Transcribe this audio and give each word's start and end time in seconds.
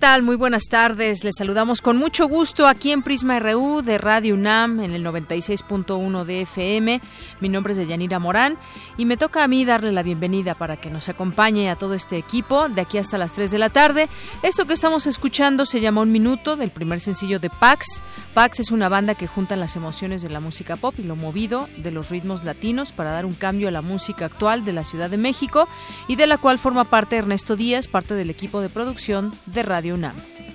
Tal? 0.00 0.22
Muy 0.22 0.36
buenas 0.36 0.64
tardes. 0.64 1.24
Les 1.24 1.36
saludamos 1.36 1.82
con 1.82 1.98
mucho 1.98 2.26
gusto 2.26 2.66
aquí 2.66 2.90
en 2.90 3.02
Prisma 3.02 3.38
RU 3.38 3.82
de 3.82 3.98
Radio 3.98 4.34
UNAM 4.34 4.80
en 4.80 4.92
el 4.92 5.04
96.1 5.04 6.24
de 6.24 6.40
FM. 6.40 7.00
Mi 7.40 7.48
nombre 7.50 7.72
es 7.72 7.76
Deyanira 7.76 8.18
Morán 8.18 8.56
y 8.96 9.04
me 9.04 9.18
toca 9.18 9.44
a 9.44 9.48
mí 9.48 9.66
darle 9.66 9.92
la 9.92 10.02
bienvenida 10.02 10.54
para 10.54 10.78
que 10.78 10.88
nos 10.88 11.10
acompañe 11.10 11.68
a 11.68 11.76
todo 11.76 11.92
este 11.92 12.16
equipo 12.16 12.70
de 12.70 12.80
aquí 12.80 12.96
hasta 12.96 13.18
las 13.18 13.32
3 13.32 13.50
de 13.50 13.58
la 13.58 13.68
tarde. 13.68 14.08
Esto 14.42 14.64
que 14.64 14.72
estamos 14.72 15.06
escuchando 15.06 15.66
se 15.66 15.82
llama 15.82 16.00
Un 16.00 16.12
Minuto 16.12 16.56
del 16.56 16.70
primer 16.70 16.98
sencillo 16.98 17.38
de 17.38 17.50
Pax. 17.50 18.02
Pax 18.32 18.60
es 18.60 18.70
una 18.70 18.88
banda 18.88 19.14
que 19.14 19.26
junta 19.26 19.54
las 19.54 19.76
emociones 19.76 20.22
de 20.22 20.30
la 20.30 20.40
música 20.40 20.76
pop 20.76 20.94
y 20.96 21.02
lo 21.02 21.14
movido 21.14 21.68
de 21.76 21.90
los 21.90 22.08
ritmos 22.08 22.42
latinos 22.44 22.92
para 22.92 23.10
dar 23.10 23.26
un 23.26 23.34
cambio 23.34 23.68
a 23.68 23.72
la 23.72 23.82
música 23.82 24.24
actual 24.24 24.64
de 24.64 24.72
la 24.72 24.84
Ciudad 24.84 25.10
de 25.10 25.18
México 25.18 25.68
y 26.08 26.16
de 26.16 26.26
la 26.26 26.38
cual 26.38 26.58
forma 26.58 26.84
parte 26.84 27.18
Ernesto 27.18 27.54
Díaz, 27.54 27.86
parte 27.86 28.14
del 28.14 28.30
equipo 28.30 28.62
de 28.62 28.70
producción 28.70 29.34
de 29.44 29.62
Radio 29.62 29.90
UNAM. 30.00 30.49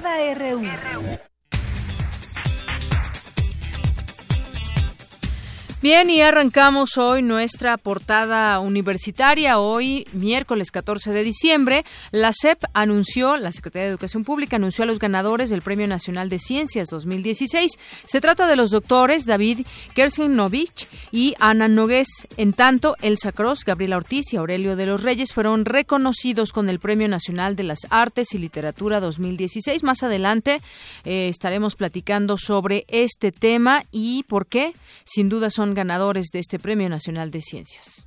Moda 0.00 0.34
RU. 0.34 1.29
Bien, 5.82 6.10
y 6.10 6.20
arrancamos 6.20 6.98
hoy 6.98 7.22
nuestra 7.22 7.78
portada 7.78 8.60
universitaria. 8.60 9.58
Hoy, 9.58 10.06
miércoles 10.12 10.70
14 10.70 11.10
de 11.10 11.24
diciembre, 11.24 11.86
la 12.10 12.34
SEP 12.34 12.62
anunció, 12.74 13.38
la 13.38 13.50
Secretaría 13.50 13.84
de 13.84 13.92
Educación 13.92 14.22
Pública 14.22 14.56
anunció 14.56 14.84
a 14.84 14.86
los 14.86 14.98
ganadores 14.98 15.48
del 15.48 15.62
Premio 15.62 15.86
Nacional 15.86 16.28
de 16.28 16.38
Ciencias 16.38 16.88
2016. 16.90 17.78
Se 18.04 18.20
trata 18.20 18.46
de 18.46 18.56
los 18.56 18.70
doctores 18.70 19.24
David 19.24 19.66
Kersinovich 19.94 20.86
y 21.12 21.34
Ana 21.38 21.66
Nogués. 21.66 22.08
En 22.36 22.52
tanto, 22.52 22.94
Elsa 23.00 23.32
Cross, 23.32 23.64
Gabriela 23.64 23.96
Ortiz 23.96 24.34
y 24.34 24.36
Aurelio 24.36 24.76
de 24.76 24.84
los 24.84 25.02
Reyes 25.02 25.32
fueron 25.32 25.64
reconocidos 25.64 26.52
con 26.52 26.68
el 26.68 26.78
Premio 26.78 27.08
Nacional 27.08 27.56
de 27.56 27.62
las 27.62 27.86
Artes 27.88 28.34
y 28.34 28.38
Literatura 28.38 29.00
2016. 29.00 29.82
Más 29.82 30.02
adelante 30.02 30.58
eh, 31.06 31.28
estaremos 31.30 31.74
platicando 31.74 32.36
sobre 32.36 32.84
este 32.88 33.32
tema 33.32 33.84
y 33.90 34.24
por 34.24 34.46
qué, 34.46 34.74
sin 35.04 35.30
duda, 35.30 35.48
son 35.48 35.69
ganadores 35.74 36.26
de 36.32 36.38
este 36.38 36.58
Premio 36.58 36.88
Nacional 36.88 37.30
de 37.30 37.40
Ciencias 37.40 38.06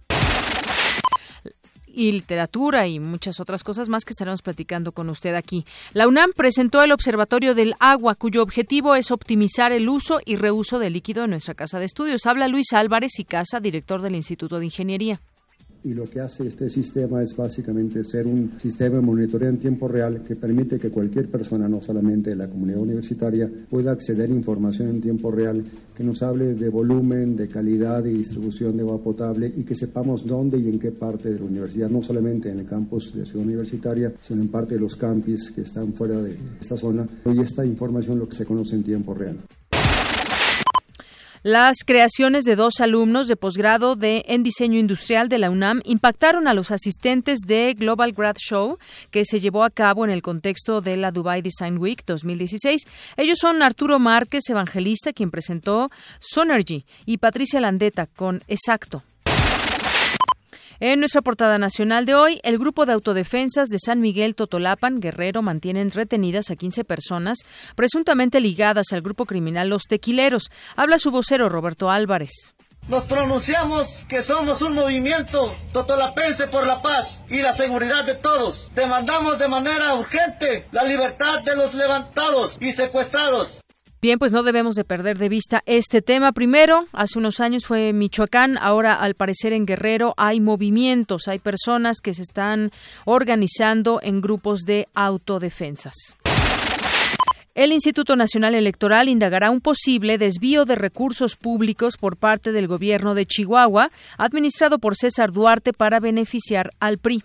y 1.94 2.12
literatura 2.12 2.88
y 2.88 3.00
muchas 3.00 3.40
otras 3.40 3.64
cosas 3.64 3.88
más 3.88 4.04
que 4.04 4.12
estaremos 4.12 4.42
platicando 4.42 4.92
con 4.92 5.10
usted 5.10 5.36
aquí. 5.36 5.66
La 5.94 6.08
UNAM 6.08 6.32
presentó 6.36 6.82
el 6.82 6.92
Observatorio 6.92 7.54
del 7.54 7.76
Agua, 7.80 8.16
cuyo 8.16 8.42
objetivo 8.42 8.96
es 8.96 9.12
optimizar 9.12 9.72
el 9.72 9.88
uso 9.88 10.20
y 10.26 10.36
reuso 10.36 10.80
del 10.80 10.94
líquido 10.94 11.26
en 11.26 11.30
nuestra 11.32 11.54
casa 11.54 11.80
de 11.80 11.86
estudios. 11.86 12.26
Habla 12.26 12.48
Luis 12.48 12.74
Álvarez 12.74 13.20
y 13.20 13.26
Casa, 13.26 13.60
director 13.60 14.02
del 14.02 14.16
Instituto 14.16 14.60
de 14.60 14.66
Ingeniería 14.66 15.22
y 15.84 15.94
lo 15.94 16.10
que 16.10 16.22
hace 16.22 16.48
este 16.48 16.70
sistema 16.70 17.22
es 17.22 17.36
básicamente 17.36 18.04
ser 18.04 18.26
un 18.26 18.54
sistema 18.60 18.96
de 18.96 19.02
monitoreo 19.02 19.50
en 19.50 19.58
tiempo 19.58 19.88
real 19.88 20.24
que 20.24 20.36
permite 20.36 20.80
que 20.80 20.90
cualquier 20.90 21.28
persona, 21.28 21.68
no 21.68 21.82
solamente 21.82 22.30
de 22.30 22.36
la 22.36 22.48
comunidad 22.48 22.80
universitaria, 22.80 23.50
pueda 23.70 23.92
acceder 23.92 24.30
a 24.30 24.34
información 24.34 24.90
en 24.90 25.02
tiempo 25.02 25.32
real 25.32 25.64
que 25.96 26.04
nos 26.04 26.24
hable 26.24 26.56
de 26.56 26.70
volumen, 26.70 27.36
de 27.36 27.48
calidad 27.48 28.06
y 28.06 28.14
distribución 28.14 28.78
de 28.78 28.84
agua 28.84 29.02
potable 29.02 29.52
y 29.56 29.64
que 29.64 29.76
sepamos 29.76 30.26
dónde 30.26 30.58
y 30.58 30.70
en 30.70 30.80
qué 30.80 30.92
parte 30.92 31.32
de 31.32 31.40
la 31.40 31.46
universidad, 31.46 31.90
no 31.90 32.02
solamente 32.02 32.50
en 32.50 32.60
el 32.60 32.66
campus 32.66 33.14
de 33.14 33.26
Ciudad 33.26 33.46
Universitaria, 33.46 34.14
sino 34.22 34.42
en 34.42 34.48
parte 34.48 34.76
de 34.76 34.82
los 34.82 34.96
campus 34.96 35.52
que 35.52 35.62
están 35.62 35.94
fuera 35.94 36.22
de 36.22 36.36
esta 36.60 36.78
zona. 36.78 37.08
Y 37.26 37.40
esta 37.40 37.66
información 37.66 38.20
lo 38.20 38.28
que 38.28 38.36
se 38.36 38.46
conoce 38.46 38.76
en 38.76 38.84
tiempo 38.84 39.14
real. 39.14 39.38
Las 41.46 41.80
creaciones 41.86 42.46
de 42.46 42.56
dos 42.56 42.80
alumnos 42.80 43.28
de 43.28 43.36
posgrado 43.36 43.98
de 43.98 44.24
en 44.30 44.44
diseño 44.44 44.80
industrial 44.80 45.28
de 45.28 45.40
la 45.40 45.50
UNAM 45.50 45.82
impactaron 45.84 46.48
a 46.48 46.54
los 46.54 46.72
asistentes 46.72 47.40
de 47.46 47.74
Global 47.74 48.14
Grad 48.14 48.38
Show 48.38 48.78
que 49.12 49.26
se 49.26 49.42
llevó 49.42 49.66
a 49.66 49.70
cabo 49.70 50.06
en 50.06 50.12
el 50.12 50.22
contexto 50.22 50.80
de 50.80 50.96
la 50.96 51.12
Dubai 51.12 51.42
Design 51.42 51.80
Week 51.80 52.02
2016. 52.06 52.84
Ellos 53.18 53.40
son 53.42 53.62
Arturo 53.62 54.00
Márquez, 54.00 54.50
evangelista, 54.50 55.12
quien 55.12 55.32
presentó 55.32 55.92
Sonergy, 56.20 56.86
y 57.06 57.18
Patricia 57.18 57.60
Landeta 57.60 58.08
con 58.08 58.42
Exacto. 58.48 59.04
En 60.80 61.00
nuestra 61.00 61.22
portada 61.22 61.58
nacional 61.58 62.06
de 62.06 62.16
hoy, 62.16 62.40
el 62.44 62.58
grupo 62.58 62.86
de 62.86 62.94
autodefensas 62.94 63.70
de 63.70 63.78
San 63.80 64.00
Miguel 64.02 64.36
Totolapan, 64.36 65.00
Guerrero, 65.00 65.42
mantienen 65.42 65.92
retenidas 65.92 66.50
a 66.50 66.56
15 66.56 66.84
personas 66.84 67.38
presuntamente 67.76 68.40
ligadas 68.40 68.88
al 68.92 69.02
grupo 69.02 69.26
criminal 69.26 69.70
Los 69.70 69.84
Tequileros. 69.84 70.50
Habla 70.76 71.00
su 71.00 71.12
vocero 71.12 71.50
Roberto 71.50 71.92
Álvarez. 71.92 72.54
Nos 72.88 73.04
pronunciamos 73.04 73.88
que 74.10 74.22
somos 74.22 74.62
un 74.62 74.74
movimiento 74.74 75.56
totolapense 75.72 76.48
por 76.48 76.68
la 76.68 76.82
paz 76.82 77.18
y 77.30 77.42
la 77.42 77.54
seguridad 77.54 78.04
de 78.04 78.16
todos. 78.16 78.70
Demandamos 78.76 79.40
de 79.40 79.48
manera 79.48 79.94
urgente 79.94 80.68
la 80.72 80.84
libertad 80.84 81.42
de 81.44 81.56
los 81.56 81.74
levantados 81.74 82.58
y 82.60 82.74
secuestrados. 82.74 83.63
Bien, 84.04 84.20
pues 84.20 84.34
no 84.34 84.44
debemos 84.44 84.76
de 84.76 84.84
perder 84.84 85.18
de 85.18 85.30
vista 85.30 85.64
este 85.66 86.02
tema. 86.02 86.34
Primero, 86.34 86.88
hace 86.92 87.20
unos 87.20 87.40
años 87.40 87.66
fue 87.66 87.94
Michoacán, 87.94 88.58
ahora 88.58 88.96
al 88.96 89.14
parecer 89.14 89.54
en 89.54 89.66
Guerrero 89.66 90.14
hay 90.18 90.42
movimientos, 90.42 91.30
hay 91.30 91.40
personas 91.40 92.02
que 92.02 92.14
se 92.14 92.24
están 92.24 92.72
organizando 93.06 94.02
en 94.04 94.20
grupos 94.20 94.64
de 94.64 94.88
autodefensas. 94.94 95.94
El 97.56 97.72
Instituto 97.72 98.18
Nacional 98.18 98.56
Electoral 98.56 99.08
indagará 99.08 99.50
un 99.50 99.62
posible 99.62 100.18
desvío 100.18 100.66
de 100.66 100.76
recursos 100.76 101.38
públicos 101.38 101.96
por 101.96 102.18
parte 102.18 102.52
del 102.52 102.68
gobierno 102.68 103.16
de 103.16 103.26
Chihuahua, 103.26 103.90
administrado 104.18 104.80
por 104.80 104.98
César 104.98 105.32
Duarte 105.32 105.72
para 105.72 106.02
beneficiar 106.02 106.72
al 106.82 106.98
PRI. 106.98 107.24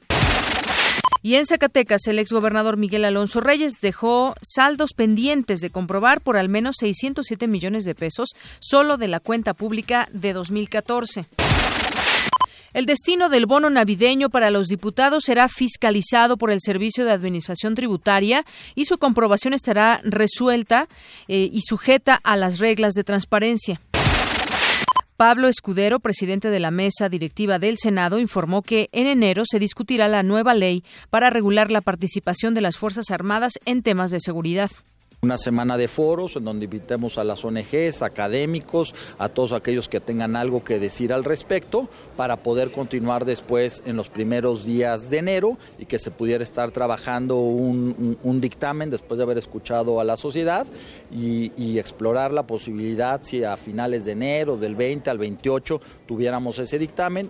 Y 1.29 1.37
en 1.37 1.45
Zacatecas, 1.45 2.07
el 2.07 2.19
exgobernador 2.19 2.79
Miguel 2.79 3.05
Alonso 3.05 3.43
Reyes 3.43 3.83
dejó 3.83 4.35
saldos 4.41 4.95
pendientes 4.97 5.61
de 5.61 5.69
comprobar 5.69 6.23
por 6.23 6.39
al 6.39 6.49
menos 6.49 6.77
607 6.81 7.49
millones 7.49 7.85
de 7.85 7.95
pesos 7.95 8.31
solo 8.61 8.97
de 8.97 9.09
la 9.09 9.21
cuenta 9.21 9.53
pública 9.53 10.09
de 10.11 10.33
2014. 10.33 11.27
El 12.73 12.87
destino 12.87 13.29
del 13.29 13.45
bono 13.45 13.69
navideño 13.69 14.31
para 14.31 14.49
los 14.49 14.69
diputados 14.69 15.25
será 15.27 15.49
fiscalizado 15.49 16.39
por 16.39 16.51
el 16.51 16.63
Servicio 16.63 17.05
de 17.05 17.13
Administración 17.13 17.75
Tributaria 17.75 18.47
y 18.75 18.87
su 18.87 18.97
comprobación 18.97 19.53
estará 19.53 20.01
resuelta 20.05 20.89
eh, 21.29 21.51
y 21.53 21.61
sujeta 21.61 22.19
a 22.25 22.37
las 22.37 22.59
reglas 22.59 22.95
de 22.95 23.05
transparencia. 23.05 23.83
Pablo 25.19 25.49
Escudero, 25.49 25.99
presidente 25.99 26.49
de 26.49 26.61
la 26.61 26.71
mesa 26.71 27.09
directiva 27.09 27.59
del 27.59 27.77
Senado, 27.77 28.21
informó 28.21 28.63
que 28.63 28.89
en 28.93 29.09
enero 29.09 29.43
se 29.45 29.59
discutirá 29.59 30.07
la 30.07 30.23
nueva 30.23 30.55
ley 30.55 30.85
para 31.11 31.29
regular 31.29 31.73
la 31.73 31.81
participación 31.81 32.55
de 32.55 32.61
las 32.61 32.79
Fuerzas 32.79 33.11
Armadas 33.11 33.55
en 33.65 33.83
temas 33.83 34.13
de 34.13 34.21
seguridad. 34.21 34.71
Una 35.21 35.37
semana 35.37 35.77
de 35.77 35.89
foros 35.89 36.37
en 36.37 36.45
donde 36.45 36.67
invitemos 36.67 37.19
a 37.19 37.25
las 37.25 37.45
ONGs, 37.45 38.03
académicos, 38.03 38.95
a 39.19 39.29
todos 39.29 39.51
aquellos 39.51 39.89
que 39.89 39.99
tengan 39.99 40.37
algo 40.37 40.63
que 40.63 40.79
decir 40.79 41.13
al 41.13 41.25
respecto 41.25 41.89
para 42.17 42.37
poder 42.37 42.71
continuar 42.71 43.25
después 43.25 43.83
en 43.85 43.97
los 43.97 44.09
primeros 44.11 44.65
días 44.65 45.11
de 45.11 45.19
enero 45.19 45.59
y 45.77 45.87
que 45.87 45.99
se 45.99 46.13
pudiera 46.13 46.45
estar 46.45 46.71
trabajando 46.71 47.35
un, 47.41 48.41
dictamen 48.41 48.91
después 48.91 49.19
de 49.19 49.25
haber 49.25 49.39
escuchado 49.39 49.99
a 49.99 50.05
la 50.05 50.17
sociedad 50.17 50.69
y, 51.11 51.79
explorar 51.81 52.33
la 52.33 52.47
posibilidad 52.47 53.21
si 53.25 53.43
a 53.43 53.57
finales 53.57 54.05
de 54.05 54.13
enero, 54.13 54.57
del 54.57 54.77
20 54.77 55.11
al 55.11 55.19
28, 55.19 55.81
tuviéramos 56.07 56.61
ese 56.61 56.79
dictamen. 56.79 57.29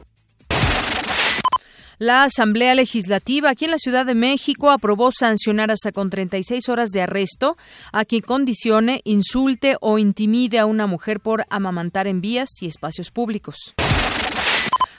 La 2.00 2.22
Asamblea 2.22 2.76
Legislativa 2.76 3.50
aquí 3.50 3.64
en 3.64 3.72
la 3.72 3.78
Ciudad 3.78 4.06
de 4.06 4.14
México 4.14 4.70
aprobó 4.70 5.10
sancionar 5.10 5.72
hasta 5.72 5.90
con 5.90 6.10
36 6.10 6.68
horas 6.68 6.90
de 6.90 7.02
arresto 7.02 7.56
a 7.92 8.04
quien 8.04 8.22
condicione, 8.22 9.00
insulte 9.02 9.76
o 9.80 9.98
intimide 9.98 10.60
a 10.60 10.66
una 10.66 10.86
mujer 10.86 11.18
por 11.18 11.44
amamantar 11.50 12.06
en 12.06 12.20
vías 12.20 12.50
y 12.60 12.68
espacios 12.68 13.10
públicos. 13.10 13.74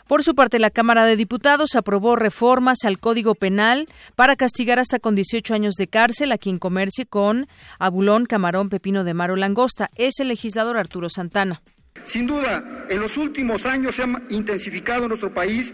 Por 0.09 0.25
su 0.25 0.35
parte, 0.35 0.59
la 0.59 0.71
Cámara 0.71 1.05
de 1.05 1.15
Diputados 1.15 1.75
aprobó 1.75 2.17
reformas 2.17 2.79
al 2.83 2.99
Código 2.99 3.33
Penal 3.33 3.87
para 4.17 4.35
castigar 4.35 4.77
hasta 4.77 4.99
con 4.99 5.15
18 5.15 5.53
años 5.53 5.75
de 5.75 5.87
cárcel 5.87 6.33
a 6.33 6.37
quien 6.37 6.59
comercie 6.59 7.05
con 7.05 7.47
abulón, 7.77 8.25
camarón, 8.25 8.67
pepino 8.67 9.05
de 9.05 9.13
mar 9.13 9.31
o 9.31 9.37
langosta. 9.37 9.89
Es 9.95 10.19
el 10.19 10.27
legislador 10.27 10.77
Arturo 10.77 11.07
Santana. 11.07 11.61
Sin 12.03 12.27
duda, 12.27 12.87
en 12.89 12.99
los 12.99 13.15
últimos 13.15 13.65
años 13.65 13.95
se 13.95 14.03
ha 14.03 14.07
intensificado 14.29 15.03
en 15.03 15.09
nuestro 15.09 15.33
país 15.33 15.73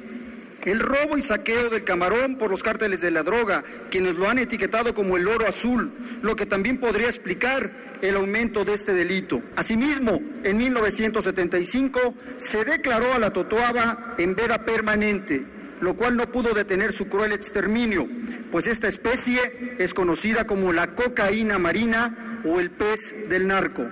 el 0.66 0.80
robo 0.80 1.18
y 1.18 1.22
saqueo 1.22 1.70
del 1.70 1.84
camarón 1.84 2.38
por 2.38 2.52
los 2.52 2.64
cárteles 2.64 3.02
de 3.02 3.12
la 3.12 3.24
droga, 3.24 3.64
quienes 3.90 4.16
lo 4.16 4.30
han 4.30 4.40
etiquetado 4.40 4.94
como 4.94 5.18
el 5.18 5.28
oro 5.28 5.48
azul, 5.48 5.92
lo 6.22 6.36
que 6.36 6.46
también 6.46 6.80
podría 6.80 7.08
explicar 7.08 7.72
el 8.02 8.16
aumento 8.16 8.66
de 8.66 8.74
este 8.74 8.94
delito. 8.94 9.42
Asimismo, 9.56 10.22
en 10.44 10.58
1975 10.58 12.16
se 12.38 12.66
declaró 12.66 13.14
a 13.14 13.20
la 13.20 13.32
totoaba 13.32 14.16
en 14.18 14.36
veda 14.36 14.66
permanente, 14.66 15.46
lo 15.82 15.96
cual 15.96 16.16
no 16.16 16.28
pudo 16.28 16.54
detener 16.54 16.94
su 16.94 17.08
cruel 17.08 17.32
exterminio, 17.32 18.08
pues 18.52 18.68
esta 18.68 18.88
especie 18.88 19.76
es 19.80 19.94
conocida 19.94 20.46
como 20.46 20.74
la 20.74 20.88
cocaína 20.88 21.60
marina 21.60 22.42
o 22.46 22.60
el 22.60 22.72
pez 22.72 23.30
del 23.30 23.48
narco. 23.48 23.86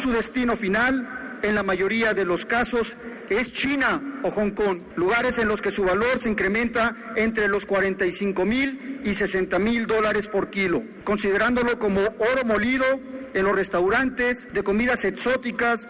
Su 0.00 0.12
destino 0.12 0.56
final, 0.56 1.38
en 1.42 1.54
la 1.54 1.62
mayoría 1.62 2.14
de 2.14 2.24
los 2.24 2.44
casos, 2.44 2.94
es 3.30 3.54
China 3.54 4.20
o 4.22 4.30
Hong 4.30 4.50
Kong, 4.50 4.80
lugares 4.96 5.38
en 5.38 5.48
los 5.48 5.62
que 5.62 5.70
su 5.70 5.84
valor 5.84 6.18
se 6.18 6.28
incrementa 6.28 6.96
entre 7.16 7.48
los 7.48 7.64
45 7.64 8.44
mil 8.44 9.00
y 9.04 9.14
60 9.14 9.58
mil 9.58 9.86
dólares 9.86 10.26
por 10.26 10.50
kilo, 10.50 10.82
considerándolo 11.04 11.78
como 11.78 12.00
oro 12.00 12.44
molido 12.44 12.84
en 13.32 13.44
los 13.44 13.54
restaurantes 13.54 14.52
de 14.52 14.62
comidas 14.62 15.04
exóticas. 15.04 15.86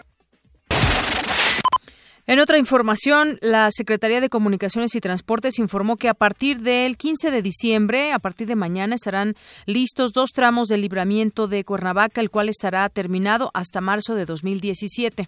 En 2.27 2.39
otra 2.39 2.59
información, 2.59 3.39
la 3.41 3.69
Secretaría 3.71 4.21
de 4.21 4.29
Comunicaciones 4.29 4.95
y 4.95 5.01
Transportes 5.01 5.57
informó 5.57 5.97
que 5.97 6.07
a 6.07 6.13
partir 6.13 6.61
del 6.61 6.95
15 6.95 7.31
de 7.31 7.41
diciembre, 7.41 8.13
a 8.13 8.19
partir 8.19 8.47
de 8.47 8.55
mañana, 8.55 8.95
estarán 8.95 9.35
listos 9.65 10.13
dos 10.13 10.29
tramos 10.31 10.67
del 10.67 10.81
libramiento 10.81 11.47
de 11.47 11.65
Cuernavaca, 11.65 12.21
el 12.21 12.29
cual 12.29 12.47
estará 12.47 12.87
terminado 12.89 13.49
hasta 13.53 13.81
marzo 13.81 14.13
de 14.13 14.25
2017. 14.25 15.27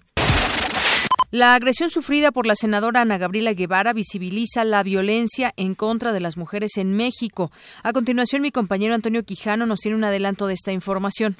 La 1.33 1.55
agresión 1.55 1.89
sufrida 1.89 2.31
por 2.31 2.45
la 2.45 2.53
senadora 2.53 3.01
Ana 3.01 3.17
Gabriela 3.17 3.53
Guevara 3.53 3.91
visibiliza 3.91 4.63
la 4.65 4.83
violencia 4.83 5.51
en 5.57 5.73
contra 5.73 6.13
de 6.13 6.19
las 6.19 6.37
mujeres 6.37 6.77
en 6.77 6.95
México. 6.95 7.49
A 7.81 7.91
continuación, 7.91 8.43
mi 8.43 8.51
compañero 8.51 8.93
Antonio 8.93 9.23
Quijano 9.23 9.65
nos 9.65 9.79
tiene 9.79 9.97
un 9.97 10.03
adelanto 10.03 10.45
de 10.45 10.53
esta 10.53 10.71
información. 10.71 11.35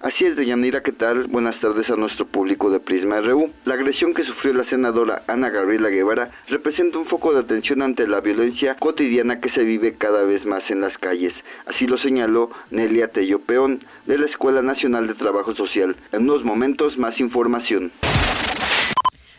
Así 0.00 0.26
es, 0.26 0.36
Deyanira, 0.36 0.80
¿qué 0.80 0.92
tal? 0.92 1.26
Buenas 1.26 1.58
tardes 1.58 1.90
a 1.90 1.96
nuestro 1.96 2.24
público 2.24 2.70
de 2.70 2.78
Prisma 2.78 3.20
RU. 3.20 3.50
La 3.64 3.74
agresión 3.74 4.14
que 4.14 4.22
sufrió 4.22 4.54
la 4.54 4.70
senadora 4.70 5.24
Ana 5.26 5.50
Gabriela 5.50 5.88
Guevara 5.88 6.30
representa 6.46 6.98
un 6.98 7.06
foco 7.06 7.34
de 7.34 7.40
atención 7.40 7.82
ante 7.82 8.06
la 8.06 8.20
violencia 8.20 8.76
cotidiana 8.76 9.40
que 9.40 9.50
se 9.50 9.64
vive 9.64 9.96
cada 9.98 10.22
vez 10.22 10.46
más 10.46 10.62
en 10.70 10.82
las 10.82 10.96
calles. 10.98 11.32
Así 11.66 11.88
lo 11.88 11.98
señaló 11.98 12.50
Nelia 12.70 13.08
Tello 13.08 13.40
Peón, 13.40 13.82
de 14.04 14.18
la 14.18 14.26
Escuela 14.26 14.62
Nacional 14.62 15.08
de 15.08 15.14
Trabajo 15.14 15.52
Social. 15.56 15.96
En 16.12 16.30
unos 16.30 16.44
momentos, 16.44 16.96
más 16.96 17.18
información. 17.18 17.90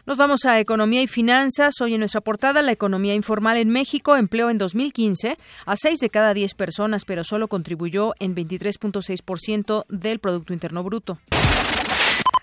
Nos 0.08 0.16
vamos 0.16 0.46
a 0.46 0.58
Economía 0.62 1.02
y 1.02 1.08
Finanzas. 1.08 1.82
Hoy 1.82 1.96
en 1.96 2.00
nuestra 2.00 2.22
portada, 2.22 2.62
la 2.62 2.72
economía 2.72 3.14
informal 3.14 3.58
en 3.58 3.68
México 3.68 4.16
empleó 4.16 4.50
en 4.50 4.58
2015 4.58 5.38
a 5.66 5.76
6 5.76 6.00
de 6.00 6.10
cada 6.10 6.34
10 6.34 6.54
personas, 6.54 7.04
pero 7.04 7.26
solo 7.26 7.50
contribuyó 7.50 8.14
en 8.20 8.34
23.6% 8.34 9.84
del 9.90 10.20
Producto 10.20 10.54
Interno 10.54 10.82
Bruto. 10.82 11.20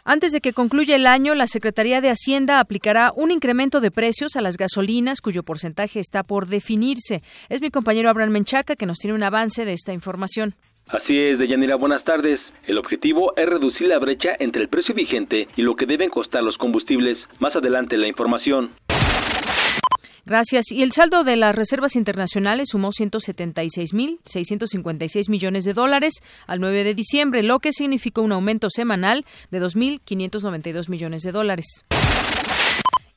Antes 0.04 0.32
de 0.32 0.42
que 0.42 0.52
concluya 0.52 0.94
el 0.94 1.06
año, 1.06 1.34
la 1.34 1.46
Secretaría 1.46 2.02
de 2.02 2.10
Hacienda 2.10 2.60
aplicará 2.60 3.14
un 3.16 3.30
incremento 3.30 3.80
de 3.80 3.90
precios 3.90 4.36
a 4.36 4.42
las 4.42 4.58
gasolinas 4.58 5.22
cuyo 5.22 5.42
porcentaje 5.42 6.00
está 6.00 6.22
por 6.22 6.48
definirse. 6.48 7.22
Es 7.48 7.62
mi 7.62 7.70
compañero 7.70 8.10
Abraham 8.10 8.32
Menchaca 8.32 8.76
que 8.76 8.84
nos 8.84 8.98
tiene 8.98 9.14
un 9.14 9.22
avance 9.22 9.64
de 9.64 9.72
esta 9.72 9.94
información. 9.94 10.54
Así 10.88 11.18
es, 11.18 11.38
Deyanira, 11.38 11.76
buenas 11.76 12.04
tardes. 12.04 12.40
El 12.66 12.76
objetivo 12.78 13.32
es 13.36 13.46
reducir 13.46 13.88
la 13.88 13.98
brecha 13.98 14.32
entre 14.38 14.62
el 14.62 14.68
precio 14.68 14.94
vigente 14.94 15.46
y 15.56 15.62
lo 15.62 15.76
que 15.76 15.86
deben 15.86 16.10
costar 16.10 16.42
los 16.42 16.58
combustibles. 16.58 17.16
Más 17.40 17.56
adelante 17.56 17.96
la 17.96 18.06
información. 18.06 18.68
Gracias. 20.26 20.72
Y 20.72 20.82
el 20.82 20.92
saldo 20.92 21.22
de 21.22 21.36
las 21.36 21.54
reservas 21.54 21.96
internacionales 21.96 22.68
sumó 22.70 22.92
176.656 22.92 25.28
millones 25.28 25.64
de 25.64 25.74
dólares 25.74 26.14
al 26.46 26.60
9 26.60 26.82
de 26.84 26.94
diciembre, 26.94 27.42
lo 27.42 27.58
que 27.58 27.74
significó 27.74 28.22
un 28.22 28.32
aumento 28.32 28.70
semanal 28.70 29.26
de 29.50 29.60
2.592 29.60 30.88
millones 30.88 31.20
de 31.22 31.32
dólares. 31.32 31.84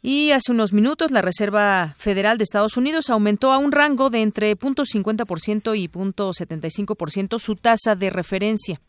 Y 0.02 0.32
hace 0.32 0.52
unos 0.52 0.74
minutos 0.74 1.12
la 1.12 1.22
Reserva 1.22 1.96
Federal 1.98 2.38
de 2.38 2.44
Estados 2.44 2.78
Unidos 2.78 3.10
aumentó 3.10 3.52
a 3.52 3.58
un 3.58 3.72
rango 3.72 4.10
de 4.10 4.22
entre 4.22 4.58
0.50% 4.58 5.78
y 5.78 5.90
0.75% 5.90 7.40
su 7.40 7.56
tasa 7.56 7.96
de 7.96 8.10
referencia. 8.10 8.80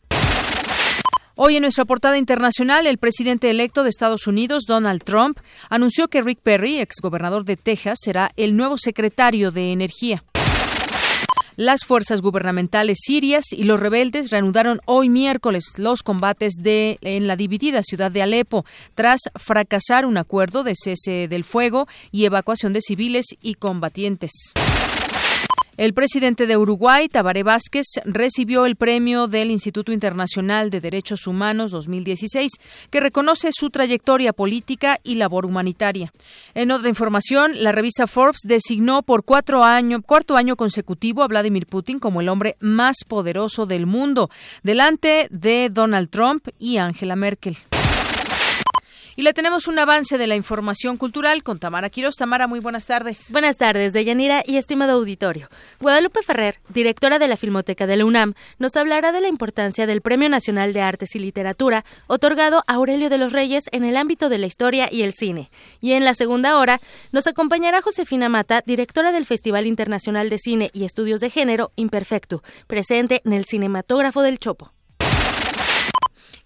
Hoy 1.41 1.55
en 1.55 1.61
nuestra 1.61 1.85
portada 1.85 2.17
internacional, 2.17 2.85
el 2.85 2.97
presidente 2.97 3.49
electo 3.49 3.83
de 3.83 3.89
Estados 3.89 4.27
Unidos, 4.27 4.65
Donald 4.67 5.03
Trump, 5.03 5.39
anunció 5.69 6.09
que 6.09 6.21
Rick 6.21 6.41
Perry, 6.41 6.79
exgobernador 6.79 7.45
de 7.45 7.55
Texas, 7.55 7.97
será 8.01 8.31
el 8.35 8.57
nuevo 8.57 8.77
secretario 8.77 9.49
de 9.49 9.71
Energía. 9.71 10.23
Las 11.59 11.83
fuerzas 11.83 12.21
gubernamentales 12.21 12.99
sirias 13.01 13.51
y 13.51 13.65
los 13.65 13.81
rebeldes 13.81 14.29
reanudaron 14.29 14.79
hoy 14.85 15.09
miércoles 15.09 15.73
los 15.75 16.03
combates 16.03 16.53
en 16.63 17.27
la 17.27 17.35
dividida 17.35 17.83
ciudad 17.83 18.11
de 18.11 18.21
Alepo 18.21 18.63
tras 18.95 19.19
fracasar 19.35 20.05
un 20.05 20.17
acuerdo 20.17 20.63
de 20.63 20.73
cese 20.81 21.27
del 21.27 21.43
fuego 21.43 21.89
y 22.13 22.23
evacuación 22.23 22.71
de 22.71 22.79
civiles 22.79 23.25
y 23.41 23.55
combatientes. 23.55 24.31
El 25.79 25.93
presidente 25.93 26.45
de 26.45 26.57
Uruguay, 26.57 27.07
Tabaré 27.07 27.41
Vázquez, 27.41 27.85
recibió 28.03 28.65
el 28.65 28.75
premio 28.75 29.27
del 29.27 29.49
Instituto 29.49 29.93
Internacional 29.93 30.69
de 30.71 30.81
Derechos 30.81 31.25
Humanos 31.25 31.71
2016, 31.71 32.51
que 32.89 32.99
reconoce 32.99 33.51
su 33.53 33.69
trayectoria 33.69 34.33
política 34.33 34.99
y 35.05 35.15
labor 35.15 35.45
humanitaria. 35.45 36.11
En 36.53 36.71
otra 36.71 36.89
información, 36.89 37.63
la 37.63 37.71
revista 37.71 38.07
Forbes 38.07 38.41
designó 38.43 39.03
por 39.03 39.23
cuatro 39.23 39.63
cuarto 40.05 40.35
año 40.35 40.57
consecutivo 40.57 41.23
a 41.23 41.29
Vladimir 41.29 41.65
Putin 41.65 41.99
como 41.99 42.19
el 42.19 42.27
hombre 42.27 42.57
más 42.59 42.97
poderoso 43.07 43.65
del 43.65 43.85
mundo, 43.85 44.29
delante 44.63 45.29
de 45.31 45.69
Donald 45.71 46.09
Trump 46.09 46.49
y 46.59 46.75
Angela 46.75 47.15
Merkel. 47.15 47.55
Y 49.19 49.21
le 49.21 49.33
tenemos 49.33 49.67
un 49.67 49.77
avance 49.77 50.17
de 50.17 50.27
la 50.27 50.37
información 50.37 50.95
cultural 50.95 51.43
con 51.43 51.59
Tamara 51.59 51.89
Quiroz. 51.89 52.15
Tamara, 52.15 52.47
muy 52.47 52.61
buenas 52.61 52.85
tardes. 52.85 53.33
Buenas 53.33 53.57
tardes, 53.57 53.91
Deyanira 53.91 54.43
y 54.47 54.55
estimado 54.55 54.93
auditorio. 54.93 55.49
Guadalupe 55.81 56.23
Ferrer, 56.23 56.61
directora 56.69 57.19
de 57.19 57.27
la 57.27 57.35
Filmoteca 57.35 57.85
de 57.85 57.97
la 57.97 58.05
UNAM, 58.05 58.33
nos 58.59 58.77
hablará 58.77 59.11
de 59.11 59.19
la 59.19 59.27
importancia 59.27 59.85
del 59.85 59.99
Premio 59.99 60.29
Nacional 60.29 60.71
de 60.71 60.79
Artes 60.79 61.15
y 61.15 61.19
Literatura, 61.19 61.83
otorgado 62.07 62.63
a 62.65 62.75
Aurelio 62.75 63.09
de 63.09 63.17
los 63.17 63.33
Reyes 63.33 63.65
en 63.73 63.83
el 63.83 63.97
ámbito 63.97 64.29
de 64.29 64.37
la 64.37 64.47
historia 64.47 64.87
y 64.89 65.01
el 65.01 65.11
cine. 65.11 65.51
Y 65.81 65.91
en 65.91 66.05
la 66.05 66.13
segunda 66.13 66.57
hora, 66.57 66.79
nos 67.11 67.27
acompañará 67.27 67.81
Josefina 67.81 68.29
Mata, 68.29 68.63
directora 68.65 69.11
del 69.11 69.25
Festival 69.25 69.67
Internacional 69.67 70.29
de 70.29 70.39
Cine 70.39 70.69
y 70.71 70.85
Estudios 70.85 71.19
de 71.19 71.29
Género 71.29 71.73
Imperfecto, 71.75 72.41
presente 72.67 73.21
en 73.25 73.33
el 73.33 73.43
Cinematógrafo 73.43 74.21
del 74.21 74.39
Chopo. 74.39 74.71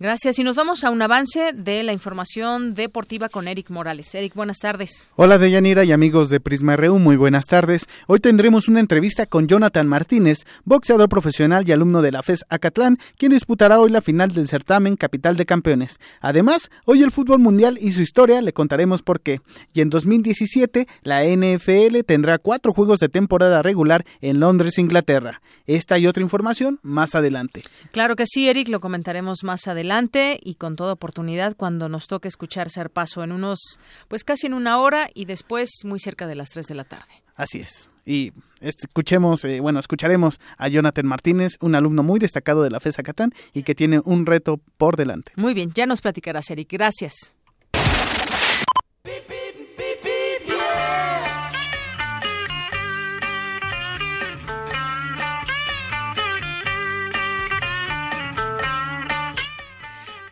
Gracias. 0.03 0.37
Y 0.37 0.43
nos 0.43 0.57
vamos 0.57 0.83
a 0.83 0.89
un 0.89 1.01
avance 1.01 1.53
de 1.53 1.81
la 1.81 1.93
información 1.93 2.73
deportiva 2.73 3.29
con 3.29 3.47
Eric 3.47 3.69
Morales. 3.69 4.13
Eric, 4.13 4.33
buenas 4.33 4.57
tardes. 4.57 5.13
Hola, 5.15 5.37
Deyanira 5.37 5.85
y 5.85 5.93
amigos 5.93 6.29
de 6.29 6.41
Prisma 6.41 6.75
RU, 6.75 6.99
muy 6.99 7.15
buenas 7.15 7.45
tardes. 7.45 7.85
Hoy 8.07 8.19
tendremos 8.19 8.67
una 8.67 8.81
entrevista 8.81 9.27
con 9.27 9.47
Jonathan 9.47 9.87
Martínez, 9.87 10.39
boxeador 10.65 11.07
profesional 11.07 11.63
y 11.65 11.71
alumno 11.71 12.01
de 12.01 12.11
la 12.11 12.21
FES 12.21 12.43
Acatlán, 12.49 12.97
quien 13.17 13.31
disputará 13.31 13.79
hoy 13.79 13.91
la 13.91 14.01
final 14.01 14.33
del 14.33 14.49
certamen 14.49 14.97
Capital 14.97 15.37
de 15.37 15.45
Campeones. 15.45 16.01
Además, 16.19 16.69
hoy 16.83 17.01
el 17.01 17.11
fútbol 17.11 17.39
mundial 17.39 17.77
y 17.79 17.93
su 17.93 18.01
historia 18.01 18.41
le 18.41 18.51
contaremos 18.51 19.03
por 19.03 19.21
qué. 19.21 19.39
Y 19.73 19.79
en 19.79 19.89
2017, 19.89 20.85
la 21.03 21.23
NFL 21.23 21.99
tendrá 22.05 22.39
cuatro 22.39 22.73
juegos 22.73 22.99
de 22.99 23.07
temporada 23.07 23.61
regular 23.61 24.03
en 24.19 24.41
Londres, 24.41 24.79
Inglaterra. 24.79 25.41
Esta 25.65 25.97
y 25.97 26.07
otra 26.07 26.23
información 26.23 26.81
más 26.81 27.15
adelante. 27.15 27.63
Claro 27.93 28.17
que 28.17 28.25
sí, 28.25 28.49
Eric, 28.49 28.67
lo 28.67 28.81
comentaremos 28.81 29.45
más 29.45 29.65
adelante 29.65 29.92
y 30.41 30.55
con 30.55 30.75
toda 30.75 30.93
oportunidad 30.93 31.55
cuando 31.55 31.87
nos 31.87 32.07
toque 32.07 32.27
escuchar 32.27 32.69
Ser 32.69 32.89
Paso 32.89 33.23
en 33.23 33.31
unos, 33.31 33.79
pues 34.07 34.23
casi 34.23 34.47
en 34.47 34.53
una 34.53 34.79
hora 34.79 35.09
y 35.13 35.25
después 35.25 35.69
muy 35.85 35.99
cerca 35.99 36.25
de 36.25 36.35
las 36.35 36.49
3 36.49 36.65
de 36.67 36.75
la 36.75 36.83
tarde. 36.83 37.11
Así 37.35 37.59
es. 37.59 37.89
Y 38.05 38.33
escuchemos, 38.59 39.45
eh, 39.45 39.59
bueno, 39.59 39.79
escucharemos 39.79 40.39
a 40.57 40.67
Jonathan 40.67 41.05
Martínez, 41.05 41.57
un 41.61 41.75
alumno 41.75 42.03
muy 42.03 42.19
destacado 42.19 42.63
de 42.63 42.69
la 42.69 42.79
FESA 42.79 43.03
Catán 43.03 43.33
y 43.53 43.63
que 43.63 43.75
tiene 43.75 44.01
un 44.03 44.25
reto 44.25 44.59
por 44.77 44.97
delante. 44.97 45.31
Muy 45.35 45.53
bien, 45.53 45.71
ya 45.73 45.85
nos 45.85 46.01
platicarás, 46.01 46.49
Eric. 46.49 46.69
Gracias. 46.71 47.35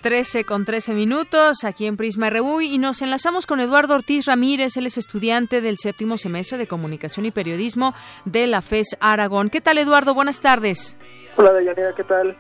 13 0.02 0.46
con 0.46 0.66
13 0.66 0.94
minutos 0.94 1.64
aquí 1.64 1.86
en 1.86 1.96
Prisma 1.96 2.32
RU 2.32 2.62
y 2.62 2.80
nos 2.80 3.04
enlazamos 3.04 3.46
con 3.46 3.60
Eduardo 3.60 3.94
Ortiz 3.94 4.26
Ramírez, 4.26 4.76
él 4.76 4.88
es 4.88 4.98
estudiante 4.98 5.62
del 5.62 5.78
séptimo 5.78 6.18
semestre 6.18 6.58
de 6.58 6.68
Comunicación 6.68 7.26
y 7.28 7.32
Periodismo 7.32 7.94
de 8.26 8.48
la 8.48 8.62
FES 8.64 8.98
Aragón. 9.00 9.52
¿Qué 9.52 9.62
tal 9.62 9.78
Eduardo? 9.78 10.16
Buenas 10.16 10.42
tardes. 10.42 10.98
Hola 11.38 11.54
Deyanira, 11.54 11.94
¿qué 11.96 12.04
tal? 12.04 12.36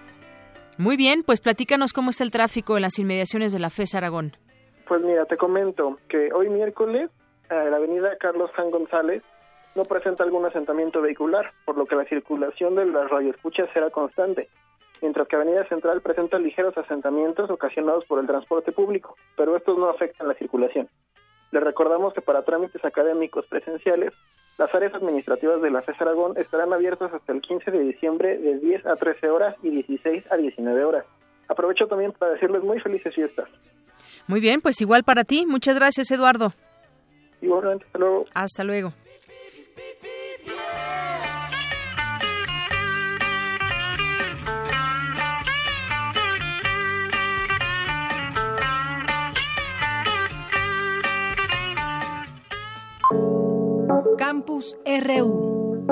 Muy 0.80 0.98
bien, 0.98 1.22
pues 1.24 1.40
platícanos 1.40 1.94
cómo 1.94 2.10
está 2.10 2.24
el 2.24 2.32
tráfico 2.32 2.78
en 2.78 2.82
las 2.82 2.98
inmediaciones 2.98 3.54
de 3.54 3.60
la 3.60 3.70
FES 3.70 3.94
Aragón. 3.94 4.36
Pues 4.88 5.02
mira, 5.04 5.26
te 5.26 5.38
comento 5.38 6.00
que 6.10 6.34
hoy 6.34 6.50
miércoles 6.50 7.12
eh, 7.52 7.68
la 7.70 7.78
avenida 7.78 8.18
Carlos 8.20 8.50
San 8.56 8.72
González 8.72 9.22
no 9.76 9.86
presenta 9.86 10.24
algún 10.24 10.46
asentamiento 10.46 11.02
vehicular, 11.02 11.52
por 11.66 11.78
lo 11.78 11.86
que 11.86 11.96
la 11.96 12.06
circulación 12.06 12.76
de 12.76 12.88
las 12.88 13.10
radioescuchas 13.10 13.70
será 13.72 13.92
constante 13.92 14.50
mientras 15.02 15.28
que 15.28 15.36
Avenida 15.36 15.68
Central 15.68 16.02
presenta 16.02 16.40
ligeros 16.40 16.78
asentamientos 16.78 17.50
ocasionados 17.50 18.06
por 18.06 18.20
el 18.20 18.28
transporte 18.28 18.72
público, 18.72 19.16
pero 19.36 19.56
estos 19.56 19.78
no 19.78 19.90
afectan 19.90 20.28
la 20.28 20.36
circulación. 20.36 20.88
Les 21.52 21.64
recordamos 21.64 22.14
que 22.14 22.22
para 22.22 22.44
trámites 22.44 22.84
académicos 22.86 23.46
presenciales, 23.48 24.14
las 24.58 24.74
áreas 24.74 24.94
administrativas 24.94 25.62
de 25.62 25.70
la 25.70 25.82
FES 25.82 26.00
Aragón 26.00 26.38
estarán 26.38 26.72
abiertas 26.72 27.14
hasta 27.14 27.34
el 27.34 27.42
15 27.42 27.72
de 27.72 27.80
diciembre 27.80 28.38
de 28.38 28.60
10 28.60 28.86
a 28.86 28.96
13 28.96 29.30
horas 29.30 29.56
y 29.62 29.70
16 29.70 30.24
a 30.32 30.38
19 30.38 30.84
horas. 30.86 31.06
Aprovecho 31.50 31.88
también 31.88 32.14
para 32.14 32.34
decirles 32.34 32.64
muy 32.64 32.80
felices 32.80 33.14
fiestas. 33.14 33.50
Muy 34.28 34.40
bien, 34.40 34.62
pues 34.62 34.80
igual 34.80 35.04
para 35.04 35.24
ti. 35.24 35.46
Muchas 35.46 35.76
gracias, 35.76 36.10
Eduardo. 36.12 36.54
Igualmente, 37.42 37.86
hasta 37.86 38.00
luego. 38.00 38.26
Hasta 38.34 38.64
luego. 38.64 38.94
Campus 54.32 54.78
RU. 54.86 55.86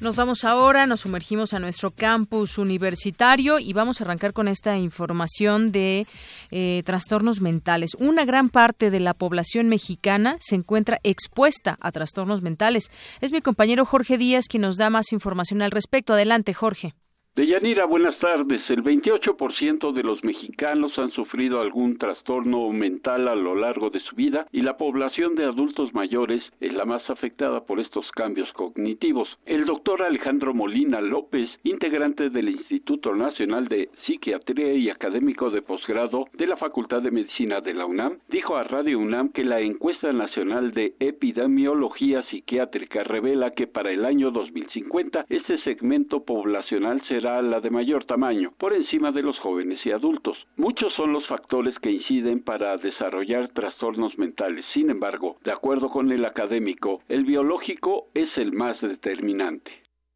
Nos 0.00 0.16
vamos 0.16 0.42
ahora, 0.42 0.88
nos 0.88 1.02
sumergimos 1.02 1.54
a 1.54 1.60
nuestro 1.60 1.92
campus 1.92 2.58
universitario 2.58 3.60
y 3.60 3.72
vamos 3.72 4.00
a 4.00 4.04
arrancar 4.04 4.32
con 4.32 4.48
esta 4.48 4.76
información 4.78 5.70
de 5.70 6.08
eh, 6.50 6.82
trastornos 6.84 7.40
mentales. 7.40 7.92
Una 8.00 8.24
gran 8.24 8.48
parte 8.48 8.90
de 8.90 8.98
la 8.98 9.14
población 9.14 9.68
mexicana 9.68 10.38
se 10.40 10.56
encuentra 10.56 10.98
expuesta 11.04 11.78
a 11.80 11.92
trastornos 11.92 12.42
mentales. 12.42 12.90
Es 13.20 13.30
mi 13.30 13.42
compañero 13.42 13.86
Jorge 13.86 14.18
Díaz 14.18 14.46
quien 14.48 14.62
nos 14.62 14.76
da 14.76 14.90
más 14.90 15.12
información 15.12 15.62
al 15.62 15.70
respecto. 15.70 16.14
Adelante, 16.14 16.52
Jorge. 16.52 16.96
Deyanira, 17.34 17.86
buenas 17.86 18.18
tardes. 18.18 18.60
El 18.68 18.84
28% 18.84 19.92
de 19.94 20.02
los 20.02 20.22
mexicanos 20.22 20.92
han 20.98 21.10
sufrido 21.12 21.62
algún 21.62 21.96
trastorno 21.96 22.68
mental 22.68 23.26
a 23.26 23.34
lo 23.34 23.54
largo 23.54 23.88
de 23.88 24.00
su 24.00 24.14
vida 24.14 24.46
y 24.52 24.60
la 24.60 24.76
población 24.76 25.34
de 25.34 25.46
adultos 25.46 25.94
mayores 25.94 26.42
es 26.60 26.74
la 26.74 26.84
más 26.84 27.08
afectada 27.08 27.64
por 27.64 27.80
estos 27.80 28.04
cambios 28.10 28.52
cognitivos. 28.52 29.30
El 29.46 29.64
doctor 29.64 30.02
Alejandro 30.02 30.52
Molina 30.52 31.00
López, 31.00 31.48
integrante 31.64 32.28
del 32.28 32.50
Instituto 32.50 33.14
Nacional 33.14 33.66
de 33.66 33.88
Psiquiatría 34.04 34.74
y 34.74 34.90
académico 34.90 35.50
de 35.50 35.62
posgrado 35.62 36.26
de 36.34 36.46
la 36.46 36.58
Facultad 36.58 37.00
de 37.00 37.12
Medicina 37.12 37.62
de 37.62 37.72
la 37.72 37.86
UNAM, 37.86 38.18
dijo 38.28 38.56
a 38.56 38.64
Radio 38.64 38.98
UNAM 38.98 39.30
que 39.30 39.44
la 39.46 39.58
encuesta 39.60 40.12
nacional 40.12 40.72
de 40.72 40.96
epidemiología 41.00 42.24
psiquiátrica 42.24 43.04
revela 43.04 43.52
que 43.52 43.66
para 43.66 43.90
el 43.90 44.04
año 44.04 44.30
2050 44.32 45.24
este 45.30 45.58
segmento 45.62 46.24
poblacional 46.24 47.00
la 47.22 47.60
de 47.60 47.70
mayor 47.70 48.04
tamaño, 48.04 48.52
por 48.58 48.72
encima 48.72 49.12
de 49.12 49.22
los 49.22 49.38
jóvenes 49.38 49.78
y 49.84 49.92
adultos. 49.92 50.36
Muchos 50.56 50.92
son 50.94 51.12
los 51.12 51.26
factores 51.26 51.78
que 51.78 51.90
inciden 51.90 52.42
para 52.42 52.76
desarrollar 52.76 53.48
trastornos 53.48 54.18
mentales. 54.18 54.64
Sin 54.74 54.90
embargo, 54.90 55.36
de 55.44 55.52
acuerdo 55.52 55.88
con 55.88 56.10
el 56.10 56.24
académico, 56.24 57.02
el 57.08 57.24
biológico 57.24 58.08
es 58.14 58.28
el 58.36 58.52
más 58.52 58.80
determinante. 58.80 59.70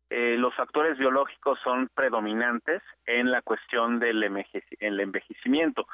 Eh, 0.09 0.37
los 0.39 0.55
factores 0.55 0.97
biológicos 0.99 1.59
son 1.65 1.89
predominantes 1.95 2.81
en 3.07 3.31
la 3.31 3.43
cuestión 3.43 3.99
del 3.99 4.23
envejecimiento. 4.23 5.89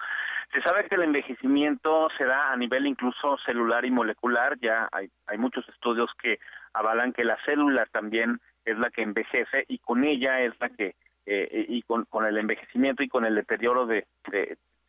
Se 0.53 0.61
sabe 0.61 0.87
que 0.87 0.97
el 0.97 1.05
envejecimiento 1.05 2.09
se 2.19 2.25
da 2.25 2.53
a 2.53 2.57
nivel 2.57 2.87
incluso 2.87 3.39
celular 3.47 3.87
y 3.87 3.91
molecular, 3.91 4.59
ya 4.61 4.87
hay, 4.93 5.09
hay 5.27 5.39
muchos 5.39 5.67
estudios 5.71 6.11
que 6.23 6.39
avalan 6.75 7.15
que 7.15 7.25
la 7.25 7.39
célula 7.47 7.87
también 7.87 8.39
es 8.65 8.79
la 8.79 8.91
que 8.91 9.03
envejece 9.03 9.65
y 9.69 9.79
con 9.79 10.05
ella 10.05 10.41
es 10.41 10.53
la 10.61 10.69
que, 10.69 10.95
eh, 11.27 11.67
y 11.69 11.83
con, 11.83 12.07
el 12.27 12.37
envejecimiento 12.37 13.03
y 13.03 13.09
con 13.09 13.25
el 13.25 13.35
deterioro 13.35 13.87
de, 13.87 14.07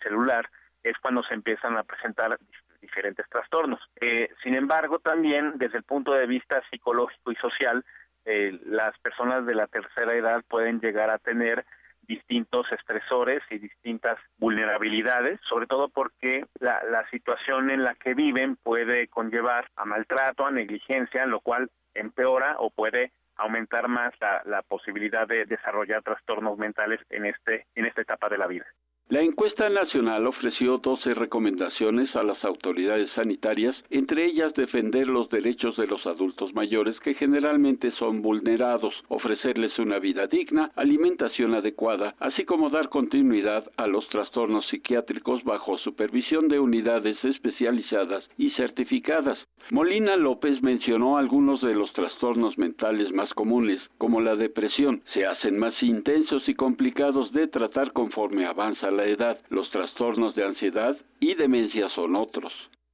celular 0.02 0.50
es 0.84 0.98
cuando 1.02 1.24
se 1.24 1.34
empiezan 1.34 1.78
a 1.78 1.84
presentar 1.84 2.38
diferentes 2.82 3.28
trastornos. 3.30 3.80
Eh, 4.02 4.30
sin 4.44 4.56
embargo, 4.56 5.00
también 5.00 5.54
desde 5.56 5.78
el 5.78 5.84
punto 5.84 6.14
de 6.14 6.28
vista 6.28 6.62
psicológico 6.70 7.32
y 7.32 7.36
social, 7.36 7.86
eh, 8.26 8.60
las 8.66 8.98
personas 9.00 9.46
de 9.46 9.56
la 9.56 9.68
tercera 9.68 10.14
edad 10.14 10.44
pueden 10.48 10.80
llegar 10.80 11.10
a 11.10 11.20
tener 11.20 11.66
distintos 12.08 12.70
estresores 12.72 13.42
y 13.50 13.60
distintas 13.60 14.18
vulnerabilidades, 14.38 15.40
sobre 15.48 15.68
todo 15.68 15.88
porque 15.88 16.46
la, 16.60 16.84
la 16.84 17.10
situación 17.10 17.70
en 17.70 17.84
la 17.84 17.96
que 17.96 18.14
viven 18.14 18.58
puede 18.58 19.08
conllevar 19.08 19.70
a 19.78 19.86
maltrato, 19.86 20.46
a 20.46 20.52
negligencia, 20.52 21.26
lo 21.26 21.40
cual 21.40 21.70
empeora 21.94 22.56
o 22.60 22.70
puede 22.70 23.12
aumentar 23.44 23.88
más 23.88 24.14
la, 24.46 24.62
posibilidad 24.62 25.28
de 25.28 25.46
desarrollar 25.46 26.02
trastornos 26.02 26.58
mentales 26.58 27.00
en 27.10 27.26
este 27.26 27.68
en 27.76 27.86
esta 27.86 28.02
etapa 28.02 28.30
de 28.30 28.38
la 28.38 28.48
vida. 28.48 28.66
La 29.10 29.22
encuesta 29.22 29.70
nacional 29.70 30.26
ofreció 30.26 30.78
12 30.78 31.14
recomendaciones 31.14 32.16
a 32.16 32.24
las 32.24 32.44
autoridades 32.46 33.12
sanitarias, 33.12 33.76
entre 33.90 34.26
ellas 34.26 34.54
defender 34.54 35.08
los 35.08 35.30
derechos 35.30 35.76
de 35.76 35.88
los 35.88 36.06
adultos 36.08 36.54
mayores 36.56 36.98
que 37.02 37.14
generalmente 37.14 37.92
son 38.00 38.22
vulnerados, 38.22 38.94
ofrecerles 39.10 39.78
una 39.78 40.00
vida 40.00 40.26
digna, 40.28 40.72
alimentación 40.78 41.54
adecuada, 41.54 42.16
así 42.20 42.46
como 42.46 42.70
dar 42.70 42.88
continuidad 42.88 43.70
a 43.76 43.88
los 43.88 44.08
trastornos 44.08 44.66
psiquiátricos 44.68 45.44
bajo 45.44 45.78
supervisión 45.80 46.48
de 46.48 46.60
unidades 46.60 47.18
especializadas 47.26 48.24
y 48.38 48.52
certificadas. 48.52 49.38
Molina 49.72 50.18
López 50.18 50.62
mencionó 50.62 51.18
algunos 51.18 51.62
de 51.62 51.74
los 51.74 51.92
trastornos 51.94 52.58
mentales 52.58 53.12
más 53.14 53.34
comunes, 53.34 53.82
como 53.98 54.20
la 54.20 54.36
depresión. 54.36 55.04
Se 55.14 55.26
hacen 55.26 55.58
más 55.58 55.74
intensos 55.82 56.48
y 56.48 56.54
complicados 56.54 57.32
de 57.32 57.48
tratar 57.48 57.94
conforme 57.94 58.46
avanza 58.46 58.92
la 58.94 59.06
edad. 59.06 59.40
Los 59.50 59.70
trastornos 59.72 60.36
de 60.36 60.46
ansiedad 60.46 60.96
y 61.20 61.36
demencia 61.36 61.90
son 61.90 62.16
otros. 62.16 62.54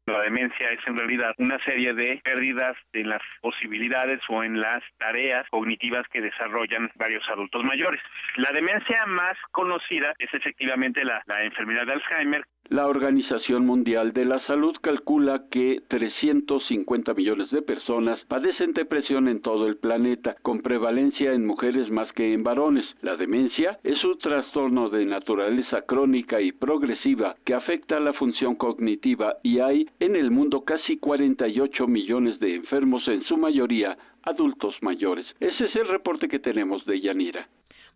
La 0.10 0.22
demencia 0.22 0.72
es 0.72 0.80
en 0.88 0.98
realidad 0.98 1.36
una 1.38 1.64
serie 1.64 1.94
de 1.94 2.20
pérdidas 2.24 2.76
en 2.94 3.10
las 3.10 3.22
posibilidades 3.42 4.20
o 4.28 4.44
en 4.44 4.60
las 4.60 4.82
tareas 4.98 5.48
cognitivas 5.52 6.08
que 6.12 6.20
desarrollan 6.20 6.90
varios 6.96 7.24
adultos 7.30 7.64
mayores. 7.64 8.02
La 8.38 8.50
demencia 8.52 9.06
más 9.06 9.38
conocida 9.52 10.16
es 10.18 10.34
efectivamente 10.34 11.04
la, 11.04 11.22
enfermedad 11.44 11.86
de 11.86 11.94
Alzheimer. 11.94 12.44
La 12.70 12.86
Organización 12.86 13.66
Mundial 13.66 14.14
de 14.14 14.26
la 14.26 14.46
Salud 14.46 14.76
calcula 14.80 15.46
que 15.50 15.82
350 15.88 17.16
millones 17.16 17.50
de 17.50 17.64
personas 17.64 18.20
padecen 18.28 18.74
depresión 18.74 19.28
en 19.28 19.42
todo 19.42 19.66
el 19.66 19.78
planeta, 19.78 20.36
con 20.44 20.62
prevalencia 20.62 21.34
en 21.34 21.48
mujeres 21.48 21.90
más 21.90 22.14
que 22.14 22.32
en 22.32 22.44
varones. 22.44 22.86
La 23.02 23.16
demencia 23.16 23.80
es 23.84 24.04
un 24.04 24.20
trastorno 24.20 24.92
de 24.92 25.04
naturaleza 25.04 25.82
crónica 25.82 26.42
y 26.42 26.52
progresiva 26.52 27.36
que 27.44 27.56
afecta 27.56 28.00
la 28.00 28.14
función 28.14 28.54
cognitiva 28.54 29.38
y 29.42 29.62
hay 29.62 29.88
en 30.00 30.16
el 30.16 30.30
mundo 30.30 30.62
casi 30.62 30.98
48 30.98 31.88
millones 31.88 32.40
de 32.40 32.54
enfermos, 32.54 33.08
en 33.08 33.24
su 33.24 33.36
mayoría 33.36 33.98
adultos 34.22 34.76
mayores. 34.82 35.26
Ese 35.40 35.66
es 35.66 35.76
el 35.76 35.88
reporte 35.88 36.28
que 36.28 36.38
tenemos 36.38 36.86
de 36.86 37.02
Yanira. 37.02 37.48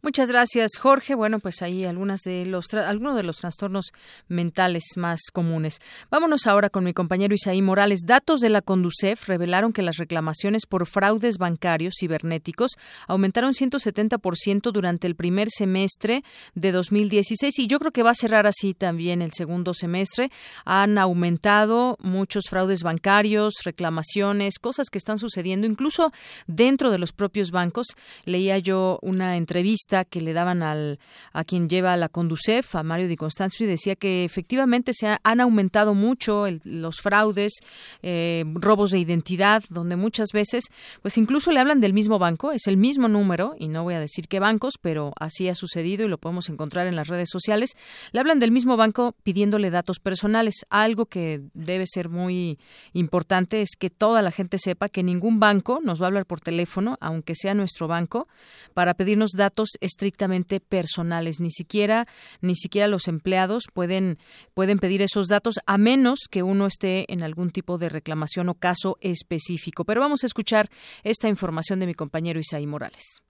Muchas 0.06 0.28
gracias, 0.28 0.72
Jorge. 0.78 1.16
Bueno, 1.16 1.40
pues 1.40 1.62
ahí 1.62 1.86
algunas 1.86 2.24
de 2.24 2.46
los 2.46 2.74
algunos 2.74 3.16
de 3.16 3.24
los 3.24 3.38
trastornos 3.38 3.94
mentales 4.28 4.84
más 4.98 5.22
comunes. 5.32 5.80
Vámonos 6.12 6.46
ahora 6.46 6.70
con 6.70 6.84
mi 6.84 6.94
compañero 6.94 7.34
Isaí 7.34 7.62
Morales. 7.62 8.02
Datos 8.06 8.42
de 8.42 8.50
la 8.50 8.62
Conducef 8.62 9.30
revelaron 9.30 9.72
que 9.72 9.82
las 9.82 9.96
reclamaciones 9.96 10.66
por 10.66 10.88
fraudes 10.88 11.38
bancarios 11.38 11.94
cibernéticos 11.98 12.72
aumentaron 13.08 13.54
170% 13.54 14.74
durante 14.74 15.08
el 15.08 15.16
primer 15.16 15.48
semestre 15.50 16.26
de 16.54 16.74
2016 16.74 17.60
y 17.60 17.68
yo 17.68 17.80
creo 17.80 17.94
que 17.94 18.04
va 18.04 18.10
a 18.10 18.16
cerrar 18.16 18.46
así 18.46 18.74
también 18.74 19.22
el 19.22 19.32
segundo 19.32 19.74
semestre. 19.74 20.32
Han 20.66 20.98
aumentado 20.98 21.96
muchos 22.02 22.50
fraudes 22.50 22.84
bancarios, 22.84 23.54
reclamaciones, 23.64 24.60
cosas 24.60 24.90
que 24.90 24.98
están 24.98 25.18
sucediendo 25.18 25.66
incluso 25.66 26.12
dentro 26.46 26.92
de 26.92 27.00
los 27.00 27.14
propios 27.14 27.52
bancos. 27.52 27.88
Leía 28.26 28.58
yo 28.58 29.00
una 29.02 29.38
entrevista 29.38 29.93
que 30.04 30.20
le 30.20 30.34
daban 30.34 30.64
al, 30.64 31.00
a 31.32 31.44
quien 31.44 31.70
lleva 31.70 31.96
la 31.96 32.10
Conducef, 32.10 32.76
a 32.76 32.84
Mario 32.84 33.08
Di 33.08 33.16
Constanzo, 33.16 33.64
y 33.64 33.68
decía 33.68 33.96
que 33.96 34.24
efectivamente 34.26 34.94
se 34.94 35.18
han 35.24 35.42
aumentado 35.42 35.94
mucho 35.94 36.46
los 36.64 37.02
fraudes, 37.02 37.54
eh, 38.02 38.44
robos 38.56 38.92
de 38.92 39.00
identidad, 39.00 39.64
donde 39.70 39.96
muchas 39.96 40.30
veces, 40.34 40.66
pues 41.02 41.18
incluso 41.18 41.52
le 41.52 41.60
hablan 41.60 41.82
del 41.82 41.94
mismo 41.94 42.18
banco, 42.18 42.52
es 42.52 42.66
el 42.68 42.78
mismo 42.78 43.08
número, 43.08 43.56
y 43.60 43.68
no 43.68 43.84
voy 43.84 43.94
a 43.94 44.00
decir 44.00 44.28
qué 44.28 44.40
bancos, 44.40 44.74
pero 44.82 45.14
así 45.20 45.50
ha 45.50 45.56
sucedido 45.56 46.06
y 46.06 46.10
lo 46.10 46.18
podemos 46.18 46.50
encontrar 46.50 46.88
en 46.88 46.96
las 46.96 47.08
redes 47.08 47.30
sociales, 47.32 47.72
le 48.12 48.20
hablan 48.20 48.40
del 48.40 48.52
mismo 48.52 48.78
banco 48.78 49.16
pidiéndole 49.24 49.70
datos 49.70 50.00
personales. 50.00 50.66
Algo 50.70 51.06
que 51.06 51.42
debe 51.54 51.86
ser 51.86 52.10
muy 52.10 52.58
importante 52.94 53.62
es 53.62 53.72
que 53.78 53.90
toda 53.90 54.22
la 54.22 54.32
gente 54.32 54.58
sepa 54.58 54.88
que 54.88 55.04
ningún 55.04 55.40
banco 55.40 55.80
nos 55.84 56.02
va 56.02 56.06
a 56.06 56.08
hablar 56.08 56.26
por 56.26 56.40
teléfono, 56.40 56.98
aunque 57.02 57.36
sea 57.36 57.54
nuestro 57.54 57.88
banco, 57.88 58.28
para 58.74 58.94
pedirnos 58.94 59.32
datos 59.32 59.70
estrictamente 59.84 60.60
personales. 60.60 61.40
Ni 61.40 61.52
siquiera, 61.52 62.06
ni 62.42 62.56
siquiera 62.56 62.88
los 62.88 63.08
empleados 63.08 63.66
pueden, 63.74 64.18
pueden 64.54 64.80
pedir 64.80 65.02
esos 65.02 65.28
datos 65.28 65.56
a 65.68 65.78
menos 65.78 66.28
que 66.32 66.44
uno 66.44 66.66
esté 66.66 67.12
en 67.12 67.24
algún 67.24 67.52
tipo 67.52 67.78
de 67.78 67.90
reclamación 67.90 68.50
o 68.50 68.56
caso 68.56 68.98
específico. 69.02 69.86
Pero 69.86 70.02
vamos 70.02 70.24
a 70.24 70.28
escuchar 70.28 70.70
esta 71.04 71.30
información 71.30 71.80
de 71.80 71.88
mi 71.88 71.94
compañero 71.94 72.40
Isaí 72.40 72.66
Morales. 72.66 73.22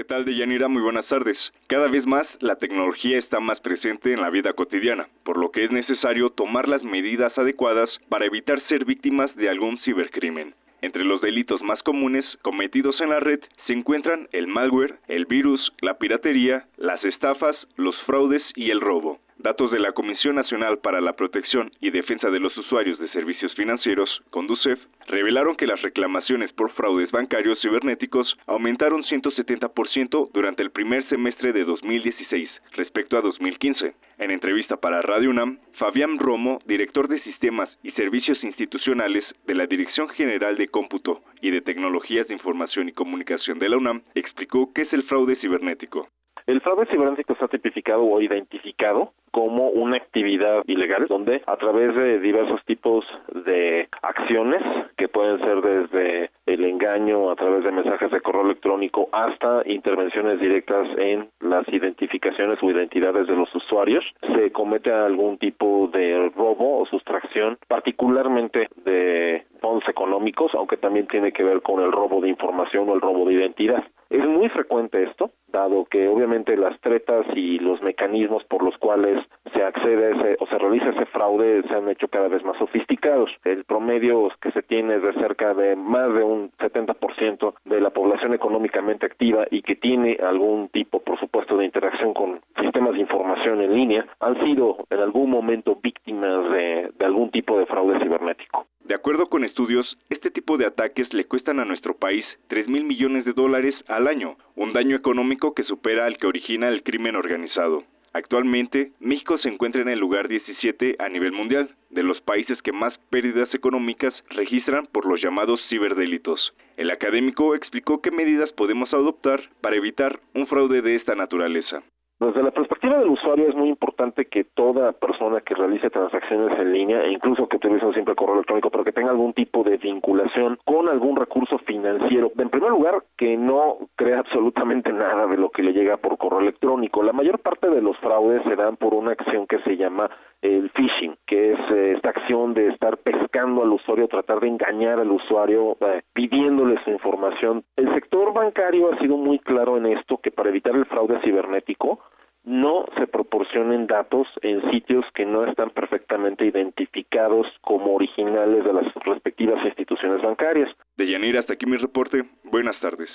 ¿Qué 0.00 0.04
tal, 0.04 0.24
Deyanira? 0.24 0.66
Muy 0.66 0.80
buenas 0.80 1.06
tardes. 1.08 1.36
Cada 1.66 1.86
vez 1.88 2.06
más 2.06 2.26
la 2.40 2.56
tecnología 2.56 3.18
está 3.18 3.38
más 3.38 3.60
presente 3.60 4.14
en 4.14 4.22
la 4.22 4.30
vida 4.30 4.54
cotidiana, 4.54 5.08
por 5.24 5.36
lo 5.36 5.50
que 5.50 5.62
es 5.62 5.70
necesario 5.70 6.30
tomar 6.30 6.68
las 6.68 6.82
medidas 6.82 7.36
adecuadas 7.36 7.90
para 8.08 8.24
evitar 8.24 8.66
ser 8.66 8.86
víctimas 8.86 9.34
de 9.36 9.50
algún 9.50 9.78
cibercrimen. 9.84 10.54
Entre 10.82 11.04
los 11.04 11.20
delitos 11.20 11.60
más 11.62 11.82
comunes 11.82 12.24
cometidos 12.42 13.00
en 13.00 13.10
la 13.10 13.20
red 13.20 13.40
se 13.66 13.72
encuentran 13.74 14.28
el 14.32 14.46
malware, 14.46 14.98
el 15.08 15.26
virus, 15.26 15.60
la 15.80 15.98
piratería, 15.98 16.64
las 16.76 17.04
estafas, 17.04 17.56
los 17.76 17.94
fraudes 18.06 18.42
y 18.54 18.70
el 18.70 18.80
robo. 18.80 19.18
Datos 19.42 19.70
de 19.70 19.78
la 19.78 19.92
Comisión 19.92 20.34
Nacional 20.34 20.80
para 20.80 21.00
la 21.00 21.14
Protección 21.14 21.72
y 21.80 21.88
Defensa 21.88 22.28
de 22.28 22.40
los 22.40 22.54
Usuarios 22.58 22.98
de 22.98 23.08
Servicios 23.08 23.54
Financieros, 23.54 24.10
CONDUCEF, 24.28 24.78
revelaron 25.06 25.56
que 25.56 25.66
las 25.66 25.80
reclamaciones 25.80 26.52
por 26.52 26.72
fraudes 26.72 27.10
bancarios 27.10 27.58
cibernéticos 27.62 28.36
aumentaron 28.46 29.02
170% 29.02 30.30
durante 30.34 30.62
el 30.62 30.70
primer 30.70 31.08
semestre 31.08 31.54
de 31.54 31.64
2016 31.64 32.50
respecto 32.72 33.16
a 33.16 33.22
2015. 33.22 33.94
En 34.18 34.30
entrevista 34.30 34.76
para 34.76 35.00
Radio 35.00 35.30
UNAM, 35.30 35.58
Fabián 35.78 36.18
Romo, 36.18 36.58
director 36.66 37.08
de 37.08 37.22
Sistemas 37.22 37.70
y 37.82 37.92
Servicios 37.92 38.44
Institucionales 38.44 39.24
de 39.46 39.54
la 39.54 39.64
Dirección 39.64 40.10
General 40.10 40.58
de 40.58 40.68
Cómputo 40.68 41.22
y 41.40 41.50
de 41.50 41.62
Tecnologías 41.62 42.28
de 42.28 42.34
Información 42.34 42.90
y 42.90 42.92
Comunicación 42.92 43.58
de 43.58 43.70
la 43.70 43.78
UNAM, 43.78 44.02
explicó 44.14 44.70
qué 44.74 44.82
es 44.82 44.92
el 44.92 45.04
fraude 45.04 45.36
cibernético. 45.36 46.08
El 46.46 46.60
fraude 46.60 46.86
cibernético 46.86 47.34
está 47.34 47.48
tipificado 47.48 48.02
o 48.02 48.20
identificado 48.20 49.12
como 49.30 49.68
una 49.68 49.96
actividad 49.96 50.62
ilegal 50.66 51.06
donde 51.08 51.42
a 51.46 51.56
través 51.56 51.94
de 51.94 52.18
diversos 52.20 52.60
tipos 52.64 53.04
de 53.46 53.88
acciones 54.02 54.62
que 54.96 55.08
pueden 55.08 55.38
ser 55.40 55.60
desde 55.60 56.30
el 56.46 56.64
engaño 56.64 57.30
a 57.30 57.36
través 57.36 57.64
de 57.64 57.72
mensajes 57.72 58.10
de 58.10 58.20
correo 58.20 58.42
electrónico 58.42 59.08
hasta 59.12 59.62
intervenciones 59.66 60.40
directas 60.40 60.88
en 60.98 61.28
las 61.40 61.66
identificaciones 61.68 62.58
o 62.62 62.70
identidades 62.70 63.26
de 63.26 63.36
los 63.36 63.54
usuarios 63.54 64.04
se 64.34 64.50
comete 64.52 64.92
algún 64.92 65.38
tipo 65.38 65.88
de 65.92 66.30
robo 66.36 66.80
o 66.80 66.86
sustracción 66.86 67.58
particularmente 67.68 68.68
de 68.84 69.44
fondos 69.60 69.88
económicos 69.88 70.52
aunque 70.54 70.76
también 70.76 71.06
tiene 71.06 71.32
que 71.32 71.44
ver 71.44 71.62
con 71.62 71.80
el 71.80 71.92
robo 71.92 72.20
de 72.20 72.28
información 72.28 72.88
o 72.88 72.94
el 72.94 73.00
robo 73.00 73.26
de 73.26 73.34
identidad. 73.34 73.84
Es 74.10 74.26
muy 74.26 74.48
frecuente 74.48 75.04
esto, 75.04 75.30
dado 75.48 75.84
que 75.84 76.08
obviamente 76.08 76.56
las 76.56 76.78
tretas 76.80 77.24
y 77.34 77.60
los 77.60 77.80
mecanismos 77.80 78.42
por 78.44 78.64
los 78.64 78.76
cuales 78.78 79.19
se 79.52 79.62
accede 79.62 80.06
a 80.06 80.10
ese, 80.16 80.36
o 80.40 80.46
se 80.46 80.58
realiza 80.58 80.90
ese 80.90 81.06
fraude 81.06 81.62
se 81.68 81.74
han 81.74 81.88
hecho 81.88 82.08
cada 82.08 82.28
vez 82.28 82.44
más 82.44 82.56
sofisticados. 82.58 83.30
El 83.44 83.64
promedio 83.64 84.28
que 84.40 84.52
se 84.52 84.62
tiene 84.62 84.96
es 84.96 85.02
de 85.02 85.12
cerca 85.14 85.54
de 85.54 85.76
más 85.76 86.12
de 86.14 86.22
un 86.22 86.50
70% 86.58 87.54
de 87.64 87.80
la 87.80 87.90
población 87.90 88.34
económicamente 88.34 89.06
activa 89.06 89.46
y 89.50 89.62
que 89.62 89.76
tiene 89.76 90.18
algún 90.22 90.68
tipo, 90.68 91.00
por 91.00 91.18
supuesto, 91.18 91.56
de 91.56 91.64
interacción 91.64 92.14
con 92.14 92.40
sistemas 92.60 92.94
de 92.94 93.00
información 93.00 93.60
en 93.60 93.74
línea, 93.74 94.06
han 94.20 94.40
sido 94.44 94.76
en 94.90 95.00
algún 95.00 95.30
momento 95.30 95.78
víctimas 95.82 96.50
de, 96.52 96.90
de 96.98 97.06
algún 97.06 97.30
tipo 97.30 97.58
de 97.58 97.66
fraude 97.66 97.98
cibernético. 98.00 98.66
De 98.84 98.94
acuerdo 98.94 99.28
con 99.28 99.44
estudios, 99.44 99.86
este 100.08 100.30
tipo 100.30 100.56
de 100.56 100.66
ataques 100.66 101.12
le 101.12 101.26
cuestan 101.26 101.60
a 101.60 101.64
nuestro 101.64 101.94
país 101.94 102.24
3 102.48 102.66
mil 102.66 102.84
millones 102.84 103.24
de 103.24 103.32
dólares 103.32 103.74
al 103.86 104.08
año, 104.08 104.36
un 104.56 104.72
daño 104.72 104.96
económico 104.96 105.54
que 105.54 105.62
supera 105.62 106.06
al 106.06 106.16
que 106.18 106.26
origina 106.26 106.68
el 106.68 106.82
crimen 106.82 107.14
organizado. 107.14 107.84
Actualmente, 108.12 108.90
México 108.98 109.38
se 109.38 109.48
encuentra 109.48 109.82
en 109.82 109.88
el 109.88 110.00
lugar 110.00 110.28
17 110.28 110.96
a 110.98 111.08
nivel 111.08 111.32
mundial, 111.32 111.74
de 111.90 112.02
los 112.02 112.20
países 112.20 112.60
que 112.62 112.72
más 112.72 112.92
pérdidas 113.10 113.52
económicas 113.54 114.12
registran 114.30 114.86
por 114.86 115.06
los 115.06 115.22
llamados 115.22 115.60
ciberdelitos. 115.68 116.52
El 116.76 116.90
académico 116.90 117.54
explicó 117.54 118.00
qué 118.00 118.10
medidas 118.10 118.50
podemos 118.52 118.92
adoptar 118.92 119.48
para 119.60 119.76
evitar 119.76 120.18
un 120.34 120.46
fraude 120.46 120.82
de 120.82 120.96
esta 120.96 121.14
naturaleza. 121.14 121.82
Desde 122.20 122.42
la 122.42 122.50
perspectiva 122.50 122.98
del 122.98 123.08
usuario 123.08 123.48
es 123.48 123.54
muy 123.54 123.70
importante 123.70 124.26
que 124.26 124.44
toda 124.44 124.92
persona 124.92 125.40
que 125.40 125.54
realice 125.54 125.88
transacciones 125.88 126.54
en 126.58 126.70
línea, 126.70 127.02
e 127.02 127.12
incluso 127.12 127.48
que 127.48 127.56
utilice 127.56 127.90
siempre 127.94 128.14
correo 128.14 128.34
electrónico, 128.34 128.68
pero 128.68 128.84
que 128.84 128.92
tenga 128.92 129.10
algún 129.10 129.32
tipo 129.32 129.62
de 129.64 129.78
vinculación 129.78 130.58
con 130.66 130.90
algún 130.90 131.16
recurso 131.16 131.56
financiero, 131.60 132.30
en 132.36 132.50
primer 132.50 132.72
lugar, 132.72 133.02
que 133.16 133.38
no 133.38 133.78
crea 133.96 134.18
absolutamente 134.18 134.92
nada 134.92 135.26
de 135.28 135.38
lo 135.38 135.48
que 135.48 135.62
le 135.62 135.72
llega 135.72 135.96
por 135.96 136.18
correo 136.18 136.40
electrónico. 136.40 137.02
La 137.02 137.14
mayor 137.14 137.38
parte 137.38 137.70
de 137.70 137.80
los 137.80 137.96
fraudes 137.96 138.42
se 138.42 138.54
dan 138.54 138.76
por 138.76 138.92
una 138.92 139.12
acción 139.12 139.46
que 139.46 139.58
se 139.60 139.78
llama 139.78 140.10
el 140.42 140.70
phishing, 140.70 141.16
que 141.26 141.52
es 141.52 141.60
eh, 141.70 141.92
esta 141.96 142.10
acción 142.10 142.54
de 142.54 142.68
estar 142.68 142.98
pescando 142.98 143.62
al 143.62 143.72
usuario, 143.72 144.08
tratar 144.08 144.40
de 144.40 144.48
engañar 144.48 145.00
al 145.00 145.10
usuario, 145.10 145.76
eh, 145.80 146.02
pidiéndole 146.12 146.82
su 146.84 146.90
información. 146.90 147.64
El 147.76 147.92
sector 147.94 148.32
bancario 148.32 148.92
ha 148.92 148.98
sido 148.98 149.16
muy 149.16 149.38
claro 149.38 149.76
en 149.76 149.86
esto, 149.86 150.18
que 150.18 150.30
para 150.30 150.50
evitar 150.50 150.74
el 150.74 150.86
fraude 150.86 151.20
cibernético, 151.24 152.00
no 152.44 152.86
se 152.98 153.06
proporcionen 153.06 153.86
datos 153.86 154.26
en 154.42 154.70
sitios 154.70 155.04
que 155.14 155.26
no 155.26 155.44
están 155.44 155.70
perfectamente 155.70 156.46
identificados 156.46 157.46
como 157.60 157.94
originales 157.94 158.64
de 158.64 158.72
las 158.72 158.94
respectivas 159.04 159.64
instituciones 159.64 160.22
bancarias. 160.22 160.70
De 160.96 161.10
Yanira, 161.10 161.40
hasta 161.40 161.54
aquí 161.54 161.66
mi 161.66 161.76
reporte. 161.76 162.24
Buenas 162.44 162.78
tardes. 162.80 163.08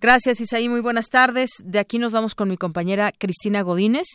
Gracias, 0.00 0.40
Isaí. 0.40 0.68
Muy 0.68 0.80
buenas 0.80 1.06
tardes. 1.10 1.50
De 1.64 1.78
aquí 1.78 1.98
nos 1.98 2.12
vamos 2.12 2.34
con 2.34 2.48
mi 2.48 2.56
compañera 2.56 3.12
Cristina 3.16 3.62
Godínez, 3.62 4.06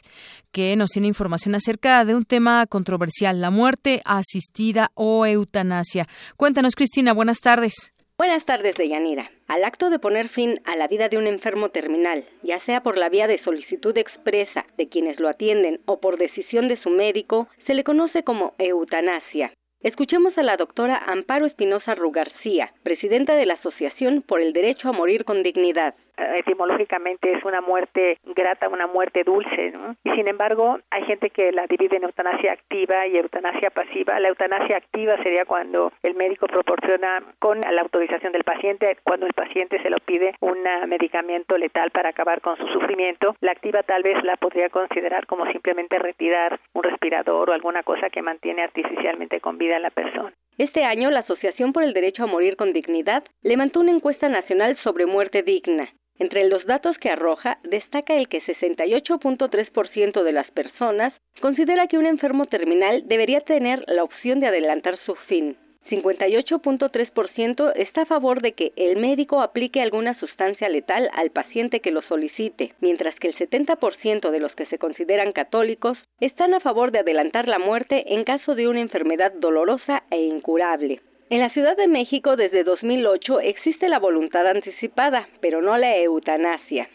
que 0.52 0.76
nos 0.76 0.90
tiene 0.90 1.08
información 1.08 1.56
acerca 1.56 2.04
de 2.04 2.14
un 2.14 2.26
tema 2.26 2.66
controversial, 2.68 3.40
la 3.40 3.52
muerte 3.52 4.02
asistida 4.04 4.90
o 4.96 5.26
eutanasia. 5.26 6.06
Cuéntanos, 6.36 6.76
Cristina. 6.76 7.14
Buenas 7.14 7.40
tardes. 7.40 7.94
Buenas 8.18 8.46
tardes, 8.46 8.76
Deyanira. 8.78 9.30
Al 9.48 9.64
acto 9.64 9.90
de 9.90 10.00
poner 10.00 10.28
fin 10.30 10.60
a 10.66 10.76
la 10.76 10.88
vida 10.88 11.08
de 11.08 11.18
un 11.18 11.26
enfermo 11.26 11.70
terminal, 11.70 12.26
ya 12.44 12.60
sea 12.66 12.82
por 12.82 12.98
la 12.98 13.08
vía 13.08 13.28
de 13.28 13.42
solicitud 13.44 13.98
expresa 13.98 14.66
de 14.78 14.90
quienes 14.90 15.20
lo 15.22 15.30
atienden 15.30 15.80
o 15.86 16.02
por 16.02 16.18
decisión 16.18 16.68
de 16.68 16.76
su 16.82 16.90
médico, 16.90 17.48
se 17.66 17.74
le 17.74 17.86
conoce 17.86 18.24
como 18.24 18.56
eutanasia. 18.58 19.54
Escuchemos 19.88 20.38
a 20.38 20.44
la 20.44 20.58
doctora 20.58 21.02
Amparo 21.08 21.46
Espinosa 21.46 21.96
Rugarcía, 21.96 22.74
presidenta 22.84 23.36
de 23.36 23.46
la 23.46 23.54
Asociación 23.54 24.22
por 24.22 24.42
el 24.42 24.52
Derecho 24.52 24.90
a 24.90 24.92
Morir 24.92 25.24
con 25.24 25.44
Dignidad. 25.44 25.96
etimológicamente 26.36 27.32
es 27.32 27.46
una 27.46 27.62
muerte 27.62 28.18
grata, 28.36 28.70
una 28.70 28.88
muerte 28.88 29.24
dulce, 29.24 29.72
Y 30.04 30.10
sin 30.12 30.28
embargo, 30.28 30.80
hay 30.90 31.04
gente 31.04 31.30
que 31.30 31.52
la 31.52 31.68
divide 31.68 31.98
en 31.98 32.04
eutanasia 32.04 32.54
activa 32.54 33.06
y 33.06 33.18
eutanasia 33.18 33.70
pasiva. 33.70 34.20
La 34.20 34.30
eutanasia 34.30 34.78
activa 34.78 35.16
sería 35.24 35.46
cuando 35.46 35.94
el 36.02 36.16
médico 36.16 36.48
proporciona 36.48 37.24
con 37.40 37.62
la 37.62 37.82
autorización 37.82 38.34
del 38.34 38.44
paciente, 38.44 38.98
cuando 39.04 39.28
el 39.28 39.34
paciente 39.34 39.82
se 39.82 39.92
lo 39.92 39.98
pide 39.98 40.34
un 40.42 40.58
medicamento 40.88 41.56
letal 41.58 41.92
para 41.92 42.10
acabar 42.10 42.42
con 42.42 42.58
su 42.58 42.68
sufrimiento. 42.68 43.36
La 43.40 43.52
activa 43.52 43.84
tal 43.84 44.04
vez 44.04 44.22
la 44.24 44.38
podría 44.38 44.70
considerar 44.70 45.28
como 45.28 45.46
simplemente 45.52 46.00
retirar 46.00 46.60
un 46.74 46.84
respirador 46.84 47.52
o 47.52 47.54
alguna 47.54 47.84
cosa 47.84 48.10
que 48.10 48.24
mantiene 48.24 48.64
artificialmente 48.64 49.40
con 49.40 49.60
vida 49.60 49.77
la 49.80 49.90
persona. 49.90 50.34
Este 50.58 50.84
año, 50.84 51.12
la 51.12 51.20
Asociación 51.20 51.72
por 51.72 51.84
el 51.84 51.94
Derecho 51.94 52.24
a 52.24 52.28
Morir 52.28 52.56
con 52.56 52.74
Dignidad 52.74 53.24
levantó 53.44 53.80
una 53.80 53.92
encuesta 53.92 54.28
nacional 54.28 54.78
sobre 54.84 55.06
muerte 55.06 55.44
digna. 55.44 55.90
Entre 56.20 56.50
los 56.50 56.66
datos 56.66 56.98
que 56.98 57.12
arroja, 57.12 57.60
destaca 57.64 58.16
el 58.16 58.28
que 58.28 58.42
68.3% 58.42 60.24
de 60.24 60.32
las 60.32 60.50
personas 60.52 61.14
considera 61.42 61.88
que 61.88 62.00
un 62.00 62.08
enfermo 62.08 62.48
terminal 62.48 63.04
debería 63.08 63.42
tener 63.42 63.84
la 63.88 64.04
opción 64.04 64.40
de 64.40 64.48
adelantar 64.48 64.98
su 65.06 65.14
fin. 65.28 65.58
58.3% 65.90 67.74
está 67.76 68.02
a 68.04 68.06
favor 68.06 68.42
de 68.42 68.54
que 68.54 68.74
el 68.76 68.98
médico 68.98 69.42
aplique 69.42 69.82
alguna 69.82 70.20
sustancia 70.20 70.70
letal 70.70 71.10
al 71.14 71.32
paciente 71.32 71.80
que 71.80 71.92
lo 71.92 72.02
solicite, 72.04 72.74
mientras 72.82 73.16
que 73.16 73.30
el 73.30 73.36
70% 73.36 74.30
de 74.30 74.40
los 74.40 74.54
que 74.56 74.66
se 74.68 74.78
consideran 74.78 75.32
católicos 75.32 75.98
están 76.20 76.54
a 76.54 76.60
favor 76.60 76.92
de 76.92 77.00
adelantar 77.00 77.48
la 77.48 77.60
muerte 77.60 78.14
en 78.14 78.24
caso 78.24 78.56
de 78.56 78.68
una 78.68 78.82
enfermedad 78.82 79.32
dolorosa 79.34 80.04
e 80.12 80.22
incurable. 80.22 81.02
En 81.30 81.40
la 81.40 81.50
Ciudad 81.50 81.76
de 81.76 81.88
México 81.88 82.36
desde 82.36 82.64
2008 82.64 83.42
existe 83.42 83.90
la 83.90 84.00
voluntad 84.00 84.48
anticipada, 84.48 85.28
pero 85.42 85.62
no 85.62 85.78
la 85.78 85.98
eutanasia 85.98 86.88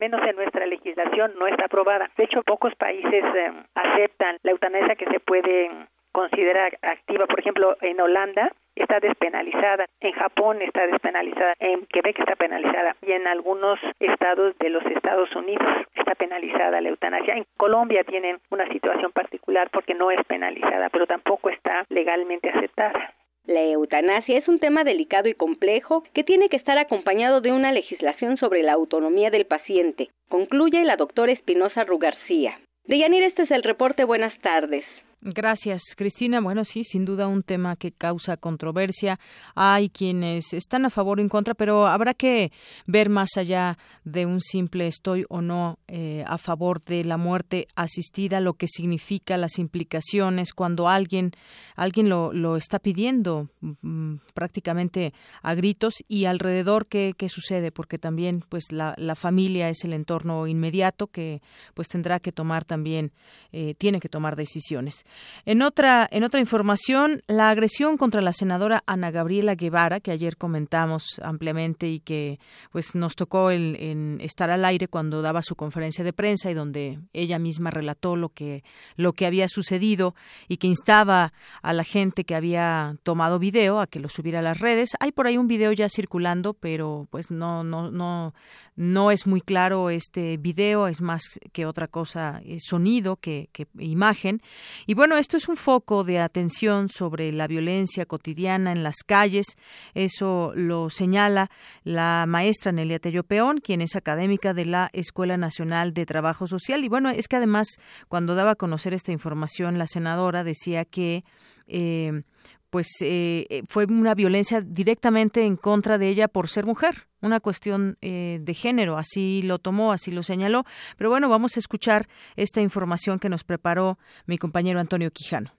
menos 0.00 0.22
en 0.26 0.34
nuestra 0.34 0.66
legislación 0.66 1.32
no 1.38 1.46
está 1.46 1.66
aprobada. 1.66 2.10
De 2.16 2.24
hecho, 2.24 2.42
pocos 2.42 2.74
países 2.76 3.22
eh, 3.22 3.52
aceptan 3.74 4.38
la 4.42 4.52
eutanasia 4.52 4.96
que 4.96 5.04
se 5.04 5.20
puede 5.20 5.70
considera 6.12 6.68
activa, 6.82 7.26
por 7.26 7.40
ejemplo, 7.40 7.76
en 7.80 8.00
Holanda 8.00 8.52
está 8.74 9.00
despenalizada, 9.00 9.86
en 10.00 10.12
Japón 10.12 10.62
está 10.62 10.86
despenalizada, 10.86 11.54
en 11.58 11.86
Quebec 11.86 12.18
está 12.18 12.36
penalizada 12.36 12.96
y 13.02 13.12
en 13.12 13.26
algunos 13.26 13.78
estados 13.98 14.56
de 14.58 14.70
los 14.70 14.84
Estados 14.86 15.34
Unidos 15.36 15.68
está 15.94 16.14
penalizada 16.14 16.80
la 16.80 16.88
eutanasia. 16.88 17.34
En 17.34 17.44
Colombia 17.56 18.04
tienen 18.04 18.38
una 18.50 18.66
situación 18.68 19.12
particular 19.12 19.68
porque 19.70 19.94
no 19.94 20.10
es 20.10 20.22
penalizada, 20.26 20.88
pero 20.88 21.06
tampoco 21.06 21.50
está 21.50 21.84
legalmente 21.88 22.50
aceptada. 22.50 23.14
La 23.46 23.62
eutanasia 23.62 24.38
es 24.38 24.48
un 24.48 24.58
tema 24.58 24.84
delicado 24.84 25.28
y 25.28 25.34
complejo 25.34 26.04
que 26.14 26.24
tiene 26.24 26.48
que 26.48 26.56
estar 26.56 26.78
acompañado 26.78 27.40
de 27.40 27.52
una 27.52 27.72
legislación 27.72 28.36
sobre 28.36 28.62
la 28.62 28.72
autonomía 28.74 29.30
del 29.30 29.46
paciente, 29.46 30.10
concluye 30.28 30.84
la 30.84 30.96
doctora 30.96 31.32
Espinosa 31.32 31.84
Rugarcía. 31.84 32.60
Deyanir, 32.84 33.24
este 33.24 33.42
es 33.42 33.50
el 33.50 33.62
reporte. 33.62 34.04
Buenas 34.04 34.38
tardes. 34.40 34.84
Gracias, 35.22 35.82
Cristina. 35.98 36.40
Bueno, 36.40 36.64
sí, 36.64 36.82
sin 36.82 37.04
duda 37.04 37.26
un 37.28 37.42
tema 37.42 37.76
que 37.76 37.92
causa 37.92 38.38
controversia. 38.38 39.20
Hay 39.54 39.90
quienes 39.90 40.54
están 40.54 40.86
a 40.86 40.90
favor 40.90 41.18
o 41.18 41.20
en 41.20 41.28
contra, 41.28 41.52
pero 41.52 41.86
habrá 41.86 42.14
que 42.14 42.52
ver 42.86 43.10
más 43.10 43.36
allá 43.36 43.76
de 44.04 44.24
un 44.24 44.40
simple 44.40 44.86
estoy 44.86 45.26
o 45.28 45.42
no 45.42 45.78
eh, 45.88 46.24
a 46.26 46.38
favor 46.38 46.82
de 46.82 47.04
la 47.04 47.18
muerte 47.18 47.68
asistida, 47.74 48.40
lo 48.40 48.54
que 48.54 48.66
significa 48.66 49.36
las 49.36 49.58
implicaciones 49.58 50.54
cuando 50.54 50.88
alguien, 50.88 51.32
alguien 51.76 52.08
lo, 52.08 52.32
lo 52.32 52.56
está 52.56 52.78
pidiendo 52.78 53.50
mm, 53.60 54.16
prácticamente 54.32 55.12
a 55.42 55.54
gritos 55.54 55.96
y 56.08 56.24
alrededor 56.24 56.86
qué, 56.86 57.12
qué 57.14 57.28
sucede, 57.28 57.72
porque 57.72 57.98
también 57.98 58.42
pues 58.48 58.72
la, 58.72 58.94
la, 58.96 59.14
familia 59.16 59.68
es 59.68 59.84
el 59.84 59.92
entorno 59.92 60.46
inmediato 60.46 61.08
que 61.08 61.42
pues 61.74 61.88
tendrá 61.88 62.20
que 62.20 62.32
tomar 62.32 62.64
también, 62.64 63.12
eh, 63.52 63.74
tiene 63.76 64.00
que 64.00 64.08
tomar 64.08 64.34
decisiones. 64.34 65.04
En 65.46 65.62
otra, 65.62 66.08
en 66.10 66.24
otra 66.24 66.40
información, 66.40 67.22
la 67.26 67.50
agresión 67.50 67.96
contra 67.96 68.22
la 68.22 68.32
senadora 68.32 68.82
Ana 68.86 69.10
Gabriela 69.10 69.54
Guevara, 69.54 70.00
que 70.00 70.10
ayer 70.10 70.36
comentamos 70.36 71.20
ampliamente 71.22 71.88
y 71.88 72.00
que 72.00 72.38
pues 72.70 72.94
nos 72.94 73.16
tocó 73.16 73.50
en 73.50 74.18
estar 74.20 74.50
al 74.50 74.64
aire 74.64 74.88
cuando 74.88 75.22
daba 75.22 75.42
su 75.42 75.56
conferencia 75.56 76.04
de 76.04 76.12
prensa 76.12 76.50
y 76.50 76.54
donde 76.54 76.98
ella 77.12 77.38
misma 77.38 77.70
relató 77.70 78.16
lo 78.16 78.30
que, 78.30 78.64
lo 78.96 79.12
que 79.12 79.26
había 79.26 79.48
sucedido 79.48 80.14
y 80.48 80.58
que 80.58 80.66
instaba 80.66 81.32
a 81.62 81.72
la 81.72 81.84
gente 81.84 82.24
que 82.24 82.34
había 82.34 82.96
tomado 83.02 83.38
video 83.38 83.80
a 83.80 83.86
que 83.86 84.00
lo 84.00 84.08
subiera 84.08 84.40
a 84.40 84.42
las 84.42 84.60
redes. 84.60 84.90
Hay 85.00 85.12
por 85.12 85.26
ahí 85.26 85.36
un 85.36 85.48
video 85.48 85.72
ya 85.72 85.88
circulando, 85.88 86.54
pero 86.54 87.06
pues 87.10 87.30
no, 87.30 87.64
no, 87.64 87.90
no, 87.90 88.34
no 88.76 89.10
es 89.10 89.26
muy 89.26 89.40
claro 89.40 89.90
este 89.90 90.36
video, 90.36 90.86
es 90.86 91.00
más 91.00 91.22
que 91.52 91.66
otra 91.66 91.86
cosa, 91.86 92.40
eh, 92.44 92.56
sonido 92.60 93.16
que, 93.16 93.48
imagen. 93.78 94.40
Y 94.86 94.94
bueno, 95.00 95.16
esto 95.16 95.38
es 95.38 95.48
un 95.48 95.56
foco 95.56 96.04
de 96.04 96.18
atención 96.18 96.90
sobre 96.90 97.32
la 97.32 97.46
violencia 97.46 98.04
cotidiana 98.04 98.70
en 98.70 98.82
las 98.82 98.96
calles. 98.96 99.56
Eso 99.94 100.52
lo 100.54 100.90
señala 100.90 101.50
la 101.84 102.26
maestra 102.28 102.70
Nelia 102.70 102.98
Tello 102.98 103.24
Peón, 103.24 103.62
quien 103.62 103.80
es 103.80 103.96
académica 103.96 104.52
de 104.52 104.66
la 104.66 104.90
Escuela 104.92 105.38
Nacional 105.38 105.94
de 105.94 106.04
Trabajo 106.04 106.46
Social. 106.46 106.84
Y 106.84 106.88
bueno, 106.90 107.08
es 107.08 107.28
que 107.28 107.36
además, 107.36 107.78
cuando 108.08 108.34
daba 108.34 108.50
a 108.50 108.56
conocer 108.56 108.92
esta 108.92 109.10
información, 109.10 109.78
la 109.78 109.86
senadora 109.86 110.44
decía 110.44 110.84
que 110.84 111.24
eh, 111.66 112.20
pues 112.68 112.88
eh, 113.00 113.62
fue 113.70 113.86
una 113.86 114.14
violencia 114.14 114.60
directamente 114.60 115.46
en 115.46 115.56
contra 115.56 115.96
de 115.96 116.10
ella 116.10 116.28
por 116.28 116.50
ser 116.50 116.66
mujer, 116.66 117.06
una 117.22 117.40
cuestión 117.40 117.96
eh, 118.00 118.38
de 118.40 118.54
género, 118.54 118.96
así 118.96 119.42
lo 119.42 119.58
tomó, 119.58 119.92
así 119.92 120.10
lo 120.10 120.22
señaló. 120.22 120.64
Pero 120.96 121.10
bueno, 121.10 121.28
vamos 121.28 121.56
a 121.56 121.60
escuchar 121.60 122.06
esta 122.36 122.60
información 122.60 123.18
que 123.18 123.28
nos 123.28 123.44
preparó 123.44 123.98
mi 124.26 124.38
compañero 124.38 124.80
Antonio 124.80 125.10
Quijano. 125.10 125.52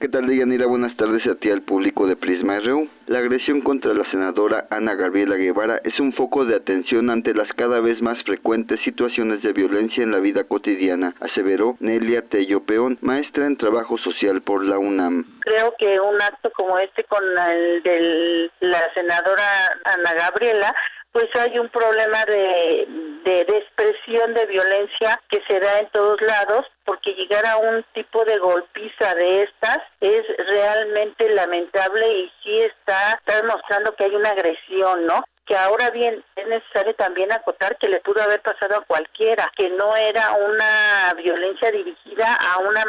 ¿Qué 0.00 0.06
tal, 0.06 0.28
Deyanira? 0.28 0.68
Buenas 0.68 0.96
tardes 0.96 1.28
a 1.28 1.34
ti 1.34 1.50
al 1.50 1.62
público 1.62 2.06
de 2.06 2.14
Prisma 2.14 2.60
RU. 2.60 2.88
La 3.08 3.18
agresión 3.18 3.62
contra 3.62 3.92
la 3.94 4.08
senadora 4.12 4.68
Ana 4.70 4.94
Gabriela 4.94 5.34
Guevara 5.34 5.80
es 5.82 5.98
un 5.98 6.12
foco 6.12 6.44
de 6.44 6.54
atención 6.54 7.10
ante 7.10 7.34
las 7.34 7.48
cada 7.56 7.80
vez 7.80 8.00
más 8.00 8.16
frecuentes 8.22 8.78
situaciones 8.84 9.42
de 9.42 9.52
violencia 9.52 10.04
en 10.04 10.12
la 10.12 10.20
vida 10.20 10.44
cotidiana, 10.44 11.16
aseveró 11.20 11.76
Nelia 11.80 12.22
Tello 12.22 12.60
Peón, 12.64 12.96
maestra 13.00 13.46
en 13.46 13.56
trabajo 13.56 13.98
social 13.98 14.40
por 14.42 14.64
la 14.64 14.78
UNAM. 14.78 15.40
Creo 15.40 15.74
que 15.80 15.98
un 15.98 16.22
acto 16.22 16.52
como 16.54 16.78
este 16.78 17.02
con 17.02 17.24
el 17.24 17.82
de 17.82 18.50
la 18.60 18.94
senadora 18.94 19.80
Ana 19.84 20.14
Gabriela 20.14 20.76
pues 21.12 21.28
hay 21.36 21.58
un 21.58 21.68
problema 21.68 22.24
de, 22.26 22.86
de, 23.24 23.40
expresión 23.40 24.34
de 24.34 24.46
violencia 24.46 25.20
que 25.30 25.40
se 25.48 25.58
da 25.58 25.78
en 25.78 25.88
todos 25.90 26.20
lados, 26.20 26.66
porque 26.84 27.14
llegar 27.14 27.44
a 27.46 27.56
un 27.56 27.84
tipo 27.94 28.24
de 28.24 28.38
golpiza 28.38 29.14
de 29.14 29.42
estas 29.42 29.78
es 30.00 30.24
realmente 30.48 31.30
lamentable 31.30 32.08
y 32.08 32.32
sí 32.42 32.60
está, 32.60 33.14
está 33.14 33.36
demostrando 33.36 33.94
que 33.94 34.04
hay 34.04 34.14
una 34.14 34.30
agresión, 34.30 35.06
¿no? 35.06 35.24
Que 35.48 35.56
ahora 35.56 35.88
bien 35.90 36.22
es 36.36 36.46
necesario 36.46 36.94
también 36.94 37.32
acotar 37.32 37.78
que 37.78 37.88
le 37.88 38.00
pudo 38.00 38.22
haber 38.22 38.42
pasado 38.42 38.76
a 38.76 38.84
cualquiera, 38.84 39.50
que 39.56 39.70
no 39.70 39.96
era 39.96 40.32
una 40.32 41.14
violencia 41.16 41.70
dirigida 41.70 42.34
a 42.34 42.58
una 42.58 42.84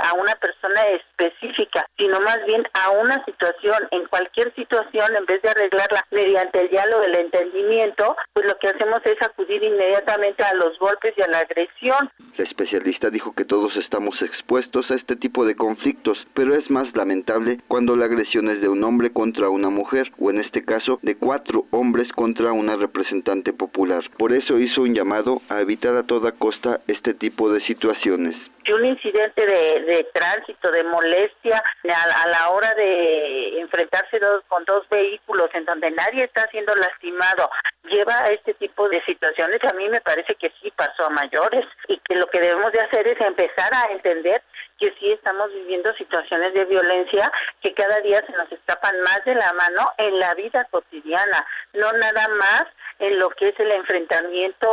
a 0.00 0.12
una 0.14 0.36
persona 0.36 0.82
específica, 0.88 1.86
sino 1.96 2.20
más 2.20 2.44
bien 2.44 2.62
a 2.74 2.90
una 2.90 3.24
situación, 3.24 3.88
en 3.92 4.04
cualquier 4.08 4.54
situación, 4.54 5.16
en 5.16 5.24
vez 5.24 5.40
de 5.40 5.48
arreglarla 5.48 6.04
mediante 6.10 6.60
el 6.60 6.68
diálogo, 6.68 7.02
el 7.02 7.14
entendimiento, 7.14 8.14
pues 8.34 8.46
lo 8.46 8.58
que 8.58 8.68
hacemos 8.68 9.00
es 9.06 9.20
acudir 9.22 9.62
inmediatamente 9.62 10.42
a 10.42 10.52
los 10.54 10.78
golpes 10.78 11.14
y 11.16 11.22
a 11.22 11.28
la 11.28 11.38
agresión. 11.38 12.10
La 12.36 12.44
especialista 12.44 13.08
dijo 13.08 13.32
que 13.34 13.46
todos 13.46 13.74
estamos 13.76 14.20
expuestos 14.20 14.90
a 14.90 14.96
este 14.96 15.16
tipo 15.16 15.46
de 15.46 15.56
conflictos, 15.56 16.18
pero 16.34 16.54
es 16.54 16.70
más 16.70 16.94
lamentable 16.94 17.58
cuando 17.68 17.96
la 17.96 18.04
agresión 18.04 18.50
es 18.50 18.60
de 18.60 18.68
un 18.68 18.84
hombre 18.84 19.12
contra 19.12 19.48
una 19.48 19.70
mujer, 19.70 20.10
o 20.18 20.30
en 20.30 20.40
este 20.40 20.62
caso 20.62 20.98
de 21.02 21.16
cuatro 21.16 21.64
hombres 21.70 22.01
contra 22.12 22.52
una 22.52 22.76
representante 22.76 23.52
popular. 23.52 24.02
Por 24.18 24.32
eso 24.32 24.58
hizo 24.58 24.82
un 24.82 24.94
llamado 24.94 25.42
a 25.48 25.60
evitar 25.60 25.96
a 25.96 26.02
toda 26.04 26.32
costa 26.32 26.80
este 26.86 27.14
tipo 27.14 27.52
de 27.52 27.64
situaciones 27.66 28.34
un 28.70 28.84
incidente 28.84 29.44
de, 29.44 30.06
tránsito, 30.12 30.70
de 30.70 30.84
molestia 30.84 31.62
a, 31.84 32.28
la 32.28 32.50
hora 32.50 32.72
de 32.74 33.60
enfrentarse 33.60 34.20
con 34.46 34.64
dos 34.64 34.88
vehículos 34.88 35.50
en 35.54 35.64
donde 35.64 35.90
nadie 35.90 36.24
está 36.24 36.46
siendo 36.48 36.74
lastimado, 36.76 37.50
lleva 37.84 38.14
a 38.14 38.30
este 38.30 38.54
tipo 38.54 38.88
de 38.88 39.02
situaciones, 39.04 39.62
a 39.64 39.72
mí 39.72 39.88
me 39.88 40.00
parece 40.00 40.34
que 40.36 40.52
sí 40.62 40.72
pasó 40.76 41.06
a 41.06 41.10
mayores 41.10 41.66
y 41.88 41.98
que 41.98 42.14
lo 42.14 42.26
que 42.28 42.40
debemos 42.40 42.72
de 42.72 42.80
hacer 42.80 43.08
es 43.08 43.20
empezar 43.20 43.74
a 43.74 43.90
entender 43.92 44.42
que 44.78 44.92
sí 44.98 45.12
estamos 45.12 45.52
viviendo 45.52 45.92
situaciones 45.94 46.54
de 46.54 46.64
violencia 46.64 47.30
que 47.60 47.74
cada 47.74 48.00
día 48.00 48.24
se 48.26 48.32
nos 48.32 48.50
escapan 48.50 49.00
más 49.02 49.24
de 49.24 49.34
la 49.34 49.52
mano 49.52 49.90
en 49.98 50.18
la 50.18 50.34
vida 50.34 50.66
cotidiana, 50.70 51.46
no 51.74 51.92
nada 51.92 52.28
más 52.28 52.64
en 52.98 53.18
lo 53.18 53.30
que 53.30 53.48
es 53.48 53.58
el 53.58 53.70
enfrentamiento 53.72 54.68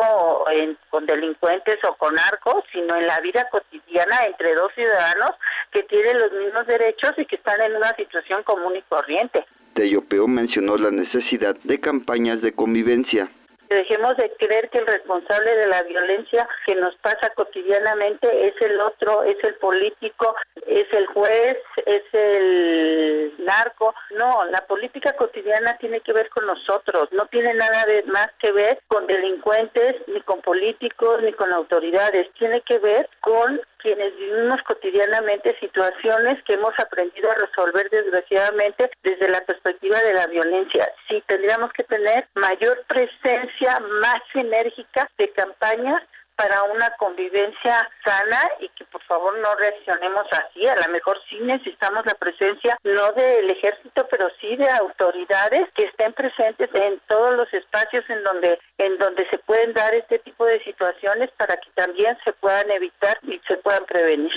con 0.89 1.05
delincuentes 1.05 1.79
o 1.83 1.95
con 1.95 2.17
arcos, 2.19 2.63
sino 2.71 2.95
en 2.95 3.07
la 3.07 3.19
vida 3.21 3.47
cotidiana 3.49 4.25
entre 4.25 4.53
dos 4.53 4.71
ciudadanos 4.73 5.35
que 5.71 5.83
tienen 5.83 6.19
los 6.19 6.31
mismos 6.31 6.67
derechos 6.67 7.13
y 7.17 7.25
que 7.25 7.35
están 7.35 7.61
en 7.61 7.75
una 7.75 7.95
situación 7.95 8.43
común 8.43 8.75
y 8.75 8.81
corriente. 8.83 9.45
Teyopeo 9.73 10.27
mencionó 10.27 10.75
la 10.75 10.91
necesidad 10.91 11.55
de 11.63 11.79
campañas 11.79 12.41
de 12.41 12.53
convivencia 12.53 13.29
Dejemos 13.69 14.17
de 14.17 14.31
creer 14.39 14.69
que 14.69 14.79
el 14.79 14.87
responsable 14.87 15.55
de 15.55 15.67
la 15.67 15.83
violencia 15.83 16.47
que 16.65 16.73
nos 16.75 16.95
pasa 16.97 17.29
cotidianamente 17.35 18.47
es 18.47 18.53
el 18.61 18.79
otro, 18.81 19.23
es 19.23 19.37
el 19.43 19.55
político, 19.55 20.35
es 20.65 20.91
el 20.91 21.05
juez, 21.07 21.57
es 21.85 22.03
el 22.13 23.33
narco. 23.39 23.93
No, 24.17 24.45
la 24.45 24.65
política 24.65 25.13
cotidiana 25.13 25.77
tiene 25.77 26.01
que 26.01 26.13
ver 26.13 26.29
con 26.29 26.47
nosotros, 26.47 27.09
no 27.11 27.27
tiene 27.27 27.53
nada 27.53 27.85
de 27.85 28.03
más 28.03 28.31
que 28.39 28.51
ver 28.51 28.79
con 28.87 29.05
delincuentes, 29.05 29.95
ni 30.07 30.21
con 30.21 30.41
políticos, 30.41 31.21
ni 31.21 31.31
con 31.33 31.53
autoridades, 31.53 32.31
tiene 32.39 32.61
que 32.61 32.79
ver 32.79 33.07
con 33.21 33.61
quienes 33.81 34.15
vivimos 34.17 34.61
cotidianamente 34.63 35.57
situaciones 35.59 36.41
que 36.43 36.53
hemos 36.53 36.77
aprendido 36.79 37.31
a 37.31 37.35
resolver 37.35 37.89
desgraciadamente 37.89 38.91
desde 39.03 39.29
la 39.29 39.41
perspectiva 39.41 39.99
de 39.99 40.13
la 40.13 40.27
violencia. 40.27 40.89
Sí, 41.07 41.23
tendríamos 41.27 41.71
que 41.73 41.83
tener 41.83 42.27
mayor 42.35 42.83
presencia, 42.87 43.79
más 44.01 44.21
enérgica 44.33 45.09
de 45.17 45.29
campañas 45.31 46.03
para 46.39 46.63
una 46.63 46.89
convivencia 46.91 47.89
sana 48.01 48.41
y 48.61 48.69
que 48.69 48.85
por 48.85 49.03
favor 49.03 49.37
no 49.39 49.55
reaccionemos 49.55 50.25
así. 50.31 50.65
A 50.65 50.75
lo 50.77 50.87
mejor 50.93 51.19
sí 51.29 51.37
necesitamos 51.41 52.05
la 52.05 52.13
presencia 52.13 52.77
no 52.85 53.11
del 53.11 53.49
ejército, 53.49 54.07
pero 54.09 54.29
sí 54.39 54.55
de 54.55 54.69
autoridades 54.69 55.67
que 55.75 55.83
estén 55.83 56.13
presentes 56.13 56.69
en 56.73 56.97
todos 57.09 57.33
los 57.35 57.53
espacios 57.53 58.09
en 58.09 58.23
donde 58.23 58.57
en 58.77 58.97
donde 58.99 59.27
se 59.29 59.37
pueden 59.39 59.73
dar 59.73 59.93
este 59.93 60.19
tipo 60.19 60.45
de 60.45 60.63
situaciones 60.63 61.29
para 61.31 61.57
que 61.57 61.69
también 61.71 62.17
se 62.23 62.31
puedan 62.31 62.71
evitar 62.71 63.19
y 63.23 63.37
se 63.45 63.57
puedan 63.57 63.83
prevenir. 63.83 64.31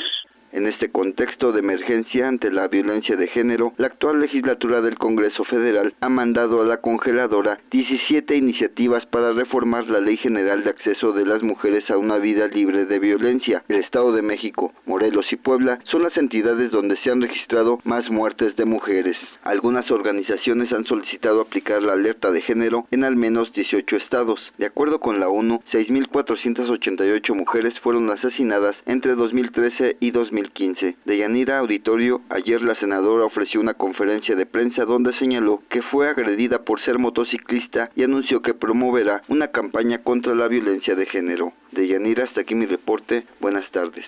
En 0.52 0.66
este 0.66 0.90
contexto 0.90 1.50
de 1.50 1.60
emergencia 1.60 2.28
ante 2.28 2.52
la 2.52 2.68
violencia 2.68 3.16
de 3.16 3.26
género, 3.28 3.72
la 3.78 3.86
actual 3.86 4.20
legislatura 4.20 4.82
del 4.82 4.98
Congreso 4.98 5.44
Federal 5.44 5.94
ha 6.02 6.10
mandado 6.10 6.60
a 6.60 6.66
la 6.66 6.76
congeladora 6.76 7.58
17 7.70 8.36
iniciativas 8.36 9.06
para 9.06 9.32
reformar 9.32 9.88
la 9.88 10.00
Ley 10.00 10.18
General 10.18 10.62
de 10.62 10.68
Acceso 10.68 11.12
de 11.12 11.24
las 11.24 11.42
Mujeres 11.42 11.88
a 11.88 11.96
una 11.96 12.18
vida 12.18 12.48
libre 12.48 12.84
de 12.84 12.98
violencia. 12.98 13.64
El 13.66 13.80
Estado 13.80 14.12
de 14.12 14.20
México, 14.20 14.74
Morelos 14.84 15.24
y 15.32 15.36
Puebla 15.36 15.78
son 15.90 16.02
las 16.02 16.14
entidades 16.18 16.70
donde 16.70 16.98
se 17.02 17.10
han 17.10 17.22
registrado 17.22 17.78
más 17.84 18.10
muertes 18.10 18.54
de 18.56 18.66
mujeres. 18.66 19.16
Algunas 19.44 19.90
organizaciones 19.90 20.70
han 20.70 20.84
solicitado 20.84 21.40
aplicar 21.40 21.82
la 21.82 21.94
alerta 21.94 22.30
de 22.30 22.42
género 22.42 22.86
en 22.90 23.04
al 23.04 23.16
menos 23.16 23.50
18 23.54 23.96
estados. 23.96 24.38
De 24.58 24.66
acuerdo 24.66 25.00
con 25.00 25.18
la 25.18 25.30
ONU, 25.30 25.62
6.488 25.72 27.34
mujeres 27.34 27.72
fueron 27.80 28.10
asesinadas 28.10 28.76
entre 28.84 29.14
2013 29.14 29.96
y 29.98 30.10
2015 30.10 30.41
2015. 30.42 30.96
De 31.04 31.18
Yanira 31.18 31.58
Auditorio, 31.58 32.22
ayer 32.30 32.60
la 32.62 32.74
senadora 32.78 33.24
ofreció 33.24 33.60
una 33.60 33.74
conferencia 33.74 34.34
de 34.34 34.46
prensa 34.46 34.84
donde 34.84 35.16
señaló 35.18 35.62
que 35.70 35.82
fue 35.90 36.08
agredida 36.08 36.64
por 36.64 36.82
ser 36.84 36.98
motociclista 36.98 37.90
y 37.94 38.02
anunció 38.02 38.42
que 38.42 38.54
promoverá 38.54 39.22
una 39.28 39.48
campaña 39.48 40.02
contra 40.02 40.34
la 40.34 40.48
violencia 40.48 40.94
de 40.94 41.06
género. 41.06 41.52
De 41.72 41.88
Yanira, 41.88 42.24
hasta 42.24 42.42
aquí 42.42 42.54
mi 42.54 42.66
reporte. 42.66 43.26
Buenas 43.40 43.70
tardes. 43.72 44.04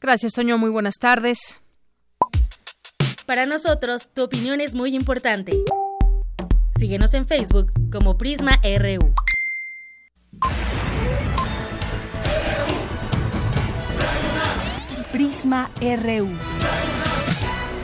Gracias, 0.00 0.32
Toño. 0.32 0.58
Muy 0.58 0.70
buenas 0.70 0.94
tardes. 1.00 1.60
Para 3.26 3.46
nosotros, 3.46 4.08
tu 4.14 4.22
opinión 4.22 4.60
es 4.60 4.74
muy 4.74 4.94
importante. 4.94 5.52
Síguenos 6.78 7.12
en 7.14 7.26
Facebook 7.26 7.72
como 7.90 8.16
Prisma 8.16 8.52
RU. 8.62 9.12
Prisma 15.18 15.68
RU. 15.80 16.28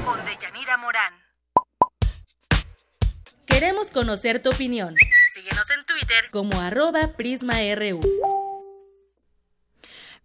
Con 0.04 0.24
Deyanira 0.24 0.76
Morán. 0.76 1.14
Queremos 3.44 3.90
conocer 3.90 4.40
tu 4.40 4.50
opinión. 4.50 4.94
Síguenos 5.34 5.68
en 5.70 5.84
Twitter 5.84 6.30
como 6.30 6.60
arroba 6.60 7.08
PrismaRU. 7.16 8.02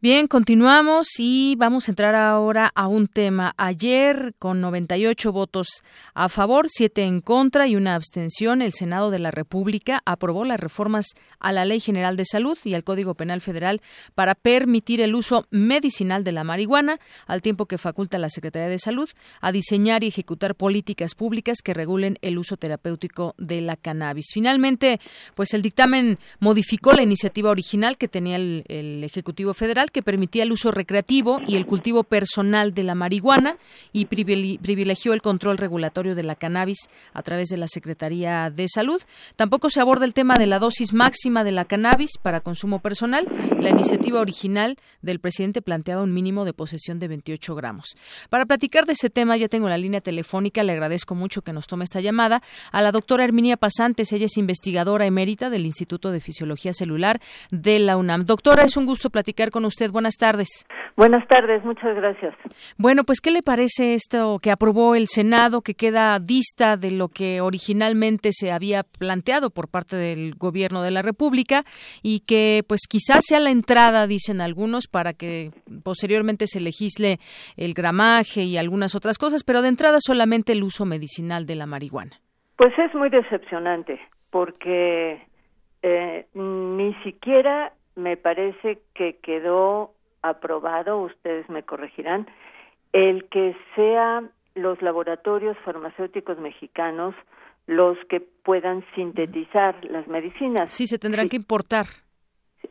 Bien, 0.01 0.27
continuamos 0.27 1.07
y 1.17 1.57
vamos 1.57 1.89
a 1.89 1.91
entrar 1.91 2.15
ahora 2.15 2.71
a 2.73 2.87
un 2.87 3.09
tema. 3.09 3.53
Ayer, 3.57 4.33
con 4.39 4.61
98 4.61 5.33
votos 5.33 5.83
a 6.13 6.29
favor, 6.29 6.67
7 6.69 7.03
en 7.03 7.19
contra 7.19 7.67
y 7.67 7.75
una 7.75 7.95
abstención, 7.95 8.61
el 8.61 8.71
Senado 8.71 9.11
de 9.11 9.19
la 9.19 9.31
República 9.31 10.01
aprobó 10.05 10.45
las 10.45 10.57
reformas 10.57 11.07
a 11.41 11.51
la 11.51 11.65
Ley 11.65 11.81
General 11.81 12.15
de 12.15 12.23
Salud 12.23 12.57
y 12.63 12.75
al 12.75 12.85
Código 12.85 13.13
Penal 13.15 13.41
Federal 13.41 13.81
para 14.15 14.35
permitir 14.35 15.01
el 15.01 15.15
uso 15.15 15.47
medicinal 15.51 16.23
de 16.23 16.31
la 16.31 16.45
marihuana, 16.45 16.97
al 17.27 17.41
tiempo 17.41 17.65
que 17.65 17.77
faculta 17.77 18.15
a 18.15 18.21
la 18.21 18.29
Secretaría 18.29 18.69
de 18.69 18.79
Salud 18.79 19.09
a 19.41 19.51
diseñar 19.51 20.05
y 20.05 20.07
ejecutar 20.07 20.55
políticas 20.55 21.13
públicas 21.13 21.57
que 21.61 21.73
regulen 21.73 22.17
el 22.21 22.37
uso 22.37 22.55
terapéutico 22.55 23.35
de 23.37 23.59
la 23.59 23.75
cannabis. 23.75 24.27
Finalmente, 24.31 25.01
pues 25.35 25.53
el 25.53 25.61
dictamen 25.61 26.19
modificó 26.39 26.93
la 26.93 27.03
iniciativa 27.03 27.49
original 27.49 27.97
que 27.97 28.07
tenía 28.07 28.37
el, 28.37 28.63
el 28.69 29.03
Ejecutivo 29.03 29.53
Federal 29.53 29.88
que 29.91 30.03
permitía 30.03 30.43
el 30.43 30.51
uso 30.51 30.71
recreativo 30.71 31.41
y 31.47 31.55
el 31.55 31.65
cultivo 31.65 32.03
personal 32.03 32.73
de 32.73 32.83
la 32.83 32.95
marihuana 32.95 33.57
y 33.93 34.05
privilegió 34.05 35.13
el 35.13 35.21
control 35.21 35.57
regulatorio 35.57 36.15
de 36.15 36.23
la 36.23 36.35
cannabis 36.35 36.89
a 37.13 37.21
través 37.23 37.49
de 37.49 37.57
la 37.57 37.67
Secretaría 37.67 38.49
de 38.49 38.67
Salud. 38.67 39.01
Tampoco 39.35 39.69
se 39.69 39.81
aborda 39.81 40.05
el 40.05 40.13
tema 40.13 40.35
de 40.37 40.47
la 40.47 40.59
dosis 40.59 40.93
máxima 40.93 41.43
de 41.43 41.51
la 41.51 41.65
cannabis 41.65 42.11
para 42.21 42.41
consumo 42.41 42.79
personal. 42.79 43.27
La 43.59 43.69
iniciativa 43.69 44.19
original 44.19 44.77
del 45.01 45.19
presidente 45.19 45.61
planteaba 45.61 46.03
un 46.03 46.13
mínimo 46.13 46.45
de 46.45 46.53
posesión 46.53 46.99
de 46.99 47.07
28 47.07 47.55
gramos. 47.55 47.95
Para 48.29 48.45
platicar 48.45 48.85
de 48.85 48.93
ese 48.93 49.09
tema 49.09 49.37
ya 49.37 49.47
tengo 49.47 49.69
la 49.69 49.77
línea 49.77 50.01
telefónica, 50.01 50.63
le 50.63 50.73
agradezco 50.73 51.15
mucho 51.15 51.41
que 51.41 51.53
nos 51.53 51.67
tome 51.67 51.83
esta 51.83 52.01
llamada 52.01 52.41
a 52.71 52.81
la 52.81 52.91
doctora 52.91 53.23
Herminia 53.23 53.57
Pasantes, 53.57 54.11
ella 54.11 54.25
es 54.25 54.37
investigadora 54.37 55.05
emérita 55.05 55.49
del 55.49 55.65
Instituto 55.65 56.11
de 56.11 56.19
Fisiología 56.19 56.73
Celular 56.73 57.21
de 57.51 57.79
la 57.79 57.97
UNAM. 57.97 58.25
Doctora, 58.25 58.63
es 58.63 58.77
un 58.77 58.85
gusto 58.85 59.09
platicar 59.09 59.51
con 59.51 59.65
usted 59.65 59.78
Buenas 59.87 60.17
tardes. 60.17 60.65
Buenas 60.97 61.25
tardes, 61.29 61.63
muchas 61.63 61.95
gracias. 61.95 62.35
Bueno, 62.77 63.05
pues 63.05 63.21
¿qué 63.21 63.31
le 63.31 63.41
parece 63.41 63.93
esto 63.93 64.37
que 64.43 64.51
aprobó 64.51 64.95
el 64.95 65.07
Senado, 65.07 65.61
que 65.61 65.73
queda 65.73 66.19
dista 66.19 66.75
de 66.75 66.91
lo 66.91 67.07
que 67.07 67.39
originalmente 67.39 68.31
se 68.33 68.51
había 68.51 68.83
planteado 68.83 69.49
por 69.49 69.69
parte 69.69 69.95
del 69.95 70.35
Gobierno 70.35 70.81
de 70.81 70.91
la 70.91 71.01
República 71.01 71.63
y 72.03 72.25
que 72.27 72.63
pues 72.67 72.81
quizás 72.89 73.23
sea 73.25 73.39
la 73.39 73.49
entrada, 73.49 74.07
dicen 74.07 74.41
algunos, 74.41 74.87
para 74.87 75.13
que 75.13 75.51
posteriormente 75.83 76.47
se 76.47 76.59
legisle 76.59 77.19
el 77.55 77.73
gramaje 77.73 78.41
y 78.41 78.57
algunas 78.57 78.93
otras 78.93 79.17
cosas, 79.17 79.45
pero 79.45 79.61
de 79.61 79.69
entrada 79.69 79.99
solamente 80.01 80.51
el 80.51 80.63
uso 80.63 80.85
medicinal 80.85 81.45
de 81.45 81.55
la 81.55 81.65
marihuana? 81.65 82.17
Pues 82.57 82.77
es 82.77 82.93
muy 82.93 83.09
decepcionante 83.09 84.01
porque 84.31 85.21
eh, 85.81 86.25
ni 86.33 86.93
siquiera 87.05 87.71
me 87.99 88.17
parece 88.17 88.79
que 88.93 89.17
quedó 89.17 89.93
aprobado, 90.21 91.01
ustedes 91.01 91.47
me 91.49 91.63
corregirán, 91.63 92.27
el 92.93 93.25
que 93.29 93.55
sean 93.75 94.31
los 94.55 94.81
laboratorios 94.81 95.57
farmacéuticos 95.59 96.39
mexicanos 96.39 97.15
los 97.67 97.97
que 98.09 98.19
puedan 98.19 98.83
sintetizar 98.95 99.85
las 99.85 100.07
medicinas. 100.07 100.73
Sí, 100.73 100.87
se 100.87 100.97
tendrán 100.97 101.29
que 101.29 101.35
importar. 101.35 101.85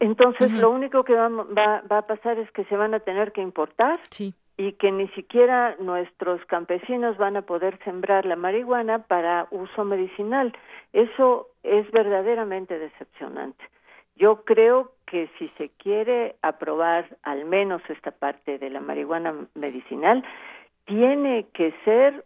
Entonces, 0.01 0.51
lo 0.53 0.71
único 0.71 1.05
que 1.05 1.15
va, 1.15 1.29
va, 1.29 1.83
va, 1.91 1.99
a 1.99 2.07
pasar 2.07 2.39
es 2.39 2.51
que 2.51 2.65
se 2.65 2.77
van 2.77 2.95
a 2.95 3.01
tener 3.01 3.33
que 3.33 3.41
importar 3.41 4.01
sí. 4.11 4.35
y 4.57 4.73
que 4.73 4.91
ni 4.91 5.09
siquiera 5.11 5.77
nuestros 5.79 6.45
campesinos 6.47 7.17
van 7.17 7.37
a 7.37 7.43
poder 7.43 7.79
sembrar 7.85 8.27
la 8.27 8.37
marihuana 8.37 9.05
para 9.05 9.47
uso 9.51 9.85
medicinal. 9.85 10.53
Eso 10.93 11.49
es 11.63 11.91
verdaderamente 11.93 12.79
decepcionante. 12.79 13.65
Yo 14.19 14.45
creo 14.45 14.93
que 15.07 15.31
si 15.39 15.49
se 15.57 15.71
quiere 15.71 16.35
aprobar 16.43 17.17
al 17.23 17.45
menos 17.45 17.81
esta 17.89 18.11
parte 18.11 18.59
de 18.59 18.69
la 18.69 18.81
marihuana 18.81 19.47
medicinal, 19.55 20.25
tiene 20.87 21.47
que 21.55 21.73
ser 21.85 22.25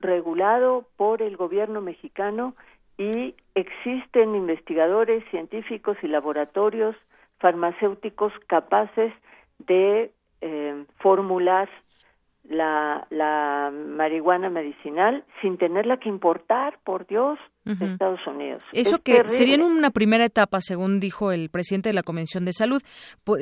regulado 0.00 0.84
por 0.96 1.22
el 1.22 1.38
gobierno 1.38 1.80
mexicano 1.80 2.54
y 2.98 3.34
existen 3.54 4.34
investigadores 4.34 5.24
científicos 5.30 5.96
y 6.02 6.08
laboratorios 6.08 6.94
farmacéuticos 7.38 8.32
capaces 8.46 9.12
de 9.58 10.10
eh, 10.42 10.84
formular 10.98 11.68
la, 12.48 13.06
la 13.10 13.70
marihuana 13.72 14.50
medicinal 14.50 15.24
sin 15.40 15.56
tenerla 15.56 15.98
que 15.98 16.08
importar, 16.08 16.78
por 16.84 17.06
Dios, 17.06 17.38
de 17.64 17.92
Estados 17.92 18.20
Unidos. 18.26 18.62
Eso 18.72 18.98
que 19.02 19.26
sería 19.28 19.54
en 19.54 19.62
una 19.62 19.90
primera 19.90 20.24
etapa, 20.24 20.60
según 20.60 21.00
dijo 21.00 21.32
el 21.32 21.48
presidente 21.48 21.88
de 21.88 21.94
la 21.94 22.02
Convención 22.02 22.44
de 22.44 22.52
Salud. 22.52 22.82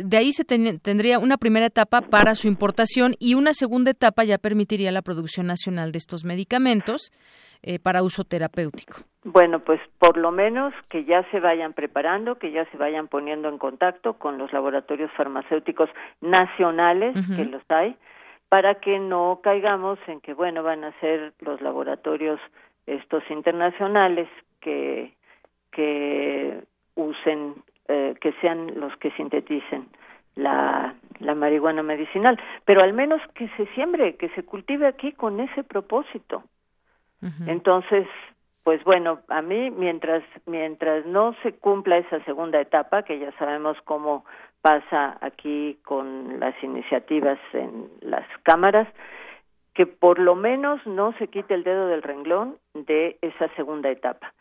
De 0.05 0.17
ahí 0.17 0.31
se 0.31 0.45
tendría 0.45 1.19
una 1.19 1.37
primera 1.37 1.67
etapa 1.67 2.03
para 2.03 2.37
su 2.37 2.47
importación 2.47 3.15
y 3.19 3.35
una 3.35 3.53
segunda 3.53 3.91
etapa 3.91 4.23
ya 4.23 4.39
permitiría 4.39 4.93
la 4.93 5.03
producción 5.03 5.49
nacional 5.49 5.91
de 5.91 5.99
estos 5.99 6.25
medicamentos 6.25 7.11
eh, 7.65 7.81
para 7.81 8.03
uso 8.05 8.23
terapéutico. 8.23 8.99
Bueno, 9.25 9.61
pues 9.61 9.81
por 9.99 10.17
lo 10.17 10.33
menos 10.33 10.73
que 10.89 11.05
ya 11.05 11.29
se 11.31 11.39
vayan 11.39 11.73
preparando, 11.75 12.37
que 12.37 12.51
ya 12.51 12.65
se 12.71 12.77
vayan 12.77 13.07
poniendo 13.07 13.49
en 13.49 13.59
contacto 13.59 14.15
con 14.15 14.37
los 14.37 14.53
laboratorios 14.53 15.13
farmacéuticos 15.17 15.89
nacionales, 16.21 17.15
que 17.37 17.45
los 17.45 17.63
hay, 17.69 17.97
para 18.53 18.75
que 18.75 18.99
no 18.99 19.41
caigamos 19.43 19.99
en 20.09 20.21
que, 20.21 20.35
bueno, 20.35 20.63
van 20.63 20.85
a 20.85 20.93
ser 21.01 21.33
los 21.41 21.63
laboratorios 21.63 22.39
estos 22.85 23.23
internacionales 23.31 24.29
que, 24.61 25.15
que 25.71 26.63
usen, 26.95 27.55
eh, 27.89 28.15
que 28.21 28.35
sean 28.43 28.79
los 28.79 28.95
que 28.99 29.11
sinteticen 29.13 29.89
la, 30.37 30.95
la 31.21 31.35
marihuana 31.35 31.83
medicinal, 31.83 32.39
pero 32.67 32.83
al 32.83 32.93
menos 32.93 33.23
que 33.35 33.49
se 33.57 33.65
siembre, 33.69 34.17
que 34.17 34.29
se 34.35 34.43
cultive 34.43 34.87
aquí 34.87 35.13
con 35.13 35.41
ese 35.41 35.65
propósito. 35.65 36.43
Entonces, 37.47 38.07
pues 38.65 38.85
bueno, 38.85 39.21
a 39.29 39.41
mí 39.41 39.71
mientras 39.71 40.23
mientras 40.45 41.07
no 41.07 41.35
se 41.43 41.53
cumpla 41.53 41.97
esa 41.97 42.23
segunda 42.25 42.61
etapa, 42.61 43.03
que 43.03 43.19
ya 43.19 43.33
sabemos 43.39 43.79
cómo 43.85 44.27
pasa 44.63 45.19
aquí 45.21 45.79
con 45.85 46.41
las 46.41 46.55
iniciativas 46.63 47.39
en 47.53 47.91
las 48.01 48.27
cámaras, 48.45 48.89
que 49.75 49.87
por 49.87 50.19
lo 50.19 50.35
menos 50.35 50.85
no 50.87 51.13
se 51.19 51.29
quite 51.29 51.55
el 51.55 51.65
dedo 51.65 51.89
del 51.89 52.03
renglón 52.03 52.57
de 52.75 53.19
esa 53.23 53.49
segunda 53.57 53.91
etapa. 53.91 54.33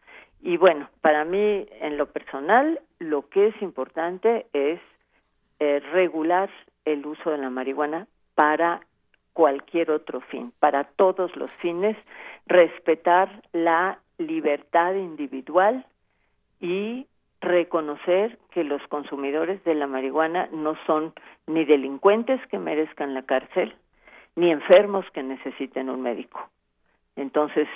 Y 0.41 0.57
bueno, 0.57 0.89
para 1.01 1.25
mí 1.25 1.67
en 1.79 1.97
lo 1.97 2.07
personal 2.07 2.79
lo 2.99 3.29
que 3.29 3.47
es 3.47 3.61
importante 3.61 4.45
es 4.53 4.79
eh, 5.59 5.79
regular 5.91 6.49
el 6.85 7.05
uso 7.05 7.31
de 7.31 7.37
la 7.37 7.49
marihuana 7.49 8.07
para 8.35 8.81
cualquier 9.33 9.91
otro 9.91 10.21
fin, 10.21 10.51
para 10.59 10.83
todos 10.83 11.35
los 11.35 11.53
fines, 11.55 11.95
respetar 12.47 13.43
la 13.53 13.99
libertad 14.17 14.93
individual 14.93 15.85
y 16.59 17.07
reconocer 17.41 18.37
que 18.51 18.63
los 18.63 18.81
consumidores 18.87 19.63
de 19.63 19.75
la 19.75 19.87
marihuana 19.87 20.47
no 20.51 20.75
son 20.85 21.13
ni 21.47 21.65
delincuentes 21.65 22.39
que 22.47 22.59
merezcan 22.59 23.13
la 23.13 23.23
cárcel, 23.23 23.75
ni 24.35 24.51
enfermos 24.51 25.05
que 25.11 25.23
necesiten 25.23 25.89
un 25.89 26.01
médico. 26.01 26.47
Entonces, 27.15 27.67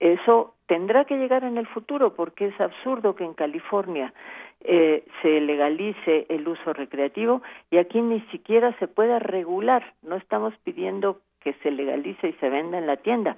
eso 0.00 0.54
tendrá 0.66 1.04
que 1.04 1.16
llegar 1.16 1.44
en 1.44 1.56
el 1.56 1.66
futuro 1.68 2.14
porque 2.14 2.46
es 2.46 2.60
absurdo 2.60 3.14
que 3.14 3.24
en 3.24 3.34
California 3.34 4.12
eh, 4.60 5.04
se 5.22 5.40
legalice 5.40 6.26
el 6.28 6.46
uso 6.48 6.72
recreativo 6.72 7.42
y 7.70 7.78
aquí 7.78 8.02
ni 8.02 8.20
siquiera 8.32 8.76
se 8.78 8.88
pueda 8.88 9.20
regular. 9.20 9.94
No 10.02 10.16
estamos 10.16 10.54
pidiendo 10.64 11.20
que 11.40 11.54
se 11.62 11.70
legalice 11.70 12.28
y 12.28 12.32
se 12.34 12.50
venda 12.50 12.78
en 12.78 12.86
la 12.86 12.96
tienda, 12.96 13.36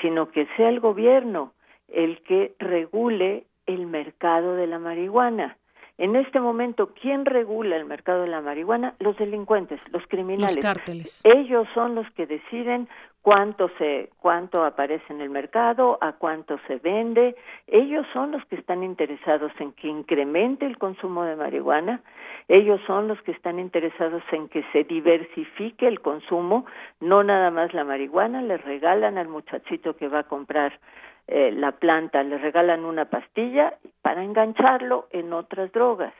sino 0.00 0.30
que 0.30 0.46
sea 0.56 0.68
el 0.70 0.80
gobierno 0.80 1.52
el 1.88 2.20
que 2.22 2.54
regule 2.58 3.44
el 3.66 3.86
mercado 3.86 4.54
de 4.54 4.66
la 4.66 4.78
marihuana. 4.78 5.56
En 5.98 6.14
este 6.14 6.40
momento, 6.40 6.92
¿quién 7.00 7.24
regula 7.24 7.76
el 7.76 7.86
mercado 7.86 8.22
de 8.22 8.28
la 8.28 8.42
marihuana? 8.42 8.94
Los 8.98 9.16
delincuentes, 9.16 9.80
los 9.92 10.06
criminales. 10.06 10.56
Los 10.56 10.62
cárteles. 10.62 11.22
Ellos 11.24 11.66
son 11.72 11.94
los 11.94 12.10
que 12.10 12.26
deciden 12.26 12.86
cuánto 13.22 13.70
se 13.78 14.10
cuánto 14.18 14.62
aparece 14.64 15.10
en 15.10 15.22
el 15.22 15.30
mercado, 15.30 15.96
a 16.02 16.12
cuánto 16.12 16.58
se 16.66 16.76
vende. 16.76 17.34
Ellos 17.66 18.06
son 18.12 18.32
los 18.32 18.44
que 18.44 18.56
están 18.56 18.82
interesados 18.82 19.52
en 19.58 19.72
que 19.72 19.88
incremente 19.88 20.66
el 20.66 20.76
consumo 20.76 21.24
de 21.24 21.34
marihuana. 21.34 22.02
Ellos 22.46 22.78
son 22.86 23.08
los 23.08 23.20
que 23.22 23.32
están 23.32 23.58
interesados 23.58 24.22
en 24.32 24.48
que 24.48 24.64
se 24.72 24.84
diversifique 24.84 25.88
el 25.88 26.00
consumo, 26.00 26.66
no 27.00 27.24
nada 27.24 27.50
más 27.50 27.72
la 27.72 27.84
marihuana, 27.84 28.42
le 28.42 28.58
regalan 28.58 29.16
al 29.16 29.28
muchachito 29.28 29.96
que 29.96 30.08
va 30.08 30.20
a 30.20 30.24
comprar 30.24 30.78
eh, 31.28 31.50
la 31.52 31.72
planta, 31.72 32.22
le 32.22 32.38
regalan 32.38 32.84
una 32.84 33.06
pastilla 33.06 33.74
para 34.02 34.22
engancharlo 34.22 35.08
en 35.10 35.32
otras 35.32 35.72
drogas. 35.72 36.14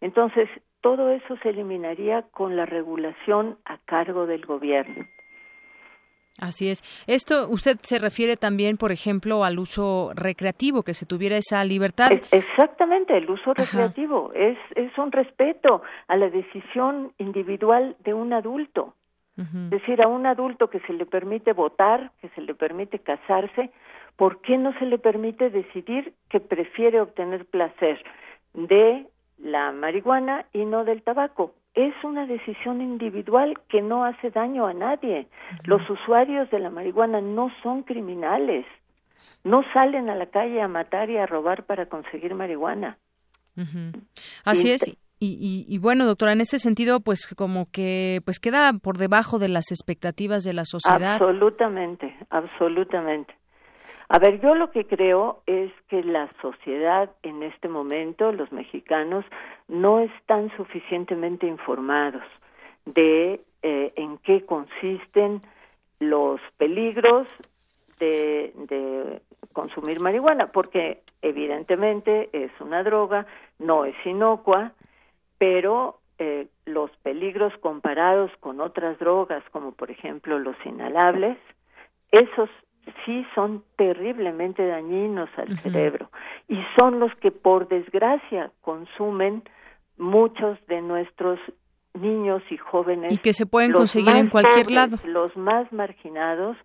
Entonces, 0.00 0.48
todo 0.80 1.10
eso 1.10 1.36
se 1.42 1.50
eliminaría 1.50 2.22
con 2.30 2.56
la 2.56 2.66
regulación 2.66 3.58
a 3.64 3.78
cargo 3.78 4.26
del 4.26 4.44
gobierno. 4.46 5.04
Así 6.40 6.70
es. 6.70 6.82
Esto 7.08 7.48
usted 7.48 7.78
se 7.82 7.98
refiere 7.98 8.36
también, 8.36 8.76
por 8.76 8.92
ejemplo, 8.92 9.42
al 9.42 9.58
uso 9.58 10.12
recreativo, 10.14 10.82
que 10.82 10.94
se 10.94 11.04
tuviera 11.04 11.36
esa 11.36 11.64
libertad. 11.64 12.10
exactamente, 12.30 13.16
el 13.16 13.28
uso 13.28 13.54
recreativo 13.54 14.32
es, 14.34 14.56
es 14.76 14.96
un 14.98 15.10
respeto 15.10 15.82
a 16.06 16.16
la 16.16 16.30
decisión 16.30 17.12
individual 17.18 17.96
de 18.04 18.14
un 18.14 18.32
adulto. 18.32 18.94
Es 19.38 19.70
decir, 19.70 20.02
a 20.02 20.08
un 20.08 20.26
adulto 20.26 20.68
que 20.68 20.80
se 20.80 20.92
le 20.92 21.06
permite 21.06 21.52
votar, 21.52 22.10
que 22.20 22.28
se 22.30 22.40
le 22.40 22.56
permite 22.56 22.98
casarse, 22.98 23.70
¿por 24.18 24.40
qué 24.42 24.58
no 24.58 24.76
se 24.80 24.84
le 24.84 24.98
permite 24.98 25.48
decidir 25.48 26.12
que 26.28 26.40
prefiere 26.40 27.00
obtener 27.00 27.46
placer 27.46 28.02
de 28.52 29.06
la 29.38 29.70
marihuana 29.70 30.44
y 30.52 30.64
no 30.64 30.84
del 30.84 31.02
tabaco? 31.02 31.54
Es 31.74 31.94
una 32.02 32.26
decisión 32.26 32.82
individual 32.82 33.60
que 33.68 33.80
no 33.80 34.04
hace 34.04 34.30
daño 34.30 34.66
a 34.66 34.74
nadie. 34.74 35.28
Los 35.62 35.88
usuarios 35.88 36.50
de 36.50 36.58
la 36.58 36.68
marihuana 36.68 37.20
no 37.20 37.52
son 37.62 37.84
criminales. 37.84 38.66
No 39.44 39.62
salen 39.72 40.10
a 40.10 40.16
la 40.16 40.26
calle 40.26 40.60
a 40.60 40.66
matar 40.66 41.08
y 41.10 41.16
a 41.16 41.26
robar 41.26 41.62
para 41.62 41.86
conseguir 41.86 42.34
marihuana. 42.34 42.98
Así 44.44 44.72
es. 44.72 44.82
Y, 45.20 45.64
y, 45.68 45.78
bueno, 45.78 46.06
doctora, 46.06 46.32
en 46.32 46.40
ese 46.40 46.58
sentido, 46.58 47.00
pues 47.00 47.32
como 47.36 47.70
que 47.70 48.20
pues 48.24 48.40
queda 48.40 48.72
por 48.72 48.98
debajo 48.98 49.38
de 49.38 49.48
las 49.48 49.70
expectativas 49.70 50.42
de 50.42 50.54
la 50.54 50.64
sociedad. 50.64 51.14
Absolutamente, 51.14 52.16
absolutamente. 52.30 53.34
A 54.10 54.18
ver, 54.18 54.40
yo 54.40 54.54
lo 54.54 54.70
que 54.70 54.86
creo 54.86 55.42
es 55.46 55.70
que 55.88 56.02
la 56.02 56.30
sociedad 56.40 57.10
en 57.22 57.42
este 57.42 57.68
momento, 57.68 58.32
los 58.32 58.50
mexicanos, 58.52 59.24
no 59.68 60.00
están 60.00 60.50
suficientemente 60.56 61.46
informados 61.46 62.22
de 62.86 63.40
eh, 63.62 63.92
en 63.96 64.16
qué 64.18 64.46
consisten 64.46 65.42
los 66.00 66.40
peligros 66.56 67.28
de, 67.98 68.52
de 68.54 69.20
consumir 69.52 70.00
marihuana, 70.00 70.52
porque 70.52 71.02
evidentemente 71.20 72.30
es 72.32 72.50
una 72.60 72.82
droga, 72.82 73.26
no 73.58 73.84
es 73.84 73.94
inocua, 74.06 74.72
pero 75.36 75.98
eh, 76.18 76.46
los 76.64 76.90
peligros 77.02 77.52
comparados 77.58 78.30
con 78.40 78.60
otras 78.60 78.98
drogas, 78.98 79.42
como 79.50 79.72
por 79.72 79.90
ejemplo 79.90 80.38
los 80.38 80.56
inhalables, 80.64 81.36
esos 82.10 82.48
sí 83.04 83.26
son 83.34 83.64
terriblemente 83.76 84.66
dañinos 84.66 85.28
al 85.36 85.58
cerebro 85.58 86.10
y 86.48 86.58
son 86.78 87.00
los 87.00 87.14
que 87.16 87.30
por 87.30 87.68
desgracia 87.68 88.50
consumen 88.60 89.42
muchos 89.96 90.58
de 90.66 90.80
nuestros 90.80 91.38
niños 91.94 92.42
y 92.50 92.56
jóvenes 92.56 93.12
y 93.12 93.18
que 93.18 93.32
se 93.32 93.46
pueden 93.46 93.72
conseguir 93.72 94.16
en 94.16 94.28
cualquier 94.28 94.70
lado. 94.70 94.98
Los 95.04 95.36
más 95.36 95.72
marginados 95.72 96.56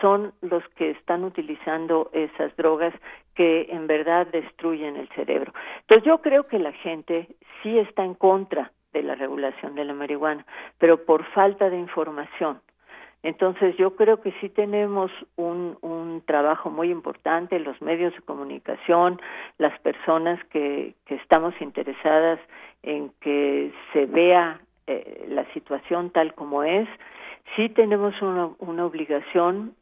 son 0.00 0.32
los 0.42 0.62
que 0.76 0.90
están 0.90 1.24
utilizando 1.24 2.10
esas 2.12 2.54
drogas 2.56 2.94
que 3.34 3.68
en 3.70 3.86
verdad 3.86 4.26
destruyen 4.26 4.96
el 4.96 5.08
cerebro. 5.10 5.52
Entonces 5.80 6.04
yo 6.06 6.18
creo 6.18 6.46
que 6.46 6.58
la 6.58 6.72
gente 6.72 7.28
sí 7.62 7.78
está 7.78 8.04
en 8.04 8.14
contra 8.14 8.72
de 8.92 9.02
la 9.02 9.14
regulación 9.14 9.74
de 9.74 9.84
la 9.84 9.94
marihuana, 9.94 10.46
pero 10.78 11.04
por 11.04 11.24
falta 11.32 11.68
de 11.68 11.78
información. 11.78 12.60
Entonces 13.26 13.76
yo 13.76 13.96
creo 13.96 14.20
que 14.20 14.30
sí 14.40 14.48
tenemos 14.48 15.10
un, 15.34 15.76
un 15.80 16.22
trabajo 16.24 16.70
muy 16.70 16.92
importante, 16.92 17.58
los 17.58 17.82
medios 17.82 18.14
de 18.14 18.22
comunicación, 18.22 19.20
las 19.58 19.76
personas 19.80 20.38
que, 20.44 20.94
que 21.06 21.16
estamos 21.16 21.52
interesadas 21.60 22.38
en 22.84 23.10
que 23.20 23.72
se 23.92 24.06
vea 24.06 24.60
eh, 24.86 25.26
la 25.28 25.44
situación 25.54 26.10
tal 26.10 26.34
como 26.34 26.62
es, 26.62 26.88
sí 27.56 27.68
tenemos 27.68 28.14
una, 28.22 28.50
una 28.60 28.86
obligación 28.86 29.74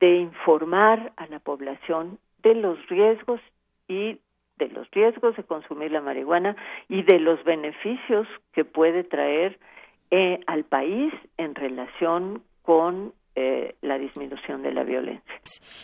de 0.00 0.16
informar 0.16 1.12
a 1.18 1.26
la 1.26 1.40
población 1.40 2.18
de 2.42 2.54
los 2.54 2.78
riesgos 2.88 3.42
y 3.86 4.18
de 4.56 4.68
los 4.70 4.90
riesgos 4.92 5.36
de 5.36 5.44
consumir 5.44 5.92
la 5.92 6.00
marihuana 6.00 6.56
y 6.88 7.02
de 7.02 7.18
los 7.18 7.44
beneficios 7.44 8.26
que 8.54 8.64
puede 8.64 9.04
traer 9.04 9.58
eh, 10.10 10.40
al 10.46 10.64
país 10.64 11.12
en 11.36 11.54
relación 11.54 12.42
con 12.66 13.12
eh, 13.38 13.74
la 13.82 13.98
disminución 13.98 14.62
de 14.62 14.72
la 14.72 14.82
violencia. 14.82 15.22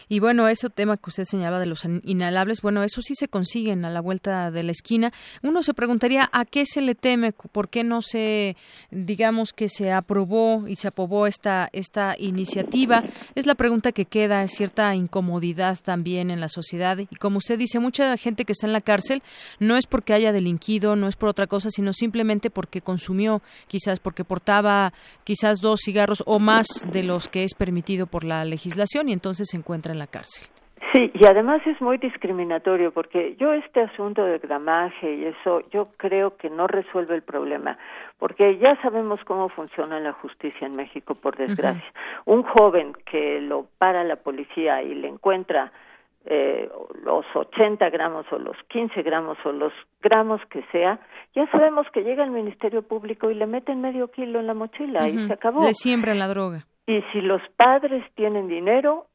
Y 0.09 0.21
bueno, 0.21 0.49
ese 0.49 0.71
tema 0.71 0.97
que 0.97 1.11
usted 1.11 1.25
señalaba 1.25 1.61
de 1.61 1.67
los 1.67 1.85
inhalables, 1.85 2.63
bueno, 2.63 2.83
eso 2.83 3.03
sí 3.03 3.15
se 3.15 3.29
consiguen 3.29 3.85
a 3.85 3.91
la 3.91 4.01
vuelta 4.01 4.51
de 4.51 4.63
la 4.63 4.73
esquina. 4.73 5.13
Uno 5.43 5.63
se 5.63 5.75
preguntaría 5.75 6.31
a 6.33 6.47
qué 6.47 6.65
se 6.65 6.81
le 6.81 6.95
teme, 6.95 7.33
por 7.33 7.69
qué 7.69 7.85
no 7.85 8.01
se, 8.01 8.57
digamos 8.91 9.53
que 9.53 9.69
se 9.69 9.93
aprobó 9.93 10.67
y 10.67 10.77
se 10.77 10.89
aprobó 10.89 11.27
esta, 11.27 11.69
esta 11.75 12.17
iniciativa. 12.19 13.05
Es 13.35 13.45
la 13.45 13.55
pregunta 13.55 13.93
que 13.93 14.07
queda, 14.07 14.43
es 14.45 14.53
cierta 14.53 14.95
incomodidad 14.95 15.79
también 15.85 16.31
en 16.31 16.41
la 16.41 16.49
sociedad. 16.49 16.97
Y 16.99 17.17
como 17.17 17.37
usted 17.37 17.59
dice, 17.59 17.81
mucha 17.81 18.17
gente 18.17 18.47
que 18.47 18.53
está 18.53 18.67
en 18.67 18.73
la 18.73 18.81
cárcel 18.81 19.23
no 19.61 19.77
es 19.77 19.87
porque 19.87 20.15
haya 20.15 20.33
delinquido, 20.33 20.97
no 20.97 21.07
es 21.07 21.17
por 21.17 21.29
otra 21.29 21.47
cosa, 21.47 21.69
sino 21.69 21.93
simplemente 21.93 22.49
porque 22.49 22.81
consumió, 22.81 23.43
quizás 23.69 24.01
porque 24.01 24.25
portaba 24.25 24.95
quizás 25.25 25.61
dos 25.61 25.81
cigarros 25.85 26.23
o 26.25 26.39
más 26.39 26.67
de 26.91 27.03
los 27.03 27.29
que 27.29 27.42
es 27.45 27.55
permitido 27.55 28.07
por 28.07 28.25
la 28.25 28.45
legislación 28.45 29.09
y 29.09 29.13
entonces 29.13 29.49
se 29.51 29.57
encuentra 29.57 29.93
en 29.93 29.99
la 29.99 30.07
cárcel. 30.07 30.49
Sí, 30.93 31.11
y 31.15 31.25
además 31.25 31.63
es 31.67 31.81
muy 31.81 31.97
discriminatorio 31.97 32.93
porque 32.93 33.35
yo 33.39 33.55
este 33.55 33.81
asunto 33.81 34.25
de 34.25 34.39
gramaje 34.39 35.15
y 35.15 35.25
eso 35.25 35.63
yo 35.71 35.89
creo 35.97 36.37
que 36.37 36.51
no 36.51 36.67
resuelve 36.67 37.15
el 37.15 37.23
problema 37.23 37.79
porque 38.19 38.59
ya 38.59 38.77
sabemos 38.83 39.19
cómo 39.25 39.49
funciona 39.49 39.99
la 40.01 40.13
justicia 40.13 40.67
en 40.67 40.77
México 40.77 41.15
por 41.15 41.37
desgracia. 41.37 41.93
Un 42.27 42.43
joven 42.43 42.93
que 43.11 43.41
lo 43.41 43.69
para 43.79 44.05
la 44.05 44.17
policía 44.17 44.83
y 44.83 44.95
le 44.95 45.09
encuentra 45.09 45.73
eh, 46.27 46.71
los 47.03 47.25
80 47.35 47.89
gramos 47.91 48.27
o 48.31 48.39
los 48.39 48.57
15 48.69 49.03
gramos 49.03 49.39
o 49.45 49.53
los 49.53 49.73
gramos 50.01 50.41
que 50.51 50.63
sea, 50.71 51.01
ya 51.35 51.51
sabemos 51.51 51.87
que 51.93 52.03
llega 52.03 52.23
el 52.23 52.31
Ministerio 52.31 52.83
Público 52.83 53.31
y 53.31 53.35
le 53.35 53.47
meten 53.47 53.81
medio 53.81 54.09
kilo 54.09 54.41
en 54.41 54.47
la 54.47 54.55
mochila 54.55 55.09
y 55.09 55.27
se 55.27 55.33
acabó. 55.33 55.65
Le 55.65 55.75
siembran 55.75 56.19
la 56.19 56.29
droga. 56.29 56.67
Y 56.87 57.03
si 57.13 57.21
los 57.21 57.41
padres 57.57 58.05
tienen 58.15 58.49
dinero, 58.49 59.07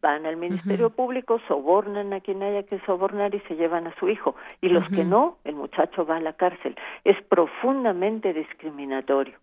van 0.00 0.26
al 0.26 0.36
Ministerio 0.36 0.90
Público, 0.90 1.40
sobornan 1.48 2.12
a 2.12 2.20
quien 2.20 2.42
haya 2.42 2.64
que 2.64 2.78
sobornar 2.80 3.34
y 3.34 3.40
se 3.48 3.56
llevan 3.56 3.86
a 3.86 3.94
su 3.98 4.10
hijo. 4.10 4.36
Y 4.60 4.68
los 4.68 4.86
que 4.90 5.02
no, 5.02 5.38
el 5.44 5.54
muchacho 5.54 6.04
va 6.04 6.16
a 6.16 6.20
la 6.20 6.34
cárcel. 6.34 6.76
Es 7.04 7.16
profundamente 7.22 8.34
discriminatorio. 8.34 9.38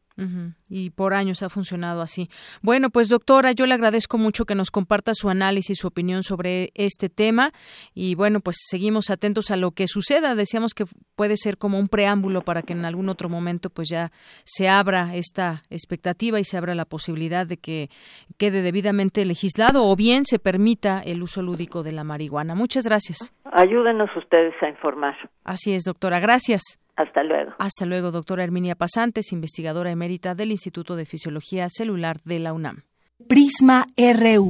Y 0.69 0.91
por 0.91 1.13
años 1.13 1.41
ha 1.41 1.49
funcionado 1.49 2.01
así. 2.01 2.29
Bueno, 2.61 2.89
pues 2.89 3.09
doctora, 3.09 3.53
yo 3.53 3.65
le 3.65 3.73
agradezco 3.73 4.17
mucho 4.17 4.45
que 4.45 4.55
nos 4.55 4.69
comparta 4.69 5.13
su 5.15 5.29
análisis, 5.29 5.79
su 5.79 5.87
opinión 5.87 6.23
sobre 6.23 6.71
este 6.75 7.09
tema. 7.09 7.51
Y 7.93 8.15
bueno, 8.15 8.39
pues 8.39 8.57
seguimos 8.69 9.09
atentos 9.09 9.51
a 9.51 9.57
lo 9.57 9.71
que 9.71 9.87
suceda. 9.87 10.35
Decíamos 10.35 10.73
que 10.73 10.85
puede 11.15 11.37
ser 11.37 11.57
como 11.57 11.79
un 11.79 11.87
preámbulo 11.87 12.41
para 12.41 12.61
que 12.61 12.73
en 12.73 12.85
algún 12.85 13.09
otro 13.09 13.29
momento 13.29 13.69
pues 13.69 13.89
ya 13.89 14.11
se 14.43 14.69
abra 14.69 15.15
esta 15.15 15.63
expectativa 15.69 16.39
y 16.39 16.43
se 16.43 16.57
abra 16.57 16.75
la 16.75 16.85
posibilidad 16.85 17.47
de 17.47 17.57
que 17.57 17.89
quede 18.37 18.61
debidamente 18.61 19.25
legislado 19.25 19.85
o 19.85 19.95
bien 19.95 20.25
se 20.25 20.39
permita 20.39 21.01
el 21.01 21.23
uso 21.23 21.41
lúdico 21.41 21.83
de 21.83 21.91
la 21.91 22.03
marihuana. 22.03 22.55
Muchas 22.55 22.85
gracias. 22.85 23.33
Ayúdenos 23.51 24.09
ustedes 24.15 24.53
a 24.61 24.69
informar. 24.69 25.15
Así 25.43 25.73
es, 25.73 25.83
doctora. 25.83 26.19
Gracias. 26.19 26.80
Hasta 26.95 27.23
luego. 27.23 27.53
Hasta 27.57 27.85
luego, 27.85 28.11
doctora 28.11 28.43
Herminia 28.43 28.75
Pasantes, 28.75 29.31
investigadora 29.31 29.91
emérita 29.91 30.35
del 30.35 30.51
Instituto 30.51 30.95
de 30.95 31.05
Fisiología 31.05 31.67
Celular 31.69 32.21
de 32.23 32.39
la 32.39 32.53
UNAM. 32.53 32.83
Prisma 33.27 33.87
RU. 33.97 34.49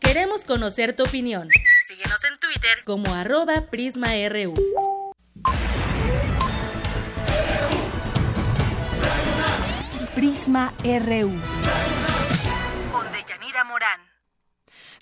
Queremos 0.00 0.44
conocer 0.44 0.96
tu 0.96 1.02
opinión. 1.04 1.48
Síguenos 1.86 2.24
en 2.24 2.38
Twitter 2.38 2.84
como 2.84 3.12
arroba 3.12 3.66
PrismaRU. 3.70 4.54
Prisma 10.14 10.72
RU. 10.82 11.95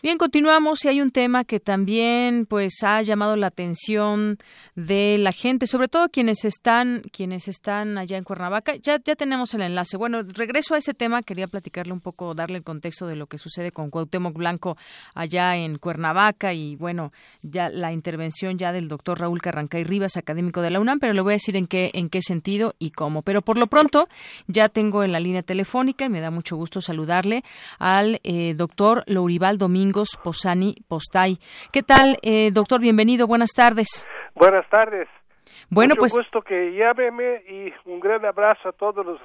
Bien, 0.04 0.18
continuamos 0.18 0.84
y 0.84 0.88
hay 0.88 1.00
un 1.00 1.10
tema 1.10 1.44
que 1.44 1.60
también 1.60 2.44
pues 2.44 2.82
ha 2.82 3.00
llamado 3.00 3.36
la 3.36 3.46
atención 3.46 4.36
de 4.74 5.16
la 5.16 5.32
gente, 5.32 5.66
sobre 5.66 5.88
todo 5.88 6.10
quienes 6.10 6.44
están 6.44 7.00
quienes 7.10 7.48
están 7.48 7.96
allá 7.96 8.18
en 8.18 8.24
Cuernavaca. 8.24 8.76
Ya 8.76 9.00
ya 9.02 9.16
tenemos 9.16 9.54
el 9.54 9.62
enlace. 9.62 9.96
Bueno, 9.96 10.20
regreso 10.22 10.74
a 10.74 10.76
ese 10.76 10.92
tema, 10.92 11.22
quería 11.22 11.46
platicarle 11.46 11.94
un 11.94 12.02
poco, 12.02 12.34
darle 12.34 12.58
el 12.58 12.64
contexto 12.64 13.06
de 13.06 13.16
lo 13.16 13.28
que 13.28 13.38
sucede 13.38 13.72
con 13.72 13.88
Cuauhtémoc 13.88 14.36
Blanco 14.36 14.76
allá 15.14 15.56
en 15.56 15.78
Cuernavaca 15.78 16.52
y 16.52 16.76
bueno, 16.76 17.10
ya 17.40 17.70
la 17.70 17.90
intervención 17.90 18.58
ya 18.58 18.72
del 18.72 18.88
doctor 18.88 19.20
Raúl 19.20 19.40
Carrancay 19.40 19.84
Rivas, 19.84 20.18
académico 20.18 20.60
de 20.60 20.68
la 20.68 20.80
UNAM, 20.80 20.98
pero 20.98 21.14
le 21.14 21.22
voy 21.22 21.32
a 21.32 21.36
decir 21.36 21.56
en 21.56 21.66
qué 21.66 21.90
en 21.94 22.10
qué 22.10 22.20
sentido 22.20 22.74
y 22.78 22.90
cómo. 22.90 23.22
Pero 23.22 23.40
por 23.40 23.56
lo 23.56 23.68
pronto 23.68 24.06
ya 24.48 24.68
tengo 24.68 25.02
en 25.02 25.12
la 25.12 25.20
línea 25.20 25.42
telefónica 25.42 26.04
y 26.04 26.10
me 26.10 26.20
da 26.20 26.30
mucho 26.30 26.56
gusto 26.56 26.82
saludarle 26.82 27.42
al 27.78 28.20
eh, 28.22 28.52
doctor 28.54 29.02
Lourival 29.06 29.56
Domingo 29.56 29.93
Posani 30.22 30.74
Postay. 30.88 31.38
¿Qué 31.72 31.82
tal, 31.82 32.18
eh, 32.22 32.50
doctor? 32.52 32.80
Bienvenido, 32.80 33.26
buenas 33.26 33.50
tardes. 33.54 34.06
Buenas 34.34 34.68
tardes. 34.68 35.08
Bueno, 35.70 35.92
Mucho 35.92 36.00
pues. 36.00 36.12
gusto 36.12 36.42
que 36.42 36.72
llámeme 36.76 37.42
y 37.48 37.72
un 37.88 38.00
gran 38.00 38.24
abrazo 38.24 38.68
a 38.68 38.72
todos 38.72 39.04
los 39.06 39.20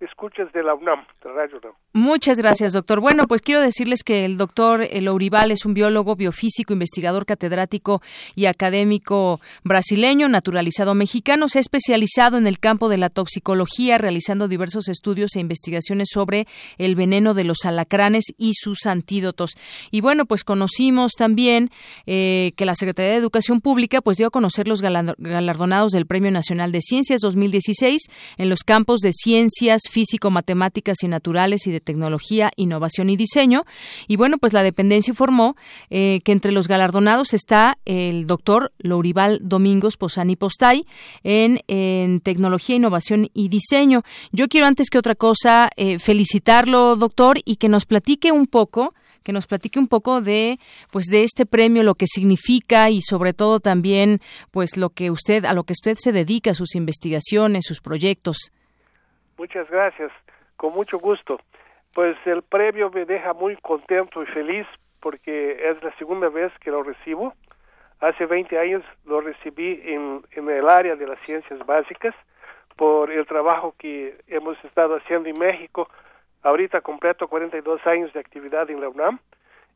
escuchas 0.00 0.52
de 0.52 0.62
la 0.62 0.74
UNAM, 0.74 1.06
de 1.22 1.32
Radio 1.32 1.58
UNAM. 1.58 1.72
Muchas 1.92 2.38
gracias, 2.38 2.74
doctor. 2.74 3.00
Bueno, 3.00 3.26
pues 3.26 3.40
quiero 3.40 3.62
decirles 3.62 4.02
que 4.04 4.26
el 4.26 4.36
doctor 4.36 4.86
Lourival 5.00 5.50
es 5.50 5.64
un 5.64 5.72
biólogo, 5.72 6.14
biofísico, 6.14 6.74
investigador 6.74 7.24
catedrático 7.24 8.02
y 8.34 8.46
académico 8.46 9.40
brasileño, 9.64 10.28
naturalizado 10.28 10.94
mexicano. 10.94 11.48
Se 11.48 11.58
ha 11.58 11.60
especializado 11.60 12.36
en 12.36 12.46
el 12.46 12.58
campo 12.58 12.90
de 12.90 12.98
la 12.98 13.08
toxicología, 13.08 13.96
realizando 13.96 14.46
diversos 14.46 14.88
estudios 14.88 15.36
e 15.36 15.40
investigaciones 15.40 16.08
sobre 16.12 16.46
el 16.76 16.96
veneno 16.96 17.32
de 17.32 17.44
los 17.44 17.64
alacranes 17.64 18.24
y 18.36 18.52
sus 18.54 18.84
antídotos. 18.84 19.52
Y 19.90 20.02
bueno, 20.02 20.26
pues 20.26 20.44
conocimos 20.44 21.12
también 21.16 21.70
eh, 22.04 22.52
que 22.56 22.66
la 22.66 22.74
Secretaría 22.74 23.12
de 23.12 23.16
Educación 23.16 23.62
Pública 23.62 24.02
pues 24.02 24.18
dio 24.18 24.26
a 24.26 24.30
conocer 24.30 24.68
los 24.68 24.82
galardonados 24.82 25.92
del 25.92 26.06
Premio 26.06 26.30
Nacional 26.30 26.72
de 26.72 26.82
Ciencias 26.82 27.22
2016 27.22 28.02
en 28.36 28.48
los 28.50 28.60
campos 28.60 29.00
de 29.00 29.12
ciencias 29.12 29.85
físico, 29.88 30.30
matemáticas 30.30 30.98
y 31.02 31.08
naturales 31.08 31.66
y 31.66 31.72
de 31.72 31.80
tecnología, 31.80 32.50
innovación 32.56 33.10
y 33.10 33.16
diseño. 33.16 33.64
Y 34.08 34.16
bueno, 34.16 34.38
pues 34.38 34.52
la 34.52 34.62
dependencia 34.62 35.12
informó 35.12 35.56
eh, 35.90 36.20
que 36.24 36.32
entre 36.32 36.52
los 36.52 36.68
galardonados 36.68 37.34
está 37.34 37.78
el 37.84 38.26
doctor 38.26 38.72
Lourival 38.78 39.40
Domingos 39.42 39.96
Posani 39.96 40.36
Postay 40.36 40.86
en, 41.22 42.20
tecnología, 42.20 42.76
innovación 42.76 43.28
y 43.34 43.48
diseño. 43.48 44.02
Yo 44.32 44.48
quiero 44.48 44.66
antes 44.66 44.90
que 44.90 44.98
otra 44.98 45.14
cosa 45.14 45.70
eh, 45.76 45.98
felicitarlo, 45.98 46.96
doctor, 46.96 47.38
y 47.44 47.56
que 47.56 47.68
nos 47.68 47.84
platique 47.86 48.32
un 48.32 48.46
poco 48.46 48.94
que 49.22 49.32
nos 49.32 49.48
platique 49.48 49.80
un 49.80 49.88
poco 49.88 50.20
de 50.20 50.60
pues 50.92 51.06
de 51.06 51.24
este 51.24 51.46
premio 51.46 51.82
lo 51.82 51.96
que 51.96 52.06
significa 52.06 52.90
y 52.90 53.02
sobre 53.02 53.32
todo 53.32 53.58
también 53.58 54.20
pues 54.52 54.76
lo 54.76 54.90
que 54.90 55.10
usted 55.10 55.44
a 55.44 55.52
lo 55.52 55.64
que 55.64 55.72
usted 55.72 55.96
se 56.00 56.12
dedica 56.12 56.54
sus 56.54 56.76
investigaciones 56.76 57.64
sus 57.66 57.80
proyectos 57.80 58.52
Muchas 59.38 59.68
gracias, 59.70 60.10
con 60.56 60.72
mucho 60.72 60.98
gusto. 60.98 61.38
Pues 61.94 62.16
el 62.26 62.42
premio 62.42 62.90
me 62.90 63.04
deja 63.04 63.34
muy 63.34 63.56
contento 63.56 64.22
y 64.22 64.26
feliz 64.26 64.66
porque 65.00 65.70
es 65.70 65.82
la 65.82 65.94
segunda 65.96 66.30
vez 66.30 66.52
que 66.60 66.70
lo 66.70 66.82
recibo. 66.82 67.34
Hace 68.00 68.24
20 68.24 68.58
años 68.58 68.82
lo 69.04 69.20
recibí 69.20 69.82
en, 69.84 70.22
el 70.32 70.68
área 70.68 70.96
de 70.96 71.06
las 71.06 71.18
ciencias 71.20 71.64
básicas 71.66 72.14
por 72.76 73.10
el 73.10 73.26
trabajo 73.26 73.74
que 73.78 74.18
hemos 74.26 74.62
estado 74.64 74.96
haciendo 74.96 75.28
en 75.28 75.38
México. 75.38 75.88
Ahorita 76.42 76.80
completo 76.80 77.28
42 77.28 77.86
años 77.86 78.12
de 78.14 78.20
actividad 78.20 78.70
en 78.70 78.80
la 78.80 78.88
UNAM 78.88 79.18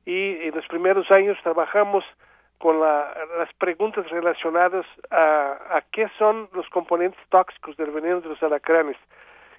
y 0.07 0.37
en 0.47 0.55
los 0.55 0.67
primeros 0.69 1.11
años 1.11 1.37
trabajamos 1.43 2.05
con 2.57 2.81
la, 2.81 3.15
las 3.39 3.53
preguntas 3.55 4.09
relacionadas 4.09 4.87
a, 5.11 5.77
a 5.77 5.83
qué 5.93 6.09
son 6.19 6.49
los 6.53 6.69
componentes 6.71 7.21
tóxicos 7.29 7.77
del 7.77 7.91
veneno 7.91 8.23
de 8.23 8.29
los 8.31 8.43
alacranes 8.43 8.97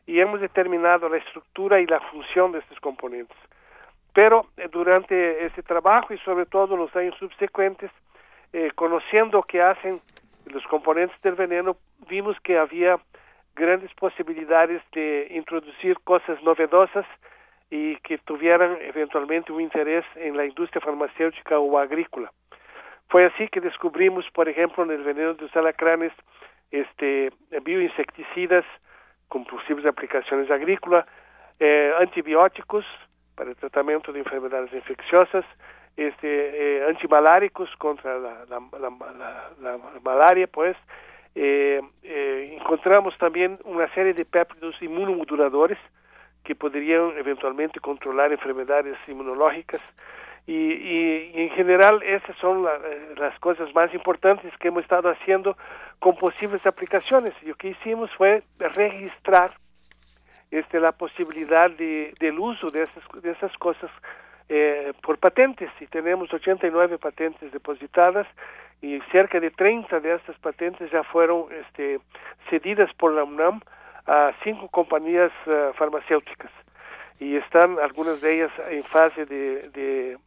y 0.06 0.20
hemos 0.20 0.42
determinado 0.42 1.10
la 1.10 1.18
estructura 1.18 1.80
y 1.80 1.86
la 1.86 2.00
función 2.00 2.52
de 2.52 2.60
estos 2.60 2.80
componentes. 2.80 3.38
Pero 4.14 4.48
eh, 4.58 4.68
durante 4.72 5.46
ese 5.46 5.64
trabajo 5.64 6.14
y 6.14 6.18
sobre 6.20 6.46
todo 6.46 6.76
los 6.76 6.96
años 6.96 7.16
subsecuentes, 7.18 7.92
eh, 8.54 8.72
conociendo 8.76 9.44
qué 9.44 9.62
hacen 9.62 10.02
los 10.46 10.66
componentes 10.68 11.20
del 11.22 11.36
veneno, 11.36 11.78
vimos 12.10 12.38
que 12.42 12.58
había 12.58 13.00
grandes 13.56 13.94
posibilidades 13.94 14.82
de 14.92 15.28
introducir 15.32 15.98
cosas 16.04 16.42
novedosas 16.44 17.06
y 17.70 17.96
que 17.98 18.18
tuvieran 18.18 18.78
eventualmente 18.82 19.54
un 19.54 19.62
interés 19.62 20.04
en 20.16 20.36
la 20.36 20.46
industria 20.46 20.82
farmacéutica 20.82 21.60
o 21.60 21.78
agrícola. 21.78 22.32
Fue 23.08 23.26
así 23.26 23.48
que 23.48 23.62
descubrimos, 23.62 24.26
por 24.32 24.50
ejemplo, 24.50 24.84
en 24.84 24.92
el 24.92 25.04
veneno 25.04 25.34
de 25.34 25.44
los 25.44 25.56
alacranes, 25.56 26.14
este, 26.72 27.32
bioinsecticidas, 27.64 28.66
con 29.32 29.46
posibles 29.46 29.86
aplicaciones 29.86 30.52
agrícolas, 30.52 31.06
eh, 31.58 31.94
antibióticos 31.98 32.84
para 33.34 33.50
el 33.50 33.56
tratamiento 33.56 34.12
de 34.12 34.20
enfermedades 34.20 34.74
infecciosas, 34.74 35.46
este, 35.96 36.28
eh, 36.28 36.86
antimaláricos 36.90 37.70
contra 37.78 38.20
la, 38.20 38.46
la, 38.50 38.60
la, 38.78 38.90
la, 39.62 39.80
malaria, 40.04 40.48
pues, 40.48 40.76
eh, 41.34 41.82
encontramos 42.60 43.18
también 43.20 43.58
una 43.64 43.88
serie 43.94 44.14
de 44.14 44.26
péptidos 44.26 44.76
inmunomoduladores 44.82 45.78
que 46.44 46.54
podrían 46.54 47.14
eventualmente 47.18 47.80
controlar 47.80 48.34
enfermedades 48.34 48.98
inmunológicas. 49.08 49.82
Y, 50.46 50.54
y, 50.54 51.32
y 51.36 51.42
en 51.44 51.50
general 51.52 52.04
esas 52.04 52.36
son 52.38 52.64
la, 52.64 52.78
las 53.16 53.40
cosas 53.40 53.74
más 53.74 53.94
importantes 53.94 54.52
que 54.58 54.68
hemos 54.68 54.84
estado 54.84 55.10
haciendo 55.10 55.56
con 56.02 56.16
posibles 56.16 56.66
aplicaciones. 56.66 57.32
Y 57.44 57.46
lo 57.46 57.56
que 57.56 57.70
hicimos 57.70 58.10
fue 58.18 58.44
registrar 58.58 59.54
este, 60.50 60.80
la 60.80 60.94
posibilidad 60.94 61.70
de, 61.70 62.16
del 62.20 62.40
uso 62.40 62.72
de 62.72 62.82
esas, 62.84 63.04
de 63.22 63.30
esas 63.30 63.56
cosas 63.60 63.92
eh, 64.50 64.94
por 65.04 65.20
patentes. 65.20 65.70
Y 65.80 65.86
tenemos 65.86 66.34
89 66.34 66.98
patentes 66.98 67.52
depositadas 67.52 68.26
y 68.82 69.00
cerca 69.12 69.40
de 69.40 69.52
30 69.52 70.00
de 70.00 70.16
estas 70.16 70.38
patentes 70.40 70.90
ya 70.92 71.04
fueron 71.04 71.46
este, 71.52 72.00
cedidas 72.50 72.92
por 72.96 73.14
la 73.14 73.24
UNAM 73.24 73.62
a 74.08 74.32
cinco 74.44 74.70
compañías 74.70 75.32
uh, 75.46 75.72
farmacéuticas. 75.74 76.52
Y 77.20 77.36
están 77.36 77.78
algunas 77.78 78.20
de 78.22 78.38
ellas 78.38 78.52
en 78.72 78.84
fase 78.84 79.28
de, 79.28 79.70
de 79.70 80.18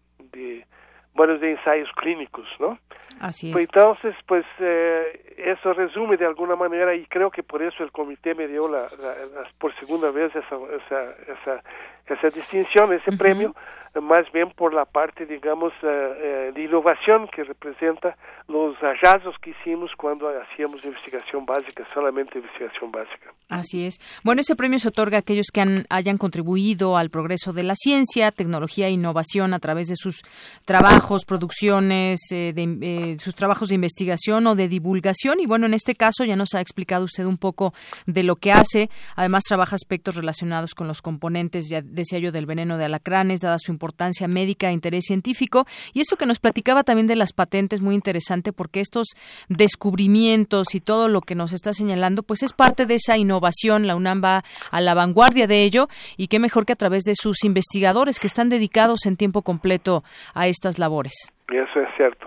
bueno, 1.15 1.39
de 1.39 1.53
ensayos 1.53 1.89
clínicos, 1.97 2.47
¿no? 2.59 2.79
Así 3.21 3.49
es. 3.49 3.53
Pues 3.53 3.65
entonces, 3.67 4.15
pues 4.27 4.45
eh, 4.59 5.35
eso 5.39 5.73
resume 5.73 6.17
de 6.17 6.27
alguna 6.27 6.57
manera 6.57 6.95
y 6.95 7.07
creo 7.07 7.31
que 7.31 7.43
por 7.43 7.63
eso 7.63 7.85
el 7.85 7.93
comité 7.93 8.35
me 8.35 8.49
dio 8.49 8.69
la, 8.69 8.83
la, 9.01 9.15
la 9.35 9.49
por 9.59 9.75
segunda 9.77 10.11
vez 10.11 10.35
esa, 10.35 10.57
esa, 10.57 11.11
esa 11.33 11.63
esa 12.07 12.29
distinción, 12.29 12.93
ese 12.93 13.17
premio, 13.17 13.55
más 14.01 14.31
bien 14.33 14.51
por 14.51 14.75
la 14.75 14.85
parte, 14.85 15.27
digamos, 15.27 15.73
eh, 15.83 15.87
eh, 15.87 16.53
de 16.55 16.63
innovación 16.65 17.29
que 17.29 17.45
representa 17.45 18.17
los 18.49 18.77
hallazgos 18.79 19.37
que 19.41 19.51
hicimos 19.51 19.91
cuando 19.97 20.29
hacíamos 20.29 20.85
investigación 20.85 21.47
básica, 21.47 21.87
solamente 21.95 22.39
investigación 22.39 22.91
básica. 22.91 23.33
Así 23.49 23.87
es. 23.87 24.01
Bueno, 24.23 24.41
ese 24.41 24.57
premio 24.57 24.79
se 24.79 24.89
otorga 24.89 25.19
a 25.19 25.21
aquellos 25.21 25.47
que 25.53 25.61
han, 25.61 25.87
hayan 25.91 26.19
contribuido 26.19 26.97
al 26.97 27.11
progreso 27.11 27.53
de 27.53 27.63
la 27.63 27.75
ciencia, 27.75 28.33
tecnología 28.33 28.89
e 28.89 28.91
innovación 28.91 29.55
a 29.55 29.61
través 29.61 29.89
de 29.89 29.97
sus 29.97 30.23
trabajos, 30.65 31.25
producciones, 31.25 32.21
eh, 32.33 32.53
de, 32.55 33.17
sus 33.19 33.35
trabajos 33.35 33.69
de 33.69 33.77
investigación 33.77 34.47
o 34.47 34.55
de 34.55 34.69
divulgación. 34.69 35.41
Y 35.41 35.47
bueno, 35.47 35.67
en 35.67 35.75
este 35.75 35.95
caso 35.95 36.25
ya 36.25 36.37
nos 36.37 36.55
ha 36.55 36.61
explicado 36.61 37.05
usted 37.05 37.25
un 37.25 37.39
poco 37.39 37.73
de 38.07 38.25
lo 38.25 38.37
que 38.37 38.53
hace. 38.53 38.91
Además, 39.17 39.45
trabaja 39.45 39.77
aspectos 39.77 40.17
relacionados 40.17 40.75
con 40.75 40.89
los 40.89 41.01
componentes, 41.01 41.69
ya 41.71 41.81
decía 41.95 42.19
yo, 42.19 42.33
del 42.33 42.47
veneno 42.47 42.79
de 42.79 42.85
alacranes, 42.85 43.41
dada 43.41 43.59
su 43.59 43.73
importancia 43.73 44.29
médica 44.29 44.69
e 44.69 44.73
interés 44.73 45.05
científico. 45.07 45.67
Y 45.93 46.01
eso 46.01 46.17
que 46.17 46.27
nos 46.27 46.41
platicaba 46.41 46.85
también 46.85 47.07
de 47.07 47.17
las 47.17 47.33
patentes, 47.33 47.81
muy 47.81 47.95
interesante, 47.95 48.53
porque 48.53 48.81
estos 48.81 49.09
descubrimientos 49.49 50.75
y 50.75 50.81
todo 50.81 51.09
lo 51.09 51.21
que 51.21 51.35
nos 51.35 51.53
está 51.53 51.73
señalando, 51.73 52.23
pues 52.23 52.43
es 52.43 52.53
parte 52.53 52.87
de 52.87 52.97
esa 52.97 53.17
innovación. 53.17 53.87
La 53.87 53.97
UNAM 53.97 54.23
va 54.23 54.45
a 54.71 54.81
la 54.81 54.95
vanguardia 54.95 55.47
de 55.47 55.63
ello 55.63 55.89
y 56.17 56.29
qué 56.29 56.39
mejor 56.39 56.67
que 56.67 56.73
a 56.73 56.77
través 56.77 57.05
de 57.05 57.15
sus 57.15 57.45
investigadores 57.45 58.21
que 58.21 58.27
están 58.27 58.49
dedicados 58.49 59.07
en 59.07 59.17
tiempo 59.17 59.43
completo 59.43 60.05
a 60.35 60.47
estas 60.47 60.79
labores. 60.79 61.15
Eso 61.49 61.81
es 61.81 61.89
cierto. 61.97 62.27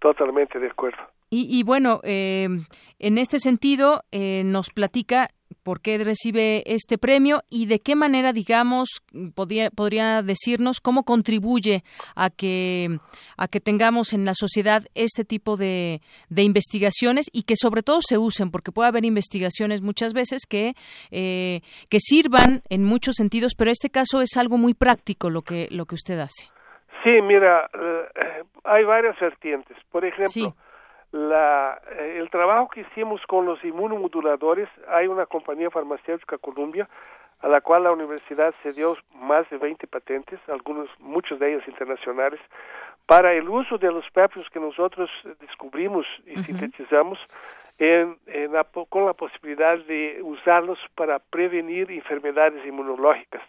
Totalmente 0.00 0.58
de 0.58 0.68
acuerdo. 0.68 0.98
Y, 1.30 1.62
bueno, 1.62 2.00
eh, 2.04 2.48
en 2.98 3.18
este 3.18 3.38
sentido, 3.38 4.02
eh, 4.12 4.44
nos 4.46 4.70
platica 4.70 5.28
por 5.68 5.82
qué 5.82 5.98
recibe 6.02 6.62
este 6.64 6.96
premio 6.96 7.42
y 7.50 7.66
de 7.66 7.80
qué 7.80 7.94
manera, 7.94 8.32
digamos, 8.32 8.88
podría, 9.34 9.68
podría 9.68 10.22
decirnos 10.22 10.80
cómo 10.80 11.02
contribuye 11.02 11.82
a 12.16 12.30
que, 12.30 13.00
a 13.36 13.48
que 13.48 13.60
tengamos 13.60 14.14
en 14.14 14.24
la 14.24 14.32
sociedad 14.32 14.84
este 14.94 15.26
tipo 15.26 15.58
de, 15.58 16.00
de 16.30 16.42
investigaciones 16.42 17.26
y 17.34 17.42
que 17.42 17.52
sobre 17.54 17.82
todo 17.82 17.98
se 18.00 18.16
usen, 18.16 18.50
porque 18.50 18.72
puede 18.72 18.88
haber 18.88 19.04
investigaciones 19.04 19.82
muchas 19.82 20.14
veces 20.14 20.46
que, 20.48 20.72
eh, 21.10 21.60
que 21.90 22.00
sirvan 22.00 22.62
en 22.70 22.82
muchos 22.82 23.16
sentidos, 23.16 23.52
pero 23.54 23.70
este 23.70 23.90
caso 23.90 24.22
es 24.22 24.38
algo 24.38 24.56
muy 24.56 24.72
práctico 24.72 25.28
lo 25.28 25.42
que, 25.42 25.68
lo 25.70 25.84
que 25.84 25.96
usted 25.96 26.18
hace. 26.18 26.48
Sí, 27.04 27.20
mira, 27.20 27.68
eh, 27.74 28.42
hay 28.64 28.84
varias 28.84 29.20
vertientes. 29.20 29.76
Por 29.92 30.06
ejemplo, 30.06 30.56
la, 31.12 31.80
eh, 31.90 32.18
el 32.18 32.30
trabajo 32.30 32.68
que 32.68 32.80
hicimos 32.82 33.20
con 33.26 33.46
los 33.46 33.62
inmunomoduladores, 33.64 34.68
hay 34.88 35.06
una 35.06 35.26
compañía 35.26 35.70
farmacéutica 35.70 36.38
Columbia, 36.38 36.88
a 37.40 37.48
la 37.48 37.60
cual 37.60 37.84
la 37.84 37.92
universidad 37.92 38.54
se 38.62 38.72
dio 38.72 38.96
más 39.14 39.48
de 39.50 39.58
20 39.58 39.86
patentes, 39.86 40.40
algunos, 40.48 40.88
muchos 40.98 41.38
de 41.38 41.52
ellos 41.52 41.68
internacionales, 41.68 42.40
para 43.06 43.32
el 43.32 43.48
uso 43.48 43.78
de 43.78 43.90
los 43.90 44.04
péptidos 44.10 44.50
que 44.50 44.60
nosotros 44.60 45.08
descubrimos 45.40 46.04
y 46.26 46.42
sintetizamos 46.42 47.18
en, 47.78 48.18
con 48.88 49.06
la 49.06 49.14
posibilidad 49.14 49.78
de 49.78 50.20
usarlos 50.22 50.78
para 50.94 51.18
prevenir 51.18 51.90
enfermedades 51.90 52.66
inmunológicas. 52.66 53.42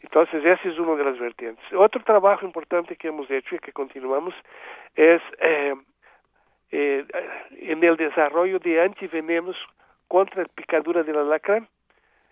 Entonces, 0.00 0.44
ese 0.44 0.70
es 0.70 0.78
uno 0.78 0.96
de 0.96 1.04
las 1.04 1.18
vertientes. 1.18 1.64
Otro 1.72 2.02
trabajo 2.02 2.44
importante 2.44 2.96
que 2.96 3.08
hemos 3.08 3.30
hecho 3.30 3.56
y 3.56 3.58
que 3.58 3.72
continuamos 3.72 4.34
es 4.94 5.20
eh, 5.40 5.74
eh, 6.70 7.04
en 7.52 7.82
el 7.82 7.96
desarrollo 7.96 8.58
de 8.58 8.82
antivenenos 8.82 9.56
contra 10.06 10.42
la 10.42 10.48
picadura 10.48 11.02
del 11.02 11.16
alacrán 11.16 11.68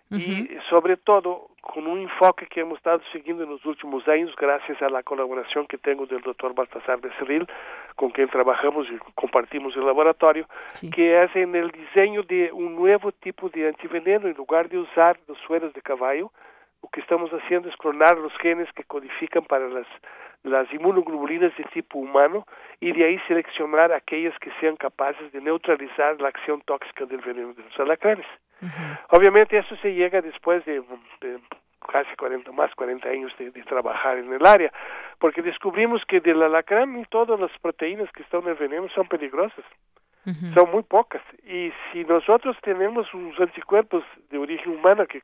y 0.09 0.47
sobre 0.69 0.95
todo 0.95 1.49
con 1.59 1.85
un 1.85 1.99
enfoque 1.99 2.45
que 2.45 2.61
hemos 2.61 2.77
estado 2.77 3.01
siguiendo 3.11 3.43
en 3.43 3.49
los 3.49 3.65
últimos 3.65 4.07
años 4.07 4.33
gracias 4.37 4.81
a 4.81 4.89
la 4.89 5.03
colaboración 5.03 5.67
que 5.67 5.77
tengo 5.77 6.05
del 6.05 6.21
doctor 6.21 6.55
Baltasar 6.55 7.01
Becerril 7.01 7.45
con 7.97 8.11
quien 8.11 8.29
trabajamos 8.29 8.87
y 8.89 8.97
compartimos 9.15 9.75
el 9.75 9.85
laboratorio 9.85 10.47
que 10.93 11.21
es 11.21 11.35
en 11.35 11.53
el 11.55 11.71
diseño 11.71 12.23
de 12.23 12.49
un 12.53 12.75
nuevo 12.75 13.11
tipo 13.11 13.49
de 13.49 13.67
antiveneno 13.67 14.29
en 14.29 14.35
lugar 14.35 14.69
de 14.69 14.77
usar 14.77 15.19
los 15.27 15.37
sueros 15.39 15.73
de 15.73 15.81
caballo 15.81 16.31
lo 16.81 16.87
que 16.89 17.01
estamos 17.01 17.29
haciendo 17.31 17.67
es 17.67 17.75
clonar 17.75 18.17
los 18.17 18.31
genes 18.37 18.71
que 18.73 18.85
codifican 18.85 19.43
para 19.43 19.67
las, 19.67 19.87
las 20.43 20.71
inmunoglobulinas 20.73 21.55
de 21.57 21.63
tipo 21.65 21.99
humano 21.99 22.45
y 22.79 22.91
de 22.91 23.05
ahí 23.05 23.19
seleccionar 23.27 23.91
aquellas 23.91 24.37
que 24.39 24.51
sean 24.59 24.75
capaces 24.75 25.31
de 25.31 25.41
neutralizar 25.41 26.19
la 26.21 26.29
acción 26.29 26.61
tóxica 26.61 27.05
del 27.05 27.21
veneno 27.21 27.53
de 27.53 27.63
los 27.63 27.79
alacranes. 27.79 28.25
Obviamente 29.09 29.57
eso 29.57 29.75
se 29.77 29.93
llega 29.93 30.21
después 30.21 30.65
de, 30.65 30.81
casi 31.91 32.15
40, 32.15 32.51
más 32.51 32.73
40 32.75 33.07
años 33.07 33.31
de, 33.37 33.51
de, 33.51 33.63
trabajar 33.63 34.17
en 34.17 34.33
el 34.33 34.45
área, 34.45 34.71
porque 35.19 35.41
descubrimos 35.41 36.03
que 36.05 36.19
del 36.21 36.41
alacrán 36.41 36.97
y 36.97 37.05
todas 37.05 37.39
las 37.39 37.51
proteínas 37.59 38.11
que 38.13 38.23
están 38.23 38.43
en 38.43 38.49
el 38.49 38.55
veneno 38.55 38.87
son 38.89 39.07
peligrosas 39.07 39.65
son 40.53 40.71
muy 40.71 40.83
pocas. 40.83 41.21
Y 41.45 41.71
si 41.91 42.03
nosotros 42.03 42.57
tenemos 42.61 43.13
unos 43.13 43.39
anticuerpos 43.39 44.03
de 44.29 44.37
origen 44.37 44.73
humano 44.73 45.05
que, 45.05 45.21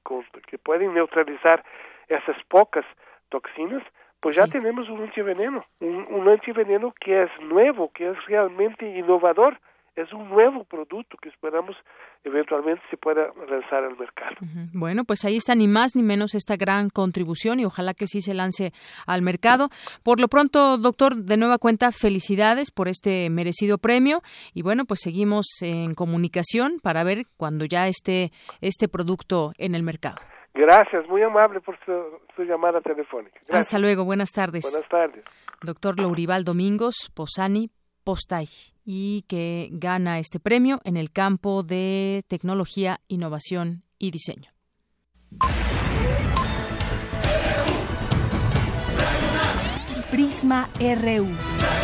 que 0.47 0.57
pueden 0.57 0.93
neutralizar 0.93 1.63
esas 2.07 2.37
pocas 2.47 2.85
toxinas, 3.29 3.83
pues 4.23 4.37
ya 4.37 4.47
tenemos 4.47 4.89
un 4.89 5.01
antiveneno, 5.01 5.65
un, 5.81 6.07
un 6.09 6.29
antiveneno 6.29 6.93
que 6.99 7.23
es 7.23 7.29
nuevo, 7.41 7.91
que 7.93 8.09
es 8.09 8.25
realmente 8.25 8.85
innovador 8.97 9.59
es 9.95 10.11
un 10.11 10.27
nuevo 10.29 10.63
producto 10.63 11.17
que 11.21 11.29
esperamos 11.29 11.75
eventualmente 12.23 12.81
se 12.89 12.97
pueda 12.97 13.27
lanzar 13.49 13.83
al 13.83 13.97
mercado. 13.97 14.35
Bueno, 14.73 15.03
pues 15.03 15.23
ahí 15.25 15.35
está 15.35 15.53
ni 15.55 15.67
más 15.67 15.95
ni 15.95 16.01
menos 16.01 16.33
esta 16.33 16.55
gran 16.55 16.89
contribución 16.89 17.59
y 17.59 17.65
ojalá 17.65 17.93
que 17.93 18.07
sí 18.07 18.21
se 18.21 18.33
lance 18.33 18.73
al 19.05 19.21
mercado. 19.21 19.69
Por 20.01 20.19
lo 20.19 20.27
pronto, 20.29 20.77
doctor, 20.77 21.15
de 21.15 21.37
nueva 21.37 21.57
cuenta, 21.59 21.91
felicidades 21.91 22.71
por 22.71 22.87
este 22.87 23.29
merecido 23.29 23.77
premio 23.77 24.21
y 24.53 24.63
bueno, 24.63 24.85
pues 24.85 25.01
seguimos 25.03 25.45
en 25.61 25.93
comunicación 25.93 26.79
para 26.81 27.03
ver 27.03 27.27
cuando 27.37 27.65
ya 27.65 27.87
esté 27.87 28.31
este 28.61 28.87
producto 28.87 29.51
en 29.57 29.75
el 29.75 29.83
mercado. 29.83 30.17
Gracias, 30.53 31.07
muy 31.07 31.21
amable 31.23 31.61
por 31.61 31.77
su, 31.83 32.43
llamada 32.43 32.79
telefónica. 32.81 33.39
Hasta 33.49 33.79
luego, 33.79 34.05
buenas 34.05 34.31
tardes. 34.31 34.63
Buenas 34.63 34.87
tardes. 34.87 35.23
Doctor 35.61 35.99
Lourival 35.99 36.43
Domingos 36.43 37.11
Posani, 37.15 37.71
Postay 38.03 38.45
y 38.85 39.23
que 39.27 39.69
gana 39.71 40.19
este 40.19 40.39
premio 40.39 40.79
en 40.83 40.97
el 40.97 41.11
campo 41.11 41.63
de 41.63 42.23
tecnología, 42.27 42.99
innovación 43.07 43.83
y 43.97 44.11
diseño. 44.11 44.51
Prisma 50.11 50.69
RU. 50.79 51.82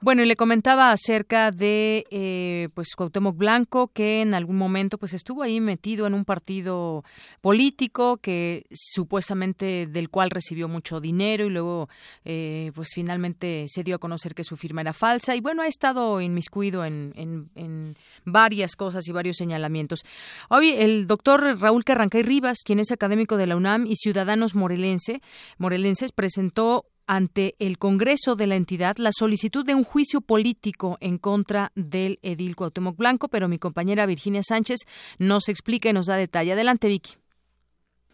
Bueno, 0.00 0.22
y 0.22 0.26
le 0.26 0.36
comentaba 0.36 0.92
acerca 0.92 1.50
de 1.50 2.06
eh, 2.12 2.68
pues 2.74 2.94
Cuauhtémoc 2.96 3.36
Blanco 3.36 3.88
que 3.88 4.20
en 4.22 4.32
algún 4.32 4.54
momento 4.54 4.96
pues 4.96 5.12
estuvo 5.12 5.42
ahí 5.42 5.60
metido 5.60 6.06
en 6.06 6.14
un 6.14 6.24
partido 6.24 7.02
político 7.40 8.18
que 8.18 8.64
supuestamente 8.72 9.88
del 9.88 10.08
cual 10.08 10.30
recibió 10.30 10.68
mucho 10.68 11.00
dinero 11.00 11.46
y 11.46 11.50
luego 11.50 11.88
eh, 12.24 12.70
pues 12.76 12.90
finalmente 12.94 13.64
se 13.66 13.82
dio 13.82 13.96
a 13.96 13.98
conocer 13.98 14.36
que 14.36 14.44
su 14.44 14.56
firma 14.56 14.82
era 14.82 14.92
falsa 14.92 15.34
y 15.34 15.40
bueno 15.40 15.62
ha 15.62 15.66
estado 15.66 16.20
inmiscuido 16.20 16.84
en, 16.84 17.12
en, 17.16 17.50
en 17.56 17.96
varias 18.24 18.76
cosas 18.76 19.08
y 19.08 19.12
varios 19.12 19.36
señalamientos. 19.36 20.04
Hoy 20.48 20.74
el 20.78 21.08
doctor 21.08 21.58
Raúl 21.58 21.82
Carrancay 21.82 22.22
Rivas, 22.22 22.58
quien 22.64 22.78
es 22.78 22.92
académico 22.92 23.36
de 23.36 23.48
la 23.48 23.56
UNAM 23.56 23.84
y 23.84 23.96
ciudadanos 23.96 24.54
morelense, 24.54 25.22
morelenses, 25.58 26.12
presentó 26.12 26.86
ante 27.08 27.54
el 27.58 27.78
Congreso 27.78 28.36
de 28.36 28.46
la 28.46 28.54
entidad 28.54 28.96
la 28.98 29.10
solicitud 29.10 29.66
de 29.66 29.74
un 29.74 29.82
juicio 29.82 30.20
político 30.20 30.98
en 31.00 31.18
contra 31.18 31.72
del 31.74 32.18
edil 32.22 32.54
Cuauhtémoc 32.54 32.96
Blanco, 32.96 33.28
pero 33.28 33.48
mi 33.48 33.58
compañera 33.58 34.06
Virginia 34.06 34.42
Sánchez 34.42 34.80
nos 35.18 35.48
explica 35.48 35.88
y 35.88 35.92
nos 35.92 36.06
da 36.06 36.16
detalle. 36.16 36.52
Adelante, 36.52 36.86
Vicky. 36.86 37.14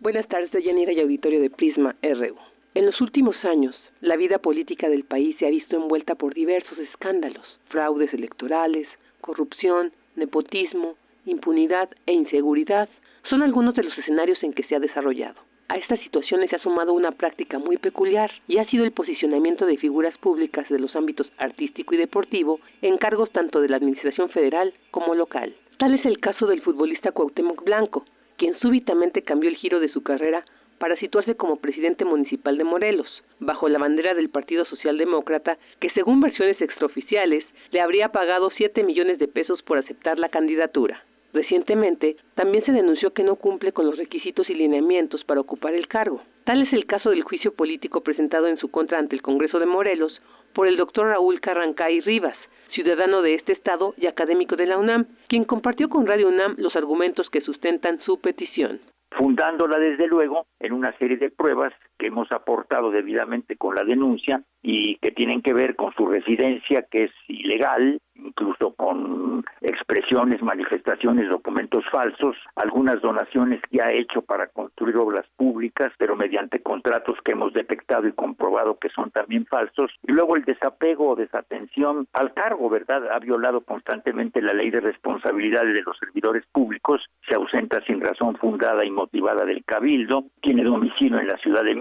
Buenas 0.01 0.27
tardes, 0.29 0.51
Yanira 0.65 0.93
y 0.93 1.01
auditorio 1.01 1.41
de 1.41 1.51
Prisma 1.51 1.97
RU. 2.03 2.37
En 2.75 2.87
los 2.87 3.01
últimos 3.01 3.37
años, 3.45 3.75
la 4.01 4.17
vida 4.17 4.39
política 4.39 4.89
del 4.89 5.05
país 5.05 5.37
se 5.39 5.47
ha 5.47 5.51
visto 5.51 5.77
envuelta 5.77 6.15
por 6.15 6.35
diversos 6.35 6.79
escándalos, 6.79 7.45
fraudes 7.69 8.13
electorales, 8.13 8.89
corrupción, 9.21 9.93
nepotismo, 10.17 10.97
impunidad 11.25 11.89
e 12.07 12.13
inseguridad 12.13 12.89
son 13.31 13.43
algunos 13.43 13.75
de 13.75 13.85
los 13.85 13.97
escenarios 13.97 14.43
en 14.43 14.53
que 14.53 14.65
se 14.65 14.77
ha 14.77 14.81
desarrollado. 14.81 15.41
A 15.69 15.77
estas 15.77 15.99
situaciones 16.01 16.51
se 16.51 16.57
ha 16.57 16.59
sumado 16.59 16.93
una 16.93 17.13
práctica 17.13 17.59
muy 17.59 17.79
peculiar 17.79 18.31
y 18.47 18.59
ha 18.59 18.69
sido 18.69 18.85
el 18.85 18.93
posicionamiento 18.93 19.65
de 19.65 19.79
figuras 19.79 20.17
públicas 20.19 20.69
de 20.69 20.79
los 20.79 20.95
ámbitos 20.95 21.27
artístico 21.39 21.95
y 21.95 21.99
deportivo 21.99 22.61
en 22.83 22.99
cargos 22.99 23.31
tanto 23.33 23.61
de 23.61 23.69
la 23.69 23.77
Administración 23.77 24.29
federal 24.29 24.75
como 24.91 25.15
local. 25.15 25.55
Tal 25.79 25.95
es 25.95 26.05
el 26.05 26.21
caso 26.21 26.47
del 26.47 26.63
futbolista 26.63 27.13
Cuauhtémoc 27.13 27.65
Blanco, 27.65 28.05
quien 28.37 28.59
súbitamente 28.61 29.23
cambió 29.23 29.49
el 29.49 29.57
giro 29.57 29.81
de 29.81 29.89
su 29.89 30.03
carrera 30.03 30.45
para 30.79 30.97
situarse 30.97 31.35
como 31.35 31.57
presidente 31.57 32.05
municipal 32.05 32.59
de 32.59 32.65
Morelos, 32.65 33.09
bajo 33.41 33.69
la 33.69 33.79
bandera 33.79 34.13
del 34.13 34.29
Partido 34.29 34.67
Socialdemócrata, 34.67 35.57
que 35.81 35.91
según 35.95 36.21
versiones 36.21 36.61
extraoficiales 36.61 37.45
le 37.71 37.81
habría 37.81 38.11
pagado 38.11 38.51
7 38.51 38.83
millones 38.83 39.19
de 39.19 39.29
pesos 39.29 39.63
por 39.63 39.79
aceptar 39.79 40.19
la 40.19 40.29
candidatura. 40.29 41.03
Recientemente, 41.35 42.17
también 42.37 42.65
se 42.65 42.71
denunció 42.71 43.13
que 43.13 43.25
no 43.25 43.35
cumple 43.35 43.73
con 43.73 43.87
los 43.87 43.99
requisitos 43.99 44.49
y 44.49 44.55
lineamientos 44.55 45.25
para 45.25 45.41
ocupar 45.41 45.75
el 45.75 45.89
cargo. 45.89 46.23
Tal 46.45 46.63
es 46.63 46.73
el 46.73 46.87
caso 46.87 47.11
del 47.11 47.25
juicio 47.25 47.53
político 47.53 48.03
presentado 48.03 48.47
en 48.47 48.57
su 48.57 48.71
contra 48.71 49.01
ante 49.01 49.17
el 49.17 49.23
Congreso 49.23 49.59
de 49.59 49.67
Morelos 49.67 50.23
por 50.55 50.69
el 50.69 50.77
doctor 50.77 51.09
Raúl 51.09 51.41
Carrancay 51.41 52.01
Rivas, 52.03 52.37
ciudadano 52.73 53.21
de 53.21 53.35
este 53.35 53.53
estado 53.53 53.95
y 53.97 54.07
académico 54.07 54.55
de 54.55 54.67
la 54.67 54.79
UNAM, 54.79 55.07
quien 55.27 55.45
compartió 55.45 55.89
con 55.89 56.07
Radio 56.07 56.29
UNAM 56.29 56.55
los 56.57 56.77
argumentos 56.77 57.29
que 57.31 57.41
sustentan 57.41 58.01
su 58.03 58.21
petición 58.21 58.81
fundándola 59.17 59.79
desde 59.79 60.07
luego 60.09 60.47
en 60.61 60.73
una 60.73 60.97
serie 60.99 61.17
de 61.17 61.31
pruebas 61.31 61.73
que 61.99 62.07
hemos 62.09 62.31
aportado 62.33 62.91
debidamente 62.91 63.57
con 63.57 63.75
la 63.75 63.85
denuncia 63.85 64.43
y 64.63 64.97
que 64.97 65.11
tienen 65.11 65.43
que 65.43 65.53
ver 65.53 65.77
con 65.77 65.93
su 65.95 66.07
residencia 66.07 66.87
que 66.91 67.05
es 67.05 67.11
ilegal, 67.29 67.99
incluso 68.15 68.75
con 68.75 69.45
expresiones, 69.61 70.43
manifestaciones, 70.43 71.29
documentos 71.29 71.85
falsos, 71.91 72.37
algunas 72.57 73.01
donaciones 73.03 73.61
que 73.71 73.83
ha 73.83 73.93
hecho 73.93 74.23
para 74.23 74.47
construir 74.47 74.97
obras 74.97 75.27
públicas, 75.37 75.93
pero 75.99 76.17
mediante 76.17 76.63
contratos 76.63 77.19
que 77.25 77.33
hemos 77.33 77.53
detectado 77.53 78.07
y 78.07 78.13
comprobado 78.13 78.79
que 78.79 78.89
son 78.89 79.11
también 79.11 79.45
falsos, 79.47 79.91
y 80.07 80.13
luego 80.13 80.37
el 80.37 80.45
desapego 80.45 81.11
o 81.11 81.17
desatención 81.17 82.07
al 82.13 82.33
cargo, 82.33 82.71
¿verdad? 82.71 83.11
Ha 83.13 83.19
violado 83.19 83.61
constantemente 83.63 84.41
la 84.41 84.55
ley 84.55 84.71
de 84.71 84.81
responsabilidades 84.81 85.75
de 85.75 85.83
los 85.83 85.99
servidores 85.99 86.45
públicos, 86.53 87.03
se 87.29 87.35
ausenta 87.35 87.83
sin 87.87 88.01
razón 88.01 88.37
fundada 88.37 88.85
y 88.85 88.91
motivada 88.91 89.45
del 89.45 89.65
cabildo, 89.65 90.25
tiene 90.41 90.65
domicilio 90.65 91.19
en 91.19 91.29
la 91.29 91.37
Ciudad 91.39 91.65
de 91.65 91.75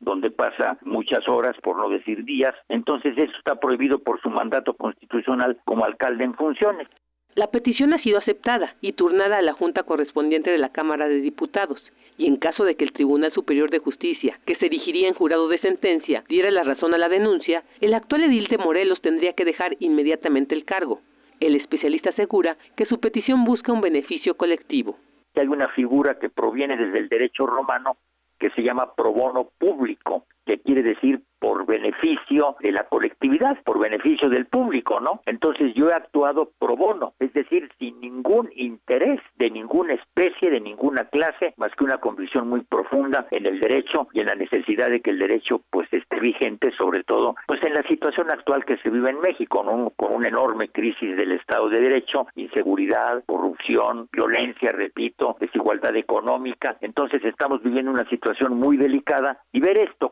donde 0.00 0.30
pasa 0.30 0.78
muchas 0.82 1.28
horas, 1.28 1.56
por 1.62 1.76
no 1.76 1.88
decir 1.88 2.24
días. 2.24 2.54
Entonces 2.68 3.16
eso 3.16 3.32
está 3.38 3.56
prohibido 3.56 3.98
por 3.98 4.20
su 4.20 4.30
mandato 4.30 4.74
constitucional 4.74 5.58
como 5.64 5.84
alcalde 5.84 6.24
en 6.24 6.34
funciones. 6.34 6.88
La 7.34 7.50
petición 7.52 7.92
ha 7.92 8.02
sido 8.02 8.18
aceptada 8.18 8.74
y 8.80 8.94
turnada 8.94 9.38
a 9.38 9.42
la 9.42 9.52
Junta 9.52 9.84
correspondiente 9.84 10.50
de 10.50 10.58
la 10.58 10.72
Cámara 10.72 11.06
de 11.08 11.20
Diputados, 11.20 11.80
y 12.16 12.26
en 12.26 12.36
caso 12.36 12.64
de 12.64 12.74
que 12.74 12.84
el 12.84 12.92
Tribunal 12.92 13.32
Superior 13.32 13.70
de 13.70 13.78
Justicia, 13.78 14.40
que 14.44 14.56
se 14.56 14.66
erigiría 14.66 15.06
en 15.06 15.14
jurado 15.14 15.46
de 15.46 15.60
sentencia, 15.60 16.24
diera 16.28 16.50
la 16.50 16.64
razón 16.64 16.94
a 16.94 16.98
la 16.98 17.08
denuncia, 17.08 17.62
el 17.80 17.94
actual 17.94 18.24
edil 18.24 18.48
de 18.48 18.58
Morelos 18.58 19.00
tendría 19.02 19.34
que 19.34 19.44
dejar 19.44 19.76
inmediatamente 19.78 20.54
el 20.56 20.64
cargo. 20.64 21.00
El 21.38 21.54
especialista 21.54 22.10
asegura 22.10 22.56
que 22.76 22.86
su 22.86 22.98
petición 22.98 23.44
busca 23.44 23.72
un 23.72 23.82
beneficio 23.82 24.36
colectivo. 24.36 24.98
Hay 25.36 25.46
una 25.46 25.68
figura 25.68 26.18
que 26.18 26.30
proviene 26.30 26.76
desde 26.76 26.98
el 26.98 27.08
derecho 27.08 27.46
romano 27.46 27.98
que 28.38 28.50
se 28.50 28.62
llama 28.62 28.94
pro 28.94 29.12
bono 29.12 29.50
público, 29.58 30.26
que 30.48 30.58
quiere 30.60 30.82
decir 30.82 31.20
por 31.38 31.66
beneficio 31.66 32.56
de 32.60 32.72
la 32.72 32.84
colectividad, 32.84 33.62
por 33.62 33.78
beneficio 33.78 34.28
del 34.28 34.46
público, 34.46 34.98
¿no? 34.98 35.20
Entonces 35.26 35.72
yo 35.74 35.88
he 35.88 35.92
actuado 35.92 36.50
pro 36.58 36.74
bono, 36.74 37.12
es 37.20 37.32
decir, 37.32 37.70
sin 37.78 38.00
ningún 38.00 38.50
interés 38.56 39.20
de 39.36 39.50
ninguna 39.50 39.94
especie, 39.94 40.50
de 40.50 40.60
ninguna 40.60 41.04
clase, 41.04 41.54
más 41.56 41.70
que 41.76 41.84
una 41.84 41.98
convicción 41.98 42.48
muy 42.48 42.62
profunda 42.62 43.26
en 43.30 43.46
el 43.46 43.60
derecho 43.60 44.08
y 44.12 44.20
en 44.20 44.26
la 44.26 44.34
necesidad 44.34 44.90
de 44.90 45.00
que 45.00 45.10
el 45.10 45.18
derecho 45.18 45.60
pues 45.70 45.86
esté 45.92 46.18
vigente, 46.18 46.72
sobre 46.76 47.04
todo 47.04 47.36
pues 47.46 47.62
en 47.62 47.74
la 47.74 47.82
situación 47.82 48.30
actual 48.30 48.64
que 48.64 48.78
se 48.78 48.90
vive 48.90 49.10
en 49.10 49.20
México, 49.20 49.62
¿no? 49.62 49.90
Con 49.96 50.14
una 50.14 50.28
enorme 50.28 50.70
crisis 50.70 51.16
del 51.16 51.32
Estado 51.32 51.68
de 51.68 51.80
Derecho, 51.80 52.26
inseguridad, 52.34 53.22
corrupción, 53.26 54.08
violencia, 54.12 54.72
repito, 54.72 55.36
desigualdad 55.38 55.94
económica. 55.94 56.76
Entonces 56.80 57.24
estamos 57.24 57.62
viviendo 57.62 57.90
una 57.90 58.08
situación 58.08 58.56
muy 58.56 58.76
delicada 58.76 59.42
y 59.52 59.60
ver 59.60 59.78
esto, 59.78 60.10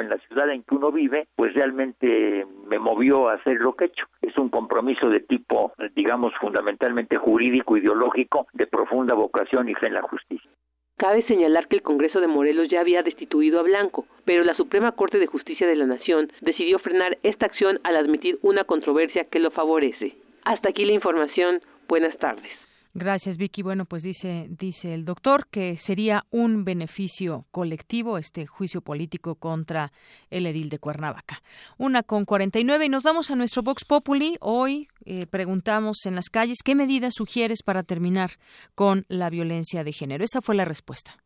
en 0.00 0.08
la 0.08 0.18
ciudad 0.18 0.50
en 0.50 0.62
que 0.62 0.74
uno 0.74 0.92
vive, 0.92 1.28
pues 1.36 1.54
realmente 1.54 2.46
me 2.66 2.78
movió 2.78 3.28
a 3.28 3.34
hacer 3.34 3.56
lo 3.56 3.74
que 3.74 3.84
he 3.84 3.88
hecho. 3.88 4.06
Es 4.22 4.36
un 4.36 4.48
compromiso 4.48 5.08
de 5.08 5.20
tipo, 5.20 5.72
digamos, 5.94 6.32
fundamentalmente 6.40 7.16
jurídico, 7.16 7.76
ideológico, 7.76 8.46
de 8.52 8.66
profunda 8.66 9.14
vocación 9.14 9.68
y 9.68 9.74
fe 9.74 9.86
en 9.86 9.94
la 9.94 10.02
justicia. 10.02 10.50
Cabe 10.96 11.22
señalar 11.26 11.68
que 11.68 11.76
el 11.76 11.82
Congreso 11.82 12.20
de 12.20 12.26
Morelos 12.26 12.68
ya 12.68 12.80
había 12.80 13.02
destituido 13.02 13.60
a 13.60 13.62
Blanco, 13.62 14.06
pero 14.24 14.42
la 14.42 14.54
Suprema 14.54 14.92
Corte 14.92 15.18
de 15.18 15.28
Justicia 15.28 15.66
de 15.66 15.76
la 15.76 15.86
Nación 15.86 16.32
decidió 16.40 16.80
frenar 16.80 17.18
esta 17.22 17.46
acción 17.46 17.78
al 17.84 17.96
admitir 17.96 18.38
una 18.42 18.64
controversia 18.64 19.24
que 19.24 19.38
lo 19.38 19.52
favorece. 19.52 20.16
Hasta 20.44 20.70
aquí 20.70 20.84
la 20.84 20.94
información. 20.94 21.60
Buenas 21.86 22.18
tardes. 22.18 22.67
Gracias, 22.94 23.36
Vicky. 23.36 23.62
Bueno, 23.62 23.84
pues 23.84 24.02
dice, 24.02 24.46
dice 24.50 24.94
el 24.94 25.04
doctor 25.04 25.46
que 25.50 25.76
sería 25.76 26.24
un 26.30 26.64
beneficio 26.64 27.46
colectivo 27.50 28.18
este 28.18 28.46
juicio 28.46 28.80
político 28.80 29.34
contra 29.34 29.92
el 30.30 30.46
edil 30.46 30.68
de 30.68 30.78
Cuernavaca. 30.78 31.42
Una 31.76 32.02
con 32.02 32.24
49 32.24 32.86
y 32.86 32.88
nos 32.88 33.02
vamos 33.02 33.30
a 33.30 33.36
nuestro 33.36 33.62
Vox 33.62 33.84
Populi. 33.84 34.36
Hoy 34.40 34.88
eh, 35.04 35.26
preguntamos 35.26 36.06
en 36.06 36.14
las 36.14 36.30
calles 36.30 36.58
qué 36.64 36.74
medidas 36.74 37.14
sugieres 37.14 37.62
para 37.62 37.82
terminar 37.82 38.32
con 38.74 39.04
la 39.08 39.30
violencia 39.30 39.84
de 39.84 39.92
género. 39.92 40.24
Esa 40.24 40.40
fue 40.40 40.54
la 40.54 40.64
respuesta. 40.64 41.18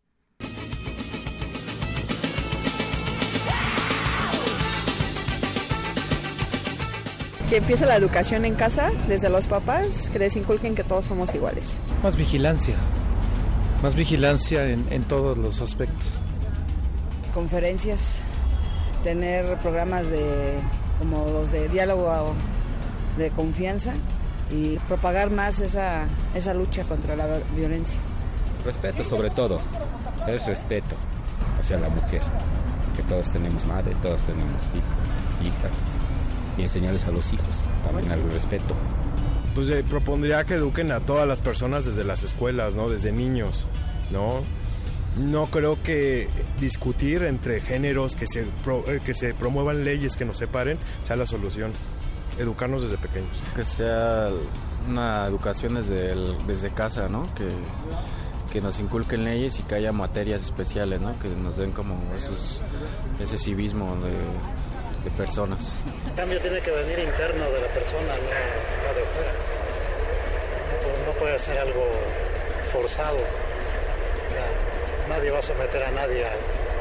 Que 7.52 7.58
empiece 7.58 7.84
la 7.84 7.96
educación 7.96 8.46
en 8.46 8.54
casa, 8.54 8.90
desde 9.08 9.28
los 9.28 9.46
papás, 9.46 10.08
que 10.08 10.18
les 10.18 10.36
inculquen 10.36 10.74
que 10.74 10.84
todos 10.84 11.04
somos 11.04 11.34
iguales. 11.34 11.74
Más 12.02 12.16
vigilancia, 12.16 12.76
más 13.82 13.94
vigilancia 13.94 14.70
en, 14.70 14.86
en 14.88 15.04
todos 15.04 15.36
los 15.36 15.60
aspectos. 15.60 16.14
Conferencias, 17.34 18.20
tener 19.04 19.58
programas 19.58 20.08
de 20.08 20.60
como 20.98 21.26
los 21.26 21.52
de 21.52 21.68
diálogo 21.68 22.32
de 23.18 23.28
confianza 23.32 23.92
y 24.50 24.78
propagar 24.88 25.30
más 25.30 25.60
esa, 25.60 26.06
esa 26.34 26.54
lucha 26.54 26.84
contra 26.84 27.16
la 27.16 27.26
violencia. 27.54 27.98
Respeto 28.64 29.04
sobre 29.04 29.28
todo, 29.28 29.60
es 30.26 30.46
respeto 30.46 30.96
hacia 31.60 31.78
la 31.78 31.90
mujer, 31.90 32.22
que 32.96 33.02
todos 33.02 33.30
tenemos 33.30 33.66
madre, 33.66 33.94
todos 34.00 34.22
tenemos 34.22 34.62
hijos, 34.72 35.54
hijas 35.54 36.01
y 36.56 36.62
enseñarles 36.62 37.04
a 37.04 37.10
los 37.10 37.32
hijos 37.32 37.66
también 37.84 38.10
al 38.10 38.22
respeto. 38.32 38.74
Pues 39.54 39.68
eh, 39.70 39.84
propondría 39.88 40.44
que 40.44 40.54
eduquen 40.54 40.92
a 40.92 41.00
todas 41.00 41.28
las 41.28 41.40
personas 41.40 41.84
desde 41.84 42.04
las 42.04 42.22
escuelas, 42.22 42.74
¿no? 42.74 42.88
Desde 42.88 43.12
niños, 43.12 43.66
¿no? 44.10 44.42
No 45.18 45.46
creo 45.46 45.82
que 45.82 46.28
discutir 46.58 47.22
entre 47.22 47.60
géneros, 47.60 48.16
que 48.16 48.26
se, 48.26 48.42
eh, 48.42 49.00
que 49.04 49.12
se 49.12 49.34
promuevan 49.34 49.84
leyes 49.84 50.16
que 50.16 50.24
nos 50.24 50.38
separen, 50.38 50.78
sea 51.02 51.16
la 51.16 51.26
solución. 51.26 51.72
Educarnos 52.38 52.82
desde 52.82 52.96
pequeños. 52.96 53.42
Que 53.54 53.66
sea 53.66 54.30
una 54.88 55.26
educación 55.26 55.74
desde, 55.74 56.14
desde 56.46 56.70
casa, 56.70 57.10
¿no? 57.10 57.28
Que, 57.34 57.46
que 58.50 58.62
nos 58.62 58.80
inculquen 58.80 59.24
leyes 59.24 59.58
y 59.58 59.62
que 59.64 59.74
haya 59.74 59.92
materias 59.92 60.42
especiales, 60.42 61.02
¿no? 61.02 61.18
Que 61.18 61.28
nos 61.28 61.58
den 61.58 61.72
como 61.72 61.94
esos, 62.16 62.62
ese 63.20 63.36
civismo 63.36 63.96
de 63.96 64.12
de 65.04 65.10
personas. 65.10 65.78
El 66.06 66.14
cambio 66.14 66.40
tiene 66.40 66.60
que 66.60 66.70
venir 66.70 66.98
interno 66.98 67.50
de 67.50 67.60
la 67.60 67.68
persona, 67.68 68.14
no, 68.14 68.94
de 68.94 69.04
fuera. 69.06 69.32
No, 71.06 71.12
puede 71.18 71.38
ser 71.38 71.58
algo 71.58 71.84
forzado. 72.72 73.18
nadie 75.08 75.30
va 75.30 75.38
a 75.38 75.42
someter 75.42 75.82
a 75.82 75.90
nadie 75.90 76.24
a, 76.24 76.32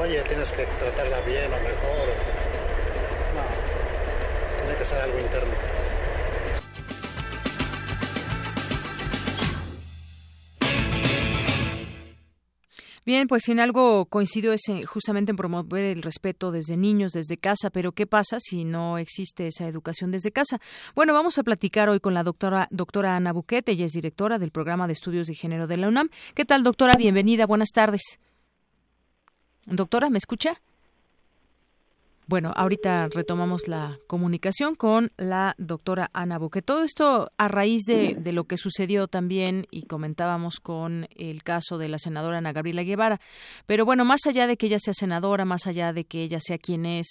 oye, 0.02 0.20
tienes 0.22 0.52
que 0.52 0.64
tratarla 0.64 1.20
bien 1.20 1.52
o 1.52 1.56
mejor. 1.56 2.08
No, 3.34 4.62
tiene 4.62 4.76
que 4.78 4.84
ser 4.84 5.00
algo 5.00 5.18
interno. 5.18 5.71
Bien, 13.04 13.26
pues 13.26 13.48
en 13.48 13.58
algo 13.58 14.06
coincido 14.06 14.52
es 14.52 14.62
justamente 14.86 15.30
en 15.32 15.36
promover 15.36 15.82
el 15.82 16.02
respeto 16.02 16.52
desde 16.52 16.76
niños, 16.76 17.10
desde 17.10 17.36
casa, 17.36 17.68
pero 17.70 17.90
¿qué 17.90 18.06
pasa 18.06 18.38
si 18.38 18.64
no 18.64 18.96
existe 18.96 19.48
esa 19.48 19.66
educación 19.66 20.12
desde 20.12 20.30
casa? 20.30 20.60
Bueno, 20.94 21.12
vamos 21.12 21.36
a 21.36 21.42
platicar 21.42 21.88
hoy 21.88 21.98
con 21.98 22.14
la 22.14 22.22
doctora, 22.22 22.68
doctora 22.70 23.16
Ana 23.16 23.32
Buquete, 23.32 23.72
ella 23.72 23.86
es 23.86 23.92
directora 23.92 24.38
del 24.38 24.52
programa 24.52 24.86
de 24.86 24.92
estudios 24.92 25.26
de 25.26 25.34
género 25.34 25.66
de 25.66 25.78
la 25.78 25.88
UNAM. 25.88 26.10
¿Qué 26.34 26.44
tal, 26.44 26.62
doctora? 26.62 26.94
Bienvenida, 26.94 27.44
buenas 27.44 27.70
tardes. 27.70 28.20
Doctora, 29.66 30.08
¿me 30.08 30.18
escucha? 30.18 30.62
Bueno, 32.32 32.54
ahorita 32.56 33.08
retomamos 33.08 33.68
la 33.68 33.98
comunicación 34.06 34.74
con 34.74 35.12
la 35.18 35.54
doctora 35.58 36.08
Ana 36.14 36.38
Buque. 36.38 36.62
Todo 36.62 36.82
esto 36.82 37.30
a 37.36 37.46
raíz 37.46 37.82
de, 37.82 38.16
lo 38.32 38.44
que 38.44 38.56
sucedió 38.56 39.06
también 39.06 39.66
y 39.70 39.82
comentábamos 39.82 40.58
con 40.58 41.08
el 41.14 41.42
caso 41.42 41.76
de 41.76 41.90
la 41.90 41.98
senadora 41.98 42.38
Ana 42.38 42.54
Gabriela 42.54 42.84
Guevara. 42.84 43.20
Pero 43.66 43.84
bueno, 43.84 44.06
más 44.06 44.20
allá 44.26 44.46
de 44.46 44.56
que 44.56 44.64
ella 44.64 44.78
sea 44.78 44.94
senadora, 44.94 45.44
más 45.44 45.66
allá 45.66 45.92
de 45.92 46.06
que 46.06 46.22
ella 46.22 46.38
sea 46.40 46.56
quien 46.56 46.86
es, 46.86 47.06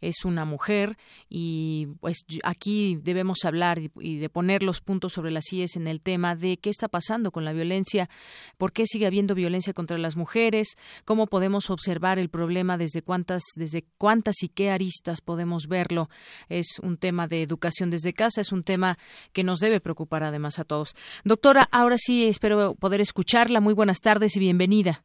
es 0.00 0.24
una 0.24 0.46
mujer 0.46 0.96
y 1.28 1.88
pues 2.00 2.24
aquí 2.42 2.98
debemos 3.02 3.44
hablar 3.44 3.78
y 4.00 4.16
de 4.16 4.28
poner 4.30 4.62
los 4.62 4.80
puntos 4.80 5.12
sobre 5.12 5.32
las 5.32 5.52
IES 5.52 5.76
en 5.76 5.86
el 5.86 6.00
tema 6.00 6.34
de 6.34 6.56
qué 6.56 6.70
está 6.70 6.88
pasando 6.88 7.30
con 7.30 7.44
la 7.44 7.52
violencia, 7.52 8.08
por 8.56 8.72
qué 8.72 8.86
sigue 8.86 9.06
habiendo 9.06 9.34
violencia 9.34 9.74
contra 9.74 9.98
las 9.98 10.16
mujeres, 10.16 10.68
cómo 11.04 11.26
podemos 11.26 11.68
observar 11.68 12.18
el 12.18 12.30
problema 12.30 12.78
desde 12.78 13.02
cuántas, 13.02 13.42
desde 13.56 13.84
cuántas 13.98 14.42
y 14.42 14.48
qué 14.48 14.61
qué 14.62 14.70
aristas 14.70 15.20
podemos 15.20 15.66
verlo. 15.66 16.08
Es 16.48 16.78
un 16.78 16.96
tema 16.96 17.26
de 17.26 17.42
educación 17.42 17.90
desde 17.90 18.12
casa, 18.12 18.40
es 18.40 18.52
un 18.52 18.62
tema 18.62 18.96
que 19.32 19.42
nos 19.42 19.58
debe 19.58 19.80
preocupar 19.80 20.22
además 20.22 20.60
a 20.60 20.64
todos. 20.64 20.94
Doctora, 21.24 21.68
ahora 21.72 21.96
sí 21.98 22.28
espero 22.28 22.74
poder 22.76 23.00
escucharla. 23.00 23.60
Muy 23.60 23.74
buenas 23.74 24.00
tardes 24.00 24.36
y 24.36 24.40
bienvenida. 24.40 25.02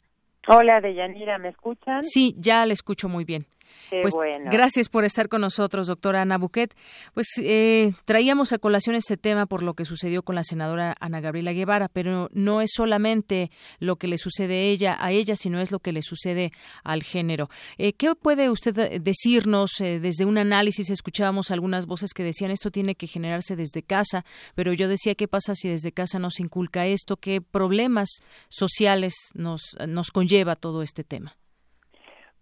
Hola, 0.47 0.80
Deyanira, 0.80 1.39
¿me 1.39 1.49
escuchan? 1.49 2.03
Sí, 2.03 2.36
ya 2.38 2.66
la 2.68 2.74
escucho 2.74 3.10
muy 3.10 3.26
bien 3.26 3.47
pues, 3.89 4.13
Gracias 4.45 4.89
por 4.89 5.05
estar 5.05 5.29
con 5.29 5.41
nosotros, 5.41 5.88
doctora 5.88 6.21
Ana 6.21 6.38
Buquet. 6.38 6.75
Pues 7.13 7.27
eh, 7.38 7.93
traíamos 8.05 8.53
a 8.53 8.59
colación 8.59 8.95
este 8.95 9.17
tema 9.17 9.45
por 9.45 9.63
lo 9.63 9.73
que 9.73 9.85
sucedió 9.85 10.23
con 10.23 10.35
la 10.35 10.43
senadora 10.43 10.95
Ana 10.99 11.21
Gabriela 11.21 11.53
Guevara, 11.53 11.88
pero 11.88 12.29
no 12.33 12.61
es 12.61 12.71
solamente 12.73 13.51
lo 13.79 13.95
que 13.97 14.07
le 14.07 14.17
sucede 14.17 14.55
a 14.55 14.61
ella, 14.61 14.97
a 14.99 15.11
ella 15.11 15.35
sino 15.35 15.59
es 15.59 15.71
lo 15.71 15.79
que 15.79 15.91
le 15.91 16.01
sucede 16.01 16.51
al 16.83 17.03
género. 17.03 17.49
Eh, 17.77 17.93
¿Qué 17.93 18.13
puede 18.15 18.49
usted 18.49 19.01
decirnos 19.01 19.79
eh, 19.79 19.99
desde 19.99 20.25
un 20.25 20.38
análisis? 20.38 20.89
Escuchábamos 20.89 21.51
algunas 21.51 21.85
voces 21.85 22.13
que 22.13 22.23
decían 22.23 22.51
esto 22.51 22.71
tiene 22.71 22.95
que 22.95 23.07
generarse 23.07 23.55
desde 23.55 23.83
casa, 23.83 24.25
pero 24.55 24.73
yo 24.73 24.88
decía, 24.88 25.15
¿qué 25.15 25.27
pasa 25.27 25.55
si 25.55 25.69
desde 25.69 25.91
casa 25.91 26.19
nos 26.19 26.39
inculca 26.39 26.85
esto? 26.85 27.17
¿Qué 27.17 27.41
problemas 27.41 28.09
sociales 28.49 29.13
nos, 29.33 29.75
nos 29.88 30.11
conlleva 30.11 30.55
todo 30.55 30.83
este 30.83 31.03
tema? 31.03 31.38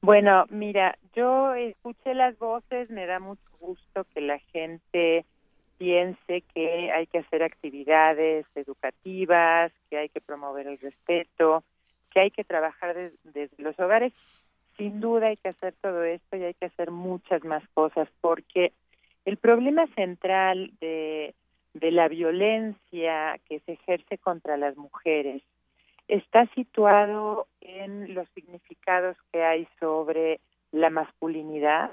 Bueno, 0.06 0.46
mira, 0.52 1.00
yo 1.16 1.56
escuché 1.56 2.14
las 2.14 2.38
voces, 2.38 2.92
me 2.92 3.08
da 3.08 3.20
mucho 3.20 3.42
gusto 3.60 4.06
que 4.14 4.22
la 4.22 4.38
gente 4.38 5.26
piense 5.80 6.44
que 6.54 6.92
hay 6.92 7.08
que 7.08 7.18
hacer 7.18 7.42
actividades 7.42 8.46
educativas, 8.54 9.72
que 9.90 9.98
hay 9.98 10.10
que 10.10 10.22
promover 10.22 10.68
el 10.68 10.78
respeto, 10.78 11.64
que 12.12 12.20
hay 12.20 12.30
que 12.30 12.44
trabajar 12.44 12.96
desde 13.24 13.50
los 13.58 13.80
hogares. 13.80 14.14
Sin 14.78 15.00
duda 15.00 15.30
hay 15.30 15.38
que 15.38 15.50
hacer 15.50 15.74
todo 15.82 16.04
esto 16.04 16.38
y 16.38 16.44
hay 16.44 16.54
que 16.54 16.68
hacer 16.68 16.92
muchas 16.92 17.44
más 17.44 17.68
cosas 17.70 18.08
porque 18.22 18.74
el 19.26 19.38
problema 19.38 19.88
central 19.96 20.72
de, 20.80 21.34
de 21.74 21.90
la 21.90 22.10
violencia 22.10 23.40
que 23.50 23.60
se 23.62 23.72
ejerce 23.72 24.20
contra 24.20 24.56
las 24.56 24.78
mujeres 24.78 25.42
está 26.08 26.46
situado 26.48 27.48
en 27.62 28.14
los 28.14 28.28
significados 28.30 29.18
que 29.32 29.44
hay 29.44 29.68
sobre 29.80 30.40
la 30.72 30.90
masculinidad 30.90 31.92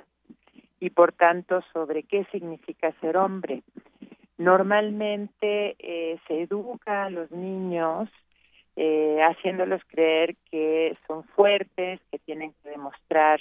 y 0.80 0.90
por 0.90 1.12
tanto 1.12 1.62
sobre 1.72 2.02
qué 2.02 2.24
significa 2.32 2.92
ser 3.00 3.16
hombre. 3.16 3.62
Normalmente 4.38 5.76
eh, 5.78 6.18
se 6.26 6.42
educa 6.42 7.04
a 7.04 7.10
los 7.10 7.30
niños 7.30 8.08
eh, 8.74 9.20
haciéndolos 9.22 9.82
creer 9.86 10.34
que 10.50 10.96
son 11.06 11.24
fuertes, 11.24 12.00
que 12.10 12.18
tienen 12.18 12.52
que 12.62 12.70
demostrar 12.70 13.40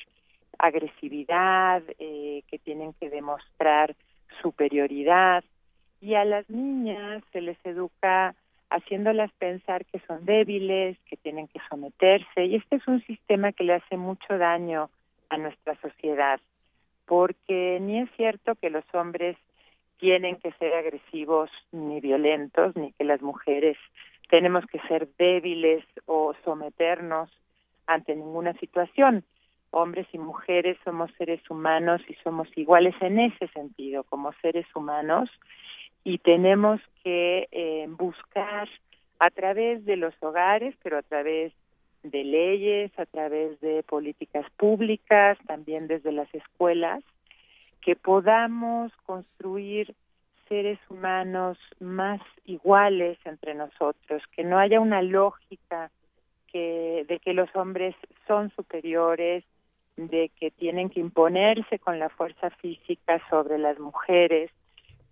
agresividad, 0.60 1.82
eh, 1.98 2.44
que 2.48 2.60
tienen 2.60 2.94
que 2.94 3.10
demostrar 3.10 3.96
superioridad 4.42 5.44
y 6.02 6.16
a 6.16 6.26
las 6.26 6.50
niñas 6.50 7.24
se 7.32 7.42
les 7.42 7.58
educa 7.66 8.36
haciéndolas 8.72 9.32
pensar 9.34 9.86
que 9.86 10.00
son 10.08 10.26
débiles, 10.26 10.98
que 11.06 11.18
tienen 11.18 11.48
que 11.48 11.60
someterse. 11.70 12.46
Y 12.46 12.56
este 12.56 12.78
es 12.78 12.88
un 12.88 13.02
sistema 13.06 13.52
que 13.52 13.66
le 13.66 13.74
hace 13.76 13.98
mucho 13.98 14.38
daño 14.38 14.90
a 15.30 15.38
nuestra 15.38 15.80
sociedad, 15.82 16.40
porque 17.06 17.80
ni 17.82 18.00
es 18.00 18.10
cierto 18.16 18.56
que 18.56 18.70
los 18.70 18.86
hombres 18.94 19.38
tienen 19.98 20.38
que 20.38 20.52
ser 20.54 20.74
agresivos 20.74 21.50
ni 21.72 22.00
violentos, 22.00 22.76
ni 22.76 22.94
que 22.94 23.04
las 23.04 23.22
mujeres 23.22 23.78
tenemos 24.30 24.66
que 24.66 24.80
ser 24.88 25.08
débiles 25.18 25.84
o 26.06 26.34
someternos 26.44 27.30
ante 27.88 28.16
ninguna 28.16 28.54
situación. 28.54 29.24
Hombres 29.72 30.08
y 30.14 30.18
mujeres 30.18 30.78
somos 30.84 31.12
seres 31.18 31.42
humanos 31.50 32.02
y 32.08 32.14
somos 32.24 32.48
iguales 32.58 32.96
en 33.02 33.20
ese 33.20 33.48
sentido, 33.50 34.04
como 34.06 34.32
seres 34.42 34.66
humanos 34.76 35.30
y 36.04 36.18
tenemos 36.20 36.82
que 37.04 37.48
eh, 37.52 37.86
buscar 37.90 38.68
a 39.20 39.30
través 39.30 39.86
de 39.86 39.98
los 39.98 40.14
hogares, 40.22 40.76
pero 40.82 40.98
a 40.98 41.04
través 41.04 41.54
de 42.04 42.24
leyes, 42.24 42.92
a 42.98 43.06
través 43.06 43.60
de 43.62 43.84
políticas 43.84 44.46
públicas, 44.58 45.38
también 45.46 45.88
desde 45.88 46.12
las 46.12 46.34
escuelas, 46.34 47.04
que 47.82 47.96
podamos 47.96 48.92
construir 49.06 49.94
seres 50.48 50.80
humanos 50.90 51.58
más 51.80 52.20
iguales 52.46 53.18
entre 53.26 53.54
nosotros, 53.54 54.24
que 54.36 54.44
no 54.44 54.58
haya 54.58 54.80
una 54.80 55.02
lógica 55.02 55.92
que, 56.48 57.06
de 57.08 57.20
que 57.20 57.34
los 57.34 57.56
hombres 57.56 57.96
son 58.28 58.52
superiores, 58.56 59.44
de 59.96 60.30
que 60.40 60.52
tienen 60.52 60.90
que 60.90 61.00
imponerse 61.00 61.80
con 61.80 62.00
la 62.00 62.10
fuerza 62.10 62.50
física 62.50 63.22
sobre 63.30 63.58
las 63.60 63.80
mujeres, 63.80 64.52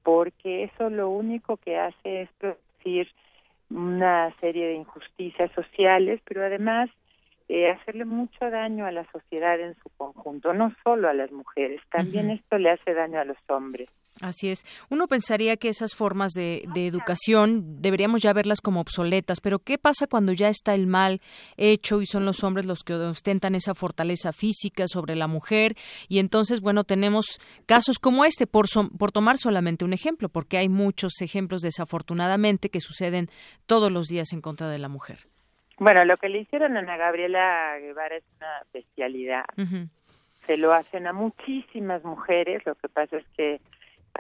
porque 0.10 0.64
eso 0.64 0.90
lo 0.90 1.08
único 1.08 1.58
que 1.58 1.78
hace 1.78 2.24
es 2.24 2.30
producir 2.40 3.08
una 3.70 4.36
serie 4.40 4.66
de 4.66 4.74
injusticias 4.74 5.52
sociales, 5.52 6.20
pero 6.26 6.44
además 6.44 6.90
eh, 7.48 7.70
hacerle 7.70 8.06
mucho 8.06 8.50
daño 8.50 8.88
a 8.88 8.92
la 8.92 9.06
sociedad 9.12 9.60
en 9.60 9.76
su 9.76 9.90
conjunto, 9.98 10.52
no 10.52 10.74
solo 10.84 11.10
a 11.10 11.14
las 11.14 11.32
mujeres, 11.32 11.80
también 11.92 12.32
esto 12.32 12.58
le 12.58 12.72
hace 12.72 12.96
daño 12.96 13.20
a 13.20 13.24
los 13.24 13.38
hombres. 13.50 13.88
Así 14.22 14.50
es. 14.50 14.66
Uno 14.90 15.08
pensaría 15.08 15.56
que 15.58 15.70
esas 15.70 15.96
formas 15.96 16.34
de, 16.34 16.64
educación 16.76 17.82
deberíamos 17.82 18.22
ya 18.22 18.34
verlas 18.34 18.62
como 18.62 18.82
obsoletas, 18.82 19.42
pero 19.42 19.60
¿qué 19.60 19.78
pasa 19.78 20.08
cuando 20.08 20.34
ya 20.34 20.50
está 20.50 20.74
el 20.74 20.88
mal 20.88 21.22
hecho 21.58 22.02
y 22.02 22.06
son 22.06 22.26
los 22.26 22.44
hombres 22.44 22.66
los 22.66 22.84
que 22.84 22.94
ostentan 22.94 23.56
esa 23.56 23.76
fortaleza 23.76 24.34
física 24.34 24.88
sobre 24.88 25.16
la 25.16 25.28
mujer? 25.28 25.76
Y 26.08 26.20
entonces, 26.20 26.62
bueno, 26.62 26.84
tenemos 26.84 27.40
casos 27.66 28.00
como 28.00 28.26
este, 28.26 28.48
por, 28.48 28.66
por 28.98 29.12
tomar 29.12 29.38
solamente 29.38 29.86
un 29.86 29.94
ejemplo, 29.94 30.30
porque 30.30 30.58
hay 30.58 30.70
muchos 30.70 31.22
ejemplos 31.22 31.62
desafortunadamente 31.62 32.70
que 32.70 32.82
suceden 32.82 33.30
todos 33.66 33.92
los 33.92 34.08
días 34.08 34.34
en 34.34 34.42
contra 34.42 34.70
de 34.70 34.80
la 34.80 34.90
mujer. 34.90 35.20
Bueno, 35.80 36.04
lo 36.04 36.18
que 36.18 36.28
le 36.28 36.40
hicieron 36.40 36.76
a 36.76 36.82
Ana 36.82 36.98
Gabriela 36.98 37.78
Guevara 37.80 38.18
es 38.18 38.24
una 38.38 38.64
bestialidad. 38.74 39.46
Se 40.46 40.58
lo 40.58 40.74
hacen 40.74 41.08
a 41.08 41.14
muchísimas 41.14 42.04
mujeres, 42.04 42.66
lo 42.66 42.76
que 42.76 42.90
pasa 42.90 43.18
es 43.18 43.26
que 43.38 43.62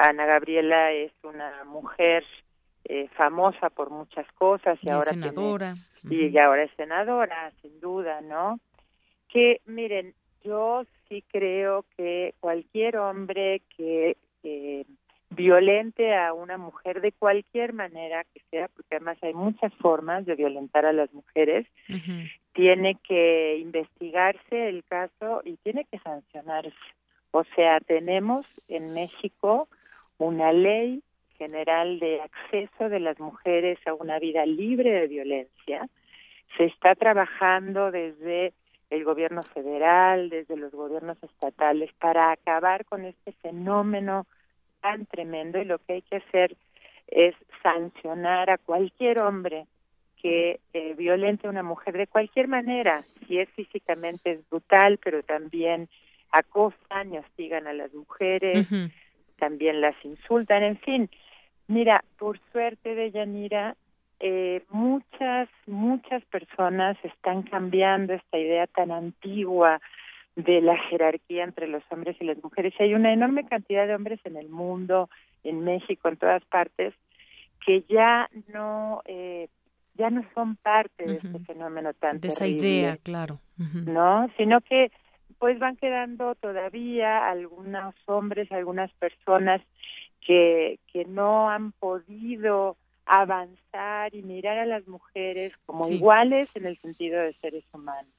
Ana 0.01 0.25
Gabriela 0.25 0.91
es 0.91 1.11
una 1.23 1.63
mujer 1.65 2.23
eh, 2.85 3.09
famosa 3.15 3.69
por 3.69 3.89
muchas 3.89 4.25
cosas 4.33 4.79
y, 4.81 4.89
ahora 4.89 5.07
senadora. 5.07 5.75
y 6.09 6.37
ahora 6.37 6.63
es 6.63 6.71
senadora, 6.77 7.51
sin 7.61 7.79
duda, 7.81 8.21
¿no? 8.21 8.59
Que 9.27 9.61
miren, 9.65 10.13
yo 10.43 10.83
sí 11.07 11.23
creo 11.31 11.85
que 11.97 12.33
cualquier 12.39 12.97
hombre 12.97 13.61
que 13.75 14.15
violente 15.31 16.15
a 16.15 16.33
una 16.33 16.57
mujer 16.57 17.01
de 17.01 17.11
cualquier 17.11 17.73
manera 17.73 18.23
que 18.33 18.41
sea, 18.49 18.67
porque 18.69 18.95
además 18.95 19.17
hay 19.21 19.33
muchas 19.33 19.73
formas 19.75 20.25
de 20.25 20.35
violentar 20.35 20.85
a 20.85 20.93
las 20.93 21.13
mujeres, 21.13 21.67
tiene 22.53 22.95
que 23.07 23.57
investigarse 23.57 24.69
el 24.69 24.83
caso 24.85 25.41
y 25.43 25.57
tiene 25.57 25.85
que 25.85 25.99
sancionarse. 25.99 26.73
O 27.31 27.43
sea, 27.55 27.79
tenemos 27.81 28.45
en 28.67 28.93
México 28.93 29.67
una 30.19 30.53
ley 30.53 31.01
general 31.37 31.99
de 31.99 32.21
acceso 32.21 32.89
de 32.89 32.99
las 32.99 33.19
mujeres 33.19 33.79
a 33.87 33.93
una 33.93 34.19
vida 34.19 34.45
libre 34.45 34.91
de 34.91 35.07
violencia. 35.07 35.89
Se 36.57 36.65
está 36.65 36.95
trabajando 36.95 37.91
desde 37.91 38.53
el 38.89 39.03
gobierno 39.03 39.41
federal, 39.41 40.29
desde 40.29 40.57
los 40.57 40.71
gobiernos 40.71 41.17
estatales, 41.23 41.91
para 41.99 42.31
acabar 42.31 42.85
con 42.85 43.05
este 43.05 43.31
fenómeno 43.33 44.27
tan 44.81 45.05
tremendo. 45.05 45.59
Y 45.59 45.65
lo 45.65 45.79
que 45.79 45.93
hay 45.93 46.01
que 46.01 46.17
hacer 46.17 46.55
es 47.07 47.35
sancionar 47.63 48.49
a 48.49 48.57
cualquier 48.57 49.21
hombre 49.21 49.65
que 50.21 50.59
eh, 50.73 50.93
violente 50.95 51.47
a 51.47 51.49
una 51.49 51.63
mujer 51.63 51.97
de 51.97 52.07
cualquier 52.07 52.47
manera, 52.47 53.03
si 53.25 53.39
es 53.39 53.49
físicamente 53.51 54.31
es 54.31 54.49
brutal, 54.49 54.99
pero 55.01 55.23
también 55.23 55.87
acosan 56.31 57.13
y 57.13 57.17
hostigan 57.17 57.67
a 57.67 57.73
las 57.73 57.93
mujeres, 57.93 58.67
también 59.39 59.81
las 59.81 59.95
insultan, 60.03 60.63
en 60.63 60.77
fin. 60.79 61.09
Mira, 61.67 62.03
por 62.17 62.39
suerte 62.51 62.95
de 62.95 63.11
Yanira, 63.11 63.75
eh, 64.19 64.63
muchas, 64.69 65.49
muchas 65.65 66.23
personas 66.25 66.97
están 67.03 67.43
cambiando 67.43 68.13
esta 68.13 68.37
idea 68.37 68.67
tan 68.67 68.91
antigua 68.91 69.79
de 70.35 70.61
la 70.61 70.77
jerarquía 70.89 71.43
entre 71.43 71.67
los 71.67 71.83
hombres 71.89 72.17
y 72.19 72.25
las 72.25 72.41
mujeres. 72.43 72.73
hay 72.79 72.93
una 72.93 73.13
enorme 73.13 73.45
cantidad 73.45 73.87
de 73.87 73.95
hombres 73.95 74.19
en 74.23 74.35
el 74.35 74.49
mundo, 74.49 75.09
en 75.43 75.63
México, 75.63 76.09
en 76.09 76.17
todas 76.17 76.43
partes, 76.45 76.93
que 77.65 77.83
ya 77.89 78.29
no 78.53 79.01
eh, 79.05 79.47
ya 79.95 80.09
no 80.09 80.23
son 80.33 80.55
parte 80.55 81.05
de 81.05 81.15
este 81.15 81.39
fenómeno 81.39 81.93
tan 81.93 82.19
de 82.21 82.29
esa 82.29 82.47
idea, 82.47 82.97
claro, 83.03 83.39
no, 83.57 84.29
sino 84.37 84.61
que 84.61 84.91
pues 85.39 85.57
van 85.57 85.77
quedando 85.77 86.35
todavía 86.35 87.27
algunos 87.29 87.95
hombres, 88.05 88.51
algunas 88.51 88.91
personas 88.93 89.61
que, 90.21 90.79
que 90.91 91.05
no 91.05 91.49
han 91.49 91.71
podido 91.71 92.75
avanzar 93.05 94.13
y 94.13 94.21
mirar 94.21 94.59
a 94.59 94.65
las 94.65 94.87
mujeres 94.87 95.57
como 95.65 95.89
iguales 95.89 96.49
en 96.55 96.67
el 96.67 96.77
sentido 96.77 97.19
de 97.19 97.33
seres 97.41 97.63
humanos. 97.73 98.11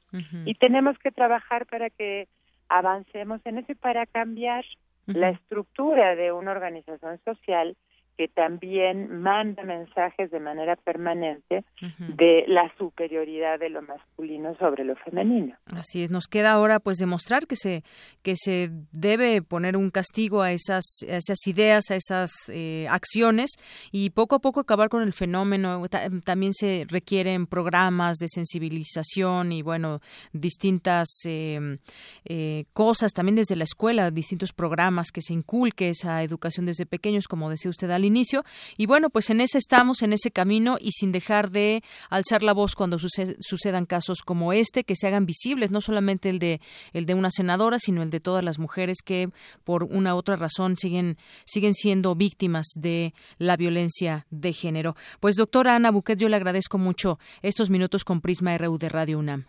Y 0.44 0.54
tenemos 0.56 0.98
que 0.98 1.12
trabajar 1.12 1.66
para 1.66 1.88
que 1.88 2.26
avancemos 2.68 3.40
en 3.44 3.58
eso 3.58 3.72
para 3.80 4.06
cambiar 4.06 4.64
la 5.06 5.30
estructura 5.30 6.16
de 6.16 6.32
una 6.32 6.50
organización 6.50 7.20
social 7.24 7.76
que 8.20 8.28
también 8.28 9.22
manda 9.22 9.62
mensajes 9.62 10.30
de 10.30 10.40
manera 10.40 10.76
permanente 10.76 11.64
de 11.98 12.44
la 12.48 12.70
superioridad 12.76 13.58
de 13.58 13.70
lo 13.70 13.80
masculino 13.80 14.54
sobre 14.58 14.84
lo 14.84 14.94
femenino. 14.96 15.56
Así 15.74 16.02
es, 16.02 16.10
nos 16.10 16.26
queda 16.26 16.52
ahora 16.52 16.80
pues 16.80 16.98
demostrar 16.98 17.46
que 17.46 17.56
se 17.56 17.82
que 18.22 18.34
se 18.36 18.72
debe 18.92 19.40
poner 19.40 19.74
un 19.74 19.88
castigo 19.90 20.42
a 20.42 20.52
esas 20.52 20.84
esas 21.08 21.46
ideas, 21.46 21.90
a 21.90 21.94
esas 21.96 22.30
eh, 22.48 22.84
acciones 22.90 23.52
y 23.90 24.10
poco 24.10 24.36
a 24.36 24.40
poco 24.40 24.60
acabar 24.60 24.90
con 24.90 25.00
el 25.00 25.14
fenómeno. 25.14 25.82
también 26.22 26.52
se 26.52 26.84
requieren 26.90 27.46
programas 27.46 28.18
de 28.18 28.28
sensibilización 28.28 29.50
y 29.52 29.62
bueno 29.62 30.00
distintas 30.34 31.08
em, 31.24 31.78
eh, 32.26 32.66
cosas 32.74 33.12
también 33.12 33.36
desde 33.36 33.56
la 33.56 33.64
escuela, 33.64 34.10
distintos 34.10 34.52
programas 34.52 35.10
que 35.10 35.22
se 35.22 35.32
inculque 35.32 35.88
esa 35.88 36.22
educación 36.22 36.66
desde 36.66 36.84
pequeños, 36.84 37.26
como 37.26 37.48
decía 37.48 37.70
usted 37.70 37.90
al 37.90 38.09
inicio. 38.10 38.44
Y 38.76 38.86
bueno, 38.86 39.10
pues 39.10 39.30
en 39.30 39.40
ese 39.40 39.58
estamos, 39.58 40.02
en 40.02 40.12
ese 40.12 40.30
camino 40.30 40.76
y 40.80 40.92
sin 40.92 41.12
dejar 41.12 41.50
de 41.50 41.82
alzar 42.10 42.42
la 42.42 42.52
voz 42.52 42.74
cuando 42.74 42.98
sucedan 42.98 43.86
casos 43.86 44.20
como 44.22 44.52
este, 44.52 44.84
que 44.84 44.96
se 44.96 45.06
hagan 45.06 45.26
visibles, 45.26 45.70
no 45.70 45.80
solamente 45.80 46.28
el 46.28 46.38
de, 46.38 46.60
el 46.92 47.06
de 47.06 47.14
una 47.14 47.30
senadora, 47.30 47.78
sino 47.78 48.02
el 48.02 48.10
de 48.10 48.20
todas 48.20 48.44
las 48.44 48.58
mujeres 48.58 48.98
que 49.04 49.28
por 49.64 49.84
una 49.84 50.14
u 50.14 50.18
otra 50.18 50.36
razón 50.36 50.76
siguen, 50.76 51.16
siguen 51.44 51.74
siendo 51.74 52.14
víctimas 52.14 52.66
de 52.76 53.14
la 53.38 53.56
violencia 53.56 54.26
de 54.30 54.52
género. 54.52 54.94
Pues 55.20 55.36
doctora 55.36 55.74
Ana 55.74 55.90
Buquet, 55.90 56.18
yo 56.18 56.28
le 56.28 56.36
agradezco 56.36 56.78
mucho 56.78 57.18
estos 57.42 57.70
minutos 57.70 58.04
con 58.04 58.20
Prisma 58.20 58.56
RU 58.58 58.78
de 58.78 58.88
Radio 58.88 59.18
UNAM. 59.18 59.44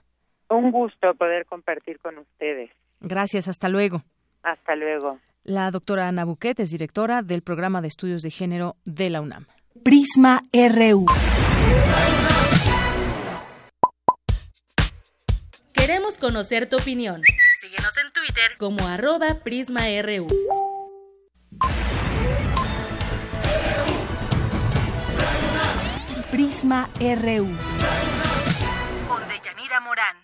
Un 0.50 0.72
gusto 0.72 1.14
poder 1.16 1.46
compartir 1.46 2.00
con 2.00 2.18
ustedes. 2.18 2.72
Gracias, 3.00 3.48
hasta 3.48 3.70
luego. 3.70 4.04
Hasta 4.44 4.76
luego. 4.76 5.18
La 5.44 5.72
doctora 5.72 6.08
Ana 6.08 6.24
Buquet 6.24 6.60
es 6.60 6.70
directora 6.70 7.24
del 7.24 7.42
programa 7.42 7.82
de 7.82 7.88
estudios 7.88 8.22
de 8.22 8.30
género 8.30 8.76
de 8.86 9.10
la 9.10 9.22
UNAM. 9.22 9.48
Prisma 9.84 10.44
RU. 10.54 11.06
Queremos 15.74 16.20
conocer 16.20 16.70
tu 16.70 16.78
opinión. 16.78 17.24
Síguenos 17.60 17.98
en 17.98 18.14
Twitter 18.14 18.52
como 18.60 18.88
arroba 18.88 19.40
PrismaRU. 19.44 20.28
Prisma 26.30 26.88
RU. 27.00 27.48
Con 29.08 29.28
Deyanira 29.28 29.80
Morán. 29.82 30.18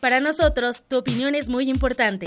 Para 0.00 0.20
nosotros, 0.20 0.84
tu 0.86 0.98
opinión 0.98 1.34
es 1.34 1.48
muy 1.48 1.70
importante. 1.70 2.26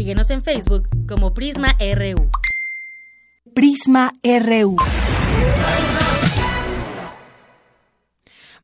Síguenos 0.00 0.30
en 0.30 0.40
Facebook 0.40 0.88
como 1.06 1.34
Prisma 1.34 1.76
RU. 1.78 2.30
Prisma 3.54 4.14
RU. 4.24 4.76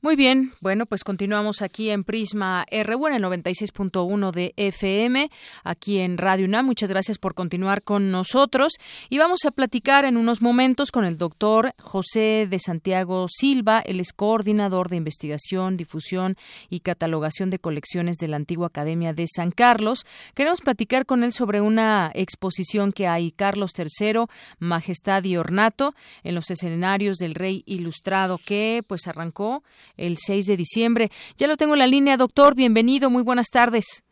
Muy 0.07 0.15
bien, 0.15 0.53
bueno, 0.61 0.87
pues 0.87 1.03
continuamos 1.03 1.63
aquí 1.63 1.91
en 1.91 2.05
Prisma 2.05 2.65
RU 2.71 3.09
en 3.09 3.15
el 3.15 3.25
96.1 3.25 4.31
de 4.31 4.55
FM, 4.57 5.29
aquí 5.65 5.99
en 5.99 6.17
Radio 6.17 6.47
UNAM. 6.47 6.65
Muchas 6.65 6.91
gracias 6.91 7.19
por 7.19 7.35
continuar 7.35 7.83
con 7.83 8.13
nosotros 8.13 8.75
y 9.11 9.19
vamos 9.19 9.45
a 9.45 9.51
platicar 9.51 10.05
en 10.05 10.17
unos 10.17 10.43
momentos 10.43 10.93
con 10.93 11.05
el 11.05 11.19
doctor 11.19 11.75
José 11.81 12.47
de 12.49 12.61
Santiago 12.61 13.27
Silva, 13.29 13.81
él 13.81 13.99
es 13.99 14.13
coordinador 14.13 14.91
de 14.91 14.95
investigación, 14.95 15.77
difusión 15.77 16.37
y 16.71 16.81
catalogación 16.81 17.51
de 17.51 17.59
colecciones 17.59 18.19
de 18.19 18.29
la 18.29 18.37
antigua 18.37 18.69
Academia 18.69 19.13
de 19.13 19.27
San 19.27 19.51
Carlos. 19.51 20.07
Queremos 20.37 20.61
platicar 20.61 21.07
con 21.07 21.25
él 21.25 21.33
sobre 21.33 21.61
una 21.61 22.13
exposición 22.15 22.93
que 22.93 23.09
hay, 23.09 23.33
Carlos 23.33 23.73
III, 23.77 24.27
Majestad 24.61 25.25
y 25.25 25.37
Ornato, 25.37 25.97
en 26.23 26.37
los 26.37 26.49
escenarios 26.53 27.17
del 27.17 27.35
Rey 27.35 27.65
Ilustrado, 27.67 28.39
que 28.39 28.85
pues 28.87 29.09
arrancó 29.09 29.65
el 29.97 30.17
6 30.19 30.47
de 30.47 30.57
diciembre. 30.57 31.09
Ya 31.37 31.47
lo 31.47 31.57
tengo 31.57 31.75
en 31.75 31.81
la 31.81 31.87
línea, 31.87 32.17
doctor. 32.17 32.55
Bienvenido, 32.55 33.11
muy 33.11 33.23
buenas 33.23 33.49
tardes. 33.51 34.05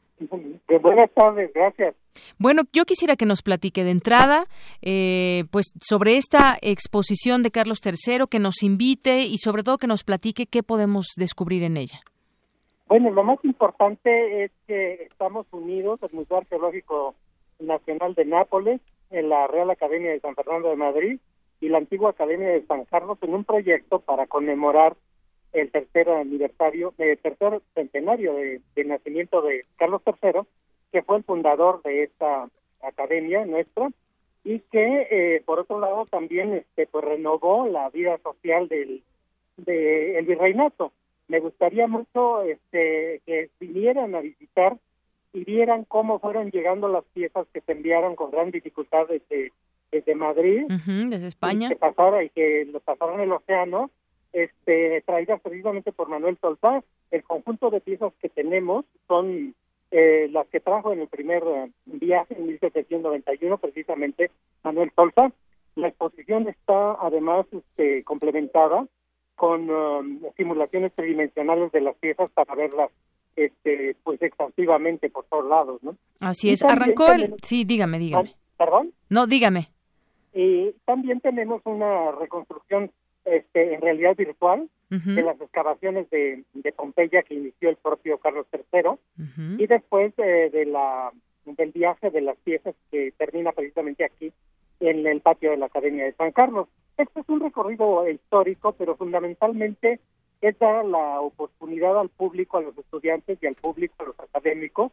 Buenas 0.81 1.11
tardes, 1.13 1.53
gracias. 1.53 1.95
Bueno, 2.39 2.63
yo 2.73 2.85
quisiera 2.85 3.17
que 3.17 3.27
nos 3.27 3.43
platique 3.43 3.85
de 3.85 3.91
entrada, 3.91 4.47
eh, 4.83 5.45
pues 5.51 5.73
sobre 5.81 6.17
esta 6.17 6.57
exposición 6.63 7.43
de 7.43 7.51
Carlos 7.51 7.81
III, 7.85 8.27
que 8.31 8.39
nos 8.39 8.63
invite 8.63 9.23
y 9.23 9.39
sobre 9.39 9.63
todo 9.63 9.79
que 9.79 9.87
nos 9.87 10.05
platique 10.05 10.47
qué 10.47 10.63
podemos 10.63 11.09
descubrir 11.17 11.63
en 11.65 11.77
ella. 11.77 12.01
Bueno, 12.87 13.11
lo 13.11 13.25
más 13.25 13.39
importante 13.45 14.45
es 14.45 14.53
que 14.67 15.09
estamos 15.11 15.47
unidos, 15.51 16.01
el 16.03 16.13
Museo 16.13 16.39
Arqueológico 16.39 17.15
Nacional 17.59 18.15
de 18.15 18.25
Nápoles, 18.25 18.81
en 19.11 19.29
la 19.29 19.47
Real 19.47 19.71
Academia 19.71 20.11
de 20.11 20.21
San 20.21 20.35
Fernando 20.35 20.69
de 20.69 20.77
Madrid 20.77 21.19
y 21.61 21.69
la 21.69 21.79
antigua 21.79 22.11
Academia 22.11 22.49
de 22.49 22.67
San 22.67 22.85
Carlos 22.85 23.19
en 23.23 23.35
un 23.35 23.45
proyecto 23.45 24.01
para 24.01 24.27
conmemorar 24.27 24.97
el 25.55 25.71
tercer 25.71 26.11
aniversario, 26.11 26.93
el 26.99 27.19
tercer 27.19 27.61
centenario 27.75 28.35
de, 28.35 28.85
nacimiento 28.85 29.41
de 29.41 29.65
Carlos 29.77 30.03
III, 30.05 30.41
que 30.93 31.03
fue 31.03 31.19
el 31.19 31.25
fundador 31.25 31.81
de 31.83 32.03
esta 32.03 32.49
academia 32.83 33.47
nuestra 33.47 33.89
y 34.43 34.59
que 34.59 35.09
eh, 35.11 35.43
por 35.47 35.61
otro 35.61 35.81
lado 35.81 36.07
también 36.07 36.53
este 36.53 36.87
pues 36.87 37.05
renovó 37.05 37.67
la 37.67 37.89
vida 37.89 38.19
social 38.19 38.69
del 38.69 39.03
de 39.57 40.19
el 40.19 40.27
virreinato. 40.27 40.93
Me 41.29 41.41
gustaría 41.41 41.87
mucho 41.87 42.43
este 42.43 43.23
que 43.25 43.49
vinieran 43.59 44.15
a 44.15 44.21
visitar 44.21 44.77
y 45.33 45.45
vieran 45.45 45.85
cómo 45.85 46.19
fueron 46.19 46.51
llegando 46.51 46.89
las 46.89 47.05
piezas 47.15 47.47
que 47.55 47.61
se 47.61 47.73
enviaron 47.73 48.17
con 48.17 48.31
gran 48.31 48.51
dificultad 48.51 49.07
desde, 49.09 49.53
desde 49.91 50.15
Madrid, 50.15 50.65
desde 50.87 51.29
España, 51.29 51.69
y 51.69 51.71
que 51.71 51.77
pasara 51.77 52.23
y 52.23 52.31
que 52.31 52.67
lo 52.71 52.81
pasaron 52.81 53.21
el 53.21 53.33
océano 53.33 53.91
este, 54.35 55.01
traídas 55.07 55.41
precisamente 55.41 55.93
por 55.93 56.09
Manuel 56.09 56.37
Soltá. 56.41 56.83
El 57.11 57.23
conjunto 57.23 57.71
de 57.71 57.81
piezas 57.81 58.13
que 58.21 58.29
tenemos 58.29 58.85
son 59.07 59.55
eh, 59.93 60.29
las 60.33 60.49
que 60.49 60.59
trajo 60.59 60.93
en 60.93 61.01
el 61.01 61.09
primer 61.09 61.43
eh, 61.45 61.71
viaje 61.87 62.35
en 62.37 62.49
1791 62.49 63.59
precisamente 63.59 64.31
Manuel 64.65 64.91
Soltá. 64.97 65.33
La 65.77 65.89
exposición 65.89 66.49
está 66.49 66.97
además 67.01 67.47
este, 67.53 68.03
complementada 68.03 68.87
con 69.37 69.71
um, 69.71 70.21
simulaciones 70.37 70.93
tridimensionales 70.95 71.71
de 71.73 71.81
las 71.81 71.97
piezas 71.97 72.31
para 72.33 72.55
verlas 72.55 72.91
este, 73.37 73.97
pues 74.03 74.21
exhaustivamente 74.23 75.11
por 75.11 75.25
todos 75.27 75.49
lados, 75.49 75.83
¿no? 75.83 75.97
Así 76.21 76.51
es. 76.51 76.63
Arrancó 76.63 77.11
el... 77.13 77.35
Sí, 77.43 77.65
dígame, 77.65 77.99
dígame. 77.99 78.35
¿Perdón? 78.57 78.93
No, 79.09 79.27
dígame. 79.27 79.71
Y 80.33 80.73
también 80.85 81.21
tenemos 81.21 81.63
una 81.65 82.13
reconstrucción 82.13 82.91
este, 83.25 83.75
en 83.75 83.81
realidad 83.81 84.17
virtual 84.17 84.69
de 84.91 85.23
las 85.23 85.41
excavaciones 85.41 86.09
de, 86.11 86.45
de, 86.53 86.73
Pompeya 86.73 87.25
que 87.25 87.35
inició 87.35 87.69
el 87.69 87.77
propio 87.77 88.19
Carlos 88.19 88.47
III 88.53 88.93
y 89.59 89.67
después 89.67 90.15
de, 90.15 90.67
la 90.67 91.11
del 91.45 91.73
viaje 91.73 92.11
de 92.11 92.21
las 92.21 92.37
piezas 92.39 92.77
que 92.93 93.13
termina 93.19 93.51
precisamente 93.51 94.05
aquí 94.05 94.33
en 94.79 95.05
el 95.05 95.21
patio 95.21 95.51
de 95.51 95.57
la 95.57 95.67
Academia 95.67 96.05
de 96.05 96.13
San 96.13 96.31
Carlos. 96.31 96.69
Este 96.97 97.21
es 97.21 97.29
un 97.29 97.41
recorrido 97.41 98.09
histórico, 98.09 98.73
pero 98.73 98.97
fundamentalmente 98.97 99.99
es 100.41 100.59
dar 100.59 100.85
la 100.85 101.21
oportunidad 101.21 101.99
al 101.99 102.09
público, 102.09 102.59
a 102.59 102.63
los 102.63 102.77
estudiantes 102.79 103.39
y 103.43 103.47
al 103.47 103.57
público, 103.57 103.95
a 103.99 104.07
los 104.07 104.21
académicos, 104.21 104.93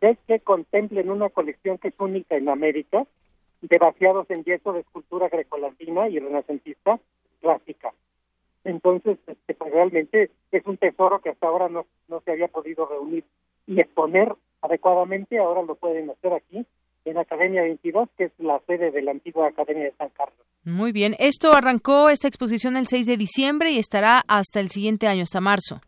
de 0.00 0.16
que 0.26 0.40
contemplen 0.40 1.10
una 1.10 1.28
colección 1.28 1.78
que 1.78 1.88
es 1.88 1.94
única 1.98 2.36
en 2.36 2.48
América, 2.48 3.06
de 3.60 3.78
vaciados 3.78 4.28
en 4.30 4.44
yeso 4.44 4.72
de 4.72 4.80
escultura 4.80 5.28
grecolatina 5.28 6.08
y 6.08 6.18
renacentista, 6.18 6.98
clásica. 7.44 7.92
Entonces, 8.64 9.18
este, 9.26 9.54
pues 9.54 9.72
realmente 9.72 10.30
es 10.50 10.66
un 10.66 10.78
tesoro 10.78 11.20
que 11.20 11.28
hasta 11.28 11.46
ahora 11.46 11.68
no, 11.68 11.84
no 12.08 12.20
se 12.22 12.32
había 12.32 12.48
podido 12.48 12.86
reunir 12.86 13.24
y 13.66 13.78
exponer 13.78 14.34
adecuadamente. 14.62 15.38
Ahora 15.38 15.62
lo 15.62 15.74
pueden 15.74 16.08
hacer 16.10 16.32
aquí 16.32 16.66
en 17.04 17.18
Academia 17.18 17.62
22, 17.62 18.08
que 18.16 18.24
es 18.24 18.32
la 18.38 18.58
sede 18.66 18.90
de 18.90 19.02
la 19.02 19.10
antigua 19.10 19.48
Academia 19.48 19.84
de 19.84 19.92
San 19.98 20.08
Carlos. 20.10 20.38
Muy 20.64 20.92
bien. 20.92 21.14
Esto 21.18 21.52
arrancó 21.52 22.08
esta 22.08 22.26
exposición 22.26 22.78
el 22.78 22.86
6 22.86 23.06
de 23.06 23.18
diciembre 23.18 23.70
y 23.70 23.78
estará 23.78 24.22
hasta 24.26 24.60
el 24.60 24.70
siguiente 24.70 25.06
año, 25.06 25.22
hasta 25.22 25.42
marzo. 25.42 25.80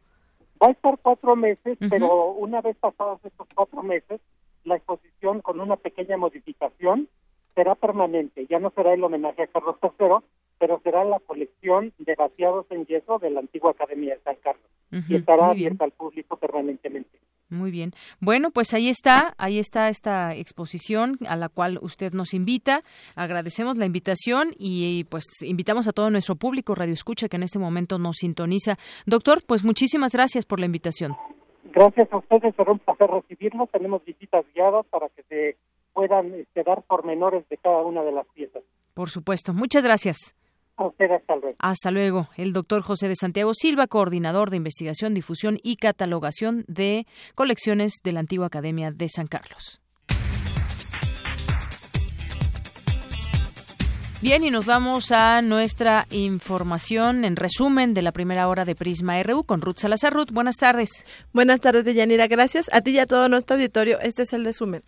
Va 0.63 0.69
a 0.69 0.71
estar 0.73 0.99
cuatro 1.01 1.35
meses, 1.35 1.79
pero 1.91 2.33
una 2.33 2.61
vez 2.61 2.77
pasados 2.77 3.21
estos 3.25 3.47
cuatro 3.55 3.83
meses, 3.83 4.21
la 4.65 4.77
exposición 4.77 5.41
con 5.41 5.61
una 5.61 5.77
pequeña 5.77 6.19
modificación 6.19 7.09
será 7.55 7.75
permanente. 7.75 8.47
Ya 8.47 8.59
no 8.59 8.71
será 8.71 8.93
el 8.93 9.03
homenaje 9.03 9.43
a 9.43 9.47
Carlos 9.47 9.77
III, 9.83 10.19
pero 10.59 10.81
será 10.83 11.05
la 11.05 11.19
colección 11.21 11.93
de 11.99 12.15
vaciados 12.15 12.67
en 12.71 12.87
yeso 12.87 13.19
de 13.19 13.31
la 13.31 13.41
antigua 13.41 13.73
Academia 13.73 14.15
de 14.15 14.21
San 14.21 14.37
Carlos 14.37 14.67
y 15.09 15.17
estará 15.17 15.51
abierta 15.51 15.85
al 15.85 15.93
público 15.93 16.37
permanentemente. 16.37 17.19
Muy 17.49 17.71
bien. 17.71 17.93
Bueno, 18.21 18.51
pues 18.51 18.75
ahí 18.75 18.89
está, 18.89 19.35
ahí 19.39 19.59
está 19.59 19.89
esta 19.89 20.35
exposición 20.35 21.17
a 21.29 21.37
la 21.37 21.49
cual 21.49 21.79
usted 21.81 22.13
nos 22.13 22.35
invita. 22.35 22.83
Agradecemos 23.15 23.79
la 23.79 23.87
invitación 23.87 24.51
y 24.59 25.05
pues 25.05 25.25
invitamos 25.43 25.87
a 25.87 25.93
todo 25.93 26.11
nuestro 26.11 26.35
público 26.35 26.75
Radio 26.75 26.95
Escucha 26.95 27.29
que 27.29 27.37
en 27.37 27.45
este 27.45 27.61
momento 27.61 27.99
nos 27.99 28.17
sintoniza. 28.17 28.79
Doctor, 29.07 29.43
pues 29.47 29.65
muchísimas 29.65 30.13
gracias 30.13 30.45
por 30.45 30.59
la 30.59 30.67
invitación. 30.67 31.15
Gracias 31.73 32.13
a 32.13 32.17
ustedes, 32.17 32.55
será 32.57 32.73
un 32.73 32.79
placer 32.81 33.09
recibirlos. 33.11 33.71
Tenemos 33.71 34.05
visitas 34.05 34.45
guiadas 34.55 34.85
para 34.87 35.09
que 35.11 35.23
se 35.25 35.57
puedan 35.93 36.35
este, 36.35 36.65
dar 36.65 36.83
pormenores 36.83 37.49
de 37.49 37.59
cada 37.59 37.83
una 37.83 38.03
de 38.03 38.13
las 38.13 38.27
piezas. 38.29 38.63
Por 38.95 39.09
supuesto. 39.09 39.53
Muchas 39.55 39.85
gracias. 39.85 40.35
A 40.77 40.87
usted, 40.87 41.11
hasta 41.11 41.37
luego. 41.37 41.57
Hasta 41.59 41.91
luego. 41.91 42.29
El 42.37 42.53
doctor 42.53 42.83
José 42.83 43.09
de 43.09 43.17
Santiago 43.17 43.53
Silva, 43.55 43.87
coordinador 43.87 44.51
de 44.51 44.59
investigación, 44.59 45.15
difusión 45.15 45.59
y 45.63 45.77
catalogación 45.77 46.65
de 46.69 47.07
colecciones 47.35 47.95
de 48.05 48.13
la 48.13 48.21
antigua 48.21 48.47
Academia 48.47 48.91
de 48.91 49.09
San 49.09 49.27
Carlos. 49.27 49.81
Bien, 54.23 54.43
y 54.45 54.51
nos 54.51 54.67
vamos 54.67 55.13
a 55.13 55.41
nuestra 55.43 56.07
información 56.11 57.25
en 57.25 57.37
resumen 57.37 57.95
de 57.95 58.03
la 58.03 58.13
primera 58.13 58.49
hora 58.49 58.65
de 58.65 58.75
Prisma 58.75 59.23
RU 59.23 59.45
con 59.45 59.61
Ruth 59.61 59.79
Salazar. 59.79 60.13
Ruth, 60.13 60.31
buenas 60.33 60.57
tardes. 60.57 61.05
Buenas 61.33 61.61
tardes, 61.61 61.85
Deyanira. 61.85 62.27
Gracias 62.27 62.69
a 62.73 62.81
ti 62.81 62.93
y 62.93 62.99
a 62.99 63.07
todo 63.07 63.29
nuestro 63.29 63.57
auditorio. 63.57 63.99
Este 64.01 64.23
es 64.23 64.33
el 64.33 64.45
resumen. 64.45 64.83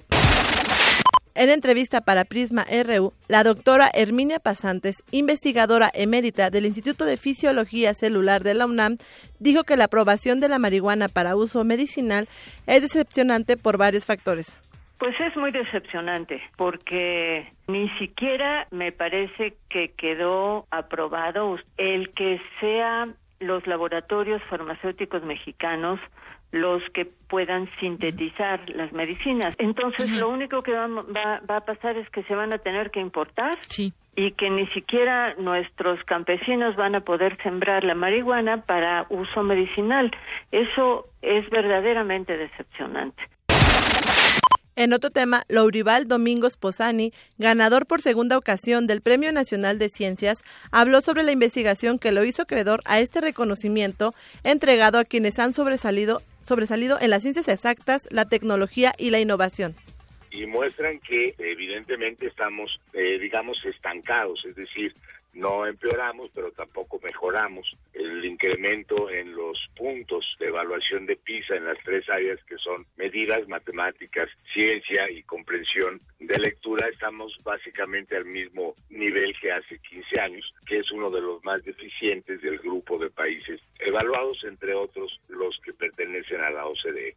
En 1.41 1.51
entrevista 1.51 2.01
para 2.01 2.25
Prisma 2.25 2.65
RU, 2.65 3.13
la 3.29 3.45
doctora 3.45 3.89
Herminia 3.95 4.41
Pasantes, 4.41 5.05
investigadora 5.13 5.89
emérita 5.95 6.51
del 6.51 6.67
Instituto 6.67 7.05
de 7.05 7.17
Fisiología 7.17 7.95
Celular 7.95 8.43
de 8.43 8.55
la 8.55 8.67
UNAM, 8.67 8.97
dijo 9.39 9.63
que 9.63 9.77
la 9.77 9.85
aprobación 9.85 10.41
de 10.41 10.49
la 10.49 10.59
marihuana 10.59 11.07
para 11.07 11.37
uso 11.37 11.63
medicinal 11.63 12.27
es 12.67 12.83
decepcionante 12.83 13.57
por 13.57 13.79
varios 13.79 14.05
factores. 14.05 14.59
Pues 14.99 15.15
es 15.21 15.37
muy 15.37 15.53
decepcionante 15.53 16.43
porque 16.57 17.49
ni 17.69 17.89
siquiera 18.01 18.67
me 18.73 18.91
parece 18.91 19.55
que 19.69 19.93
quedó 19.93 20.67
aprobado 20.73 21.57
el 21.77 22.11
que 22.15 22.41
sean 22.59 23.15
los 23.39 23.65
laboratorios 23.69 24.43
farmacéuticos 24.51 25.23
mexicanos 25.23 26.01
los 26.51 26.83
que 26.95 27.05
puedan 27.05 27.69
sintetizar 27.79 28.69
las 28.71 28.93
medicinas. 28.93 29.55
Entonces, 29.59 30.11
lo 30.11 30.29
único 30.29 30.63
que 30.63 30.73
va, 30.73 30.87
va, 30.89 31.57
a 31.57 31.61
pasar 31.61 31.97
es 31.97 32.09
que 32.11 32.23
se 32.25 32.35
van 32.35 32.53
a 32.53 32.59
tener 32.59 32.91
que 32.91 33.01
importar 33.01 33.59
y 34.17 34.33
que 34.33 34.51
ni 34.51 34.67
siquiera 34.69 35.35
nuestros 35.35 36.03
campesinos 36.05 36.75
van 36.77 36.95
a 36.95 37.01
poder 37.01 37.37
sembrar 37.43 37.85
la 37.85 37.95
marihuana 37.95 38.63
para 38.63 39.07
uso 39.11 39.43
medicinal. 39.43 40.11
Eso 40.51 41.07
es 41.23 41.49
verdaderamente 41.51 42.37
decepcionante. 42.37 43.23
En 44.79 44.93
otro 44.93 45.11
tema, 45.11 45.43
Lourival 45.49 46.07
Domingos 46.07 46.57
Posani, 46.57 47.13
ganador 47.37 47.85
por 47.85 48.01
segunda 48.01 48.39
ocasión 48.39 48.87
del 48.87 49.01
Premio 49.01 49.33
Nacional 49.33 49.77
de 49.81 49.89
Ciencias, 49.89 50.45
habló 50.71 51.01
sobre 51.01 51.25
la 51.25 51.33
investigación 51.33 51.99
que 51.99 52.13
lo 52.13 52.23
hizo 52.23 52.43
acreedor 52.43 52.81
a 52.85 53.01
este 53.01 53.21
reconocimiento 53.21 54.15
entregado 54.45 55.01
a 55.01 55.05
quienes 55.05 55.41
han 55.41 55.53
sobresalido, 55.53 56.23
sobresalido 56.49 56.99
en 57.01 57.11
las 57.11 57.23
ciencias 57.23 57.49
exactas, 57.49 58.09
la 58.11 58.25
tecnología 58.25 58.93
y 58.99 59.11
la 59.11 59.21
innovación. 59.21 59.75
Y 60.31 60.47
muestran 60.47 60.99
que 61.01 61.35
evidentemente 61.39 62.27
estamos, 62.27 62.81
eh, 62.93 63.19
digamos, 63.19 63.65
estancados, 63.65 64.45
es 64.45 64.57
decir, 64.57 64.93
no 65.35 65.67
empeoramos, 65.67 66.31
pero 66.35 66.51
tampoco 66.53 67.01
mejoramos. 67.03 67.77
El 67.93 68.25
incremento 68.25 69.11
en 69.11 69.35
los 69.35 69.59
puntos 69.77 70.25
de 70.39 70.47
evaluación 70.47 71.07
de 71.07 71.17
PISA 71.17 71.57
en 71.57 71.67
las 71.67 71.79
tres 71.85 72.09
áreas 72.09 72.43
que 72.45 72.57
son 72.59 72.87
medidas, 72.97 73.47
matemáticas, 73.49 74.29
ciencia 74.53 75.11
y 75.11 75.23
comprensión 75.23 76.01
de 76.19 76.39
lectura, 76.39 76.89
estamos 76.89 77.37
básicamente 77.45 78.17
al 78.17 78.25
mismo 78.25 78.75
nivel 78.91 79.35
que 79.41 79.53
hace 79.53 79.79
15 79.79 80.21
años, 80.21 80.55
que 80.67 80.79
es 80.79 80.91
uno 80.91 81.11
de 81.11 81.21
los 81.21 81.43
más 81.45 81.65
deficientes 81.65 82.43
del 82.43 82.59
grupo 82.59 82.99
de 82.99 83.11
países 83.11 83.61
evaluados, 83.79 84.43
entre 84.45 84.75
otros 84.75 85.21
los 85.29 85.59
que 85.65 85.73
pertenecen 85.73 86.41
a 86.41 86.51
la 86.51 86.67
OCDE. 86.67 87.15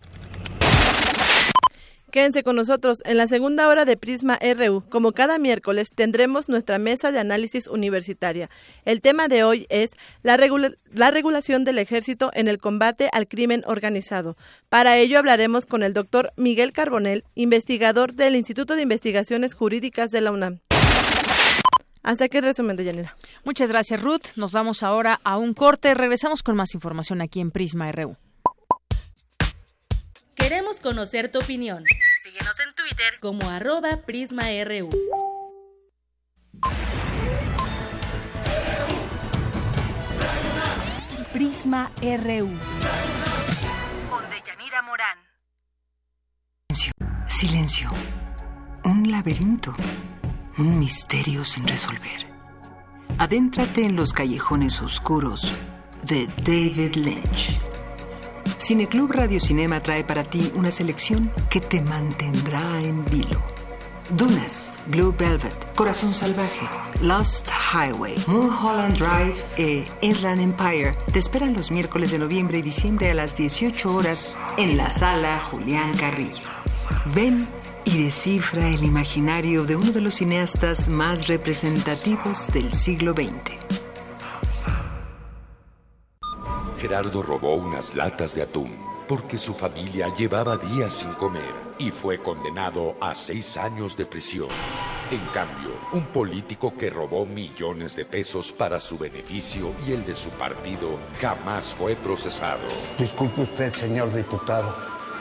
Quédense 2.12 2.44
con 2.44 2.58
nosotros 2.58 3.02
en 3.06 3.16
la 3.16 3.28
segunda 3.28 3.70
hora 3.70 3.86
de 3.86 3.96
Prisma 3.96 4.38
RU. 4.38 4.84
Como 4.90 5.14
cada 5.14 5.40
miércoles 5.40 5.92
tendremos 5.96 6.50
nuestra 6.50 6.78
mesa 6.78 7.14
de 7.14 7.20
análisis 7.20 7.68
universitaria. 7.68 8.50
El 8.84 9.00
tema 9.00 9.30
de 9.30 9.46
hoy 9.46 9.66
es 9.70 9.92
la, 10.22 10.38
la, 10.92 11.12
regulación 11.12 11.64
del 11.64 11.78
ejército 11.78 12.30
en 12.34 12.50
el 12.50 12.58
combate 12.58 13.10
al 13.14 13.30
crimen 13.30 13.64
organizado. 13.66 14.36
Para 14.68 14.98
ello 14.98 15.20
hablaremos 15.20 15.66
con 15.66 15.84
el 15.84 15.94
doctor 15.94 16.34
Miguel 16.36 16.74
Carbonel, 16.74 17.24
investigador 17.34 18.14
del 18.14 18.36
Instituto 18.36 18.76
de 18.76 18.82
Investigaciones 18.82 19.54
Jurídicas 19.54 20.12
de 20.12 20.20
la 20.20 20.34
UNAM. 20.34 20.60
Hasta 22.04 22.26
aquí 22.26 22.42
resumen 22.42 22.76
de 22.76 22.84
Yanira. 22.84 23.16
Muchas 23.46 23.70
gracias, 23.70 24.02
Ruth. 24.02 24.36
Nos 24.36 24.52
vamos 24.52 24.84
ahora 24.84 25.22
a 25.24 25.38
un 25.38 25.54
corte. 25.54 25.94
Regresamos 25.94 26.44
con 26.44 26.58
más 26.58 26.74
información 26.74 27.22
aquí 27.22 27.40
en 27.40 27.52
Prisma 27.52 27.90
RU. 27.94 28.18
Queremos 30.42 30.80
conocer 30.80 31.32
tu 31.32 31.38
opinión. 31.38 31.86
Síguenos 32.24 32.60
en 32.60 32.74
Twitter 32.74 33.20
como 33.20 33.48
arroba 33.48 33.98
PrismaRU. 34.08 34.90
Prisma 41.32 41.92
RU. 42.02 42.50
Con 44.10 44.30
Deyanira 44.32 44.82
Morán. 44.82 45.18
Silencio. 46.70 46.92
Silencio. 47.28 47.90
Un 48.84 49.12
laberinto. 49.12 49.76
Un 50.58 50.80
misterio 50.80 51.46
sin 51.46 51.68
resolver. 51.68 52.26
Adéntrate 53.20 53.86
en 53.86 53.96
los 53.96 54.12
callejones 54.12 54.82
oscuros 54.82 55.54
de 56.04 56.28
David 56.44 56.96
Lynch. 56.96 57.62
Cineclub 58.60 59.12
Radio 59.12 59.40
Cinema 59.40 59.82
trae 59.82 60.04
para 60.04 60.24
ti 60.24 60.52
una 60.56 60.72
selección 60.72 61.32
que 61.50 61.60
te 61.60 61.82
mantendrá 61.82 62.82
en 62.82 63.04
vilo. 63.06 63.42
Dunas, 64.12 64.78
Blue 64.88 65.16
Velvet, 65.18 65.74
Corazón 65.76 66.14
Salvaje, 66.14 66.68
Lost 67.02 67.50
Highway, 67.74 68.16
Mulholland 68.28 68.98
Drive 68.98 69.36
e 69.58 69.86
Inland 70.02 70.42
Empire 70.42 70.94
te 71.14 71.20
esperan 71.20 71.54
los 71.54 71.72
miércoles 71.72 72.12
de 72.12 72.20
noviembre 72.20 72.58
y 72.58 72.62
diciembre 72.62 73.10
a 73.10 73.14
las 73.14 73.38
18 73.38 73.96
horas 73.96 74.36
en 74.58 74.76
la 74.76 74.90
sala 74.90 75.40
Julián 75.40 75.96
Carrillo. 75.98 76.50
Ven 77.16 77.48
y 77.86 78.04
descifra 78.04 78.68
el 78.68 78.84
imaginario 78.84 79.66
de 79.66 79.76
uno 79.76 79.92
de 79.92 80.02
los 80.02 80.16
cineastas 80.16 80.90
más 80.90 81.28
representativos 81.28 82.52
del 82.52 82.74
siglo 82.74 83.14
XX. 83.14 83.62
Gerardo 86.82 87.22
robó 87.22 87.54
unas 87.54 87.94
latas 87.94 88.34
de 88.34 88.42
atún 88.42 88.76
porque 89.08 89.38
su 89.38 89.54
familia 89.54 90.12
llevaba 90.16 90.58
días 90.58 90.94
sin 90.94 91.14
comer 91.14 91.54
y 91.78 91.92
fue 91.92 92.18
condenado 92.18 92.96
a 93.00 93.14
seis 93.14 93.56
años 93.56 93.96
de 93.96 94.08
prisión. 94.08 94.48
En 95.12 95.24
cambio, 95.32 95.70
un 95.94 96.06
político 96.06 96.74
que 96.76 96.90
robó 96.90 97.24
millones 97.24 97.96
de 97.96 98.06
pesos 98.06 98.52
para 98.52 98.80
su 98.80 98.98
beneficio 98.98 99.74
y 99.86 99.92
el 99.92 100.04
de 100.08 100.16
su 100.16 100.30
partido 100.32 100.98
jamás 101.20 101.76
fue 101.76 101.96
procesado. 101.96 102.68
Disculpe 102.98 103.42
usted, 103.42 103.76
señor 103.76 104.12
diputado. 104.12 104.76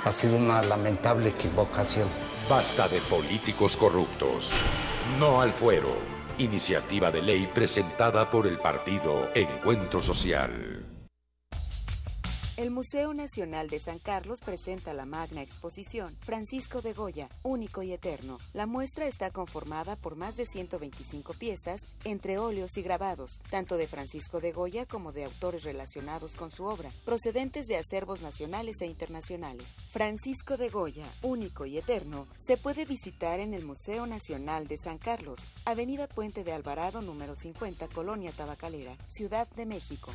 Ha 0.05 0.11
sido 0.11 0.39
una 0.39 0.63
lamentable 0.63 1.29
equivocación. 1.29 2.09
Basta 2.49 2.89
de 2.89 3.01
políticos 3.01 3.77
corruptos. 3.77 4.51
No 5.19 5.43
al 5.43 5.51
fuero. 5.51 5.95
Iniciativa 6.39 7.11
de 7.11 7.21
ley 7.21 7.51
presentada 7.53 8.31
por 8.31 8.47
el 8.47 8.59
partido 8.59 9.29
Encuentro 9.35 10.01
Social. 10.01 10.80
El 12.61 12.71
Museo 12.71 13.15
Nacional 13.15 13.71
de 13.71 13.79
San 13.79 13.99
Carlos 13.99 14.41
presenta 14.45 14.93
la 14.93 15.07
magna 15.07 15.41
exposición 15.41 16.15
Francisco 16.21 16.83
de 16.83 16.93
Goya, 16.93 17.31
único 17.43 17.83
y 17.83 17.91
eterno. 17.95 18.37
La 18.53 18.67
muestra 18.67 19.07
está 19.07 19.31
conformada 19.31 19.97
por 19.97 20.15
más 20.15 20.37
de 20.37 20.45
125 20.45 21.33
piezas, 21.33 21.87
entre 22.05 22.37
óleos 22.37 22.77
y 22.77 22.83
grabados, 22.83 23.41
tanto 23.49 23.79
de 23.79 23.89
Francisco 23.89 24.43
de 24.43 24.53
Goya 24.53 24.85
como 24.85 25.11
de 25.11 25.25
autores 25.25 25.65
relacionados 25.65 26.35
con 26.35 26.51
su 26.51 26.65
obra, 26.65 26.93
procedentes 27.07 27.67
de 27.67 27.79
acervos 27.79 28.21
nacionales 28.21 28.83
e 28.83 28.87
internacionales. 28.87 29.75
Francisco 29.91 30.59
de 30.59 30.69
Goya, 30.69 31.11
único 31.23 31.65
y 31.65 31.79
eterno, 31.79 32.27
se 32.37 32.59
puede 32.59 32.85
visitar 32.85 33.41
en 33.41 33.55
el 33.55 33.65
Museo 33.65 34.07
Nacional 34.07 34.69
de 34.69 34.77
San 34.77 34.99
Carlos, 34.99 35.49
Avenida 35.65 36.09
Puente 36.09 36.45
de 36.45 36.53
Alvarado 36.53 37.01
número 37.01 37.37
50, 37.37 37.89
Colonia 37.89 38.33
Tabacalera, 38.37 38.99
Ciudad 39.09 39.49
de 39.57 39.65
México. 39.65 40.13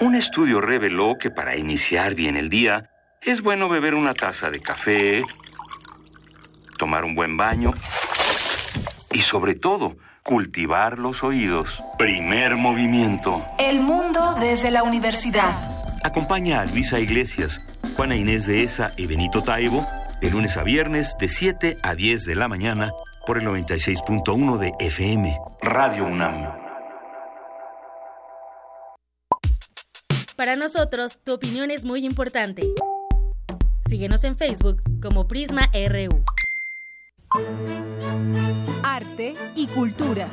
Un 0.00 0.14
estudio 0.14 0.62
reveló 0.62 1.18
que 1.18 1.30
para 1.30 1.56
iniciar 1.56 2.14
bien 2.14 2.38
el 2.38 2.48
día 2.48 2.88
es 3.20 3.42
bueno 3.42 3.68
beber 3.68 3.94
una 3.94 4.14
taza 4.14 4.48
de 4.48 4.58
café, 4.58 5.22
tomar 6.78 7.04
un 7.04 7.14
buen 7.14 7.36
baño 7.36 7.74
y 9.12 9.20
sobre 9.20 9.54
todo 9.54 9.98
cultivar 10.22 10.98
los 10.98 11.22
oídos. 11.22 11.82
Primer 11.98 12.56
movimiento. 12.56 13.44
El 13.58 13.80
mundo 13.80 14.36
desde 14.40 14.70
la 14.70 14.84
universidad. 14.84 15.52
Acompaña 16.02 16.62
a 16.62 16.64
Luisa 16.66 16.98
Iglesias, 16.98 17.60
Juana 17.94 18.16
Inés 18.16 18.46
de 18.46 18.62
Esa 18.62 18.92
y 18.96 19.06
Benito 19.06 19.42
Taibo 19.42 19.86
de 20.22 20.30
lunes 20.30 20.56
a 20.56 20.62
viernes 20.62 21.14
de 21.20 21.28
7 21.28 21.76
a 21.82 21.94
10 21.94 22.24
de 22.24 22.34
la 22.36 22.48
mañana 22.48 22.90
por 23.26 23.36
el 23.36 23.46
96.1 23.46 24.56
de 24.56 24.72
FM. 24.78 25.38
Radio 25.60 26.06
UNAM. 26.06 26.59
Para 30.40 30.56
nosotros, 30.56 31.18
tu 31.22 31.34
opinión 31.34 31.70
es 31.70 31.84
muy 31.84 32.02
importante. 32.02 32.62
Síguenos 33.90 34.24
en 34.24 34.38
Facebook 34.38 34.80
como 35.02 35.28
Prisma 35.28 35.70
RU. 35.74 36.24
Arte 38.82 39.34
y 39.54 39.66
cultura. 39.66 40.28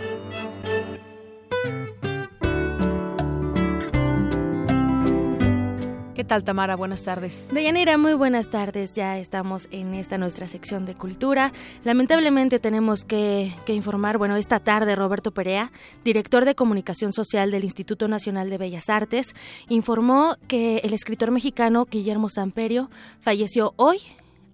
¿Qué 6.18 6.24
tal, 6.24 6.43
Tamara? 6.43 6.76
Buenas 6.76 7.03
tardes. 7.03 7.49
Deyanira, 7.53 7.95
muy 7.99 8.15
buenas 8.15 8.49
tardes. 8.49 8.95
Ya 8.95 9.20
estamos 9.20 9.68
en 9.70 9.93
esta 9.93 10.18
nuestra 10.18 10.47
sección 10.47 10.84
de 10.88 10.95
cultura. 10.95 11.53
Lamentablemente 11.84 12.57
tenemos 12.57 13.03
que, 13.03 13.53
informar, 13.68 14.18
bueno, 14.18 14.36
esta 14.36 14.59
tarde 14.59 14.95
Roberto 14.95 15.30
Perea, 15.32 15.72
director 16.03 16.43
de 16.43 16.55
comunicación 16.55 17.13
social 17.13 17.51
del 17.51 17.65
Instituto 17.65 18.07
Nacional 18.07 18.49
de 18.49 18.57
Bellas 18.57 18.89
Artes, 18.89 19.36
informó 19.70 20.38
que 20.47 20.78
el 20.78 20.95
escritor 20.95 21.30
mexicano 21.30 21.86
Guillermo 21.86 22.30
Samperio 22.30 22.89
falleció 23.20 23.76
hoy 23.76 23.99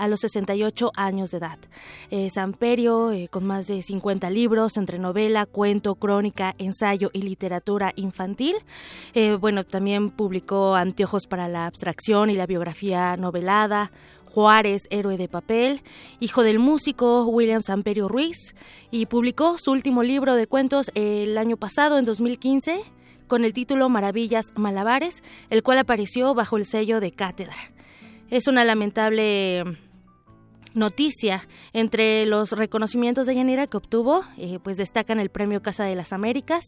a 0.03 0.07
los 0.09 0.19
68 0.19 0.91
años 0.95 1.31
de 1.31 1.37
edad. 1.37 1.57
Eh, 2.11 2.29
Samperio, 2.29 3.11
eh, 3.11 3.29
con 3.29 3.45
más 3.45 3.67
de 3.67 3.81
50 3.81 4.29
libros 4.29 4.75
entre 4.75 4.99
novela, 4.99 5.45
cuento, 5.45 5.95
crónica, 5.95 6.55
ensayo 6.57 7.09
y 7.13 7.21
literatura 7.21 7.93
infantil. 7.95 8.55
Eh, 9.13 9.37
bueno, 9.39 9.63
también 9.63 10.09
publicó 10.09 10.75
Anteojos 10.75 11.25
para 11.25 11.47
la 11.47 11.67
abstracción 11.67 12.29
y 12.29 12.35
la 12.35 12.45
biografía 12.45 13.15
novelada, 13.15 13.93
Juárez, 14.29 14.87
héroe 14.89 15.15
de 15.15 15.29
papel, 15.29 15.81
hijo 16.19 16.43
del 16.43 16.59
músico 16.59 17.25
William 17.27 17.61
Samperio 17.61 18.09
Ruiz, 18.09 18.55
y 18.91 19.05
publicó 19.05 19.57
su 19.57 19.71
último 19.71 20.03
libro 20.03 20.35
de 20.35 20.47
cuentos 20.47 20.91
el 20.95 21.37
año 21.37 21.55
pasado, 21.55 21.97
en 21.97 22.03
2015, 22.03 22.81
con 23.27 23.45
el 23.45 23.53
título 23.53 23.87
Maravillas 23.87 24.47
Malabares, 24.55 25.23
el 25.49 25.63
cual 25.63 25.77
apareció 25.77 26.33
bajo 26.33 26.57
el 26.57 26.65
sello 26.65 26.99
de 26.99 27.11
Cátedra. 27.11 27.55
Es 28.33 28.47
una 28.47 28.65
lamentable 28.65 29.63
noticia 30.73 31.47
entre 31.73 32.25
los 32.25 32.51
reconocimientos 32.51 33.25
de 33.25 33.35
Yanira 33.35 33.67
que 33.67 33.77
obtuvo, 33.77 34.23
eh, 34.37 34.59
pues 34.63 34.77
destacan 34.77 35.19
el 35.19 35.29
Premio 35.29 35.61
Casa 35.61 35.83
de 35.85 35.95
las 35.95 36.13
Américas, 36.13 36.63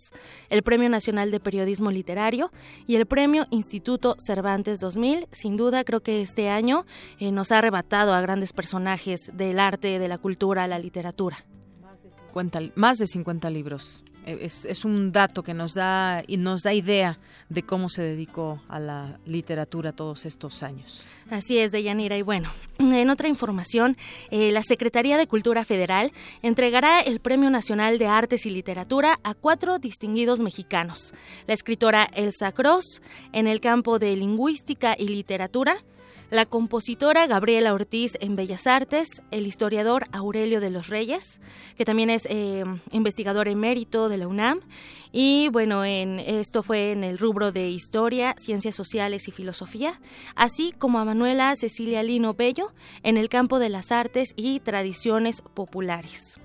el 0.49 0.63
Premio 0.63 0.89
Nacional 0.89 1.31
de 1.31 1.39
Periodismo 1.39 1.91
Literario 1.91 2.51
y 2.87 2.95
el 2.95 3.05
Premio 3.05 3.47
Instituto 3.51 4.15
Cervantes 4.19 4.79
2000. 4.79 5.27
Sin 5.31 5.57
duda, 5.57 5.83
creo 5.83 6.01
que 6.01 6.21
este 6.21 6.49
año 6.49 6.85
eh, 7.19 7.31
nos 7.31 7.51
ha 7.51 7.59
arrebatado 7.59 8.13
a 8.13 8.21
grandes 8.21 8.53
personajes 8.53 9.31
del 9.33 9.59
arte, 9.59 9.99
de 9.99 10.07
la 10.07 10.17
cultura, 10.17 10.67
la 10.67 10.79
literatura. 10.79 11.37
Más 11.81 12.01
de 12.03 12.11
50, 12.11 12.59
más 12.75 12.97
de 12.97 13.07
50 13.07 13.49
libros. 13.49 14.03
Es, 14.25 14.65
es, 14.65 14.85
un 14.85 15.11
dato 15.11 15.43
que 15.43 15.53
nos 15.53 15.73
da 15.75 16.23
y 16.25 16.37
nos 16.37 16.63
da 16.63 16.73
idea 16.73 17.19
de 17.49 17.61
cómo 17.61 17.89
se 17.89 18.01
dedicó 18.01 18.59
a 18.67 18.79
la 18.79 19.19
literatura 19.25 19.91
todos 19.91 20.25
estos 20.25 20.63
años. 20.63 21.05
Así 21.29 21.57
es, 21.59 21.71
Deyanira. 21.71 22.17
Y 22.17 22.23
bueno, 22.23 22.49
en 22.79 23.09
otra 23.09 23.27
información, 23.27 23.97
eh, 24.31 24.51
la 24.51 24.63
Secretaría 24.63 25.17
de 25.17 25.27
Cultura 25.27 25.63
Federal 25.63 26.11
entregará 26.41 27.01
el 27.01 27.19
Premio 27.19 27.49
Nacional 27.49 27.97
de 27.97 28.07
Artes 28.07 28.45
y 28.45 28.49
Literatura 28.49 29.19
a 29.23 29.33
cuatro 29.33 29.79
distinguidos 29.79 30.39
mexicanos. 30.39 31.13
La 31.47 31.53
escritora 31.53 32.09
Elsa 32.13 32.51
Cross 32.51 33.01
en 33.31 33.47
el 33.47 33.59
campo 33.59 33.99
de 33.99 34.15
lingüística 34.15 34.95
y 34.97 35.07
literatura, 35.07 35.77
la 36.29 36.45
compositora 36.45 37.27
Gabriela 37.27 37.73
Ortiz 37.73 38.17
en 38.19 38.35
Bellas 38.35 38.67
Artes, 38.67 39.21
el 39.31 39.47
historiador 39.47 40.05
Aurelio 40.11 40.59
de 40.59 40.69
los 40.69 40.87
Reyes, 40.87 41.41
que 41.77 41.85
también 41.85 42.09
es 42.09 42.27
eh, 42.29 42.63
investigador 42.91 43.47
emérito 43.47 44.09
de 44.09 44.17
la 44.17 44.27
UNAM, 44.27 44.61
y 45.11 45.49
bueno, 45.49 45.85
en, 45.85 46.19
esto 46.19 46.63
fue 46.63 46.91
en 46.91 47.03
el 47.03 47.17
rubro 47.17 47.51
de 47.51 47.69
Historia, 47.69 48.35
Ciencias 48.37 48.75
Sociales 48.75 49.27
y 49.27 49.31
Filosofía, 49.31 49.99
así 50.35 50.73
como 50.77 50.99
a 50.99 51.05
Manuela 51.05 51.55
Cecilia 51.55 52.03
Lino 52.03 52.33
Bello 52.33 52.73
en 53.03 53.17
el 53.17 53.29
campo 53.29 53.59
de 53.59 53.69
las 53.69 53.91
artes 53.91 54.33
y 54.35 54.59
tradiciones 54.59 55.41
populares. 55.41 56.39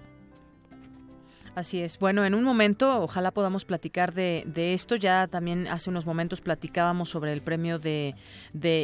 Así 1.54 1.80
es. 1.80 1.98
Bueno, 1.98 2.24
en 2.24 2.34
un 2.34 2.44
momento 2.44 3.02
ojalá 3.02 3.32
podamos 3.32 3.64
platicar 3.64 4.14
de, 4.14 4.44
esto. 4.72 4.96
Ya 4.96 5.26
también 5.26 5.66
hace 5.68 5.90
unos 5.90 6.06
momentos 6.06 6.40
platicábamos 6.40 7.08
sobre 7.08 7.32
el 7.32 7.42
premio 7.42 7.78
de, 7.78 8.14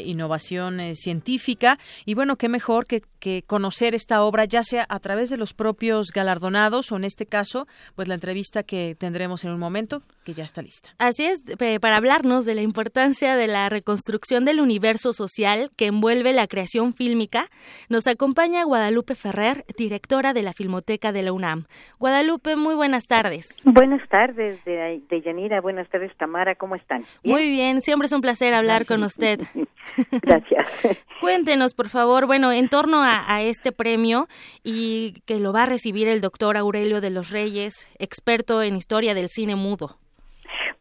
innovación 0.04 0.80
eh, 0.80 0.94
científica. 0.94 1.78
Y 2.04 2.14
bueno, 2.14 2.36
qué 2.36 2.48
mejor 2.48 2.86
que, 2.86 3.02
que, 3.20 3.42
conocer 3.46 3.94
esta 3.94 4.22
obra, 4.22 4.44
ya 4.44 4.62
sea 4.64 4.84
a 4.88 4.98
través 4.98 5.30
de 5.30 5.36
los 5.36 5.54
propios 5.54 6.08
galardonados 6.12 6.90
o 6.90 6.96
en 6.96 7.04
este 7.04 7.26
caso, 7.26 7.68
pues 7.94 8.08
la 8.08 8.14
entrevista 8.14 8.62
que 8.62 8.96
tendremos 8.98 9.44
en 9.44 9.52
un 9.52 9.58
momento, 9.58 10.02
que 10.24 10.34
ya 10.34 10.44
está 10.44 10.62
lista. 10.62 10.90
Así 10.98 11.24
es, 11.24 11.42
para 11.80 11.96
hablarnos 11.96 12.44
de 12.44 12.54
la 12.54 12.62
importancia 12.62 13.36
de 13.36 13.46
la 13.46 13.68
reconstrucción 13.68 14.44
del 14.44 14.60
universo 14.60 15.12
social 15.12 15.70
que 15.76 15.86
envuelve 15.86 16.32
la 16.32 16.46
creación 16.48 16.92
fílmica, 16.92 17.48
nos 17.88 18.06
acompaña 18.06 18.64
Guadalupe 18.64 19.14
Ferrer, 19.14 19.64
directora 19.78 20.32
de 20.32 20.42
la 20.42 20.52
Filmoteca 20.52 21.12
de 21.12 21.22
la 21.22 21.32
UNAM. 21.32 21.66
Guadalupe, 21.98 22.55
muy 22.56 22.74
buenas 22.74 23.06
tardes. 23.06 23.48
Buenas 23.64 24.06
tardes, 24.08 24.64
de, 24.64 25.02
de 25.08 25.20
Yanira. 25.20 25.60
Buenas 25.60 25.88
tardes, 25.88 26.14
Tamara. 26.16 26.54
¿Cómo 26.54 26.74
están? 26.74 27.02
¿Bien? 27.22 27.36
Muy 27.36 27.50
bien. 27.50 27.82
Siempre 27.82 28.06
es 28.06 28.12
un 28.12 28.20
placer 28.20 28.54
hablar 28.54 28.84
Gracias. 28.84 28.88
con 28.88 29.02
usted. 29.04 29.40
Gracias. 30.22 31.04
Cuéntenos, 31.20 31.74
por 31.74 31.88
favor, 31.88 32.26
bueno, 32.26 32.52
en 32.52 32.68
torno 32.68 33.02
a, 33.02 33.24
a, 33.32 33.42
este 33.42 33.72
premio 33.72 34.26
y 34.64 35.20
que 35.26 35.38
lo 35.38 35.52
va 35.52 35.64
a 35.64 35.66
recibir 35.66 36.08
el 36.08 36.20
doctor 36.20 36.56
Aurelio 36.56 37.00
de 37.00 37.10
los 37.10 37.30
Reyes, 37.30 37.88
experto 37.98 38.62
en 38.62 38.76
historia 38.76 39.14
del 39.14 39.28
cine 39.28 39.56
mudo. 39.56 39.98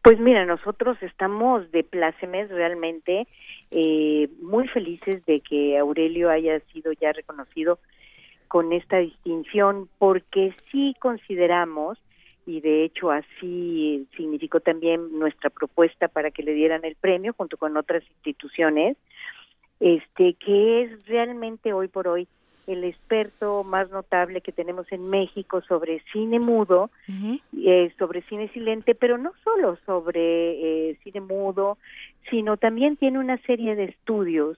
Pues 0.02 0.20
mira, 0.20 0.44
nosotros 0.44 0.96
estamos 1.02 1.70
de 1.72 1.82
plácemes 1.82 2.48
realmente 2.48 3.26
eh, 3.72 4.28
muy 4.40 4.68
felices 4.68 5.24
de 5.26 5.40
que 5.40 5.76
Aurelio 5.78 6.30
haya 6.30 6.60
sido 6.72 6.92
ya 6.92 7.12
reconocido 7.12 7.80
con 8.56 8.72
esta 8.72 8.96
distinción 8.96 9.86
porque 9.98 10.54
sí 10.72 10.96
consideramos 10.98 11.98
y 12.46 12.62
de 12.62 12.84
hecho 12.84 13.10
así 13.10 14.08
significó 14.16 14.60
también 14.60 15.18
nuestra 15.18 15.50
propuesta 15.50 16.08
para 16.08 16.30
que 16.30 16.42
le 16.42 16.54
dieran 16.54 16.82
el 16.86 16.94
premio 16.94 17.34
junto 17.36 17.58
con 17.58 17.76
otras 17.76 18.02
instituciones 18.08 18.96
este 19.78 20.32
que 20.42 20.84
es 20.84 21.06
realmente 21.06 21.74
hoy 21.74 21.88
por 21.88 22.08
hoy 22.08 22.26
el 22.66 22.84
experto 22.84 23.62
más 23.62 23.90
notable 23.90 24.40
que 24.40 24.52
tenemos 24.52 24.90
en 24.90 25.06
México 25.06 25.60
sobre 25.68 26.00
cine 26.10 26.38
mudo, 26.38 26.90
uh 27.08 27.12
-huh. 27.12 27.40
eh, 27.58 27.92
sobre 27.98 28.22
cine 28.22 28.48
silente, 28.54 28.94
pero 28.94 29.18
no 29.18 29.32
solo 29.44 29.76
sobre 29.84 30.20
eh, 30.90 30.98
cine 31.04 31.20
mudo, 31.20 31.76
sino 32.30 32.56
también 32.56 32.96
tiene 32.96 33.18
una 33.18 33.36
serie 33.42 33.76
de 33.76 33.84
estudios 33.84 34.56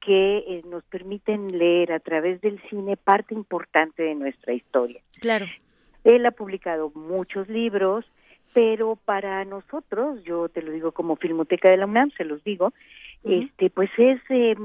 que 0.00 0.38
eh, 0.38 0.62
nos 0.66 0.82
permiten 0.84 1.56
leer 1.56 1.92
a 1.92 2.00
través 2.00 2.40
del 2.40 2.60
cine 2.68 2.96
parte 2.96 3.34
importante 3.34 4.02
de 4.02 4.14
nuestra 4.14 4.52
historia. 4.52 5.00
Claro. 5.20 5.46
Él 6.04 6.24
ha 6.26 6.30
publicado 6.30 6.90
muchos 6.94 7.48
libros, 7.48 8.04
pero 8.54 8.96
para 8.96 9.44
nosotros, 9.44 10.22
yo 10.24 10.48
te 10.48 10.62
lo 10.62 10.72
digo 10.72 10.92
como 10.92 11.16
Filmoteca 11.16 11.70
de 11.70 11.76
la 11.76 11.86
UNAM, 11.86 12.10
se 12.16 12.24
los 12.24 12.42
digo, 12.42 12.72
uh 13.22 13.28
-huh. 13.28 13.44
este 13.44 13.70
pues 13.70 13.90
es 13.98 14.20
eh, 14.30 14.56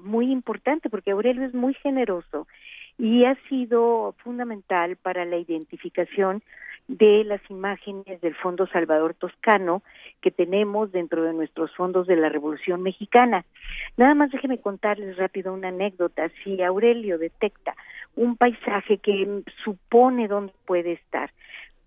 muy 0.00 0.30
importante 0.30 0.88
porque 0.88 1.10
Aurelio 1.10 1.44
es 1.44 1.54
muy 1.54 1.74
generoso 1.74 2.46
y 2.98 3.24
ha 3.24 3.34
sido 3.48 4.14
fundamental 4.18 4.96
para 4.96 5.24
la 5.24 5.36
identificación 5.36 6.42
de 6.88 7.24
las 7.24 7.40
imágenes 7.50 8.20
del 8.20 8.34
Fondo 8.36 8.66
Salvador 8.68 9.14
Toscano 9.14 9.82
que 10.20 10.30
tenemos 10.30 10.92
dentro 10.92 11.22
de 11.22 11.32
nuestros 11.32 11.74
fondos 11.74 12.06
de 12.06 12.16
la 12.16 12.28
Revolución 12.28 12.82
Mexicana. 12.82 13.44
Nada 13.96 14.14
más 14.14 14.30
déjenme 14.30 14.60
contarles 14.60 15.16
rápido 15.16 15.52
una 15.52 15.68
anécdota. 15.68 16.30
Si 16.42 16.62
Aurelio 16.62 17.18
detecta 17.18 17.74
un 18.14 18.36
paisaje 18.36 18.98
que 18.98 19.42
supone 19.64 20.28
dónde 20.28 20.52
puede 20.64 20.92
estar, 20.92 21.30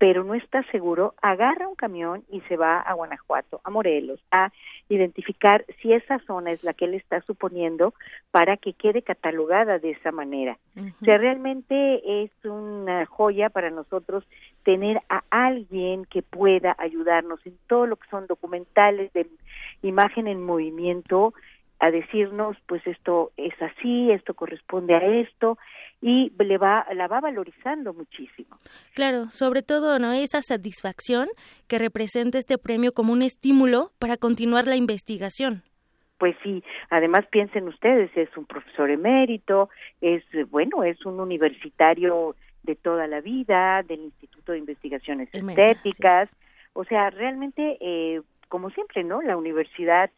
pero 0.00 0.24
no 0.24 0.32
está 0.32 0.62
seguro, 0.70 1.12
agarra 1.20 1.68
un 1.68 1.74
camión 1.74 2.24
y 2.30 2.40
se 2.48 2.56
va 2.56 2.80
a 2.80 2.94
Guanajuato, 2.94 3.60
a 3.64 3.68
Morelos, 3.70 4.18
a 4.30 4.50
identificar 4.88 5.66
si 5.82 5.92
esa 5.92 6.18
zona 6.20 6.52
es 6.52 6.64
la 6.64 6.72
que 6.72 6.86
él 6.86 6.94
está 6.94 7.20
suponiendo 7.20 7.92
para 8.30 8.56
que 8.56 8.72
quede 8.72 9.02
catalogada 9.02 9.78
de 9.78 9.90
esa 9.90 10.10
manera. 10.10 10.56
Uh 10.74 10.80
-huh. 10.80 10.94
O 11.02 11.04
sea, 11.04 11.18
realmente 11.18 12.22
es 12.22 12.30
una 12.44 13.04
joya 13.04 13.50
para 13.50 13.68
nosotros 13.68 14.24
tener 14.64 15.02
a 15.10 15.22
alguien 15.28 16.06
que 16.06 16.22
pueda 16.22 16.74
ayudarnos 16.78 17.44
en 17.44 17.58
todo 17.66 17.84
lo 17.84 17.96
que 17.96 18.08
son 18.08 18.26
documentales 18.26 19.12
de 19.12 19.26
imagen 19.82 20.28
en 20.28 20.42
movimiento, 20.42 21.34
a 21.80 21.90
decirnos, 21.90 22.56
pues 22.66 22.86
esto 22.86 23.32
es 23.36 23.54
así, 23.60 24.12
esto 24.12 24.34
corresponde 24.34 24.94
a 24.94 24.98
esto, 24.98 25.58
y 26.02 26.30
le 26.38 26.58
va, 26.58 26.86
la 26.94 27.08
va 27.08 27.20
valorizando 27.20 27.92
muchísimo. 27.92 28.58
Claro, 28.94 29.30
sobre 29.30 29.62
todo, 29.62 29.98
¿no? 29.98 30.12
Esa 30.12 30.42
satisfacción 30.42 31.28
que 31.68 31.78
representa 31.78 32.38
este 32.38 32.58
premio 32.58 32.92
como 32.92 33.12
un 33.12 33.22
estímulo 33.22 33.92
para 33.98 34.16
continuar 34.16 34.66
la 34.66 34.76
investigación. 34.76 35.62
Pues 36.18 36.36
sí, 36.42 36.62
además 36.90 37.26
piensen 37.30 37.66
ustedes, 37.66 38.10
es 38.14 38.34
un 38.36 38.44
profesor 38.44 38.90
emérito, 38.90 39.70
es, 40.02 40.22
bueno, 40.50 40.84
es 40.84 41.04
un 41.06 41.18
universitario 41.18 42.36
de 42.62 42.76
toda 42.76 43.06
la 43.06 43.22
vida, 43.22 43.82
del 43.82 44.00
Instituto 44.00 44.52
de 44.52 44.58
Investigaciones 44.58 45.30
Estéticas, 45.32 46.28
o 46.74 46.84
sea, 46.84 47.08
realmente, 47.08 47.78
eh, 47.80 48.20
como 48.48 48.68
siempre, 48.68 49.02
¿no? 49.02 49.22
La 49.22 49.38
universidad 49.38 50.10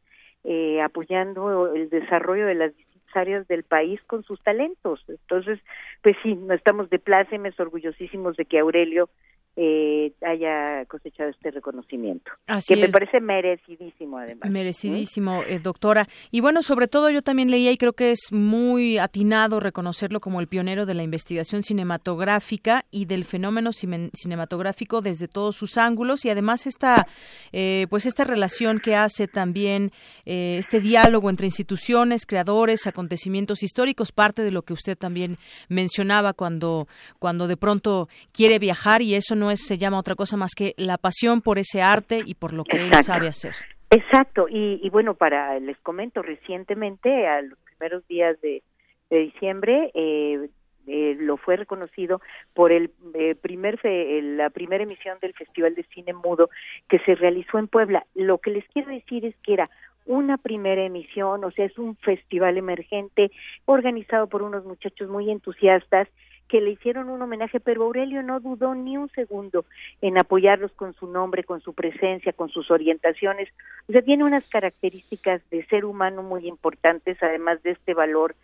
eh, 0.45 0.81
apoyando 0.81 1.75
el 1.75 1.89
desarrollo 1.89 2.47
de 2.47 2.55
las 2.55 2.73
áreas 3.15 3.47
del 3.49 3.63
país 3.63 4.01
con 4.07 4.23
sus 4.23 4.43
talentos. 4.43 5.05
Entonces, 5.09 5.61
pues 6.03 6.17
sí, 6.23 6.35
no 6.35 6.55
estamos 6.55 6.91
de 6.91 6.99
plácemes, 6.99 7.59
orgullosísimos 7.61 8.37
de 8.37 8.45
que 8.45 8.59
Aurelio 8.59 9.09
eh, 9.57 10.13
haya 10.27 10.85
cosechado 10.87 11.31
este 11.31 11.51
reconocimiento, 11.51 12.31
Así 12.47 12.75
que 12.75 12.81
me 12.81 12.89
parece 12.89 13.21
merecidísimo 13.21 14.19
además. 14.19 14.51
Merecidísimo, 14.51 15.43
eh, 15.47 15.59
doctora. 15.59 16.09
Y 16.31 16.41
bueno, 16.41 16.63
sobre 16.63 16.89
todo 16.89 17.11
yo 17.11 17.23
también 17.23 17.51
leía 17.51 17.71
y 17.71 17.77
creo 17.77 17.93
que 17.93 18.13
es 18.13 18.33
muy 18.33 18.97
atinado 18.99 19.61
reconocerlo 19.61 20.21
como 20.21 20.41
el 20.41 20.47
pionero 20.49 20.87
de 20.87 20.95
la 20.95 21.03
investigación 21.03 21.63
cinematográfica 21.63 22.85
y 22.91 23.05
del 23.07 23.25
fenómeno 23.25 23.73
cine- 23.73 24.11
cinematográfico 24.15 25.01
desde 25.01 25.29
todos 25.29 25.57
sus 25.57 25.77
ángulos 25.79 26.25
y 26.25 26.31
además 26.31 26.67
esta, 26.67 27.07
eh, 27.53 27.87
pues 27.91 28.07
esta 28.07 28.25
relación 28.25 28.81
que 28.81 28.97
hace 28.97 29.29
también 29.29 29.91
eh, 30.25 30.57
este 30.59 30.81
diálogo 30.81 31.29
entre 31.31 31.47
instituciones, 31.47 32.27
creadores, 32.27 32.87
acontecimientos 32.87 33.63
históricos, 33.63 34.13
parte 34.13 34.43
de 34.43 34.51
lo 34.51 34.63
que 34.63 34.73
usted 34.73 34.97
también 34.97 35.37
mencionaba 35.69 36.33
cuando, 36.33 36.89
cuando 37.19 37.49
de 37.49 37.57
pronto 37.57 38.09
quiere 38.33 38.59
viajar 38.59 39.03
y 39.03 39.15
eso 39.15 39.35
no 39.35 39.42
es, 39.51 39.67
se 39.67 39.79
llama 39.79 39.99
otra 39.99 40.15
cosa 40.15 40.37
más 40.37 40.53
que 40.55 40.75
la 40.77 40.99
pasión 40.99 41.41
por 41.43 41.59
ese 41.59 41.83
arte 41.83 42.21
y 42.25 42.35
por 42.35 42.53
lo 42.53 42.65
que 42.65 42.77
él 42.77 42.93
sabe 43.03 43.29
hacer. 43.29 43.55
Exacto, 43.91 44.47
y, 44.49 44.81
y 44.83 44.89
bueno, 44.91 45.15
para 45.15 45.59
les 45.61 45.77
comento 45.79 46.23
recientemente, 46.23 47.27
a 47.27 47.43
los 47.43 47.59
primeros 47.61 48.07
días 48.09 48.41
de, 48.41 48.63
de 49.11 49.19
diciembre, 49.19 49.91
eh, 49.95 50.49
eh, 50.87 51.17
lo 51.21 51.37
fue 51.37 51.57
reconocido 51.57 52.21
por 52.55 52.73
el 52.73 52.91
eh, 53.15 53.35
primer 53.35 53.79
fe- 53.79 54.19
eh, 54.19 54.23
la 54.23 54.51
primera 54.51 54.83
emisión 54.83 55.19
del 55.21 55.33
Festival 55.35 55.75
de 55.75 55.85
Cine 55.95 56.13
Mudo 56.13 56.49
que 56.89 56.99
se 57.01 57.15
realizó 57.15 57.59
en 57.59 57.69
Puebla. 57.69 58.05
Lo 58.15 58.39
que 58.39 58.51
les 58.51 58.65
quiero 58.69 58.91
decir 58.91 59.25
es 59.27 59.37
que 59.45 59.53
era 59.53 59.69
una 60.07 60.39
primera 60.39 60.83
emisión, 60.83 61.45
o 61.45 61.51
sea, 61.53 61.67
es 61.67 61.79
un 61.79 61.95
festival 61.97 62.57
emergente 62.59 63.31
organizado 63.67 64.27
por 64.27 64.43
unos 64.43 64.65
muchachos 64.65 65.09
muy 65.09 65.31
entusiastas 65.31 66.09
que 66.49 66.61
le 66.61 66.71
hicieron 66.71 67.09
un 67.09 67.23
homenaje, 67.23 67.61
pero 67.61 67.85
Aurelio 67.85 68.23
no 68.23 68.39
dudó 68.41 68.75
ni 68.75 68.97
un 68.99 69.09
segundo 69.11 69.65
en 70.03 70.19
apoyarlos 70.19 70.71
con 70.73 70.93
su 70.95 71.07
nombre, 71.07 71.45
con 71.45 71.61
su 71.63 71.73
presencia, 71.73 72.33
con 72.33 72.51
sus 72.51 72.71
orientaciones. 72.71 73.49
O 73.89 73.93
sea, 73.93 74.03
tiene 74.03 74.25
unas 74.25 74.47
características 74.49 75.41
de 75.51 75.65
ser 75.67 75.85
humano 75.85 76.23
muy 76.23 76.47
importantes, 76.47 77.17
además 77.23 77.63
de 77.63 77.71
este 77.71 77.95
valor 77.95 78.35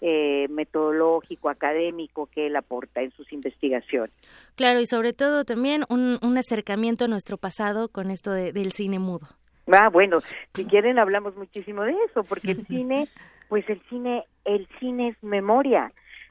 eh, 0.00 0.46
metodológico, 0.48 1.48
académico 1.48 2.26
que 2.26 2.46
él 2.46 2.56
aporta 2.56 3.00
en 3.02 3.10
sus 3.12 3.32
investigaciones. 3.32 4.14
Claro, 4.54 4.78
y 4.78 4.86
sobre 4.86 5.12
todo 5.12 5.44
también 5.44 5.84
un, 5.88 6.18
un 6.22 6.38
acercamiento 6.38 7.06
a 7.06 7.08
nuestro 7.08 7.38
pasado 7.38 7.88
con 7.88 8.10
esto 8.10 8.30
de- 8.30 8.52
del 8.52 8.72
cine 8.72 8.98
mudo. 8.98 9.26
Ah, 9.72 9.88
bueno, 9.88 10.18
si 10.54 10.64
quieren 10.66 10.98
hablamos 10.98 11.34
muchísimo 11.34 11.82
de 11.82 11.94
eso, 12.08 12.22
porque 12.22 12.52
el 12.52 12.64
cine, 12.68 13.08
pues 13.48 13.68
el 13.68 13.80
cine, 13.88 14.24
el 14.44 14.68
cine 14.78 15.08
es 15.08 15.22
memoria. 15.24 15.88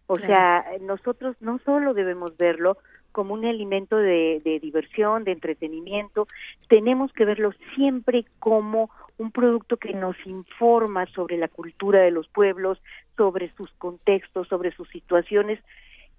O 0.08 0.16
Claro. 0.16 0.28
sea, 0.28 0.66
nosotros 0.82 1.36
no 1.40 1.60
solo 1.66 1.94
debemos 1.94 2.38
verlo 2.38 2.78
como 3.12 3.34
un 3.34 3.46
elemento 3.46 3.96
de, 3.96 4.42
de 4.44 4.60
diversión, 4.60 5.24
de 5.24 5.32
entretenimiento, 5.32 6.28
tenemos 6.68 7.14
que 7.14 7.24
verlo 7.24 7.54
siempre 7.74 8.26
como 8.40 8.90
un 9.18 9.32
producto 9.32 9.78
que 9.78 9.94
nos 9.94 10.18
informa 10.26 11.06
sobre 11.14 11.38
la 11.38 11.48
cultura 11.48 12.02
de 12.02 12.12
los 12.12 12.28
pueblos, 12.28 12.78
sobre 13.16 13.54
sus 13.56 13.72
contextos, 13.78 14.50
sobre 14.50 14.76
sus 14.76 14.90
situaciones. 14.90 15.60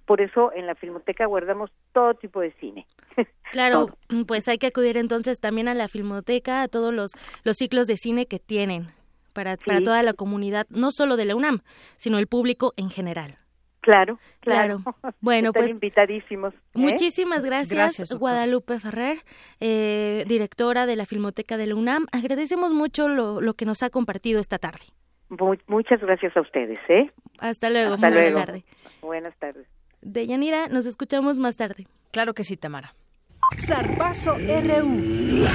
Por 0.07 0.23
eso 0.23 0.53
en 0.55 0.67
la 0.67 0.75
Filmoteca 0.75 1.27
guardamos 1.27 1.71
todo 1.93 2.15
tipo 2.15 2.41
de 2.41 2.53
cine. 2.53 2.87
Claro, 3.53 3.97
pues 4.27 4.49
hay 4.49 4.59
que 4.59 4.67
acudir 4.67 4.97
entonces 4.97 5.39
también 5.39 5.69
a 5.69 5.75
la 5.75 5.87
filmoteca, 5.89 6.63
a 6.63 6.69
todos 6.69 6.93
los, 6.93 7.13
los 7.45 7.57
ciclos 7.57 7.87
de 7.87 7.97
cine 7.97 8.27
que 8.27 8.39
tienen 8.41 8.89
para, 9.35 9.57
para 9.57 9.81
toda 9.83 10.03
la 10.03 10.15
comunidad, 10.15 10.67
no 10.69 10.91
solo 10.91 11.17
de 11.17 11.27
la 11.27 11.37
UNAM, 11.37 11.61
sino 11.97 12.19
el 12.19 12.27
público 12.27 12.73
en 12.77 12.91
general. 12.91 13.39
Claro, 13.87 14.19
claro. 14.41 14.81
Bueno, 15.21 15.49
Están 15.51 15.63
pues 15.63 15.71
invitadísimos. 15.71 16.53
¿eh? 16.55 16.59
Muchísimas 16.75 17.45
gracias. 17.45 18.13
Guadalupe 18.19 18.81
Ferrer, 18.81 19.19
eh, 19.61 20.25
directora 20.27 20.87
de 20.87 20.97
la 20.97 21.07
Filmoteca 21.07 21.57
de 21.57 21.67
la 21.67 21.77
UNAM. 21.77 22.07
Agradecemos 22.11 22.73
mucho 22.73 23.07
lo, 23.09 23.41
lo 23.41 23.55
que 23.55 23.65
nos 23.65 23.83
ha 23.85 23.91
compartido 23.91 24.41
esta 24.41 24.59
tarde. 24.59 24.81
Mu- 25.29 25.55
muchas 25.69 26.01
gracias 26.01 26.37
a 26.37 26.41
ustedes, 26.41 26.79
¿eh? 26.89 27.11
Hasta 27.39 27.71
luego, 27.71 27.95
Hasta 27.95 28.09
buena 28.11 28.23
luego. 28.23 28.39
tarde. 28.41 28.65
Buenas 29.03 29.37
tardes. 29.39 29.67
Deyanira, 30.03 30.67
nos 30.69 30.85
escuchamos 30.87 31.39
más 31.39 31.57
tarde. 31.57 31.87
Claro 32.11 32.35
que 32.35 32.43
sí, 32.45 32.57
Tamara. 32.57 32.93
Zarpazo 33.59 34.37
RU. 34.37 35.47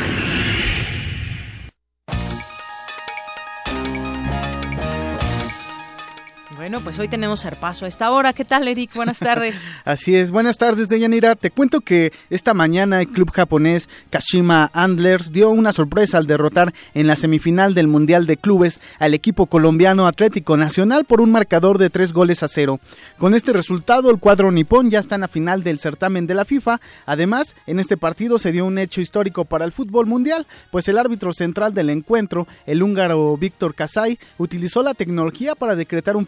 Bueno, 6.62 6.82
pues 6.82 7.00
hoy 7.00 7.08
tenemos 7.08 7.44
paso 7.60 7.86
a 7.86 7.88
esta 7.88 8.12
hora. 8.12 8.34
¿Qué 8.34 8.46
tal, 8.46 8.68
Eric? 8.68 8.94
Buenas 8.94 9.18
tardes. 9.18 9.64
Así 9.84 10.16
es, 10.16 10.30
buenas 10.30 10.60
tardes, 10.60 10.90
Deyanira. 10.90 11.36
Te 11.36 11.50
cuento 11.50 11.82
que 11.82 12.14
esta 12.30 12.54
mañana 12.54 13.02
el 13.02 13.08
club 13.08 13.32
japonés 13.32 13.90
Kashima 14.12 14.70
Antlers 14.72 15.32
dio 15.32 15.50
una 15.50 15.74
sorpresa 15.74 16.20
al 16.20 16.28
derrotar 16.28 16.72
en 16.94 17.08
la 17.08 17.16
semifinal 17.16 17.74
del 17.74 17.88
Mundial 17.88 18.28
de 18.28 18.38
Clubes 18.38 18.80
al 19.00 19.16
equipo 19.16 19.48
colombiano 19.48 20.06
Atlético 20.06 20.56
Nacional 20.56 21.06
por 21.06 21.20
un 21.20 21.32
marcador 21.32 21.80
de 21.80 21.90
tres 21.90 22.14
goles 22.14 22.44
a 22.44 22.48
cero. 22.48 22.80
Con 23.18 23.34
este 23.34 23.54
resultado, 23.54 24.12
el 24.12 24.20
cuadro 24.20 24.52
nipón 24.52 24.92
ya 24.92 25.00
está 25.00 25.16
en 25.16 25.22
la 25.22 25.28
final 25.28 25.64
del 25.64 25.80
certamen 25.80 26.28
de 26.28 26.36
la 26.36 26.46
FIFA. 26.46 26.80
Además, 27.08 27.56
en 27.66 27.80
este 27.80 27.98
partido 27.98 28.38
se 28.38 28.52
dio 28.52 28.68
un 28.68 28.78
hecho 28.78 29.02
histórico 29.02 29.46
para 29.46 29.66
el 29.66 29.72
fútbol 29.72 30.06
mundial, 30.06 30.46
pues 30.70 30.88
el 30.88 31.00
árbitro 31.00 31.34
central 31.34 31.74
del 31.74 31.90
encuentro, 31.90 32.48
el 32.68 32.84
húngaro 32.84 33.36
Víctor 33.36 33.74
Kasai, 33.74 34.20
utilizó 34.38 34.84
la 34.84 34.94
tecnología 34.94 35.56
para 35.56 35.76
decretar 35.76 36.16
un 36.16 36.28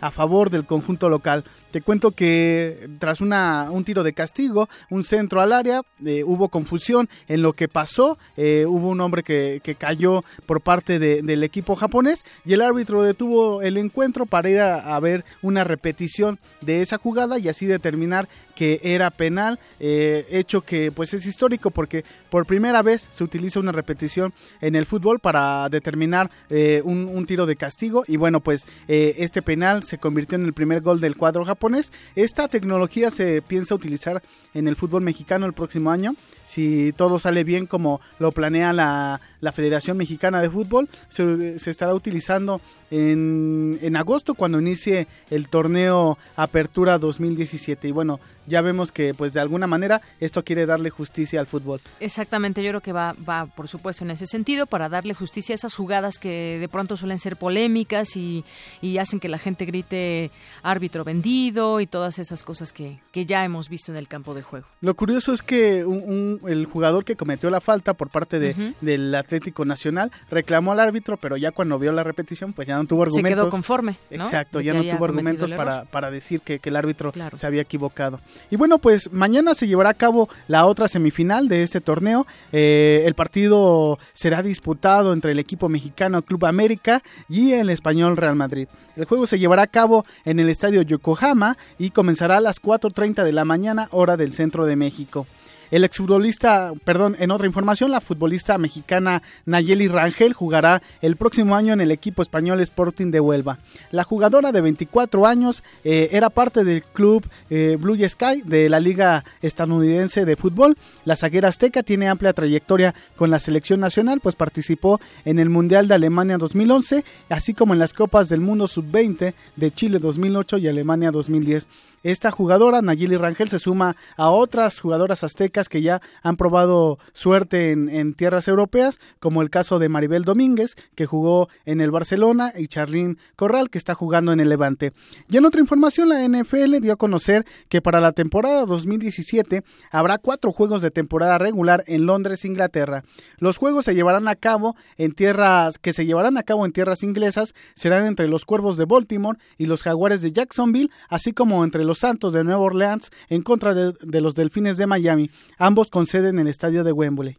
a 0.00 0.10
favor 0.10 0.50
del 0.50 0.64
conjunto 0.66 1.08
local. 1.08 1.44
Te 1.70 1.80
cuento 1.80 2.10
que 2.10 2.88
tras 2.98 3.20
una, 3.20 3.68
un 3.70 3.84
tiro 3.84 4.02
de 4.02 4.12
castigo, 4.12 4.68
un 4.90 5.04
centro 5.04 5.40
al 5.40 5.52
área, 5.52 5.82
eh, 6.04 6.22
hubo 6.24 6.48
confusión 6.48 7.08
en 7.28 7.42
lo 7.42 7.52
que 7.54 7.68
pasó. 7.68 8.18
eh, 8.36 8.64
hubo 8.68 8.88
un 8.88 9.00
hombre 9.00 9.22
que, 9.22 9.60
cayó 9.78 10.22
por 10.46 10.60
parte 10.60 10.98
de- 10.98 11.22
del 11.22 11.42
equipo 11.44 11.74
japonés 11.76 12.24
y 12.44 12.52
el 12.52 12.60
árbitro 12.60 13.02
detuvo 13.02 13.62
el 13.62 13.76
encuentro 13.78 14.26
para 14.26 14.50
ir 14.50 14.60
a, 14.60 14.94
a 14.96 15.00
ver 15.00 15.24
una 15.42 15.64
repetición 15.64 16.38
de 16.60 16.82
esa 16.82 16.98
jugada 16.98 17.38
y 17.38 17.48
así 17.48 17.66
determinar 17.66 18.28
que 18.54 18.80
era 18.82 19.10
penal, 19.10 19.58
eh, 19.80 20.26
hecho 20.30 20.62
que 20.62 20.92
pues 20.92 21.14
es 21.14 21.26
histórico 21.26 21.70
porque 21.70 22.04
por 22.30 22.46
primera 22.46 22.82
vez 22.82 23.08
se 23.10 23.24
utiliza 23.24 23.60
una 23.60 23.72
repetición 23.72 24.32
en 24.60 24.74
el 24.74 24.86
fútbol 24.86 25.18
para 25.18 25.68
determinar 25.68 26.30
eh, 26.50 26.82
un, 26.84 27.08
un 27.12 27.26
tiro 27.26 27.46
de 27.46 27.56
castigo 27.56 28.04
y 28.06 28.16
bueno 28.16 28.40
pues 28.40 28.66
eh, 28.88 29.16
este 29.18 29.42
penal 29.42 29.82
se 29.82 29.98
convirtió 29.98 30.36
en 30.36 30.44
el 30.44 30.52
primer 30.52 30.80
gol 30.80 31.00
del 31.00 31.16
cuadro 31.16 31.44
japonés. 31.44 31.92
Esta 32.14 32.48
tecnología 32.48 33.10
se 33.10 33.42
piensa 33.42 33.74
utilizar 33.74 34.22
en 34.54 34.68
el 34.68 34.76
fútbol 34.76 35.02
mexicano 35.02 35.46
el 35.46 35.52
próximo 35.52 35.90
año. 35.90 36.14
Si 36.46 36.92
todo 36.92 37.18
sale 37.18 37.44
bien 37.44 37.66
como 37.66 38.00
lo 38.18 38.32
planea 38.32 38.72
la, 38.72 39.20
la 39.40 39.52
Federación 39.52 39.96
Mexicana 39.96 40.40
de 40.42 40.50
Fútbol, 40.50 40.88
se, 41.08 41.58
se 41.58 41.70
estará 41.70 41.94
utilizando 41.94 42.60
en, 42.90 43.78
en 43.82 43.96
agosto 43.96 44.34
cuando 44.34 44.60
inicie 44.60 45.06
el 45.30 45.48
torneo 45.48 46.18
Apertura 46.36 46.98
2017. 46.98 47.88
Y 47.88 47.90
bueno, 47.90 48.20
ya 48.46 48.60
vemos 48.60 48.92
que 48.92 49.14
pues 49.14 49.32
de 49.32 49.40
alguna 49.40 49.66
manera 49.66 50.00
esto 50.20 50.44
quiere 50.44 50.66
darle 50.66 50.90
justicia 50.90 51.40
al 51.40 51.46
fútbol. 51.46 51.80
Exactamente, 52.00 52.62
yo 52.62 52.68
creo 52.70 52.80
que 52.80 52.92
va, 52.92 53.14
va, 53.28 53.46
por 53.46 53.68
supuesto, 53.68 54.04
en 54.04 54.10
ese 54.10 54.26
sentido, 54.26 54.66
para 54.66 54.88
darle 54.88 55.14
justicia 55.14 55.54
a 55.54 55.56
esas 55.56 55.74
jugadas 55.74 56.18
que 56.18 56.58
de 56.60 56.68
pronto 56.68 56.96
suelen 56.96 57.18
ser 57.18 57.36
polémicas 57.36 58.16
y, 58.16 58.44
y 58.80 58.98
hacen 58.98 59.20
que 59.20 59.28
la 59.28 59.38
gente 59.38 59.64
grite 59.64 60.30
árbitro 60.62 61.04
vendido 61.04 61.80
y 61.80 61.86
todas 61.86 62.18
esas 62.18 62.42
cosas 62.42 62.72
que, 62.72 63.00
que 63.12 63.24
ya 63.26 63.44
hemos 63.44 63.68
visto 63.68 63.90
en 63.92 63.96
el 63.98 64.08
campo 64.08 64.34
de 64.34 64.42
juego. 64.42 64.66
Lo 64.80 64.94
curioso 64.94 65.32
es 65.32 65.42
que 65.42 65.84
un- 65.84 66.02
un- 66.02 66.31
el 66.46 66.66
jugador 66.66 67.04
que 67.04 67.16
cometió 67.16 67.50
la 67.50 67.60
falta 67.60 67.94
por 67.94 68.08
parte 68.08 68.38
de, 68.38 68.74
del 68.80 69.14
Atlético 69.14 69.64
Nacional 69.64 70.10
reclamó 70.30 70.72
al 70.72 70.80
árbitro, 70.80 71.16
pero 71.16 71.36
ya 71.36 71.50
cuando 71.52 71.78
vio 71.78 71.92
la 71.92 72.02
repetición, 72.02 72.52
pues 72.52 72.68
ya 72.68 72.76
no 72.76 72.84
tuvo 72.86 73.04
Se 73.04 73.10
argumentos. 73.10 73.44
quedó 73.44 73.50
conforme, 73.50 73.96
¿no? 74.10 74.24
Exacto, 74.24 74.60
ya 74.60 74.74
no 74.74 74.82
tuvo 74.82 75.04
argumentos 75.04 75.50
para, 75.52 75.84
para 75.84 76.10
decir 76.10 76.40
que, 76.40 76.58
que 76.58 76.68
el 76.70 76.76
árbitro 76.76 77.12
se 77.34 77.46
había 77.46 77.62
equivocado. 77.62 78.20
Y 78.50 78.56
bueno, 78.56 78.78
pues 78.78 79.12
mañana 79.12 79.54
se 79.54 79.66
llevará 79.66 79.90
a 79.90 79.94
cabo 79.94 80.28
la 80.48 80.66
otra 80.66 80.88
semifinal 80.88 81.48
de 81.48 81.62
este 81.62 81.80
torneo. 81.80 82.26
Eh, 82.52 83.02
el 83.06 83.14
partido 83.14 83.98
será 84.12 84.42
disputado 84.42 85.12
entre 85.12 85.32
el 85.32 85.38
equipo 85.38 85.68
mexicano 85.68 86.22
Club 86.22 86.46
América 86.46 87.02
y 87.28 87.52
el 87.52 87.70
español 87.70 88.16
Real 88.16 88.36
Madrid. 88.36 88.68
El 88.96 89.06
juego 89.06 89.26
se 89.26 89.38
llevará 89.38 89.62
a 89.62 89.66
cabo 89.66 90.04
en 90.24 90.38
el 90.38 90.48
estadio 90.48 90.82
Yokohama 90.82 91.56
y 91.78 91.90
comenzará 91.90 92.36
a 92.36 92.40
las 92.40 92.60
4.30 92.60 93.24
de 93.24 93.32
la 93.32 93.44
mañana, 93.44 93.88
hora 93.90 94.16
del 94.16 94.32
centro 94.32 94.66
de 94.66 94.76
México. 94.76 95.26
El 95.72 95.84
exfutbolista, 95.84 96.70
perdón, 96.84 97.16
en 97.18 97.30
otra 97.30 97.46
información, 97.46 97.90
la 97.90 98.02
futbolista 98.02 98.58
mexicana 98.58 99.22
Nayeli 99.46 99.88
Rangel 99.88 100.34
jugará 100.34 100.82
el 101.00 101.16
próximo 101.16 101.56
año 101.56 101.72
en 101.72 101.80
el 101.80 101.90
equipo 101.90 102.20
español 102.20 102.60
Sporting 102.60 103.10
de 103.10 103.20
Huelva. 103.20 103.58
La 103.90 104.04
jugadora 104.04 104.52
de 104.52 104.60
24 104.60 105.26
años 105.26 105.62
eh, 105.82 106.10
era 106.12 106.28
parte 106.28 106.62
del 106.62 106.82
club 106.82 107.26
eh, 107.48 107.78
Blue 107.80 107.96
Sky 108.06 108.42
de 108.44 108.68
la 108.68 108.80
Liga 108.80 109.24
Estadounidense 109.40 110.26
de 110.26 110.36
Fútbol. 110.36 110.76
La 111.06 111.16
zaguera 111.16 111.48
azteca 111.48 111.82
tiene 111.82 112.06
amplia 112.06 112.34
trayectoria 112.34 112.94
con 113.16 113.30
la 113.30 113.38
selección 113.38 113.80
nacional, 113.80 114.20
pues 114.20 114.36
participó 114.36 115.00
en 115.24 115.38
el 115.38 115.48
Mundial 115.48 115.88
de 115.88 115.94
Alemania 115.94 116.36
2011, 116.36 117.02
así 117.30 117.54
como 117.54 117.72
en 117.72 117.78
las 117.78 117.94
Copas 117.94 118.28
del 118.28 118.42
Mundo 118.42 118.68
Sub-20 118.68 119.32
de 119.56 119.70
Chile 119.70 119.98
2008 120.00 120.58
y 120.58 120.68
Alemania 120.68 121.10
2010. 121.10 121.66
Esta 122.02 122.30
jugadora, 122.30 122.82
Nayeli 122.82 123.16
Rangel, 123.16 123.48
se 123.48 123.58
suma 123.58 123.96
a 124.16 124.30
otras 124.30 124.80
jugadoras 124.80 125.24
aztecas 125.24 125.68
que 125.68 125.82
ya 125.82 126.00
han 126.22 126.36
probado 126.36 126.98
suerte 127.12 127.72
en, 127.72 128.14
tierras 128.14 128.48
europeas, 128.48 128.98
como 129.20 129.42
el 129.42 129.50
caso 129.50 129.78
de 129.78 129.88
Maribel 129.88 130.24
Domínguez, 130.24 130.76
que 130.94 131.06
jugó 131.06 131.48
en 131.64 131.80
el 131.80 131.90
Barcelona, 131.90 132.52
y 132.56 132.68
Charlín 132.68 133.18
Corral, 133.36 133.70
que 133.70 133.78
está 133.78 133.94
jugando 133.94 134.32
en 134.32 134.40
el 134.40 134.48
Levante. 134.48 134.92
Y 135.28 135.36
en 135.36 135.46
otra 135.46 135.60
información, 135.60 136.08
la 136.08 136.26
NFL 136.26 136.80
dio 136.80 136.92
a 136.92 136.96
conocer 136.96 137.46
que 137.68 137.80
para 137.80 138.00
la 138.00 138.12
temporada 138.12 138.66
2017 138.66 139.62
habrá 139.90 140.18
cuatro 140.18 140.52
juegos 140.52 140.82
de 140.82 140.90
temporada 140.90 141.38
regular 141.38 141.84
en 141.86 142.06
Londres, 142.06 142.44
Inglaterra. 142.44 143.04
Los 143.38 143.56
juegos 143.56 143.84
se 143.84 143.94
llevarán 143.94 144.28
a 144.28 144.36
cabo 144.36 144.76
en 144.98 145.12
tierras 145.12 145.78
que 145.78 145.92
se 145.92 146.04
llevarán 146.04 146.36
a 146.36 146.42
cabo 146.42 146.66
en 146.66 146.72
tierras 146.72 147.02
inglesas 147.02 147.54
serán 147.74 148.06
entre 148.06 148.28
los 148.28 148.44
Cuervos 148.44 148.76
de 148.76 148.84
Baltimore 148.84 149.38
y 149.58 149.66
los 149.66 149.82
Jaguares 149.82 150.22
de 150.22 150.32
Jacksonville, 150.32 150.90
así 151.08 151.32
como 151.32 151.64
entre 151.64 151.84
los 151.84 151.91
los 151.92 151.98
Santos 151.98 152.32
de 152.32 152.42
Nueva 152.42 152.62
Orleans 152.62 153.10
en 153.28 153.42
contra 153.42 153.74
de, 153.74 154.20
los 154.22 154.34
Delfines 154.34 154.78
de 154.78 154.86
Miami, 154.86 155.30
ambos 155.58 155.90
con 155.90 156.06
sede 156.06 156.30
en 156.30 156.38
el 156.38 156.48
estadio 156.48 156.84
de 156.84 156.92
Wembley 156.92 157.36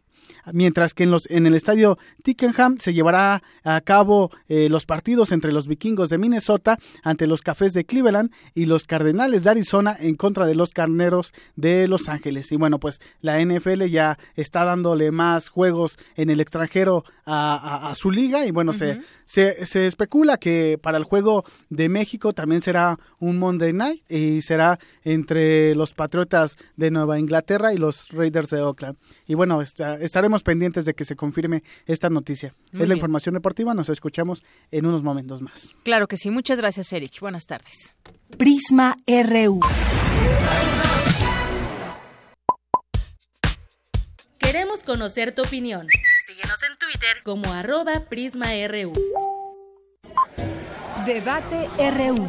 mientras 0.52 0.94
que 0.94 1.04
en, 1.04 1.10
los, 1.10 1.30
en 1.30 1.46
el 1.46 1.54
estadio 1.54 1.98
Tickenham 2.22 2.78
se 2.78 2.94
llevará 2.94 3.42
a 3.62 3.80
cabo 3.80 4.30
eh, 4.48 4.68
los 4.68 4.86
partidos 4.86 5.32
entre 5.32 5.52
los 5.52 5.66
vikingos 5.66 6.08
de 6.08 6.18
Minnesota 6.18 6.78
ante 7.02 7.26
los 7.26 7.42
cafés 7.42 7.72
de 7.72 7.84
Cleveland 7.84 8.30
y 8.54 8.66
los 8.66 8.86
cardenales 8.86 9.44
de 9.44 9.50
Arizona 9.50 9.96
en 9.98 10.16
contra 10.16 10.46
de 10.46 10.54
los 10.54 10.70
carneros 10.70 11.32
de 11.56 11.88
Los 11.88 12.08
Ángeles. 12.08 12.52
Y 12.52 12.56
bueno, 12.56 12.78
pues 12.78 13.00
la 13.20 13.40
NFL 13.40 13.84
ya 13.84 14.18
está 14.36 14.64
dándole 14.64 15.10
más 15.10 15.48
juegos 15.48 15.98
en 16.16 16.30
el 16.30 16.40
extranjero 16.40 17.04
a, 17.26 17.92
su 17.96 18.10
liga 18.10 18.44
y 18.46 18.50
bueno, 18.50 18.72
se, 18.72 19.00
se, 19.24 19.64
se 19.64 19.86
especula 19.86 20.36
que 20.36 20.78
para 20.80 20.98
el 20.98 21.04
juego 21.04 21.44
de 21.70 21.88
México 21.88 22.32
también 22.32 22.60
será 22.60 22.98
un 23.18 23.38
Monday 23.38 23.72
Night 23.72 24.10
y 24.10 24.42
será 24.42 24.78
entre 25.02 25.74
los 25.74 25.94
Patriotas 25.94 26.56
de 26.76 26.90
Nueva 26.90 27.18
Inglaterra 27.18 27.72
y 27.72 27.78
los 27.78 28.08
Raiders 28.10 28.50
de 28.50 28.60
Oakland. 28.60 28.96
Y 29.26 29.34
bueno, 29.34 29.62
está, 29.62 30.13
estaremos 30.14 30.44
pendientes 30.44 30.84
de 30.84 30.94
que 30.94 31.04
se 31.04 31.16
confirme 31.16 31.64
esta 31.86 32.08
noticia. 32.08 32.54
es 32.72 32.88
la 32.88 32.94
información 32.94 33.34
deportiva, 33.34 33.74
nos 33.74 33.88
escuchamos 33.88 34.44
en 34.70 34.86
unos 34.86 35.02
momentos 35.02 35.42
más. 35.42 35.70
Claro 35.82 36.06
que 36.06 36.16
sí, 36.16 36.30
muchas 36.30 36.58
gracias 36.58 36.92
Eric. 36.92 37.18
Buenas 37.18 37.46
tardes. 37.46 37.96
Prisma 38.38 38.96
RU. 39.08 39.58
Queremos 44.38 44.84
conocer 44.84 45.34
tu 45.34 45.42
opinión. 45.42 45.88
Síguenos 46.24 46.62
en 46.62 46.78
Twitter 46.78 47.16
como 47.24 47.52
arroba 47.52 48.04
PrismaRU. 48.08 48.92
Debate 51.04 51.68
RU. 51.90 52.28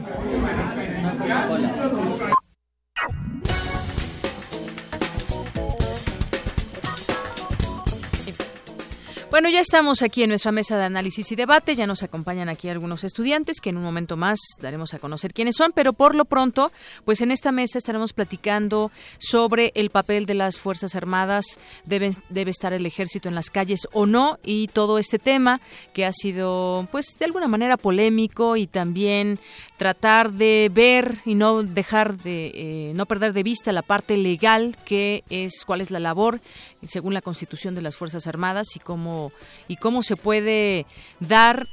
Bueno, 9.36 9.50
ya 9.50 9.60
estamos 9.60 10.02
aquí 10.02 10.24
en 10.24 10.30
nuestra 10.30 10.54
mesa 10.54 10.78
de 10.78 10.86
análisis 10.86 11.30
y 11.30 11.36
debate. 11.36 11.76
Ya 11.76 11.86
nos 11.86 12.04
acompañan 12.04 12.48
aquí 12.48 12.70
algunos 12.70 13.04
estudiantes 13.04 13.60
que 13.60 13.72
en 13.72 13.76
un 13.76 13.84
momento 13.84 14.16
más 14.16 14.40
daremos 14.62 14.94
a 14.94 15.00
conocer 15.00 15.34
quiénes 15.34 15.58
son, 15.58 15.74
pero 15.76 15.92
por 15.92 16.16
lo 16.16 16.24
pronto, 16.24 16.72
pues 17.04 17.20
en 17.20 17.32
esta 17.32 17.52
mesa 17.52 17.78
estaremos 17.78 18.14
platicando 18.14 18.92
sobre 19.18 19.74
el 19.76 19.90
papel 19.90 20.26
de 20.26 20.36
las 20.36 20.62
Fuerzas 20.62 20.96
Armadas, 20.96 21.60
debe, 21.84 22.12
debe 22.30 22.50
estar 22.50 22.72
el 22.72 22.86
ejército 22.86 23.28
en 23.28 23.36
las 23.36 23.50
calles 23.50 23.82
o 23.92 24.06
no, 24.06 24.40
y 24.42 24.70
todo 24.70 25.00
este 25.00 25.20
tema 25.20 25.60
que 25.92 26.06
ha 26.06 26.14
sido, 26.14 26.88
pues 26.90 27.18
de 27.20 27.26
alguna 27.26 27.50
manera 27.50 27.76
polémico 27.76 28.56
y 28.56 28.68
también 28.68 29.42
tratar 29.76 30.32
de 30.32 30.72
ver 30.74 31.18
y 31.26 31.36
no 31.36 31.62
dejar 31.62 32.16
de, 32.20 32.52
eh, 32.56 32.92
no 32.96 33.06
perder 33.06 33.34
de 33.34 33.44
vista 33.44 33.74
la 33.74 33.82
parte 33.82 34.16
legal 34.16 34.78
que 34.86 35.26
es, 35.30 35.66
cuál 35.66 35.82
es 35.82 35.92
la 35.92 36.00
labor 36.00 36.40
según 36.88 37.14
la 37.14 37.22
Constitución 37.22 37.76
de 37.76 37.82
las 37.82 37.96
Fuerzas 37.96 38.28
Armadas 38.28 38.76
y 38.76 38.80
cómo 38.80 39.25
y 39.68 39.78
cómo 39.78 40.04
se 40.04 40.16
puede 40.16 40.86
dar 41.20 41.68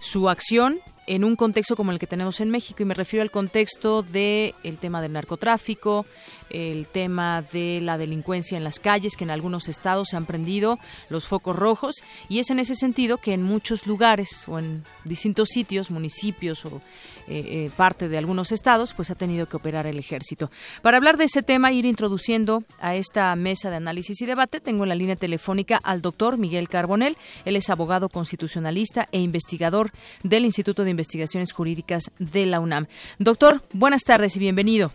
su 0.00 0.28
acción 0.28 0.80
en 1.08 1.24
un 1.24 1.36
contexto 1.36 1.74
como 1.74 1.90
el 1.90 1.98
que 1.98 2.06
tenemos 2.06 2.40
en 2.40 2.50
México 2.50 2.82
y 2.82 2.86
me 2.86 2.94
refiero 2.94 3.22
al 3.22 3.30
contexto 3.30 4.02
del 4.02 4.54
el 4.62 4.76
tema 4.76 5.00
del 5.00 5.14
narcotráfico, 5.14 6.04
el 6.50 6.86
tema 6.86 7.42
de 7.42 7.80
la 7.82 7.96
delincuencia 7.96 8.58
en 8.58 8.64
las 8.64 8.78
calles, 8.78 9.16
que 9.16 9.24
en 9.24 9.30
algunos 9.30 9.68
estados 9.68 10.08
se 10.10 10.16
han 10.16 10.26
prendido 10.26 10.78
los 11.08 11.26
focos 11.26 11.56
rojos, 11.56 11.96
y 12.28 12.38
es 12.38 12.50
en 12.50 12.58
ese 12.58 12.74
sentido 12.74 13.18
que 13.18 13.32
en 13.32 13.42
muchos 13.42 13.86
lugares 13.86 14.44
o 14.48 14.58
en 14.58 14.84
distintos 15.04 15.48
sitios, 15.48 15.90
municipios 15.90 16.64
o 16.66 16.82
eh, 17.26 17.66
eh, 17.66 17.70
parte 17.76 18.08
de 18.08 18.18
algunos 18.18 18.52
estados, 18.52 18.94
pues 18.94 19.10
ha 19.10 19.14
tenido 19.14 19.46
que 19.46 19.56
operar 19.56 19.86
el 19.86 19.98
ejército. 19.98 20.50
Para 20.82 20.98
hablar 20.98 21.16
de 21.16 21.24
ese 21.24 21.42
tema, 21.42 21.72
ir 21.72 21.86
introduciendo 21.86 22.64
a 22.80 22.94
esta 22.94 23.34
mesa 23.36 23.70
de 23.70 23.76
análisis 23.76 24.20
y 24.20 24.26
debate, 24.26 24.60
tengo 24.60 24.84
en 24.84 24.90
la 24.90 24.94
línea 24.94 25.16
telefónica 25.16 25.80
al 25.82 26.02
doctor 26.02 26.38
Miguel 26.38 26.68
Carbonel. 26.68 27.16
Él 27.44 27.56
es 27.56 27.70
abogado 27.70 28.08
constitucionalista 28.08 29.08
e 29.12 29.20
investigador 29.20 29.90
del 30.22 30.44
Instituto 30.44 30.84
de 30.84 30.90
Investigaciones 30.98 31.52
Jurídicas 31.52 32.10
de 32.18 32.44
la 32.46 32.58
UNAM. 32.58 32.86
Doctor, 33.20 33.62
buenas 33.72 34.02
tardes 34.02 34.34
y 34.34 34.40
bienvenido. 34.40 34.90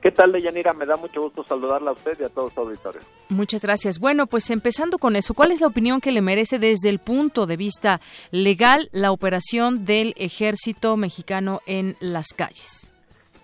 ¿Qué 0.00 0.10
tal, 0.10 0.32
Deyanira? 0.32 0.72
Me 0.72 0.86
da 0.86 0.96
mucho 0.96 1.22
gusto 1.22 1.44
saludarla 1.44 1.90
a 1.90 1.92
usted 1.92 2.18
y 2.18 2.24
a 2.24 2.28
todo 2.28 2.48
su 2.48 2.58
auditorio. 2.60 3.00
Muchas 3.28 3.60
gracias. 3.60 4.00
Bueno, 4.00 4.26
pues 4.26 4.50
empezando 4.50 4.98
con 4.98 5.14
eso, 5.14 5.32
¿cuál 5.32 5.52
es 5.52 5.60
la 5.60 5.68
opinión 5.68 6.00
que 6.00 6.10
le 6.10 6.22
merece 6.22 6.58
desde 6.58 6.88
el 6.88 6.98
punto 6.98 7.46
de 7.46 7.56
vista 7.56 8.00
legal 8.32 8.88
la 8.92 9.12
operación 9.12 9.84
del 9.84 10.14
ejército 10.16 10.96
mexicano 10.96 11.60
en 11.66 11.96
las 12.00 12.28
calles? 12.34 12.90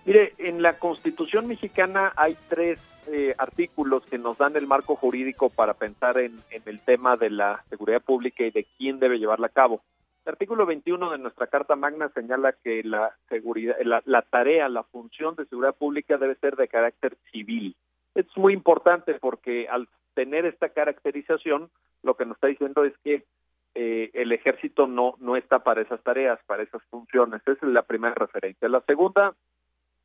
Mire, 0.05 0.33
en 0.37 0.61
la 0.61 0.73
Constitución 0.73 1.47
mexicana 1.47 2.11
hay 2.17 2.35
tres 2.49 2.79
eh, 3.07 3.33
artículos 3.37 4.03
que 4.05 4.17
nos 4.17 4.37
dan 4.37 4.57
el 4.57 4.67
marco 4.67 4.95
jurídico 4.95 5.49
para 5.49 5.75
pensar 5.75 6.17
en 6.17 6.41
el 6.65 6.79
tema 6.81 7.15
de 7.15 7.29
la 7.29 7.63
seguridad 7.69 8.01
pública 8.01 8.43
y 8.43 8.51
de 8.51 8.67
quién 8.77 8.99
debe 8.99 9.17
llevarla 9.17 9.47
a 9.47 9.51
cabo. 9.51 9.81
Artículo 10.29 10.65
21 10.65 11.11
de 11.11 11.17
nuestra 11.17 11.47
Carta 11.47 11.75
Magna 11.75 12.09
señala 12.09 12.53
que 12.53 12.83
la 12.83 13.15
seguridad, 13.29 13.75
la, 13.83 14.21
tarea, 14.21 14.69
la 14.69 14.83
función 14.83 15.35
de 15.35 15.45
seguridad 15.45 15.75
pública 15.75 16.17
debe 16.17 16.35
ser 16.35 16.55
de 16.55 16.67
carácter 16.67 17.17
civil. 17.31 17.75
Es 18.13 18.25
muy 18.37 18.53
importante 18.53 19.15
porque 19.15 19.67
al 19.67 19.89
tener 20.13 20.45
esta 20.45 20.69
caracterización, 20.69 21.69
lo 22.03 22.15
que 22.15 22.25
nos 22.25 22.37
está 22.37 22.47
diciendo 22.47 22.85
es 22.85 22.93
que 23.03 23.25
eh, 23.73 24.11
el 24.13 24.31
ejército 24.31 24.87
no, 24.87 25.15
no 25.19 25.35
está 25.35 25.59
para 25.59 25.81
esas 25.81 26.01
tareas, 26.03 26.39
para 26.45 26.63
esas 26.63 26.83
funciones. 26.91 27.41
Esa 27.41 27.65
es 27.65 27.73
la 27.73 27.83
primera 27.83 28.13
referencia. 28.13 28.69
La 28.69 28.81
segunda, 28.81 29.33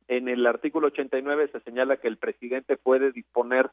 en 0.07 0.27
el 0.27 0.45
artículo 0.47 0.87
89 0.87 1.49
se 1.51 1.59
señala 1.61 1.97
que 1.97 2.07
el 2.07 2.17
presidente 2.17 2.77
puede 2.77 3.11
disponer 3.11 3.69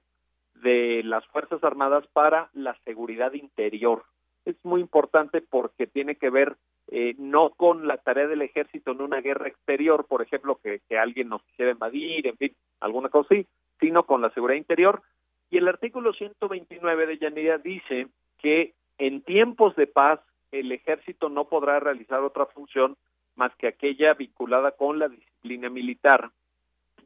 de 0.56 1.02
las 1.02 1.26
Fuerzas 1.28 1.64
Armadas 1.64 2.06
para 2.12 2.50
la 2.52 2.76
seguridad 2.84 3.32
interior 3.32 4.04
es 4.44 4.56
muy 4.64 4.80
importante 4.80 5.40
porque 5.40 5.86
tiene 5.86 6.16
que 6.16 6.30
ver 6.30 6.56
eh, 6.88 7.14
no 7.18 7.50
con 7.50 7.86
la 7.86 7.96
tarea 7.98 8.26
del 8.26 8.42
ejército 8.42 8.92
en 8.92 9.00
una 9.00 9.20
guerra 9.20 9.48
exterior, 9.48 10.06
por 10.06 10.22
ejemplo, 10.22 10.58
que, 10.62 10.80
que 10.88 10.98
alguien 10.98 11.28
nos 11.28 11.42
quisiera 11.44 11.70
invadir, 11.70 12.26
en 12.26 12.36
fin, 12.36 12.54
alguna 12.80 13.08
cosa 13.08 13.34
así, 13.34 13.46
sino 13.80 14.04
con 14.04 14.20
la 14.20 14.30
seguridad 14.30 14.58
interior. 14.58 15.02
Y 15.50 15.58
el 15.58 15.68
artículo 15.68 16.12
129 16.12 17.06
de 17.06 17.18
Yanira 17.18 17.58
dice 17.58 18.08
que 18.38 18.74
en 18.98 19.22
tiempos 19.22 19.76
de 19.76 19.86
paz 19.86 20.20
el 20.50 20.70
ejército 20.72 21.28
no 21.28 21.48
podrá 21.48 21.80
realizar 21.80 22.20
otra 22.20 22.46
función 22.46 22.96
más 23.36 23.54
que 23.56 23.68
aquella 23.68 24.14
vinculada 24.14 24.72
con 24.72 24.98
la 24.98 25.08
disciplina 25.08 25.70
militar. 25.70 26.30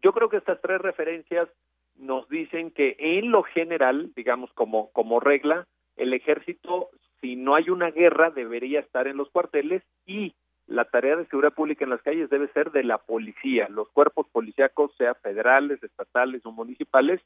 Yo 0.02 0.12
creo 0.12 0.28
que 0.28 0.38
estas 0.38 0.60
tres 0.60 0.80
referencias 0.80 1.48
nos 1.96 2.28
dicen 2.28 2.70
que 2.70 2.96
en 2.98 3.30
lo 3.30 3.42
general, 3.42 4.12
digamos 4.14 4.52
como, 4.52 4.90
como 4.92 5.20
regla, 5.20 5.66
el 5.96 6.12
ejército 6.12 6.90
si 7.26 7.34
no 7.34 7.56
hay 7.56 7.70
una 7.70 7.90
guerra, 7.90 8.30
debería 8.30 8.78
estar 8.78 9.08
en 9.08 9.16
los 9.16 9.28
cuarteles 9.30 9.82
y 10.06 10.36
la 10.68 10.84
tarea 10.84 11.16
de 11.16 11.26
seguridad 11.26 11.54
pública 11.54 11.82
en 11.82 11.90
las 11.90 12.02
calles 12.02 12.30
debe 12.30 12.46
ser 12.52 12.70
de 12.70 12.84
la 12.84 12.98
policía. 12.98 13.66
Los 13.68 13.88
cuerpos 13.88 14.28
policíacos, 14.30 14.94
sea 14.96 15.14
federales, 15.14 15.82
estatales 15.82 16.46
o 16.46 16.52
municipales, 16.52 17.20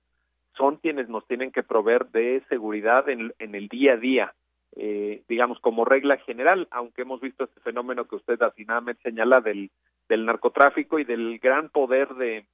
son 0.57 0.77
quienes 0.77 1.11
nos 1.11 1.27
tienen 1.27 1.53
que 1.53 1.63
proveer 1.63 2.07
de 2.07 2.43
seguridad 2.49 3.11
en, 3.11 3.35
el 3.39 3.69
día 3.69 3.93
a 3.93 3.97
día. 3.99 4.35
Eh, 4.75 5.23
digamos, 5.29 5.61
como 5.61 5.85
regla 5.85 6.17
general, 6.17 6.67
aunque 6.71 7.03
hemos 7.03 7.21
visto 7.21 7.45
este 7.45 7.61
fenómeno 7.61 8.07
que 8.07 8.17
usted 8.17 8.41
afinadamente 8.41 9.03
señala 9.03 9.43
del, 9.43 9.71
del 10.09 10.25
narcotráfico 10.25 10.99
y 10.99 11.05
del 11.05 11.39
gran 11.41 11.69
poder 11.69 12.09
de, 12.15 12.47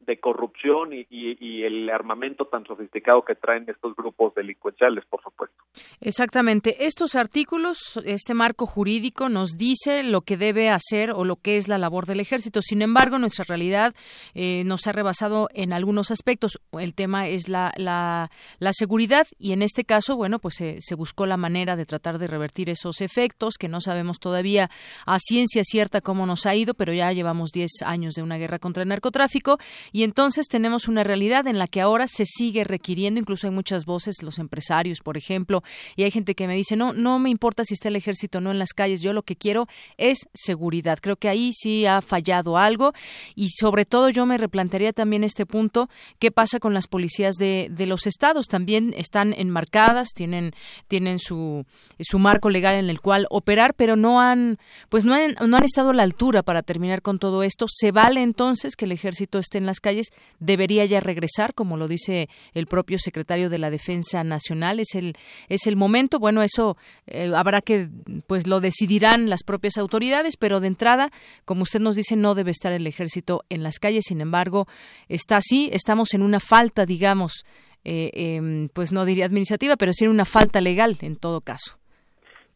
de 0.00 0.20
corrupción 0.20 0.92
y, 0.92 1.06
y, 1.10 1.64
el 1.64 1.90
armamento 1.90 2.46
tan 2.46 2.64
sofisticado 2.64 3.24
que 3.24 3.34
traen 3.34 3.68
estos 3.68 3.94
grupos 3.96 4.34
delincuenciales, 4.34 5.04
por 5.06 5.20
supuesto. 5.22 5.56
Exactamente. 6.00 6.86
Estos 6.86 7.16
artículos, 7.16 8.00
este 8.04 8.34
marco 8.34 8.66
jurídico 8.66 9.28
nos 9.28 9.56
dice 9.56 10.04
lo 10.04 10.20
que 10.20 10.36
debe 10.36 10.70
hacer 10.70 11.10
o 11.10 11.24
lo 11.24 11.36
que 11.36 11.56
es 11.56 11.66
la 11.66 11.78
labor 11.78 12.06
del 12.06 12.20
ejército. 12.20 12.62
Sin 12.62 12.82
embargo, 12.82 13.18
nuestra 13.18 13.44
realidad 13.48 13.94
eh, 14.34 14.62
nos 14.64 14.86
ha 14.86 14.92
rebasado 14.92 15.48
en 15.52 15.72
algunos 15.72 16.10
aspectos. 16.12 16.60
El 16.72 16.94
tema 16.94 17.26
es 17.26 17.48
la, 17.48 17.72
la, 17.76 18.30
seguridad 18.72 19.26
y 19.38 19.52
en 19.52 19.62
este 19.62 19.84
caso, 19.84 20.16
bueno, 20.16 20.38
pues 20.38 20.56
se 20.56 20.94
buscó 20.94 21.26
la 21.26 21.36
manera 21.36 21.76
de 21.76 21.86
tratar 21.86 22.18
de 22.18 22.26
revertir 22.26 22.70
esos 22.70 23.00
efectos 23.00 23.54
que 23.58 23.68
no 23.68 23.80
sabemos 23.80 24.20
todavía 24.20 24.70
a 25.06 25.18
ciencia 25.18 25.62
cierta 25.64 26.00
cómo 26.00 26.26
nos 26.26 26.46
ha 26.46 26.54
ido, 26.54 26.74
pero 26.74 26.92
ya 26.92 27.12
llevamos 27.12 27.50
10 27.52 27.82
años 27.84 28.14
de 28.14 28.22
una 28.22 28.36
guerra 28.36 28.58
contra 28.58 28.82
el 28.82 28.88
narcotráfico 28.88 29.58
y 29.96 30.02
entonces 30.02 30.46
tenemos 30.46 30.88
una 30.88 31.04
realidad 31.04 31.46
en 31.46 31.58
la 31.58 31.68
que 31.68 31.80
ahora 31.80 32.06
se 32.06 32.26
sigue 32.26 32.64
requiriendo, 32.64 33.18
incluso 33.18 33.46
hay 33.46 33.52
muchas 33.54 33.86
voces, 33.86 34.22
los 34.22 34.38
empresarios, 34.38 35.00
por 35.00 35.16
ejemplo, 35.16 35.62
y 35.96 36.02
hay 36.02 36.10
gente 36.10 36.34
que 36.34 36.46
me 36.46 36.54
dice, 36.54 36.76
no, 36.76 36.92
no 36.92 37.18
me 37.18 37.30
importa 37.30 37.64
si 37.64 37.72
está 37.72 37.88
el 37.88 37.96
ejército 37.96 38.36
o 38.36 38.40
no 38.42 38.50
en 38.50 38.58
las 38.58 38.74
calles, 38.74 39.00
yo 39.00 39.14
lo 39.14 39.22
que 39.22 39.36
quiero 39.36 39.68
es 39.96 40.28
seguridad. 40.34 40.98
Creo 41.00 41.16
que 41.16 41.30
ahí 41.30 41.54
sí 41.54 41.86
ha 41.86 42.02
fallado 42.02 42.58
algo 42.58 42.92
y 43.34 43.48
sobre 43.58 43.86
todo 43.86 44.10
yo 44.10 44.26
me 44.26 44.36
replantearía 44.36 44.92
también 44.92 45.24
este 45.24 45.46
punto, 45.46 45.88
¿qué 46.18 46.30
pasa 46.30 46.60
con 46.60 46.74
las 46.74 46.88
policías 46.88 47.36
de, 47.36 47.68
de 47.70 47.86
los 47.86 48.06
estados? 48.06 48.48
También 48.48 48.92
están 48.98 49.32
enmarcadas, 49.32 50.10
tienen, 50.14 50.52
tienen 50.88 51.18
su, 51.18 51.64
su 52.00 52.18
marco 52.18 52.50
legal 52.50 52.74
en 52.74 52.90
el 52.90 53.00
cual 53.00 53.26
operar, 53.30 53.72
pero 53.72 53.96
no 53.96 54.20
han, 54.20 54.58
pues 54.90 55.06
no 55.06 55.14
han, 55.14 55.36
no 55.48 55.56
han 55.56 55.64
estado 55.64 55.88
a 55.88 55.94
la 55.94 56.02
altura 56.02 56.42
para 56.42 56.62
terminar 56.62 57.00
con 57.00 57.18
todo 57.18 57.42
esto. 57.42 57.64
¿Se 57.66 57.92
vale 57.92 58.22
entonces 58.22 58.76
que 58.76 58.84
el 58.84 58.92
ejército 58.92 59.38
esté 59.38 59.56
en 59.56 59.64
las 59.64 59.75
calles 59.80 60.08
debería 60.40 60.84
ya 60.84 61.00
regresar, 61.00 61.54
como 61.54 61.76
lo 61.76 61.88
dice 61.88 62.28
el 62.54 62.66
propio 62.66 62.98
secretario 62.98 63.50
de 63.50 63.58
la 63.58 63.70
Defensa 63.70 64.24
Nacional. 64.24 64.80
Es 64.80 64.94
el 64.94 65.16
es 65.48 65.66
el 65.66 65.76
momento. 65.76 66.18
Bueno, 66.18 66.42
eso 66.42 66.76
eh, 67.06 67.32
habrá 67.34 67.60
que 67.60 67.88
pues 68.26 68.46
lo 68.46 68.60
decidirán 68.60 69.28
las 69.28 69.42
propias 69.42 69.76
autoridades, 69.78 70.36
pero 70.36 70.60
de 70.60 70.68
entrada, 70.68 71.10
como 71.44 71.62
usted 71.62 71.80
nos 71.80 71.96
dice, 71.96 72.16
no 72.16 72.34
debe 72.34 72.50
estar 72.50 72.72
el 72.72 72.86
ejército 72.86 73.44
en 73.48 73.62
las 73.62 73.78
calles. 73.78 74.04
Sin 74.06 74.20
embargo, 74.20 74.66
está 75.08 75.38
así. 75.38 75.70
Estamos 75.72 76.14
en 76.14 76.22
una 76.22 76.40
falta, 76.40 76.86
digamos, 76.86 77.44
eh, 77.84 78.10
em, 78.14 78.68
pues 78.68 78.92
no 78.92 79.04
diría 79.04 79.26
administrativa, 79.26 79.76
pero 79.76 79.92
sí 79.92 80.04
en 80.04 80.10
una 80.10 80.24
falta 80.24 80.60
legal 80.60 80.98
en 81.00 81.16
todo 81.16 81.40
caso. 81.40 81.78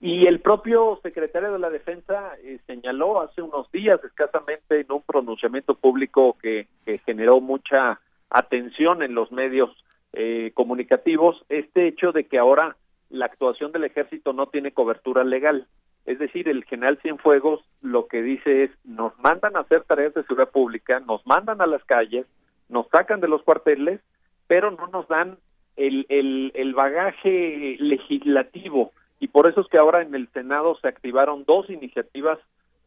Y 0.00 0.26
el 0.26 0.40
propio 0.40 0.98
secretario 1.02 1.52
de 1.52 1.58
la 1.58 1.68
Defensa 1.68 2.32
eh, 2.42 2.58
señaló 2.66 3.20
hace 3.20 3.42
unos 3.42 3.70
días, 3.70 4.02
escasamente, 4.02 4.80
en 4.80 4.90
un 4.90 5.02
pronunciamiento 5.02 5.74
público 5.74 6.38
que, 6.40 6.68
generó 7.04 7.40
mucha 7.40 8.00
atención 8.30 9.02
en 9.02 9.14
los 9.14 9.30
medios 9.30 9.70
eh, 10.12 10.52
comunicativos, 10.54 11.44
este 11.48 11.86
hecho 11.86 12.12
de 12.12 12.24
que 12.24 12.38
ahora 12.38 12.76
la 13.10 13.26
actuación 13.26 13.72
del 13.72 13.84
ejército 13.84 14.32
no 14.32 14.46
tiene 14.46 14.72
cobertura 14.72 15.22
legal. 15.22 15.66
Es 16.06 16.18
decir, 16.18 16.48
el 16.48 16.64
general 16.64 16.98
Cienfuegos 17.02 17.60
lo 17.82 18.06
que 18.08 18.22
dice 18.22 18.64
es, 18.64 18.70
nos 18.84 19.16
mandan 19.18 19.54
a 19.54 19.60
hacer 19.60 19.84
tareas 19.84 20.14
de 20.14 20.22
seguridad 20.22 20.50
pública, 20.50 21.00
nos 21.00 21.24
mandan 21.26 21.60
a 21.60 21.66
las 21.66 21.84
calles, 21.84 22.26
nos 22.68 22.88
sacan 22.88 23.20
de 23.20 23.28
los 23.28 23.42
cuarteles, 23.42 24.00
pero 24.46 24.70
no 24.70 24.86
nos 24.86 25.06
dan 25.08 25.36
el, 25.76 26.06
el, 26.08 26.52
el 26.54 26.74
bagaje 26.74 27.76
legislativo 27.78 28.92
y 29.20 29.28
por 29.28 29.46
eso 29.46 29.60
es 29.60 29.68
que 29.68 29.78
ahora 29.78 30.02
en 30.02 30.14
el 30.14 30.28
Senado 30.32 30.76
se 30.80 30.88
activaron 30.88 31.44
dos 31.44 31.68
iniciativas, 31.68 32.38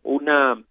una 0.01 0.61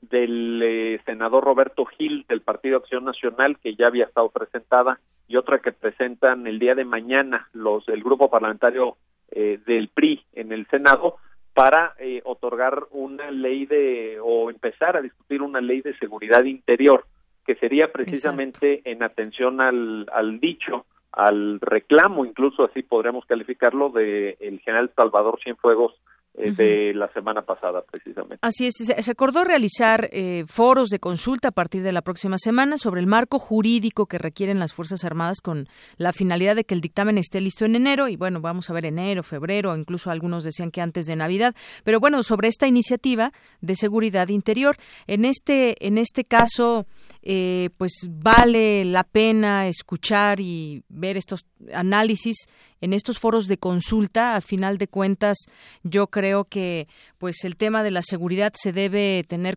del 0.00 0.60
eh, 0.62 1.00
senador 1.04 1.44
Roberto 1.44 1.84
Gil 1.84 2.24
del 2.28 2.40
Partido 2.40 2.78
Acción 2.78 3.04
Nacional 3.04 3.58
que 3.58 3.74
ya 3.74 3.86
había 3.86 4.04
estado 4.04 4.28
presentada 4.30 4.98
y 5.28 5.36
otra 5.36 5.60
que 5.60 5.72
presentan 5.72 6.46
el 6.46 6.58
día 6.58 6.74
de 6.74 6.84
mañana 6.84 7.48
los 7.52 7.88
el 7.88 8.02
grupo 8.02 8.28
parlamentario 8.30 8.96
eh, 9.30 9.58
del 9.66 9.88
PRI 9.88 10.22
en 10.34 10.52
el 10.52 10.66
Senado 10.66 11.16
para 11.54 11.94
eh, 11.98 12.20
otorgar 12.24 12.84
una 12.90 13.30
ley 13.30 13.64
de 13.64 14.18
o 14.22 14.50
empezar 14.50 14.96
a 14.96 15.02
discutir 15.02 15.40
una 15.40 15.60
ley 15.60 15.80
de 15.80 15.96
seguridad 15.98 16.44
interior 16.44 17.06
que 17.46 17.54
sería 17.54 17.92
precisamente 17.92 18.82
en 18.84 19.02
atención 19.02 19.60
al, 19.60 20.06
al 20.12 20.40
dicho 20.40 20.86
al 21.16 21.60
reclamo, 21.60 22.24
incluso 22.24 22.64
así 22.64 22.82
podríamos 22.82 23.24
calificarlo, 23.26 23.90
de 23.90 24.36
el 24.40 24.60
general 24.60 24.90
Salvador 24.96 25.38
Cienfuegos 25.42 25.94
eh, 26.36 26.50
de 26.50 26.92
la 26.94 27.06
semana 27.12 27.42
pasada, 27.42 27.84
precisamente. 27.88 28.38
Así 28.42 28.66
es, 28.66 28.74
se, 28.74 29.10
acordó 29.10 29.44
realizar 29.44 30.08
eh, 30.10 30.44
foros 30.48 30.88
de 30.88 30.98
consulta 30.98 31.48
a 31.48 31.52
partir 31.52 31.84
de 31.84 31.92
la 31.92 32.02
próxima 32.02 32.38
semana 32.38 32.76
sobre 32.76 33.00
el 33.00 33.06
marco 33.06 33.38
jurídico 33.38 34.06
que 34.06 34.18
requieren 34.18 34.58
las 34.58 34.74
Fuerzas 34.74 35.04
Armadas 35.04 35.40
con 35.40 35.68
la 35.96 36.12
finalidad 36.12 36.56
de 36.56 36.64
que 36.64 36.74
el 36.74 36.80
dictamen 36.80 37.18
esté 37.18 37.40
listo 37.40 37.64
en 37.64 37.76
enero 37.76 38.08
y 38.08 38.16
bueno, 38.16 38.40
vamos 38.40 38.68
a 38.68 38.72
ver 38.72 38.84
enero, 38.84 39.22
febrero, 39.22 39.76
incluso 39.76 40.10
algunos 40.10 40.42
decían 40.42 40.72
que 40.72 40.80
antes 40.80 41.06
de 41.06 41.14
Navidad, 41.14 41.54
pero 41.84 42.00
bueno, 42.00 42.24
sobre 42.24 42.48
esta 42.48 42.66
iniciativa 42.66 43.30
de 43.60 43.76
seguridad 43.76 44.26
interior, 44.26 44.74
en 45.06 45.24
este 45.24 45.86
en 45.86 45.98
este 45.98 46.24
caso 46.24 46.86
eh, 47.22 47.70
pues 47.78 48.06
vale 48.08 48.84
la 48.84 49.02
pena 49.02 49.66
escuchar 49.66 50.40
y 50.40 50.82
ver 50.88 51.16
estos 51.16 51.46
análisis 51.72 52.46
en 52.82 52.92
estos 52.92 53.18
foros 53.18 53.46
de 53.48 53.56
consulta. 53.56 54.36
A 54.36 54.42
final 54.42 54.76
de 54.76 54.88
cuentas, 54.88 55.38
yo 55.82 56.08
creo 56.08 56.44
que 56.44 56.86
pues 57.16 57.44
el 57.44 57.56
tema 57.56 57.82
de 57.82 57.90
la 57.90 58.02
seguridad 58.02 58.52
se 58.54 58.72
debe 58.72 59.24
tener, 59.26 59.56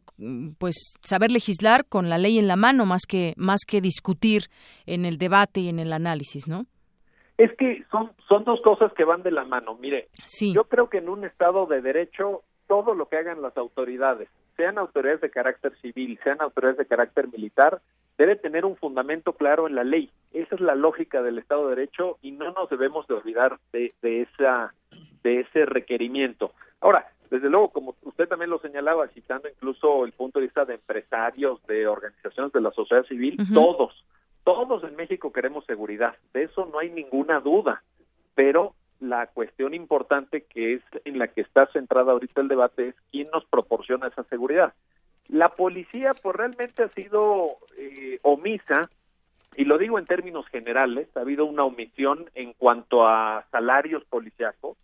pues 0.58 0.98
saber 1.02 1.32
legislar 1.32 1.86
con 1.86 2.10
la 2.10 2.18
ley 2.18 2.40
en 2.40 2.48
la 2.48 2.56
mano 2.56 2.86
más 2.86 3.02
que 3.06 3.34
más 3.36 3.62
que 3.68 3.82
discutir 3.82 4.44
en 4.86 5.06
el 5.06 5.18
debate 5.18 5.60
y 5.60 5.68
en 5.68 5.80
el 5.80 5.92
análisis, 5.92 6.48
¿no? 6.48 6.66
Es 7.38 7.52
que 7.58 7.84
son 7.92 8.14
son 8.30 8.46
dos 8.46 8.62
cosas 8.62 8.94
que 8.94 9.04
van 9.04 9.24
de 9.24 9.32
la 9.32 9.44
mano. 9.44 9.76
Mire, 9.76 10.08
yo 10.54 10.64
creo 10.64 10.90
que 10.90 11.00
en 11.00 11.10
un 11.10 11.26
estado 11.26 11.66
de 11.66 11.82
derecho 11.82 12.44
todo 12.68 12.94
lo 12.94 13.08
que 13.08 13.18
hagan 13.18 13.42
las 13.42 13.58
autoridades, 13.58 14.30
sean 14.56 14.78
autoridades 14.78 15.22
de 15.22 15.30
carácter 15.30 15.76
civil, 15.82 16.20
sean 16.24 16.42
autoridades 16.42 16.78
de 16.78 16.86
carácter 16.86 17.28
militar, 17.28 17.82
debe 18.18 18.36
tener 18.36 18.66
un 18.66 18.76
fundamento 18.76 19.34
claro 19.34 19.68
en 19.68 19.76
la 19.76 19.84
ley. 19.84 20.12
Esa 20.34 20.56
es 20.56 20.62
la 20.62 20.76
lógica 20.76 21.22
del 21.22 21.38
Estado 21.38 21.70
de 21.70 21.76
Derecho 21.76 22.18
y 22.22 22.32
no 22.32 22.52
nos 22.52 22.70
debemos 22.70 23.08
de 23.08 23.16
olvidar 23.16 23.60
de, 23.72 23.94
esa 24.02 24.74
de 25.24 25.42
ese 25.42 25.66
requerimiento. 25.66 26.54
Ahora, 26.82 27.08
desde 27.30 27.50
luego, 27.50 27.70
como 27.70 27.96
usted 28.04 28.28
también 28.28 28.50
lo 28.50 28.60
señalaba, 28.60 29.08
citando 29.10 29.48
incluso 29.50 30.06
el 30.06 30.14
punto 30.14 30.40
de 30.40 30.46
vista 30.46 30.66
de 30.66 30.76
empresarios, 30.76 31.66
de 31.68 31.88
organizaciones 31.88 32.54
de 32.54 32.62
la 32.62 32.72
sociedad 32.72 33.06
civil, 33.06 33.38
todos, 33.54 34.06
todos 34.44 34.84
en 34.84 34.96
México 34.96 35.32
queremos 35.32 35.66
seguridad, 35.66 36.16
de 36.34 36.44
eso 36.44 36.66
no 36.72 36.80
hay 36.80 36.90
ninguna 36.90 37.40
duda, 37.42 37.84
pero 38.34 38.74
la 39.00 39.28
cuestión 39.28 39.74
importante 39.74 40.44
que 40.44 40.76
es 40.76 40.82
en 41.06 41.20
la 41.20 41.28
que 41.28 41.42
está 41.42 41.68
centrada 41.68 42.12
ahorita 42.12 42.42
el 42.42 42.48
debate 42.48 42.90
es 42.90 42.96
quién 43.12 43.30
nos 43.32 43.46
proporciona 43.46 44.08
esa 44.08 44.24
seguridad. 44.24 44.74
La 45.28 45.50
policía 45.50 46.14
pues 46.14 46.36
realmente 46.36 46.84
ha 46.84 46.90
sido 46.90 47.58
eh, 47.78 48.20
omisa 48.22 48.90
y 49.58 49.66
lo 49.66 49.78
digo 49.80 49.98
en 49.98 50.06
términos 50.06 50.46
generales, 50.48 51.08
ha 51.16 51.22
habido 51.22 51.46
una 51.46 51.64
omisión 51.64 52.30
en 52.36 52.54
cuanto 52.54 53.08
a 53.08 53.44
salarios 53.52 54.06
policíacos, 54.06 54.78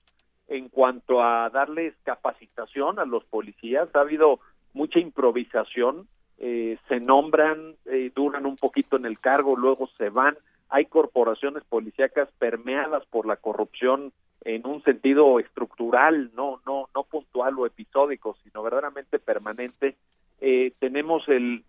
en 0.48 0.68
cuanto 0.70 1.22
a 1.22 1.50
darles 1.52 1.94
capacitación 2.04 2.98
a 2.98 3.06
los 3.06 3.24
policías, 3.26 3.88
ha 3.94 4.00
habido 4.00 4.40
mucha 4.74 5.00
improvisación, 5.00 6.08
eh, 6.40 6.78
se 6.88 7.00
nombran, 7.00 7.76
eh, 7.86 8.12
duran 8.16 8.48
un 8.48 8.56
poquito 8.56 8.98
en 8.98 9.06
el 9.06 9.20
cargo, 9.20 9.56
luego 9.56 9.88
se 9.98 10.10
van, 10.10 10.38
hay 10.74 10.86
corporaciones 10.86 11.64
policíacas 11.66 12.28
permeadas 12.40 13.06
por 13.12 13.28
la 13.28 13.36
corrupción 13.36 14.12
en 14.44 14.66
un 14.66 14.82
sentido 14.82 15.40
estructural, 15.40 16.32
no, 16.34 16.62
no, 16.66 16.90
no 16.96 17.04
puntual 17.04 17.60
o 17.60 17.68
episódico, 17.68 18.36
sino 18.44 18.64
verdaderamente 18.64 19.20
permanente. 19.20 19.96
Eh, 20.42 20.74
tenemos 20.80 21.30
el, 21.30 21.64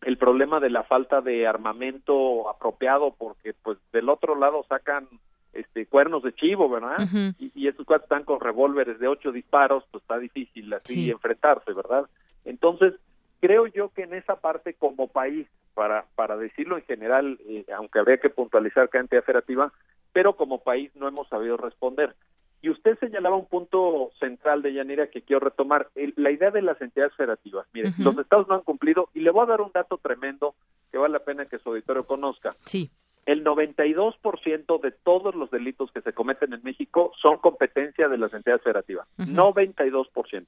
el 0.00 0.16
problema 0.16 0.60
de 0.60 0.70
la 0.70 0.82
falta 0.82 1.20
de 1.20 1.46
armamento 1.46 2.48
apropiado, 2.48 3.14
porque 3.18 3.52
pues 3.52 3.76
del 3.92 4.08
otro 4.08 4.34
lado 4.34 4.64
sacan 4.66 5.06
este 5.52 5.84
cuernos 5.84 6.22
de 6.22 6.34
chivo, 6.34 6.70
¿verdad? 6.70 7.06
y, 7.38 7.52
y, 7.54 7.68
esos 7.68 7.84
cuatro 7.84 8.04
están 8.04 8.24
con 8.24 8.40
revólveres 8.40 8.98
de 8.98 9.08
ocho 9.08 9.30
disparos, 9.30 9.84
pues 9.90 10.02
está 10.02 10.18
difícil 10.18 10.72
así 10.72 11.10
enfrentarse, 11.10 11.74
¿verdad? 11.74 12.08
Entonces, 12.46 12.94
creo 13.42 13.66
yo 13.66 13.90
que 13.90 14.04
en 14.04 14.14
esa 14.14 14.36
parte 14.36 14.72
como 14.72 15.06
país 15.08 15.46
para, 15.78 16.06
para 16.16 16.36
decirlo 16.36 16.76
en 16.76 16.82
general, 16.82 17.38
eh, 17.46 17.64
aunque 17.72 18.00
habría 18.00 18.16
que 18.16 18.30
puntualizar 18.30 18.88
cada 18.88 19.02
entidad 19.02 19.22
federativa, 19.22 19.72
pero 20.12 20.34
como 20.34 20.58
país 20.58 20.90
no 20.96 21.06
hemos 21.06 21.28
sabido 21.28 21.56
responder. 21.56 22.16
Y 22.60 22.68
usted 22.70 22.98
señalaba 22.98 23.36
un 23.36 23.46
punto 23.46 24.10
central 24.18 24.60
de 24.62 24.72
Yanira 24.72 25.06
que 25.06 25.22
quiero 25.22 25.38
retomar, 25.38 25.86
la 26.16 26.32
idea 26.32 26.50
de 26.50 26.62
las 26.62 26.80
entidades 26.82 27.14
federativas. 27.14 27.68
Mire, 27.72 27.92
los 27.98 28.18
estados 28.18 28.48
no 28.48 28.56
han 28.56 28.62
cumplido, 28.62 29.08
y 29.14 29.20
le 29.20 29.30
voy 29.30 29.44
a 29.44 29.50
dar 29.50 29.60
un 29.60 29.70
dato 29.72 29.98
tremendo 29.98 30.56
que 30.90 30.98
vale 30.98 31.12
la 31.12 31.20
pena 31.20 31.46
que 31.46 31.60
su 31.60 31.68
auditorio 31.68 32.04
conozca. 32.04 32.56
Sí. 32.64 32.90
El 33.24 33.44
92% 33.44 34.80
de 34.80 34.90
todos 34.90 35.36
los 35.36 35.48
delitos 35.52 35.92
que 35.92 36.00
se 36.00 36.12
cometen 36.12 36.54
en 36.54 36.64
México 36.64 37.12
son 37.22 37.36
competencia 37.36 38.08
de 38.08 38.18
las 38.18 38.34
entidades 38.34 38.64
federativas. 38.64 39.06
92%. 39.16 40.44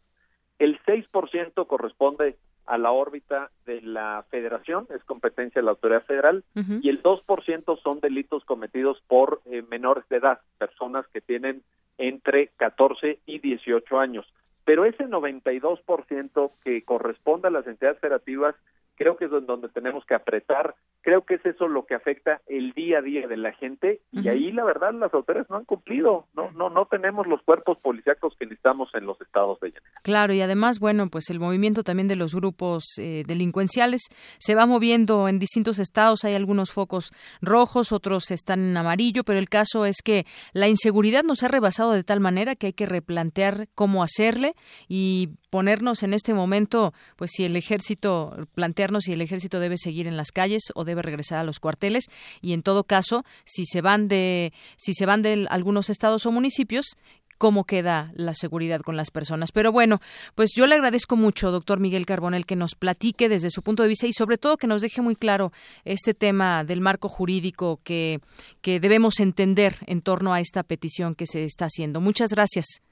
El 0.61 0.79
6% 0.83 1.67
corresponde 1.67 2.37
a 2.67 2.79
la 2.79 2.93
órbita 2.93 3.51
de 3.67 3.81
la 3.81 4.25
federación, 4.31 4.87
es 4.95 5.03
competencia 5.05 5.61
de 5.61 5.65
la 5.65 5.73
autoridad 5.73 6.05
federal, 6.05 6.45
y 6.55 6.89
el 6.89 7.03
2% 7.03 7.83
son 7.83 8.01
delitos 8.01 8.45
cometidos 8.45 9.03
por 9.09 9.41
eh, 9.47 9.63
menores 9.69 10.05
de 10.09 10.19
edad, 10.19 10.41
personas 10.59 11.07
que 11.09 11.21
tienen 11.21 11.63
entre 11.99 12.49
14 12.59 13.19
y 13.27 13.39
18 13.41 13.99
años. 13.99 14.27
Pero 14.65 14.85
ese 14.85 15.05
92% 15.09 16.51
que 16.63 16.83
corresponde 16.85 17.49
a 17.49 17.51
las 17.51 17.67
entidades 17.67 17.99
federativas 17.99 18.55
creo 19.01 19.17
que 19.17 19.25
es 19.25 19.31
donde 19.31 19.71
tenemos 19.71 20.05
que 20.05 20.15
apretar, 20.15 20.75
creo 21.01 21.25
que 21.25 21.37
es 21.37 21.47
eso 21.47 21.69
lo 21.69 21.87
que 21.87 21.95
afecta 21.95 22.43
el 22.47 22.73
día 22.73 22.99
a 22.99 23.01
día 23.01 23.27
de 23.27 23.39
la 23.39 23.55
gente 23.55 24.03
y 24.13 24.29
ahí 24.29 24.53
la 24.53 24.63
verdad 24.63 24.93
las 24.93 25.15
autoridades 25.15 25.49
no 25.49 25.57
han 25.57 25.65
cumplido, 25.65 26.27
no 26.35 26.51
no 26.53 26.69
no 26.69 26.85
tenemos 26.85 27.27
los 27.27 27.41
cuerpos 27.41 27.79
policíacos 27.83 28.35
que 28.39 28.45
necesitamos 28.45 28.91
en 28.93 29.07
los 29.07 29.19
estados 29.23 29.59
de 29.61 29.69
ella. 29.69 29.81
Claro, 30.03 30.35
y 30.35 30.43
además, 30.43 30.81
bueno, 30.81 31.09
pues 31.09 31.31
el 31.31 31.41
movimiento 31.41 31.83
también 31.83 32.09
de 32.09 32.17
los 32.17 32.35
grupos 32.35 32.85
eh, 32.99 33.25
delincuenciales 33.27 34.03
se 34.39 34.55
va 34.55 34.67
moviendo 34.67 35.29
en 35.29 35.39
distintos 35.39 35.79
estados, 35.79 36.27
hay 36.27 36.35
algunos 36.35 36.71
focos 36.71 37.11
rojos, 37.41 37.93
otros 37.93 38.31
están 38.31 38.61
en 38.61 38.77
amarillo, 38.77 39.25
pero 39.25 39.39
el 39.39 39.49
caso 39.49 39.87
es 39.87 40.03
que 40.05 40.27
la 40.53 40.69
inseguridad 40.69 41.23
nos 41.23 41.43
ha 41.43 41.49
rebasado 41.49 41.93
de 41.93 42.05
tal 42.05 42.21
manera 42.21 42.55
que 42.55 42.67
hay 42.67 42.73
que 42.75 42.85
replantear 42.85 43.69
cómo 43.75 44.03
hacerle 44.03 44.53
y 44.89 45.31
ponernos 45.51 46.03
en 46.03 46.15
este 46.15 46.33
momento, 46.33 46.95
pues 47.17 47.33
si 47.35 47.45
el 47.45 47.57
ejército, 47.57 48.49
plantearnos 48.55 49.05
si 49.05 49.13
el 49.13 49.21
ejército 49.21 49.61
debe 49.61 49.77
seguir 49.77 50.07
en 50.07 50.17
las 50.17 50.31
calles 50.31 50.63
o 50.75 50.85
debe 50.85 51.03
regresar 51.03 51.39
a 51.39 51.45
los 51.45 51.61
cuarteles 51.61 52.05
y 52.41 52.53
en 52.53 52.63
todo 52.63 52.85
caso, 52.85 53.25
si 53.45 53.67
se 53.67 53.81
van 53.83 54.09
de, 54.09 54.53
si 54.77 54.95
se 54.95 55.07
van 55.07 55.23
de 55.23 55.47
algunos 55.51 55.91
estados 55.91 56.25
o 56.27 56.33
municipios, 56.33 56.97
cómo 57.41 57.65
queda 57.65 58.13
la 58.15 58.35
seguridad 58.35 58.83
con 58.83 58.99
las 58.99 59.11
personas. 59.11 59.51
Pero 59.51 59.73
bueno, 59.73 60.01
pues 60.35 60.51
yo 60.55 60.67
le 60.67 60.75
agradezco 60.75 61.17
mucho, 61.17 61.51
doctor 61.51 61.81
Miguel 61.81 62.05
Carbonel, 62.05 62.45
que 62.45 62.55
nos 62.55 62.75
platique 62.75 63.31
desde 63.31 63.49
su 63.49 63.63
punto 63.63 63.83
de 63.83 63.89
vista 63.89 64.07
y 64.07 64.13
sobre 64.13 64.37
todo 64.37 64.59
que 64.59 64.67
nos 64.67 64.83
deje 64.83 65.01
muy 65.01 65.17
claro 65.17 65.51
este 65.87 66.13
tema 66.13 66.65
del 66.65 66.83
marco 66.83 67.09
jurídico 67.09 67.81
que, 67.83 68.21
que 68.61 68.79
debemos 68.79 69.21
entender 69.21 69.77
en 69.87 70.03
torno 70.03 70.35
a 70.35 70.41
esta 70.41 70.63
petición 70.63 71.15
que 71.15 71.25
se 71.25 71.45
está 71.45 71.65
haciendo. 71.65 72.03
Muchas 72.03 72.29
gracias. 72.29 72.83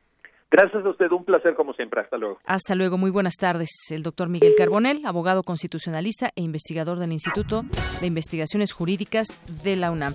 Gracias 0.50 0.82
a 0.84 0.88
usted, 0.88 1.10
un 1.12 1.24
placer 1.24 1.54
como 1.54 1.74
siempre. 1.74 2.00
Hasta 2.00 2.16
luego. 2.16 2.38
Hasta 2.46 2.74
luego, 2.74 2.96
muy 2.96 3.10
buenas 3.10 3.36
tardes. 3.36 3.70
El 3.90 4.02
doctor 4.02 4.30
Miguel 4.30 4.54
Carbonel, 4.56 5.02
abogado 5.04 5.42
constitucionalista 5.42 6.30
e 6.36 6.42
investigador 6.42 6.98
del 6.98 7.12
Instituto 7.12 7.64
de 8.00 8.06
Investigaciones 8.06 8.72
Jurídicas 8.72 9.28
de 9.62 9.76
la 9.76 9.90
UNAM. 9.90 10.14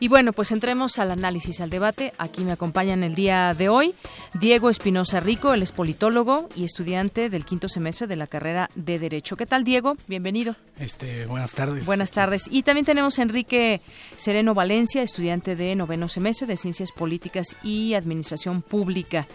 Y 0.00 0.08
bueno, 0.08 0.32
pues 0.32 0.52
entremos 0.52 0.98
al 0.98 1.10
análisis, 1.10 1.60
al 1.60 1.70
debate. 1.70 2.12
Aquí 2.18 2.44
me 2.44 2.52
acompañan 2.52 3.02
el 3.02 3.16
día 3.16 3.52
de 3.54 3.68
hoy 3.68 3.94
Diego 4.38 4.70
Espinosa 4.70 5.18
Rico, 5.18 5.54
él 5.54 5.62
es 5.62 5.72
politólogo 5.72 6.48
y 6.54 6.64
estudiante 6.64 7.28
del 7.30 7.44
quinto 7.44 7.68
semestre 7.68 8.06
de 8.06 8.14
la 8.14 8.28
carrera 8.28 8.70
de 8.76 8.98
Derecho. 8.98 9.36
¿Qué 9.36 9.46
tal, 9.46 9.64
Diego? 9.64 9.96
Bienvenido. 10.06 10.54
Este, 10.78 11.26
buenas 11.26 11.52
tardes. 11.52 11.84
Buenas 11.84 12.12
tardes. 12.12 12.44
Y 12.50 12.62
también 12.62 12.84
tenemos 12.84 13.18
a 13.18 13.22
Enrique 13.22 13.80
Sereno 14.16 14.54
Valencia, 14.54 15.02
estudiante 15.02 15.56
de 15.56 15.74
noveno 15.74 16.08
semestre 16.08 16.46
de 16.46 16.56
Ciencias 16.56 16.92
Políticas 16.92 17.56
y 17.64 17.94
Administración 17.94 18.62
Pública. 18.62 19.26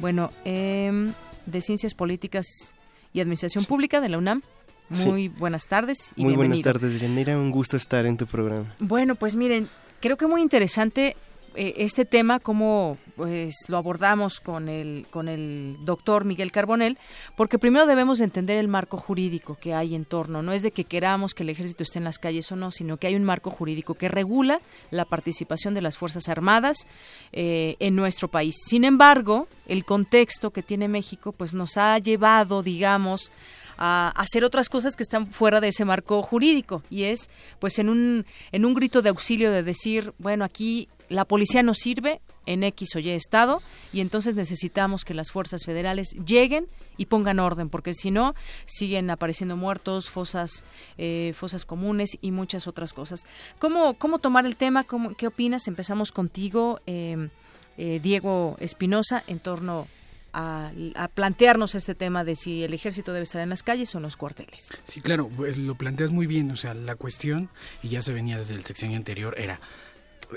Bueno, 0.00 0.30
eh, 0.44 1.12
de 1.46 1.60
Ciencias 1.62 1.94
Políticas 1.94 2.46
y 3.14 3.20
Administración 3.20 3.64
Pública 3.64 4.00
de 4.00 4.10
la 4.10 4.18
UNAM. 4.18 4.42
Muy 4.90 5.28
buenas 5.28 5.68
tardes 5.68 6.12
y 6.16 6.24
Muy 6.24 6.34
buenas 6.34 6.62
tardes, 6.62 7.00
Yanira. 7.00 7.38
Un 7.38 7.52
gusto 7.52 7.76
estar 7.76 8.06
en 8.06 8.16
tu 8.16 8.26
programa. 8.26 8.74
Bueno, 8.80 9.14
pues 9.14 9.36
miren, 9.36 9.68
creo 10.00 10.16
que 10.16 10.26
muy 10.26 10.42
interesante 10.42 11.16
eh, 11.56 11.74
este 11.78 12.04
tema, 12.04 12.38
cómo 12.38 12.96
pues 13.16 13.54
lo 13.66 13.76
abordamos 13.76 14.38
con 14.38 14.68
el, 14.68 15.06
con 15.10 15.28
el 15.28 15.76
doctor 15.80 16.24
Miguel 16.24 16.52
Carbonel, 16.52 16.96
porque 17.36 17.58
primero 17.58 17.86
debemos 17.86 18.20
entender 18.20 18.56
el 18.56 18.68
marco 18.68 18.98
jurídico 18.98 19.56
que 19.60 19.74
hay 19.74 19.96
en 19.96 20.04
torno. 20.04 20.42
No 20.42 20.52
es 20.52 20.62
de 20.62 20.70
que 20.70 20.84
queramos 20.84 21.34
que 21.34 21.42
el 21.42 21.48
ejército 21.48 21.82
esté 21.82 21.98
en 21.98 22.04
las 22.04 22.18
calles 22.18 22.52
o 22.52 22.56
no, 22.56 22.70
sino 22.70 22.98
que 22.98 23.08
hay 23.08 23.16
un 23.16 23.24
marco 23.24 23.50
jurídico 23.50 23.94
que 23.94 24.08
regula 24.08 24.60
la 24.92 25.04
participación 25.04 25.74
de 25.74 25.82
las 25.82 25.98
Fuerzas 25.98 26.28
Armadas 26.28 26.86
eh, 27.32 27.74
en 27.80 27.96
nuestro 27.96 28.28
país. 28.28 28.54
Sin 28.68 28.84
embargo, 28.84 29.48
el 29.66 29.84
contexto 29.84 30.52
que 30.52 30.62
tiene 30.62 30.86
México 30.86 31.32
pues 31.32 31.52
nos 31.52 31.76
ha 31.76 31.98
llevado, 31.98 32.62
digamos, 32.62 33.32
a 33.80 34.10
hacer 34.10 34.44
otras 34.44 34.68
cosas 34.68 34.94
que 34.94 35.02
están 35.02 35.26
fuera 35.32 35.60
de 35.60 35.68
ese 35.68 35.84
marco 35.84 36.22
jurídico 36.22 36.82
y 36.90 37.04
es 37.04 37.30
pues 37.58 37.78
en 37.78 37.88
un 37.88 38.26
en 38.52 38.64
un 38.64 38.74
grito 38.74 39.02
de 39.02 39.08
auxilio 39.08 39.50
de 39.50 39.62
decir 39.62 40.12
bueno 40.18 40.44
aquí 40.44 40.88
la 41.08 41.24
policía 41.24 41.62
no 41.62 41.74
sirve 41.74 42.20
en 42.46 42.62
X 42.62 42.94
o 42.94 42.98
Y 42.98 43.10
estado 43.10 43.62
y 43.92 44.00
entonces 44.00 44.34
necesitamos 44.34 45.04
que 45.04 45.14
las 45.14 45.30
fuerzas 45.30 45.64
federales 45.64 46.10
lleguen 46.24 46.66
y 46.96 47.06
pongan 47.06 47.38
orden, 47.38 47.70
porque 47.70 47.94
si 47.94 48.10
no, 48.10 48.34
siguen 48.66 49.10
apareciendo 49.10 49.56
muertos, 49.56 50.10
fosas, 50.10 50.64
eh, 50.98 51.32
fosas 51.34 51.64
comunes 51.64 52.18
y 52.20 52.30
muchas 52.30 52.66
otras 52.66 52.92
cosas. 52.92 53.22
¿Cómo, 53.58 53.94
cómo 53.94 54.18
tomar 54.18 54.44
el 54.46 54.56
tema? 54.56 54.84
¿Cómo, 54.84 55.14
¿Qué 55.14 55.26
opinas? 55.26 55.66
Empezamos 55.66 56.12
contigo, 56.12 56.80
eh, 56.86 57.28
eh, 57.78 58.00
Diego 58.02 58.56
Espinosa, 58.60 59.24
en 59.26 59.38
torno 59.38 59.86
a, 60.32 60.70
plantearnos 61.14 61.74
este 61.74 61.94
tema 61.94 62.24
de 62.24 62.36
si 62.36 62.62
el 62.64 62.74
ejército 62.74 63.12
debe 63.12 63.24
estar 63.24 63.42
en 63.42 63.48
las 63.48 63.62
calles 63.62 63.94
o 63.94 63.98
en 63.98 64.02
los 64.02 64.16
cuarteles. 64.16 64.70
Sí, 64.84 65.00
claro, 65.00 65.28
pues 65.28 65.56
lo 65.56 65.74
planteas 65.74 66.10
muy 66.10 66.26
bien. 66.26 66.50
O 66.50 66.56
sea, 66.56 66.74
la 66.74 66.96
cuestión, 66.96 67.50
y 67.82 67.88
ya 67.88 68.02
se 68.02 68.12
venía 68.12 68.38
desde 68.38 68.54
el 68.54 68.64
sexenio 68.64 68.96
anterior, 68.96 69.34
era 69.38 69.60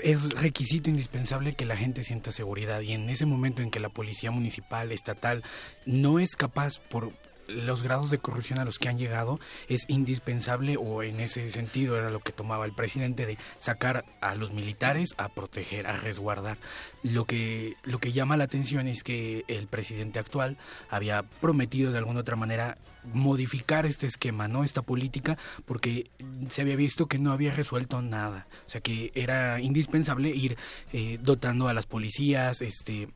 es 0.02 0.40
requisito 0.40 0.90
indispensable 0.90 1.54
que 1.54 1.64
la 1.64 1.76
gente 1.76 2.02
sienta 2.02 2.32
seguridad 2.32 2.80
y 2.80 2.92
en 2.92 3.08
ese 3.10 3.26
momento 3.26 3.62
en 3.62 3.70
que 3.70 3.78
la 3.78 3.88
policía 3.88 4.30
municipal, 4.30 4.90
estatal, 4.90 5.44
no 5.86 6.18
es 6.18 6.36
capaz 6.36 6.80
por 6.80 7.12
los 7.48 7.82
grados 7.82 8.10
de 8.10 8.18
corrupción 8.18 8.58
a 8.58 8.64
los 8.64 8.78
que 8.78 8.88
han 8.88 8.98
llegado 8.98 9.38
es 9.68 9.84
indispensable 9.88 10.76
o 10.76 11.02
en 11.02 11.20
ese 11.20 11.50
sentido 11.50 11.96
era 11.96 12.10
lo 12.10 12.20
que 12.20 12.32
tomaba 12.32 12.64
el 12.64 12.72
presidente 12.72 13.26
de 13.26 13.38
sacar 13.58 14.04
a 14.20 14.34
los 14.34 14.52
militares 14.52 15.14
a 15.18 15.28
proteger, 15.28 15.86
a 15.86 15.96
resguardar. 15.96 16.58
Lo 17.02 17.24
que 17.24 17.76
lo 17.84 17.98
que 17.98 18.12
llama 18.12 18.36
la 18.36 18.44
atención 18.44 18.88
es 18.88 19.02
que 19.02 19.44
el 19.48 19.66
presidente 19.66 20.18
actual 20.18 20.56
había 20.90 21.22
prometido 21.22 21.92
de 21.92 21.98
alguna 21.98 22.20
otra 22.20 22.36
manera 22.36 22.78
modificar 23.12 23.86
este 23.86 24.06
esquema, 24.06 24.48
¿no? 24.48 24.64
Esta 24.64 24.82
política 24.82 25.36
porque 25.66 26.10
se 26.48 26.62
había 26.62 26.76
visto 26.76 27.06
que 27.06 27.18
no 27.18 27.32
había 27.32 27.52
resuelto 27.54 28.00
nada, 28.02 28.46
o 28.66 28.70
sea 28.70 28.80
que 28.80 29.12
era 29.14 29.60
indispensable 29.60 30.30
ir 30.30 30.56
eh, 30.92 31.18
dotando 31.20 31.68
a 31.68 31.74
las 31.74 31.86
policías, 31.86 32.62
este 32.62 33.08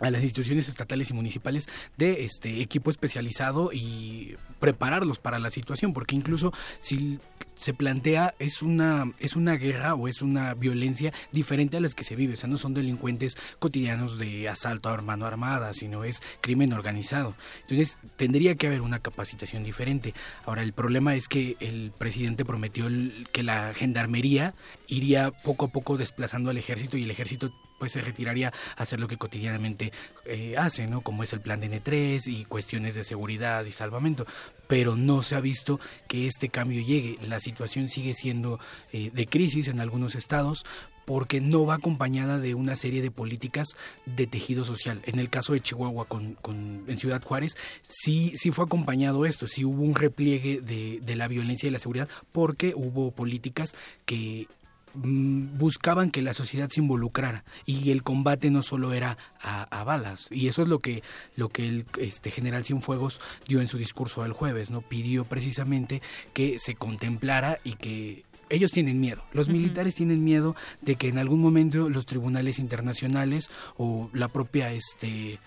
a 0.00 0.10
las 0.10 0.22
instituciones 0.22 0.68
estatales 0.68 1.10
y 1.10 1.14
municipales 1.14 1.68
de 1.96 2.24
este 2.24 2.60
equipo 2.60 2.90
especializado 2.90 3.70
y 3.72 4.36
prepararlos 4.58 5.18
para 5.18 5.38
la 5.38 5.50
situación 5.50 5.92
porque 5.92 6.16
incluso 6.16 6.52
si 6.78 7.18
se 7.56 7.74
plantea 7.74 8.34
es 8.38 8.62
una 8.62 9.12
es 9.18 9.36
una 9.36 9.54
guerra 9.56 9.94
o 9.94 10.08
es 10.08 10.22
una 10.22 10.54
violencia 10.54 11.12
diferente 11.30 11.76
a 11.76 11.80
las 11.80 11.94
que 11.94 12.04
se 12.04 12.16
vive, 12.16 12.34
o 12.34 12.36
sea, 12.36 12.48
no 12.48 12.56
son 12.56 12.72
delincuentes 12.72 13.36
cotidianos 13.58 14.18
de 14.18 14.48
asalto 14.48 14.88
a 14.88 15.00
mano 15.02 15.26
armada, 15.26 15.72
sino 15.72 16.04
es 16.04 16.22
crimen 16.40 16.72
organizado. 16.72 17.34
Entonces, 17.62 17.98
tendría 18.16 18.54
que 18.54 18.66
haber 18.66 18.80
una 18.80 19.00
capacitación 19.00 19.62
diferente. 19.62 20.14
Ahora, 20.46 20.62
el 20.62 20.72
problema 20.72 21.14
es 21.14 21.28
que 21.28 21.56
el 21.60 21.92
presidente 21.96 22.44
prometió 22.44 22.88
que 23.32 23.42
la 23.42 23.74
gendarmería 23.74 24.54
iría 24.86 25.30
poco 25.30 25.66
a 25.66 25.68
poco 25.68 25.96
desplazando 25.96 26.50
al 26.50 26.58
ejército 26.58 26.96
y 26.96 27.04
el 27.04 27.10
ejército 27.10 27.52
pues 27.80 27.92
se 27.92 28.02
retiraría 28.02 28.52
a 28.76 28.82
hacer 28.82 29.00
lo 29.00 29.08
que 29.08 29.16
cotidianamente 29.16 29.90
eh, 30.26 30.54
hace, 30.56 30.86
¿no? 30.86 31.00
Como 31.00 31.24
es 31.24 31.32
el 31.32 31.40
plan 31.40 31.58
de 31.60 31.70
N3 31.70 32.28
y 32.28 32.44
cuestiones 32.44 32.94
de 32.94 33.04
seguridad 33.04 33.64
y 33.64 33.72
salvamento. 33.72 34.26
Pero 34.68 34.96
no 34.96 35.22
se 35.22 35.34
ha 35.34 35.40
visto 35.40 35.80
que 36.06 36.26
este 36.26 36.50
cambio 36.50 36.82
llegue. 36.82 37.18
La 37.26 37.40
situación 37.40 37.88
sigue 37.88 38.12
siendo 38.12 38.60
eh, 38.92 39.10
de 39.12 39.26
crisis 39.26 39.66
en 39.68 39.80
algunos 39.80 40.14
estados 40.14 40.64
porque 41.06 41.40
no 41.40 41.66
va 41.66 41.74
acompañada 41.74 42.38
de 42.38 42.54
una 42.54 42.76
serie 42.76 43.02
de 43.02 43.10
políticas 43.10 43.66
de 44.06 44.28
tejido 44.28 44.62
social. 44.62 45.02
En 45.06 45.18
el 45.18 45.30
caso 45.30 45.54
de 45.54 45.60
Chihuahua 45.60 46.04
con, 46.04 46.34
con 46.34 46.84
en 46.86 46.98
Ciudad 46.98 47.20
Juárez, 47.20 47.56
sí, 47.82 48.34
sí 48.36 48.52
fue 48.52 48.66
acompañado 48.66 49.24
esto, 49.24 49.48
sí 49.48 49.64
hubo 49.64 49.82
un 49.82 49.96
repliegue 49.96 50.60
de, 50.60 51.00
de 51.02 51.16
la 51.16 51.26
violencia 51.26 51.66
y 51.66 51.70
la 51.70 51.80
seguridad, 51.80 52.08
porque 52.30 52.74
hubo 52.76 53.10
políticas 53.10 53.74
que 54.04 54.46
buscaban 54.94 56.10
que 56.10 56.22
la 56.22 56.34
sociedad 56.34 56.68
se 56.68 56.80
involucrara 56.80 57.44
y 57.66 57.90
el 57.90 58.02
combate 58.02 58.50
no 58.50 58.62
solo 58.62 58.92
era 58.92 59.18
a, 59.40 59.84
balas. 59.84 60.28
Y 60.30 60.48
eso 60.48 60.62
es 60.62 60.68
lo 60.68 60.80
que 60.80 61.02
lo 61.36 61.48
que 61.48 61.66
el 61.66 61.86
este 61.98 62.30
general 62.30 62.64
Cienfuegos 62.64 63.20
dio 63.46 63.60
en 63.60 63.68
su 63.68 63.78
discurso 63.78 64.22
del 64.22 64.32
jueves 64.32 64.70
no 64.70 64.82
pidió 64.82 65.24
precisamente 65.24 66.02
que 66.32 66.58
se 66.58 66.74
contemplara 66.74 67.58
y 67.64 67.74
que 67.74 68.24
ellos 68.50 68.72
tienen 68.72 69.00
miedo, 69.00 69.22
los 69.32 69.48
militares 69.48 69.94
tienen 69.94 70.24
miedo 70.24 70.56
de 70.80 70.96
que 70.96 71.06
en 71.06 71.18
algún 71.18 71.40
momento 71.40 71.88
los 71.88 72.04
tribunales 72.04 72.58
internacionales 72.58 73.48
o 73.76 74.10
la 74.12 74.26
propia 74.26 74.72
este 74.72 75.38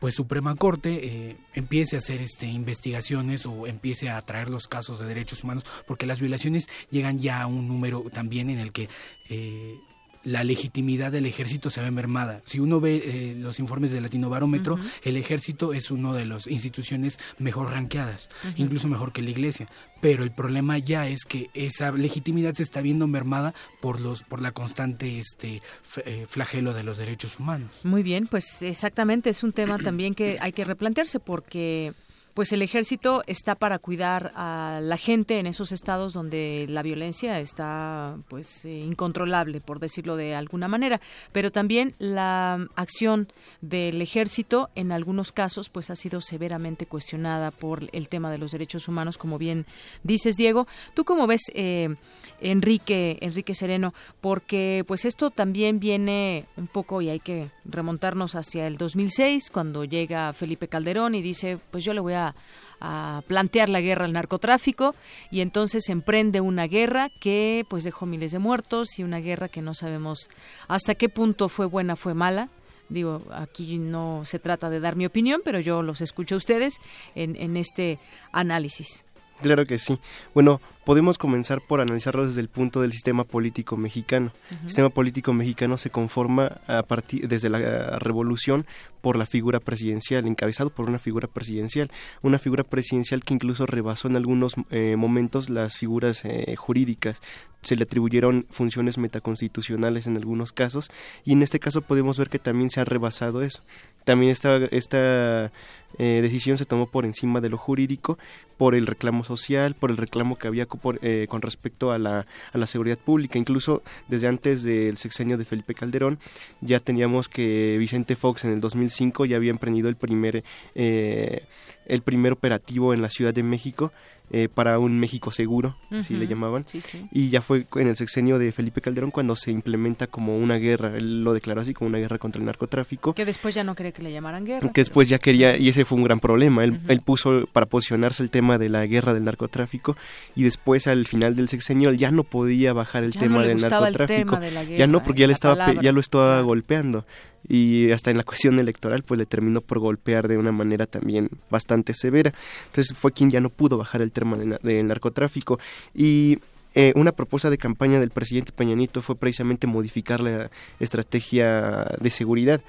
pues 0.00 0.14
Suprema 0.14 0.54
Corte 0.56 1.00
eh, 1.02 1.36
empiece 1.54 1.96
a 1.96 1.98
hacer 1.98 2.20
este 2.20 2.46
investigaciones 2.46 3.46
o 3.46 3.66
empiece 3.66 4.10
a 4.10 4.20
traer 4.22 4.48
los 4.48 4.68
casos 4.68 4.98
de 4.98 5.06
derechos 5.06 5.44
humanos 5.44 5.64
porque 5.86 6.06
las 6.06 6.20
violaciones 6.20 6.68
llegan 6.90 7.18
ya 7.18 7.42
a 7.42 7.46
un 7.46 7.68
número 7.68 8.04
también 8.12 8.50
en 8.50 8.58
el 8.58 8.72
que 8.72 8.88
eh, 9.28 9.78
la 10.26 10.42
legitimidad 10.42 11.12
del 11.12 11.24
ejército 11.24 11.70
se 11.70 11.80
ve 11.80 11.92
mermada. 11.92 12.42
Si 12.44 12.58
uno 12.58 12.80
ve 12.80 12.96
eh, 12.96 13.34
los 13.36 13.60
informes 13.60 13.92
del 13.92 14.02
Latino 14.02 14.28
Barómetro, 14.28 14.76
el 15.04 15.16
ejército 15.16 15.72
es 15.72 15.92
una 15.92 16.12
de 16.12 16.26
las 16.26 16.48
instituciones 16.48 17.18
mejor 17.38 17.70
ranqueadas, 17.70 18.28
incluso 18.56 18.88
mejor 18.88 19.12
que 19.12 19.22
la 19.22 19.30
iglesia. 19.30 19.68
Pero 20.00 20.24
el 20.24 20.32
problema 20.32 20.78
ya 20.78 21.06
es 21.06 21.24
que 21.24 21.48
esa 21.54 21.92
legitimidad 21.92 22.54
se 22.54 22.64
está 22.64 22.80
viendo 22.80 23.06
mermada 23.06 23.54
por 23.80 24.00
los 24.00 24.24
por 24.24 24.42
la 24.42 24.50
constante 24.50 25.20
este 25.20 25.62
eh, 26.04 26.26
flagelo 26.28 26.74
de 26.74 26.82
los 26.82 26.98
derechos 26.98 27.38
humanos. 27.38 27.70
Muy 27.84 28.02
bien, 28.02 28.26
pues 28.26 28.62
exactamente 28.62 29.30
es 29.30 29.44
un 29.44 29.52
tema 29.52 29.78
también 29.78 30.14
que 30.16 30.38
hay 30.40 30.52
que 30.52 30.64
replantearse 30.64 31.20
porque 31.20 31.94
pues 32.36 32.52
el 32.52 32.60
ejército 32.60 33.24
está 33.26 33.54
para 33.54 33.78
cuidar 33.78 34.30
a 34.36 34.80
la 34.82 34.98
gente 34.98 35.38
en 35.38 35.46
esos 35.46 35.72
estados 35.72 36.12
donde 36.12 36.66
la 36.68 36.82
violencia 36.82 37.40
está 37.40 38.18
pues 38.28 38.66
eh, 38.66 38.76
incontrolable 38.76 39.62
por 39.62 39.80
decirlo 39.80 40.16
de 40.16 40.34
alguna 40.34 40.68
manera. 40.68 41.00
Pero 41.32 41.50
también 41.50 41.94
la 41.98 42.68
acción 42.74 43.28
del 43.62 44.02
ejército 44.02 44.68
en 44.74 44.92
algunos 44.92 45.32
casos 45.32 45.70
pues 45.70 45.88
ha 45.88 45.96
sido 45.96 46.20
severamente 46.20 46.84
cuestionada 46.84 47.52
por 47.52 47.88
el 47.92 48.08
tema 48.08 48.30
de 48.30 48.36
los 48.36 48.52
derechos 48.52 48.86
humanos 48.86 49.16
como 49.16 49.38
bien 49.38 49.64
dices 50.02 50.36
Diego. 50.36 50.66
Tú 50.92 51.06
cómo 51.06 51.26
ves 51.26 51.40
eh, 51.54 51.96
Enrique 52.42 53.16
Enrique 53.22 53.54
Sereno 53.54 53.94
porque 54.20 54.84
pues 54.86 55.06
esto 55.06 55.30
también 55.30 55.80
viene 55.80 56.44
un 56.58 56.66
poco 56.66 57.00
y 57.00 57.08
hay 57.08 57.20
que 57.20 57.50
remontarnos 57.64 58.34
hacia 58.34 58.66
el 58.66 58.76
2006 58.76 59.48
cuando 59.50 59.84
llega 59.84 60.34
Felipe 60.34 60.68
Calderón 60.68 61.14
y 61.14 61.22
dice 61.22 61.58
pues 61.70 61.82
yo 61.82 61.94
le 61.94 62.00
voy 62.00 62.12
a 62.12 62.25
a, 62.28 63.22
plantear 63.26 63.70
la 63.70 63.80
guerra 63.80 64.04
al 64.04 64.12
narcotráfico 64.12 64.94
y 65.30 65.40
entonces 65.40 65.88
emprende 65.88 66.42
una 66.42 66.66
guerra 66.66 67.08
que 67.08 67.64
pues 67.70 67.84
dejó 67.84 68.04
miles 68.04 68.32
de 68.32 68.38
muertos 68.38 68.98
y 68.98 69.02
una 69.02 69.18
guerra 69.18 69.48
que 69.48 69.62
no 69.62 69.72
sabemos 69.72 70.28
hasta 70.68 70.94
qué 70.94 71.08
punto 71.08 71.48
fue 71.48 71.64
buena, 71.64 71.96
fue 71.96 72.12
mala. 72.12 72.50
Digo, 72.90 73.22
aquí 73.32 73.78
no 73.78 74.22
se 74.26 74.38
trata 74.38 74.68
de 74.68 74.78
dar 74.78 74.94
mi 74.94 75.06
opinión, 75.06 75.40
pero 75.42 75.58
yo 75.58 75.80
los 75.80 76.02
escucho 76.02 76.34
a 76.34 76.38
ustedes 76.38 76.74
en, 77.14 77.34
en 77.36 77.56
este 77.56 77.98
análisis. 78.30 79.04
Claro 79.40 79.64
que 79.64 79.78
sí. 79.78 79.98
Bueno, 80.34 80.60
podemos 80.86 81.18
comenzar 81.18 81.60
por 81.60 81.80
analizarlo 81.80 82.28
desde 82.28 82.40
el 82.40 82.48
punto 82.48 82.80
del 82.80 82.92
sistema 82.92 83.24
político 83.24 83.76
mexicano. 83.76 84.30
El 84.52 84.68
sistema 84.68 84.88
político 84.88 85.32
mexicano 85.32 85.78
se 85.78 85.90
conforma 85.90 86.60
a 86.68 86.84
partir 86.84 87.26
desde 87.26 87.50
la 87.50 87.98
revolución 87.98 88.66
por 89.00 89.16
la 89.16 89.26
figura 89.26 89.58
presidencial, 89.58 90.28
encabezado 90.28 90.70
por 90.70 90.88
una 90.88 91.00
figura 91.00 91.26
presidencial, 91.26 91.90
una 92.22 92.38
figura 92.38 92.62
presidencial 92.62 93.24
que 93.24 93.34
incluso 93.34 93.66
rebasó 93.66 94.06
en 94.06 94.14
algunos 94.14 94.54
eh, 94.70 94.94
momentos 94.96 95.50
las 95.50 95.76
figuras 95.76 96.24
eh, 96.24 96.54
jurídicas. 96.56 97.20
Se 97.62 97.74
le 97.74 97.82
atribuyeron 97.82 98.46
funciones 98.50 98.96
metaconstitucionales 98.96 100.06
en 100.06 100.16
algunos 100.16 100.52
casos 100.52 100.88
y 101.24 101.32
en 101.32 101.42
este 101.42 101.58
caso 101.58 101.82
podemos 101.82 102.16
ver 102.16 102.28
que 102.28 102.38
también 102.38 102.70
se 102.70 102.80
ha 102.80 102.84
rebasado 102.84 103.42
eso. 103.42 103.60
También 104.04 104.30
esta, 104.30 104.56
esta 104.66 105.50
eh, 105.98 106.20
decisión 106.22 106.58
se 106.58 106.64
tomó 106.64 106.86
por 106.86 107.04
encima 107.04 107.40
de 107.40 107.48
lo 107.48 107.58
jurídico, 107.58 108.18
por 108.56 108.74
el 108.74 108.86
reclamo 108.86 109.24
social, 109.24 109.74
por 109.74 109.90
el 109.90 109.96
reclamo 109.96 110.36
que 110.36 110.46
había 110.46 110.66
eh, 111.02 111.26
con 111.28 111.42
respecto 111.42 111.92
a 111.92 111.98
la, 111.98 112.26
a 112.52 112.58
la 112.58 112.66
seguridad 112.66 112.98
pública. 112.98 113.38
Incluso 113.38 113.82
desde 114.08 114.28
antes 114.28 114.62
del 114.62 114.96
sexenio 114.96 115.38
de 115.38 115.44
Felipe 115.44 115.74
Calderón 115.74 116.18
ya 116.60 116.80
teníamos 116.80 117.28
que 117.28 117.76
Vicente 117.78 118.16
Fox 118.16 118.44
en 118.44 118.52
el 118.52 118.60
2005 118.60 119.24
ya 119.24 119.36
había 119.36 119.50
emprendido 119.50 119.88
el 119.88 119.96
primer, 119.96 120.44
eh, 120.74 121.44
el 121.86 122.02
primer 122.02 122.32
operativo 122.32 122.94
en 122.94 123.02
la 123.02 123.10
Ciudad 123.10 123.34
de 123.34 123.42
México 123.42 123.92
eh, 124.30 124.48
para 124.52 124.78
un 124.78 124.98
México 124.98 125.30
seguro, 125.30 125.76
así 125.90 126.16
le 126.16 126.26
llamaban. 126.26 126.64
Y 127.12 127.30
ya 127.30 127.42
fue 127.42 127.66
en 127.76 127.88
el 127.88 127.96
sexenio 127.96 128.38
de 128.38 128.50
Felipe 128.50 128.80
Calderón 128.80 129.10
cuando 129.10 129.36
se 129.36 129.52
implementa 129.52 130.08
como 130.08 130.36
una 130.36 130.56
guerra, 130.56 130.96
él 130.96 131.22
lo 131.22 131.32
declaró 131.32 131.60
así 131.60 131.74
como 131.74 131.88
una 131.88 131.98
guerra 131.98 132.18
contra 132.18 132.40
el 132.40 132.46
narcotráfico. 132.46 133.14
Que 133.14 133.24
después 133.24 133.54
ya 133.54 133.62
no 133.62 133.74
quería 133.74 133.92
que 133.92 134.02
le 134.02 134.12
llamaran 134.12 134.44
guerra. 134.44 134.72
Que 134.72 134.80
después 134.80 135.08
ya 135.08 135.18
quería, 135.18 135.56
y 135.56 135.68
ese 135.68 135.84
fue 135.84 135.98
un 135.98 136.04
gran 136.04 136.18
problema, 136.18 136.64
él, 136.64 136.80
él, 136.88 137.00
puso 137.00 137.46
para 137.52 137.66
posicionarse 137.66 138.22
el 138.22 138.30
tema 138.30 138.58
de 138.58 138.68
la 138.68 138.84
guerra 138.86 139.14
del 139.14 139.24
narcotráfico 139.24 139.96
y 140.34 140.42
después 140.42 140.88
al 140.88 141.06
final 141.06 141.36
del 141.36 141.48
sexenio 141.48 141.92
ya 141.92 142.10
no 142.10 142.24
podía 142.24 142.72
bajar 142.72 143.04
el 143.04 143.14
tema 143.14 143.44
del 143.44 143.60
narcotráfico. 143.60 144.40
ya 144.76 144.86
no, 144.86 145.02
porque 145.02 145.20
ya, 145.20 145.26
le 145.28 145.32
estaba, 145.34 145.72
ya 145.74 145.92
lo 145.92 146.00
estaba 146.00 146.40
golpeando 146.40 147.06
y 147.48 147.90
hasta 147.90 148.10
en 148.10 148.16
la 148.16 148.24
cuestión 148.24 148.58
electoral 148.58 149.02
pues 149.02 149.18
le 149.18 149.26
terminó 149.26 149.60
por 149.60 149.78
golpear 149.78 150.28
de 150.28 150.38
una 150.38 150.52
manera 150.52 150.86
también 150.86 151.30
bastante 151.50 151.94
severa. 151.94 152.32
Entonces 152.66 152.96
fue 152.96 153.12
quien 153.12 153.30
ya 153.30 153.40
no 153.40 153.50
pudo 153.50 153.78
bajar 153.78 154.02
el 154.02 154.12
tema 154.12 154.36
del 154.36 154.86
narcotráfico 154.86 155.58
y 155.94 156.38
eh, 156.74 156.92
una 156.94 157.12
propuesta 157.12 157.48
de 157.48 157.56
campaña 157.56 157.98
del 157.98 158.10
presidente 158.10 158.52
Peña 158.52 158.76
fue 159.00 159.16
precisamente 159.16 159.66
modificar 159.66 160.20
la 160.20 160.50
estrategia 160.78 161.86
de 161.98 162.10
seguridad. 162.10 162.60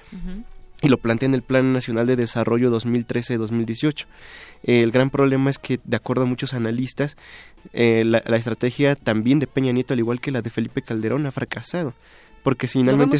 Y 0.80 0.88
lo 0.88 0.96
plantea 0.96 1.26
en 1.26 1.34
el 1.34 1.42
Plan 1.42 1.72
Nacional 1.72 2.06
de 2.06 2.14
Desarrollo 2.16 2.70
2013-2018. 2.70 4.06
el 4.62 4.92
gran 4.92 5.10
problema 5.10 5.50
es 5.50 5.58
que, 5.58 5.80
de 5.82 5.96
acuerdo 5.96 6.22
a 6.22 6.26
muchos 6.26 6.54
analistas, 6.54 7.16
eh, 7.72 8.04
la, 8.04 8.22
la, 8.24 8.36
estrategia 8.36 8.94
también 8.94 9.40
de 9.40 9.48
Peña 9.48 9.72
Nieto, 9.72 9.92
al 9.92 9.98
igual 9.98 10.20
que 10.20 10.30
la 10.30 10.40
de 10.40 10.50
Felipe 10.50 10.80
Calderón, 10.80 11.26
ha 11.26 11.32
fracasado 11.32 11.94
porque 12.48 12.66
finalmente 12.66 13.18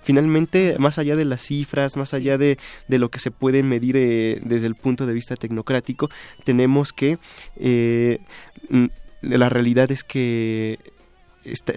finalmente 0.00 0.76
más 0.78 0.96
allá 0.98 1.16
de 1.16 1.26
las 1.26 1.42
cifras 1.42 1.98
más 1.98 2.14
allá 2.14 2.38
de, 2.38 2.56
de, 2.88 2.98
lo 2.98 3.10
que 3.10 3.18
se 3.18 3.30
puede 3.30 3.62
medir 3.62 3.94
eh, 3.98 4.40
desde 4.42 4.66
el 4.68 4.74
punto 4.74 5.04
de 5.04 5.12
vista 5.12 5.36
tecnocrático 5.36 6.08
tenemos 6.42 6.94
que 6.94 7.18
eh, 7.56 8.20
la 9.20 9.50
realidad 9.50 9.92
es 9.92 10.02
que 10.02 10.78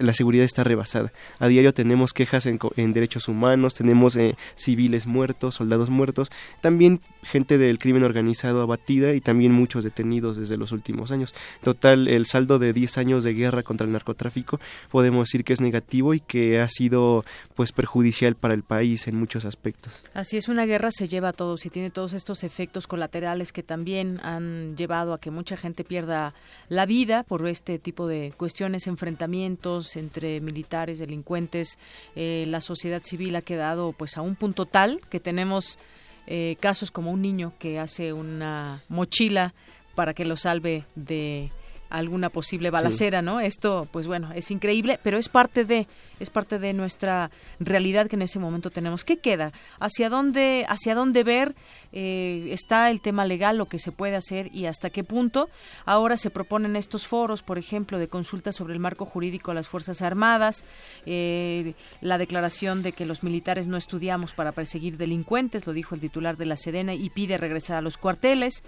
la 0.00 0.12
seguridad 0.12 0.44
está 0.44 0.64
rebasada. 0.64 1.12
A 1.38 1.48
diario 1.48 1.74
tenemos 1.74 2.12
quejas 2.12 2.46
en, 2.46 2.58
derechos 2.92 3.28
humanos, 3.28 3.74
tenemos 3.74 4.16
eh, 4.16 4.36
civiles 4.54 5.06
muertos, 5.06 5.56
soldados 5.56 5.90
muertos, 5.90 6.30
también 6.60 7.00
gente 7.22 7.58
del 7.58 7.78
crimen 7.78 8.04
organizado 8.04 8.62
abatida 8.62 9.12
y 9.14 9.20
también 9.20 9.52
muchos 9.52 9.84
detenidos 9.84 10.36
desde 10.36 10.56
los 10.56 10.72
últimos 10.72 11.10
años. 11.10 11.34
Total, 11.62 12.08
el 12.08 12.26
saldo 12.26 12.58
de 12.58 12.72
10 12.72 12.98
años 12.98 13.24
de 13.24 13.34
guerra 13.34 13.62
contra 13.62 13.86
el 13.86 13.92
narcotráfico 13.92 14.60
podemos 14.90 15.26
decir 15.26 15.44
que 15.44 15.52
es 15.52 15.60
negativo 15.60 16.14
y 16.14 16.20
que 16.20 16.60
ha 16.60 16.68
sido 16.68 17.24
pues 17.54 17.72
perjudicial 17.72 18.36
para 18.36 18.54
el 18.54 18.62
país 18.62 19.08
en 19.08 19.16
muchos 19.16 19.44
aspectos. 19.44 19.92
Así 20.14 20.36
es, 20.36 20.48
una 20.48 20.66
guerra 20.66 20.90
se 20.90 21.08
lleva 21.08 21.30
a 21.30 21.32
todos 21.32 21.66
y 21.66 21.70
tiene 21.70 21.90
todos 21.90 22.12
estos 22.12 22.44
efectos 22.44 22.86
colaterales 22.86 23.52
que 23.52 23.62
también 23.62 24.20
han 24.22 24.76
llevado 24.76 25.12
a 25.12 25.18
que 25.18 25.30
mucha 25.30 25.56
gente 25.56 25.84
pierda 25.84 26.34
la 26.68 26.86
vida 26.86 27.24
por 27.24 27.46
este 27.48 27.78
tipo 27.78 28.06
de 28.06 28.32
cuestiones, 28.36 28.86
enfrentamientos 28.86 29.55
entre 29.96 30.40
militares, 30.40 30.98
delincuentes, 30.98 31.78
eh, 32.14 32.44
la 32.48 32.60
sociedad 32.60 33.02
civil 33.02 33.36
ha 33.36 33.42
quedado 33.42 33.92
pues 33.92 34.16
a 34.16 34.22
un 34.22 34.36
punto 34.36 34.66
tal 34.66 35.00
que 35.10 35.20
tenemos 35.20 35.78
eh, 36.26 36.56
casos 36.60 36.90
como 36.90 37.12
un 37.12 37.22
niño 37.22 37.52
que 37.58 37.78
hace 37.78 38.12
una 38.12 38.82
mochila 38.88 39.54
para 39.94 40.12
que 40.12 40.24
lo 40.24 40.36
salve 40.36 40.84
de 40.94 41.50
alguna 41.90 42.30
posible 42.30 42.70
balacera, 42.70 43.22
¿no? 43.22 43.40
Esto, 43.40 43.88
pues 43.90 44.06
bueno, 44.06 44.30
es 44.34 44.50
increíble, 44.50 44.98
pero 45.02 45.18
es 45.18 45.28
parte 45.28 45.64
de 45.64 45.86
es 46.18 46.30
parte 46.30 46.58
de 46.58 46.72
nuestra 46.72 47.30
realidad 47.60 48.06
que 48.08 48.16
en 48.16 48.22
ese 48.22 48.38
momento 48.38 48.70
tenemos. 48.70 49.04
¿Qué 49.04 49.18
queda? 49.18 49.52
¿Hacia 49.78 50.08
dónde, 50.08 50.64
hacia 50.68 50.94
dónde 50.94 51.24
ver? 51.24 51.54
Eh, 51.92 52.48
está 52.50 52.90
el 52.90 53.00
tema 53.00 53.24
legal, 53.24 53.58
lo 53.58 53.66
que 53.66 53.78
se 53.78 53.92
puede 53.92 54.16
hacer 54.16 54.54
y 54.54 54.66
hasta 54.66 54.90
qué 54.90 55.04
punto. 55.04 55.48
Ahora 55.84 56.16
se 56.16 56.30
proponen 56.30 56.76
estos 56.76 57.06
foros, 57.06 57.42
por 57.42 57.58
ejemplo, 57.58 57.98
de 57.98 58.08
consulta 58.08 58.52
sobre 58.52 58.74
el 58.74 58.80
marco 58.80 59.04
jurídico 59.04 59.50
de 59.50 59.56
las 59.56 59.68
Fuerzas 59.68 60.02
Armadas, 60.02 60.64
eh, 61.04 61.74
la 62.00 62.18
declaración 62.18 62.82
de 62.82 62.92
que 62.92 63.06
los 63.06 63.22
militares 63.22 63.66
no 63.66 63.76
estudiamos 63.76 64.34
para 64.34 64.52
perseguir 64.52 64.96
delincuentes, 64.96 65.66
lo 65.66 65.72
dijo 65.72 65.94
el 65.94 66.00
titular 66.00 66.36
de 66.36 66.46
la 66.46 66.56
Sedena 66.56 66.94
y 66.94 67.10
pide 67.10 67.38
regresar 67.38 67.76
a 67.76 67.82
los 67.82 67.98
cuarteles. 67.98 68.62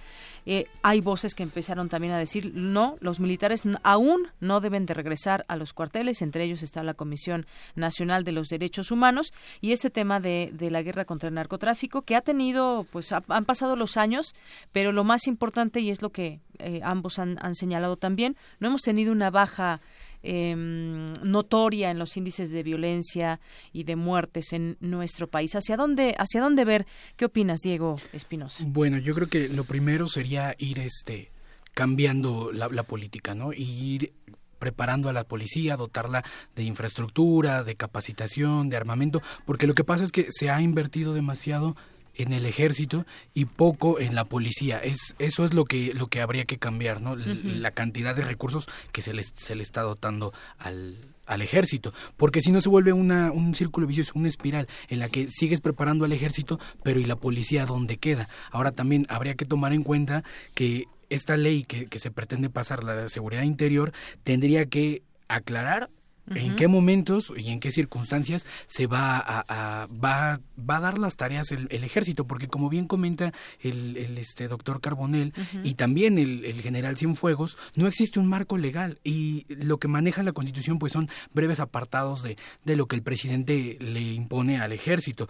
Eh, 0.47 0.67
hay 0.83 1.01
voces 1.01 1.35
que 1.35 1.43
empezaron 1.43 1.89
también 1.89 2.13
a 2.13 2.19
decir, 2.19 2.53
no, 2.55 2.97
los 3.09 3.21
militares 3.21 3.63
aún 3.85 4.29
no 4.39 4.61
deben 4.61 4.85
de 4.85 4.93
regresar 4.93 5.43
a 5.49 5.57
los 5.57 5.73
cuarteles, 5.73 6.21
entre 6.21 6.45
ellos 6.45 6.63
está 6.63 6.83
la 6.83 6.93
Comisión 6.93 7.47
Nacional 7.75 8.23
de 8.23 8.33
los 8.33 8.49
Derechos 8.49 8.91
Humanos 8.91 9.33
y 9.63 9.73
este 9.73 9.89
tema 9.89 10.21
de, 10.21 10.53
la 10.71 10.83
guerra 10.83 11.07
contra 11.07 11.31
el 11.31 11.35
narcotráfico 11.35 12.03
que 12.03 12.17
ha 12.17 12.21
tenido, 12.21 12.87
pues 12.93 13.11
han 13.13 13.47
pasado 13.47 13.77
los 13.77 13.97
años, 13.97 14.35
pero 14.73 14.93
lo 14.93 15.05
más 15.05 15.27
importante 15.27 15.81
y 15.81 15.89
es 15.89 16.03
lo 16.03 16.11
que 16.11 16.41
eh, 16.59 16.81
ambos 16.83 17.19
han, 17.19 17.39
señalado 17.55 17.97
también, 17.97 18.37
no 18.61 18.69
hemos 18.69 18.83
tenido 18.83 19.11
una 19.11 19.31
baja 19.31 19.81
em, 20.23 21.07
notoria 21.23 21.91
en 21.91 21.99
los 21.99 22.15
índices 22.19 22.51
de 22.51 22.63
violencia 22.63 23.41
y 23.73 23.85
de 23.85 23.97
muertes 23.97 24.53
en 24.53 24.77
nuestro 24.81 25.29
país. 25.29 25.55
¿Hacia 25.55 25.79
dónde, 25.79 26.15
hacia 26.19 26.43
dónde 26.43 26.67
ver? 26.67 26.87
¿Qué 27.17 27.25
opinas, 27.25 27.61
Diego 27.61 27.97
Espinosa? 28.13 28.65
Bueno, 28.67 28.99
yo 28.99 29.15
creo 29.15 29.29
que 29.29 29.49
lo 29.49 29.65
primero 29.65 30.09
sería 30.09 30.55
ir 30.59 30.81
este 30.81 31.31
cambiando 31.75 32.51
la, 32.53 32.69
la 32.69 32.83
política, 32.83 33.35
¿no? 33.35 33.53
Y 33.53 33.63
ir 33.63 34.13
preparando 34.59 35.09
a 35.09 35.13
la 35.13 35.25
policía, 35.25 35.77
dotarla 35.77 36.25
de 36.57 36.65
infraestructura, 36.65 37.63
de 37.63 37.75
capacitación, 37.75 38.69
de 38.69 38.77
armamento, 38.77 39.23
porque 39.47 39.67
lo 39.67 39.75
que 39.75 39.85
pasa 39.85 40.05
es 40.05 40.13
que 40.13 40.27
se 40.31 40.51
ha 40.51 40.61
invertido 40.61 41.15
demasiado 41.15 41.77
en 42.19 42.33
el 42.33 42.47
ejército 42.47 43.07
y 43.33 43.45
poco 43.45 44.01
en 44.01 44.15
la 44.15 44.25
policía. 44.25 44.79
Es, 44.79 45.15
eso 45.21 45.45
es 45.45 45.55
lo 45.55 45.65
que, 45.65 45.95
lo 45.95 46.09
que 46.09 46.21
habría 46.21 46.45
que 46.45 46.59
cambiar, 46.59 47.01
¿no? 47.01 47.15
La 47.17 47.71
cantidad 47.71 48.15
de 48.15 48.25
recursos 48.25 48.67
que 48.93 49.03
se 49.03 49.15
le, 49.15 49.23
se 49.23 49.55
le 49.55 49.63
está 49.63 49.83
dotando 49.83 50.33
al, 50.59 51.15
al 51.27 51.43
ejército, 51.43 51.95
porque 52.17 52.41
si 52.41 52.51
no 52.51 52.61
se 52.61 52.69
vuelve 52.69 52.93
una, 52.93 53.31
un 53.31 53.55
círculo 53.55 53.87
vicioso, 53.87 54.13
una 54.17 54.29
espiral 54.29 54.67
en 54.89 54.99
la 54.99 55.09
que 55.09 55.29
sigues 55.29 55.61
preparando 55.61 56.05
al 56.05 56.13
ejército, 56.13 56.59
pero 56.83 56.99
¿y 56.99 57.05
la 57.05 57.17
policía 57.17 57.67
dónde 57.67 57.99
queda? 57.99 58.29
Ahora 58.51 58.73
también 58.73 59.07
habría 59.09 59.37
que 59.37 59.45
tomar 59.45 59.73
en 59.73 59.85
cuenta 59.85 60.25
que 60.55 60.87
esta 61.11 61.37
ley 61.37 61.65
que, 61.65 61.87
que 61.87 61.99
se 61.99 62.11
pretende 62.11 62.51
pasar, 62.51 62.85
la 62.85 63.09
seguridad 63.09 63.43
interior, 63.43 63.93
tendría 64.25 64.67
que 64.67 65.03
aclarar 65.29 65.91
en 66.35 66.57
qué 66.57 66.69
momentos 66.69 67.33
y 67.37 67.49
en 67.49 67.61
qué 67.61 67.71
circunstancias 67.71 68.47
se 68.67 68.87
va 68.87 69.19
a, 69.19 69.87
va, 69.87 70.41
va 70.59 70.77
a 70.77 70.81
dar 70.81 70.99
las 70.99 71.17
tareas 71.17 71.51
el, 71.53 71.69
ejército, 71.85 72.27
porque 72.27 72.49
como 72.49 72.69
bien 72.69 72.87
comenta 72.87 73.33
el, 73.61 73.97
el 73.97 74.19
este 74.19 74.49
doctor 74.49 74.81
Carbonel 74.81 75.33
y 75.63 75.75
también 75.75 76.19
el, 76.19 76.45
el, 76.45 76.61
general 76.61 76.97
Cienfuegos, 76.97 77.57
no 77.77 77.87
existe 77.87 78.19
un 78.19 78.27
marco 78.27 78.57
legal 78.59 78.99
y 79.05 79.47
lo 79.49 79.79
que 79.79 79.89
maneja 79.89 80.23
la 80.23 80.33
Constitución 80.33 80.79
pues 80.79 80.93
son 80.93 81.09
breves 81.33 81.61
apartados 81.61 82.23
de, 82.23 82.37
de 82.65 82.77
lo 82.77 82.87
que 82.87 82.97
el 82.97 83.03
presidente 83.03 83.79
le 83.81 84.01
impone 84.01 84.61
al 84.61 84.73
ejército 84.73 85.29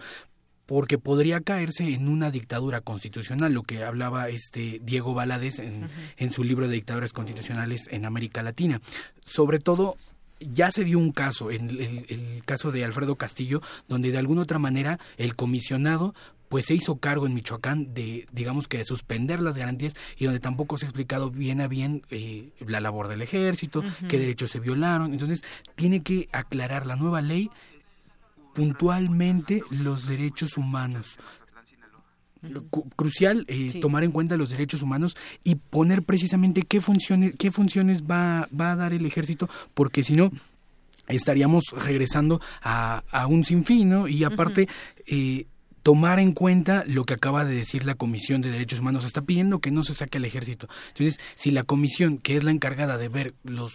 porque 0.68 0.98
podría 0.98 1.40
caerse 1.40 1.94
en 1.94 2.08
una 2.08 2.30
dictadura 2.30 2.82
constitucional, 2.82 3.54
lo 3.54 3.62
que 3.62 3.84
hablaba 3.84 4.28
este 4.28 4.82
Diego 4.84 5.14
Valadez 5.14 5.60
en, 5.60 5.88
en 6.18 6.30
su 6.30 6.44
libro 6.44 6.68
de 6.68 6.74
dictaduras 6.74 7.14
constitucionales 7.14 7.88
en 7.90 8.04
América 8.04 8.42
Latina. 8.42 8.82
Sobre 9.24 9.60
todo 9.60 9.96
ya 10.40 10.70
se 10.70 10.84
dio 10.84 10.98
un 10.98 11.12
caso, 11.12 11.50
en 11.50 11.70
el, 11.70 12.42
caso 12.44 12.70
de 12.70 12.84
Alfredo 12.84 13.16
Castillo, 13.16 13.62
donde 13.88 14.12
de 14.12 14.18
alguna 14.18 14.42
otra 14.42 14.58
manera 14.58 14.98
el 15.16 15.34
comisionado 15.36 16.14
pues 16.50 16.66
se 16.66 16.74
hizo 16.74 16.96
cargo 16.96 17.26
en 17.26 17.32
Michoacán 17.32 17.94
de, 17.94 18.26
digamos 18.32 18.68
que 18.68 18.78
de 18.78 18.84
suspender 18.84 19.40
las 19.40 19.56
garantías 19.56 19.94
y 20.18 20.26
donde 20.26 20.40
tampoco 20.40 20.76
se 20.76 20.84
ha 20.84 20.88
explicado 20.88 21.30
bien 21.30 21.62
a 21.62 21.66
bien 21.66 22.02
eh, 22.10 22.50
la 22.66 22.80
labor 22.80 23.08
del 23.08 23.22
ejército, 23.22 23.82
qué 24.06 24.18
derechos 24.18 24.50
se 24.50 24.60
violaron. 24.60 25.12
Entonces, 25.12 25.42
tiene 25.76 26.02
que 26.02 26.28
aclarar 26.32 26.86
la 26.86 26.96
nueva 26.96 27.22
ley 27.22 27.50
puntualmente 28.58 29.62
los 29.70 30.08
derechos 30.08 30.56
humanos 30.56 31.16
crucial 32.96 33.44
eh, 33.46 33.78
tomar 33.80 34.02
en 34.02 34.10
cuenta 34.10 34.36
los 34.36 34.50
derechos 34.50 34.82
humanos 34.82 35.16
y 35.44 35.54
poner 35.54 36.02
precisamente 36.02 36.62
qué 36.62 36.80
funciones 36.80 37.34
qué 37.38 37.52
funciones 37.52 38.02
va, 38.02 38.48
va 38.48 38.72
a 38.72 38.76
dar 38.76 38.92
el 38.92 39.06
ejército 39.06 39.48
porque 39.74 40.02
si 40.02 40.14
no 40.14 40.32
estaríamos 41.06 41.66
regresando 41.84 42.40
a, 42.60 43.04
a 43.12 43.28
un 43.28 43.44
sinfín 43.44 43.90
¿no? 43.90 44.08
y 44.08 44.24
aparte 44.24 44.68
eh, 45.06 45.46
tomar 45.84 46.18
en 46.18 46.32
cuenta 46.32 46.82
lo 46.84 47.04
que 47.04 47.14
acaba 47.14 47.44
de 47.44 47.54
decir 47.54 47.84
la 47.84 47.94
Comisión 47.94 48.42
de 48.42 48.50
Derechos 48.50 48.80
Humanos. 48.80 49.06
Está 49.06 49.22
pidiendo 49.22 49.60
que 49.60 49.70
no 49.70 49.82
se 49.82 49.94
saque 49.94 50.18
al 50.18 50.26
ejército. 50.26 50.68
Entonces, 50.88 51.18
si 51.34 51.50
la 51.50 51.62
comisión, 51.62 52.18
que 52.18 52.36
es 52.36 52.44
la 52.44 52.50
encargada 52.50 52.98
de 52.98 53.08
ver 53.08 53.34
los 53.42 53.72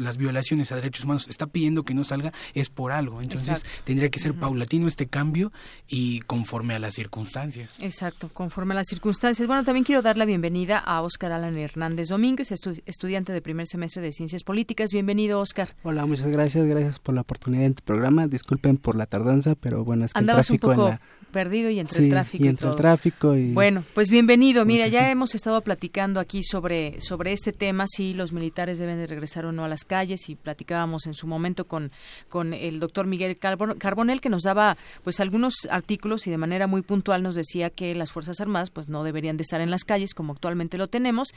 las 0.00 0.16
violaciones 0.16 0.72
a 0.72 0.76
derechos 0.76 1.04
humanos 1.04 1.28
está 1.28 1.46
pidiendo 1.46 1.84
que 1.84 1.94
no 1.94 2.04
salga 2.04 2.32
es 2.54 2.68
por 2.68 2.92
algo. 2.92 3.20
Entonces 3.20 3.64
tendría 3.84 4.08
que 4.10 4.18
ser 4.18 4.34
paulatino 4.34 4.88
este 4.88 5.06
cambio 5.06 5.52
y 5.88 6.20
conforme 6.20 6.74
a 6.74 6.78
las 6.78 6.94
circunstancias. 6.94 7.76
Exacto, 7.80 8.30
conforme 8.32 8.74
a 8.74 8.76
las 8.76 8.88
circunstancias. 8.88 9.46
Bueno, 9.46 9.64
también 9.64 9.84
quiero 9.84 10.02
dar 10.02 10.16
la 10.16 10.24
bienvenida 10.24 10.78
a 10.78 11.02
Óscar 11.02 11.32
Alan 11.32 11.56
Hernández 11.56 12.08
Domínguez, 12.08 12.50
estudiante 12.50 13.32
de 13.32 13.42
primer 13.42 13.66
semestre 13.66 14.02
de 14.02 14.12
Ciencias 14.12 14.42
Políticas. 14.42 14.90
Bienvenido, 14.92 15.40
Óscar. 15.40 15.76
Hola, 15.82 16.06
muchas 16.06 16.28
gracias. 16.28 16.66
Gracias 16.66 16.98
por 16.98 17.14
la 17.14 17.22
oportunidad 17.22 17.66
en 17.66 17.74
tu 17.74 17.82
programa. 17.82 18.26
Disculpen 18.26 18.76
por 18.76 18.96
la 18.96 19.06
tardanza, 19.06 19.54
pero 19.54 19.84
bueno, 19.84 20.06
es 20.06 20.12
que 20.12 20.20
el 20.20 20.26
tráfico 20.26 20.68
un 20.68 20.76
poco 20.76 20.98
perdido 21.30 21.70
y 21.70 21.78
entre 21.78 22.04
el 22.04 22.10
tráfico 22.10 22.44
y 22.44 22.48
entre 22.48 22.68
el 22.68 22.76
tráfico 22.76 23.36
y 23.36 23.52
bueno 23.52 23.84
pues 23.94 24.10
bienvenido 24.10 24.64
mira 24.64 24.88
ya 24.88 25.10
hemos 25.10 25.34
estado 25.34 25.60
platicando 25.62 26.20
aquí 26.20 26.42
sobre 26.42 27.00
sobre 27.00 27.32
este 27.32 27.52
tema 27.52 27.86
si 27.86 28.14
los 28.14 28.32
militares 28.32 28.78
deben 28.78 28.98
de 28.98 29.06
regresar 29.06 29.46
o 29.46 29.52
no 29.52 29.64
a 29.64 29.68
las 29.68 29.84
calles 29.90 30.28
y 30.28 30.36
platicábamos 30.36 31.06
en 31.06 31.14
su 31.14 31.26
momento 31.26 31.66
con, 31.66 31.90
con 32.28 32.54
el 32.54 32.78
doctor 32.78 33.08
Miguel 33.08 33.36
Carbonel 33.36 34.20
que 34.20 34.28
nos 34.28 34.44
daba 34.44 34.76
pues 35.02 35.18
algunos 35.18 35.66
artículos 35.68 36.28
y 36.28 36.30
de 36.30 36.38
manera 36.38 36.68
muy 36.68 36.82
puntual 36.82 37.24
nos 37.24 37.34
decía 37.34 37.70
que 37.70 37.92
las 37.96 38.12
Fuerzas 38.12 38.40
Armadas 38.40 38.70
pues 38.70 38.88
no 38.88 39.02
deberían 39.02 39.36
de 39.36 39.42
estar 39.42 39.60
en 39.60 39.68
las 39.68 39.82
calles 39.82 40.14
como 40.14 40.32
actualmente 40.32 40.78
lo 40.78 40.86
tenemos, 40.86 41.30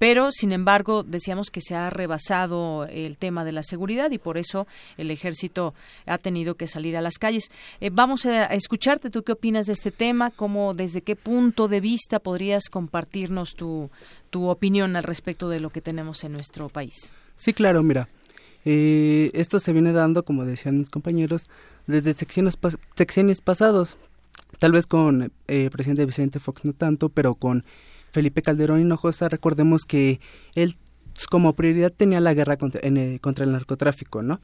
pero 0.00 0.32
sin 0.32 0.50
embargo 0.50 1.04
decíamos 1.04 1.50
que 1.50 1.60
se 1.60 1.76
ha 1.76 1.88
rebasado 1.88 2.86
el 2.86 3.16
tema 3.16 3.44
de 3.44 3.52
la 3.52 3.62
seguridad 3.62 4.10
y 4.10 4.18
por 4.18 4.38
eso 4.38 4.66
el 4.96 5.12
ejército 5.12 5.72
ha 6.06 6.18
tenido 6.18 6.56
que 6.56 6.66
salir 6.66 6.96
a 6.96 7.02
las 7.02 7.16
calles. 7.16 7.44
Eh, 7.80 7.90
vamos 7.92 8.26
a 8.26 8.46
escucharte, 8.46 9.10
¿tú 9.10 9.22
qué 9.22 9.32
opinas 9.32 9.66
de 9.66 9.74
este 9.74 9.92
tema? 9.92 10.32
¿Cómo, 10.32 10.74
desde 10.74 11.02
qué 11.02 11.14
punto 11.14 11.68
de 11.68 11.80
vista 11.80 12.18
podrías 12.18 12.64
compartirnos 12.70 13.54
tu, 13.54 13.88
tu 14.30 14.48
opinión 14.48 14.96
al 14.96 15.04
respecto 15.04 15.48
de 15.48 15.60
lo 15.60 15.70
que 15.70 15.80
tenemos 15.80 16.24
en 16.24 16.32
nuestro 16.32 16.68
país? 16.68 17.12
Sí, 17.40 17.54
claro, 17.54 17.82
mira, 17.82 18.06
eh, 18.66 19.30
esto 19.32 19.60
se 19.60 19.72
viene 19.72 19.92
dando, 19.92 20.26
como 20.26 20.44
decían 20.44 20.78
mis 20.78 20.90
compañeros, 20.90 21.44
desde 21.86 22.12
secciones, 22.12 22.58
secciones 22.96 23.40
pasados. 23.40 23.96
Tal 24.58 24.72
vez 24.72 24.86
con 24.86 25.22
eh, 25.22 25.30
el 25.48 25.70
presidente 25.70 26.04
Vicente 26.04 26.38
Fox 26.38 26.66
no 26.66 26.74
tanto, 26.74 27.08
pero 27.08 27.32
con 27.32 27.64
Felipe 28.12 28.42
Calderón 28.42 28.82
Hinojosa, 28.82 29.30
recordemos 29.30 29.86
que 29.86 30.20
él 30.54 30.76
como 31.30 31.54
prioridad 31.54 31.90
tenía 31.90 32.20
la 32.20 32.34
guerra 32.34 32.58
contra, 32.58 32.82
el, 32.82 33.18
contra 33.22 33.46
el 33.46 33.52
narcotráfico, 33.52 34.20
¿no? 34.20 34.42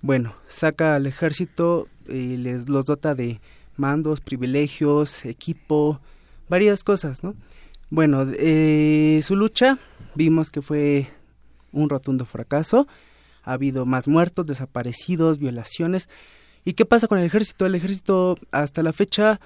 Bueno, 0.00 0.34
saca 0.48 0.94
al 0.94 1.06
ejército 1.06 1.86
y 2.08 2.38
les 2.38 2.70
los 2.70 2.86
dota 2.86 3.14
de 3.14 3.42
mandos, 3.76 4.22
privilegios, 4.22 5.26
equipo, 5.26 6.00
varias 6.48 6.82
cosas, 6.82 7.22
¿no? 7.22 7.34
Bueno, 7.90 8.26
eh, 8.38 9.20
su 9.22 9.36
lucha 9.36 9.78
vimos 10.14 10.48
que 10.48 10.62
fue 10.62 11.08
un 11.72 11.88
rotundo 11.88 12.24
fracaso 12.24 12.86
ha 13.48 13.54
habido 13.54 13.86
más 13.86 14.06
muertos, 14.08 14.46
desaparecidos, 14.46 15.38
violaciones. 15.38 16.08
¿Y 16.64 16.74
qué 16.74 16.84
pasa 16.84 17.08
con 17.08 17.18
el 17.18 17.24
ejército? 17.24 17.64
El 17.64 17.74
ejército 17.74 18.36
hasta 18.50 18.82
la 18.82 18.92
fecha 18.92 19.40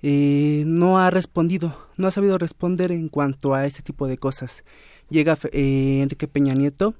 eh, 0.00 0.62
no 0.64 0.98
ha 0.98 1.10
respondido, 1.10 1.76
no 1.96 2.06
ha 2.06 2.12
sabido 2.12 2.38
responder 2.38 2.92
en 2.92 3.08
cuanto 3.08 3.54
a 3.54 3.66
este 3.66 3.82
tipo 3.82 4.06
de 4.06 4.16
cosas. 4.16 4.62
Llega 5.10 5.36
eh, 5.50 6.00
Enrique 6.02 6.28
Peña 6.28 6.54
Nieto, 6.54 6.94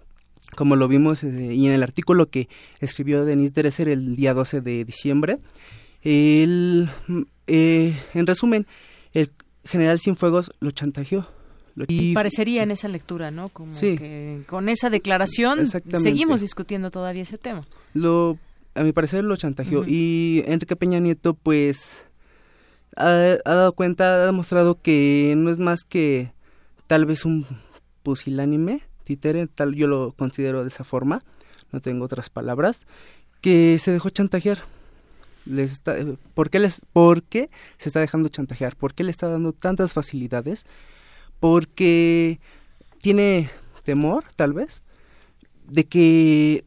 como 0.56 0.74
lo 0.74 0.88
vimos 0.88 1.22
eh, 1.22 1.54
y 1.54 1.66
en 1.66 1.72
el 1.72 1.84
artículo 1.84 2.28
que 2.28 2.48
escribió 2.80 3.24
Denise 3.24 3.52
Derecer 3.52 3.88
el 3.88 4.16
día 4.16 4.34
12 4.34 4.60
de 4.60 4.84
diciembre. 4.84 5.38
en 6.02 6.88
resumen, 8.26 8.66
el 9.12 9.30
general 9.64 10.00
Cienfuegos 10.00 10.50
lo 10.58 10.72
chantajeó, 10.72 11.28
y 11.86 12.14
parecería 12.14 12.62
en 12.62 12.70
esa 12.70 12.88
lectura, 12.88 13.30
¿no? 13.30 13.48
Como 13.48 13.78
que 13.78 14.42
con 14.46 14.68
esa 14.68 14.90
declaración 14.90 15.68
seguimos 15.96 16.40
discutiendo 16.40 16.90
todavía 16.90 17.22
ese 17.22 17.38
tema. 17.38 17.66
Lo, 17.94 18.38
a 18.74 18.82
mi 18.82 18.92
parecer 18.92 19.24
lo 19.24 19.36
chantajeó. 19.36 19.84
Y 19.86 20.42
Enrique 20.46 20.76
Peña 20.76 20.98
Nieto, 21.00 21.34
pues, 21.34 22.02
ha, 22.96 23.38
dado 23.44 23.72
cuenta, 23.72 24.22
ha 24.22 24.26
demostrado 24.26 24.80
que 24.80 25.34
no 25.36 25.50
es 25.50 25.58
más 25.58 25.80
que 25.84 26.32
tal 26.86 27.06
vez 27.06 27.24
un 27.24 27.46
pusilánime, 28.02 28.82
títere, 29.04 29.46
tal 29.46 29.74
yo 29.74 29.86
lo 29.86 30.12
considero 30.12 30.62
de 30.62 30.68
esa 30.68 30.84
forma, 30.84 31.22
no 31.72 31.80
tengo 31.80 32.04
otras 32.04 32.30
palabras, 32.30 32.86
que 33.40 33.78
se 33.78 33.92
dejó 33.92 34.10
chantajear. 34.10 34.64
Les 35.44 35.72
está, 35.72 35.96
¿por, 36.34 36.50
qué 36.50 36.58
les, 36.58 36.80
¿Por 36.92 37.22
qué 37.22 37.48
se 37.78 37.88
está 37.88 38.00
dejando 38.00 38.28
chantajear? 38.28 38.76
¿Por 38.76 38.94
qué 38.94 39.04
le 39.04 39.10
está 39.10 39.28
dando 39.28 39.52
tantas 39.52 39.92
facilidades? 39.92 40.66
Porque 41.40 42.40
tiene 43.00 43.50
temor, 43.84 44.24
tal 44.36 44.52
vez, 44.52 44.82
de 45.66 45.84
que 45.84 46.64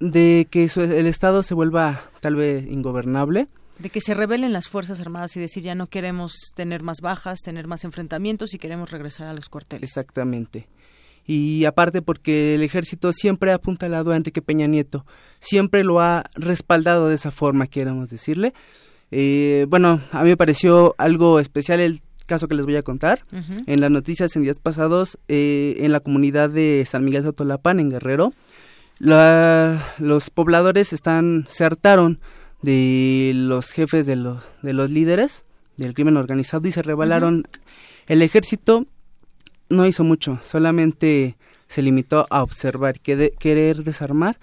de 0.00 0.48
que 0.50 0.64
el 0.64 1.06
Estado 1.06 1.42
se 1.42 1.54
vuelva 1.54 2.10
tal 2.20 2.34
vez 2.34 2.66
ingobernable. 2.66 3.48
De 3.78 3.88
que 3.88 4.00
se 4.00 4.14
rebelen 4.14 4.52
las 4.52 4.68
Fuerzas 4.68 5.00
Armadas 5.00 5.36
y 5.36 5.40
decir 5.40 5.62
ya 5.62 5.74
no 5.74 5.86
queremos 5.86 6.34
tener 6.54 6.82
más 6.82 7.00
bajas, 7.00 7.40
tener 7.40 7.66
más 7.66 7.84
enfrentamientos 7.84 8.52
y 8.52 8.58
queremos 8.58 8.90
regresar 8.90 9.28
a 9.28 9.34
los 9.34 9.48
cuarteles. 9.48 9.88
Exactamente. 9.88 10.68
Y 11.24 11.64
aparte 11.66 12.02
porque 12.02 12.56
el 12.56 12.62
ejército 12.62 13.12
siempre 13.12 13.52
ha 13.52 13.56
apuntalado 13.56 14.10
a 14.10 14.16
Enrique 14.16 14.42
Peña 14.42 14.66
Nieto, 14.66 15.06
siempre 15.40 15.84
lo 15.84 16.00
ha 16.00 16.24
respaldado 16.34 17.08
de 17.08 17.14
esa 17.14 17.30
forma, 17.30 17.68
queremos 17.68 18.10
decirle. 18.10 18.54
Eh, 19.12 19.66
bueno, 19.68 20.00
a 20.10 20.22
mí 20.24 20.30
me 20.30 20.36
pareció 20.36 20.94
algo 20.98 21.38
especial 21.38 21.78
el 21.78 22.00
caso 22.24 22.48
que 22.48 22.54
les 22.54 22.64
voy 22.64 22.76
a 22.76 22.82
contar. 22.82 23.24
En 23.66 23.80
las 23.80 23.90
noticias 23.90 24.34
en 24.36 24.42
días 24.42 24.58
pasados, 24.58 25.18
eh, 25.28 25.76
en 25.80 25.92
la 25.92 26.00
comunidad 26.00 26.50
de 26.50 26.86
San 26.88 27.04
Miguel 27.04 27.22
de 27.22 27.30
Otolapán, 27.30 27.80
en 27.80 27.90
Guerrero, 27.90 28.32
los 28.98 30.30
pobladores 30.30 30.92
están 30.92 31.46
se 31.48 31.64
hartaron 31.64 32.20
de 32.62 33.32
los 33.34 33.70
jefes 33.70 34.06
de, 34.06 34.16
los 34.16 34.42
de 34.62 34.72
los 34.72 34.90
líderes 34.90 35.44
del 35.76 35.94
crimen 35.94 36.16
organizado 36.16 36.66
y 36.68 36.72
se 36.72 36.82
rebelaron. 36.82 37.48
El 38.06 38.22
ejército 38.22 38.86
no 39.68 39.86
hizo 39.86 40.04
mucho, 40.04 40.38
solamente 40.42 41.36
se 41.68 41.82
limitó 41.82 42.26
a 42.30 42.42
observar, 42.42 43.00
que 43.00 43.32
querer 43.38 43.82
desarmar, 43.84 44.38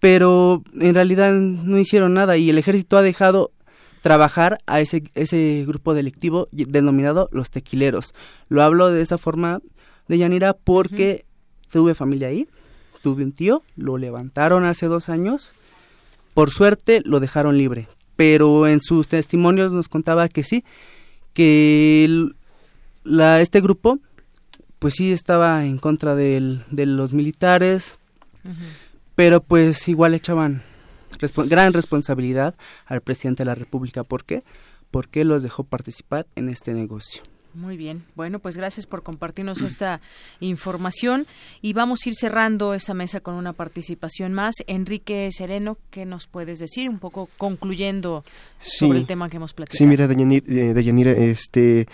pero 0.00 0.62
en 0.80 0.94
realidad 0.94 1.32
no 1.32 1.78
hicieron 1.78 2.14
nada 2.14 2.36
y 2.36 2.48
el 2.50 2.58
ejército 2.58 2.96
ha 2.96 3.02
dejado 3.02 3.52
trabajar 4.06 4.58
a 4.66 4.80
ese, 4.80 5.02
ese 5.16 5.64
grupo 5.66 5.92
delictivo 5.92 6.46
denominado 6.52 7.28
los 7.32 7.50
tequileros. 7.50 8.14
Lo 8.48 8.62
hablo 8.62 8.92
de 8.92 9.02
esa 9.02 9.18
forma 9.18 9.58
de 10.06 10.18
Yanira 10.18 10.52
porque 10.52 11.24
tuve 11.72 11.92
familia 11.96 12.28
ahí, 12.28 12.46
tuve 13.02 13.24
un 13.24 13.32
tío, 13.32 13.64
lo 13.74 13.98
levantaron 13.98 14.64
hace 14.64 14.86
dos 14.86 15.08
años, 15.08 15.54
por 16.34 16.52
suerte 16.52 17.02
lo 17.04 17.18
dejaron 17.18 17.58
libre, 17.58 17.88
pero 18.14 18.68
en 18.68 18.80
sus 18.80 19.08
testimonios 19.08 19.72
nos 19.72 19.88
contaba 19.88 20.28
que 20.28 20.44
sí, 20.44 20.62
que 21.32 22.28
la, 23.02 23.40
este 23.40 23.60
grupo 23.60 23.98
pues 24.78 24.94
sí 24.94 25.10
estaba 25.10 25.64
en 25.64 25.78
contra 25.78 26.14
de 26.14 26.60
los 26.70 27.12
militares, 27.12 27.98
pero 29.16 29.40
pues 29.42 29.88
igual 29.88 30.14
echaban 30.14 30.62
gran 31.48 31.72
responsabilidad 31.72 32.54
al 32.86 33.00
presidente 33.00 33.42
de 33.42 33.46
la 33.46 33.54
República. 33.54 34.04
¿Por 34.04 34.24
qué? 34.24 34.42
Porque 34.90 35.24
los 35.24 35.42
dejó 35.42 35.64
participar 35.64 36.26
en 36.36 36.48
este 36.48 36.72
negocio. 36.72 37.22
Muy 37.56 37.78
bien. 37.78 38.04
Bueno, 38.14 38.38
pues 38.38 38.58
gracias 38.58 38.84
por 38.84 39.02
compartirnos 39.02 39.62
esta 39.62 40.02
información 40.40 41.26
y 41.62 41.72
vamos 41.72 42.00
a 42.04 42.10
ir 42.10 42.14
cerrando 42.14 42.74
esta 42.74 42.92
mesa 42.92 43.20
con 43.20 43.34
una 43.34 43.54
participación 43.54 44.34
más. 44.34 44.56
Enrique 44.66 45.30
Sereno, 45.32 45.78
¿qué 45.90 46.04
nos 46.04 46.26
puedes 46.26 46.58
decir? 46.58 46.90
Un 46.90 46.98
poco 46.98 47.30
concluyendo 47.38 48.24
sobre 48.58 48.98
el 48.98 49.06
tema 49.06 49.30
que 49.30 49.38
hemos 49.38 49.54
platicado. 49.54 49.78
Sí, 49.78 49.86
mira, 49.86 50.06
Dayanira, 50.06 51.12
eh, 51.12 51.30
este, 51.30 51.88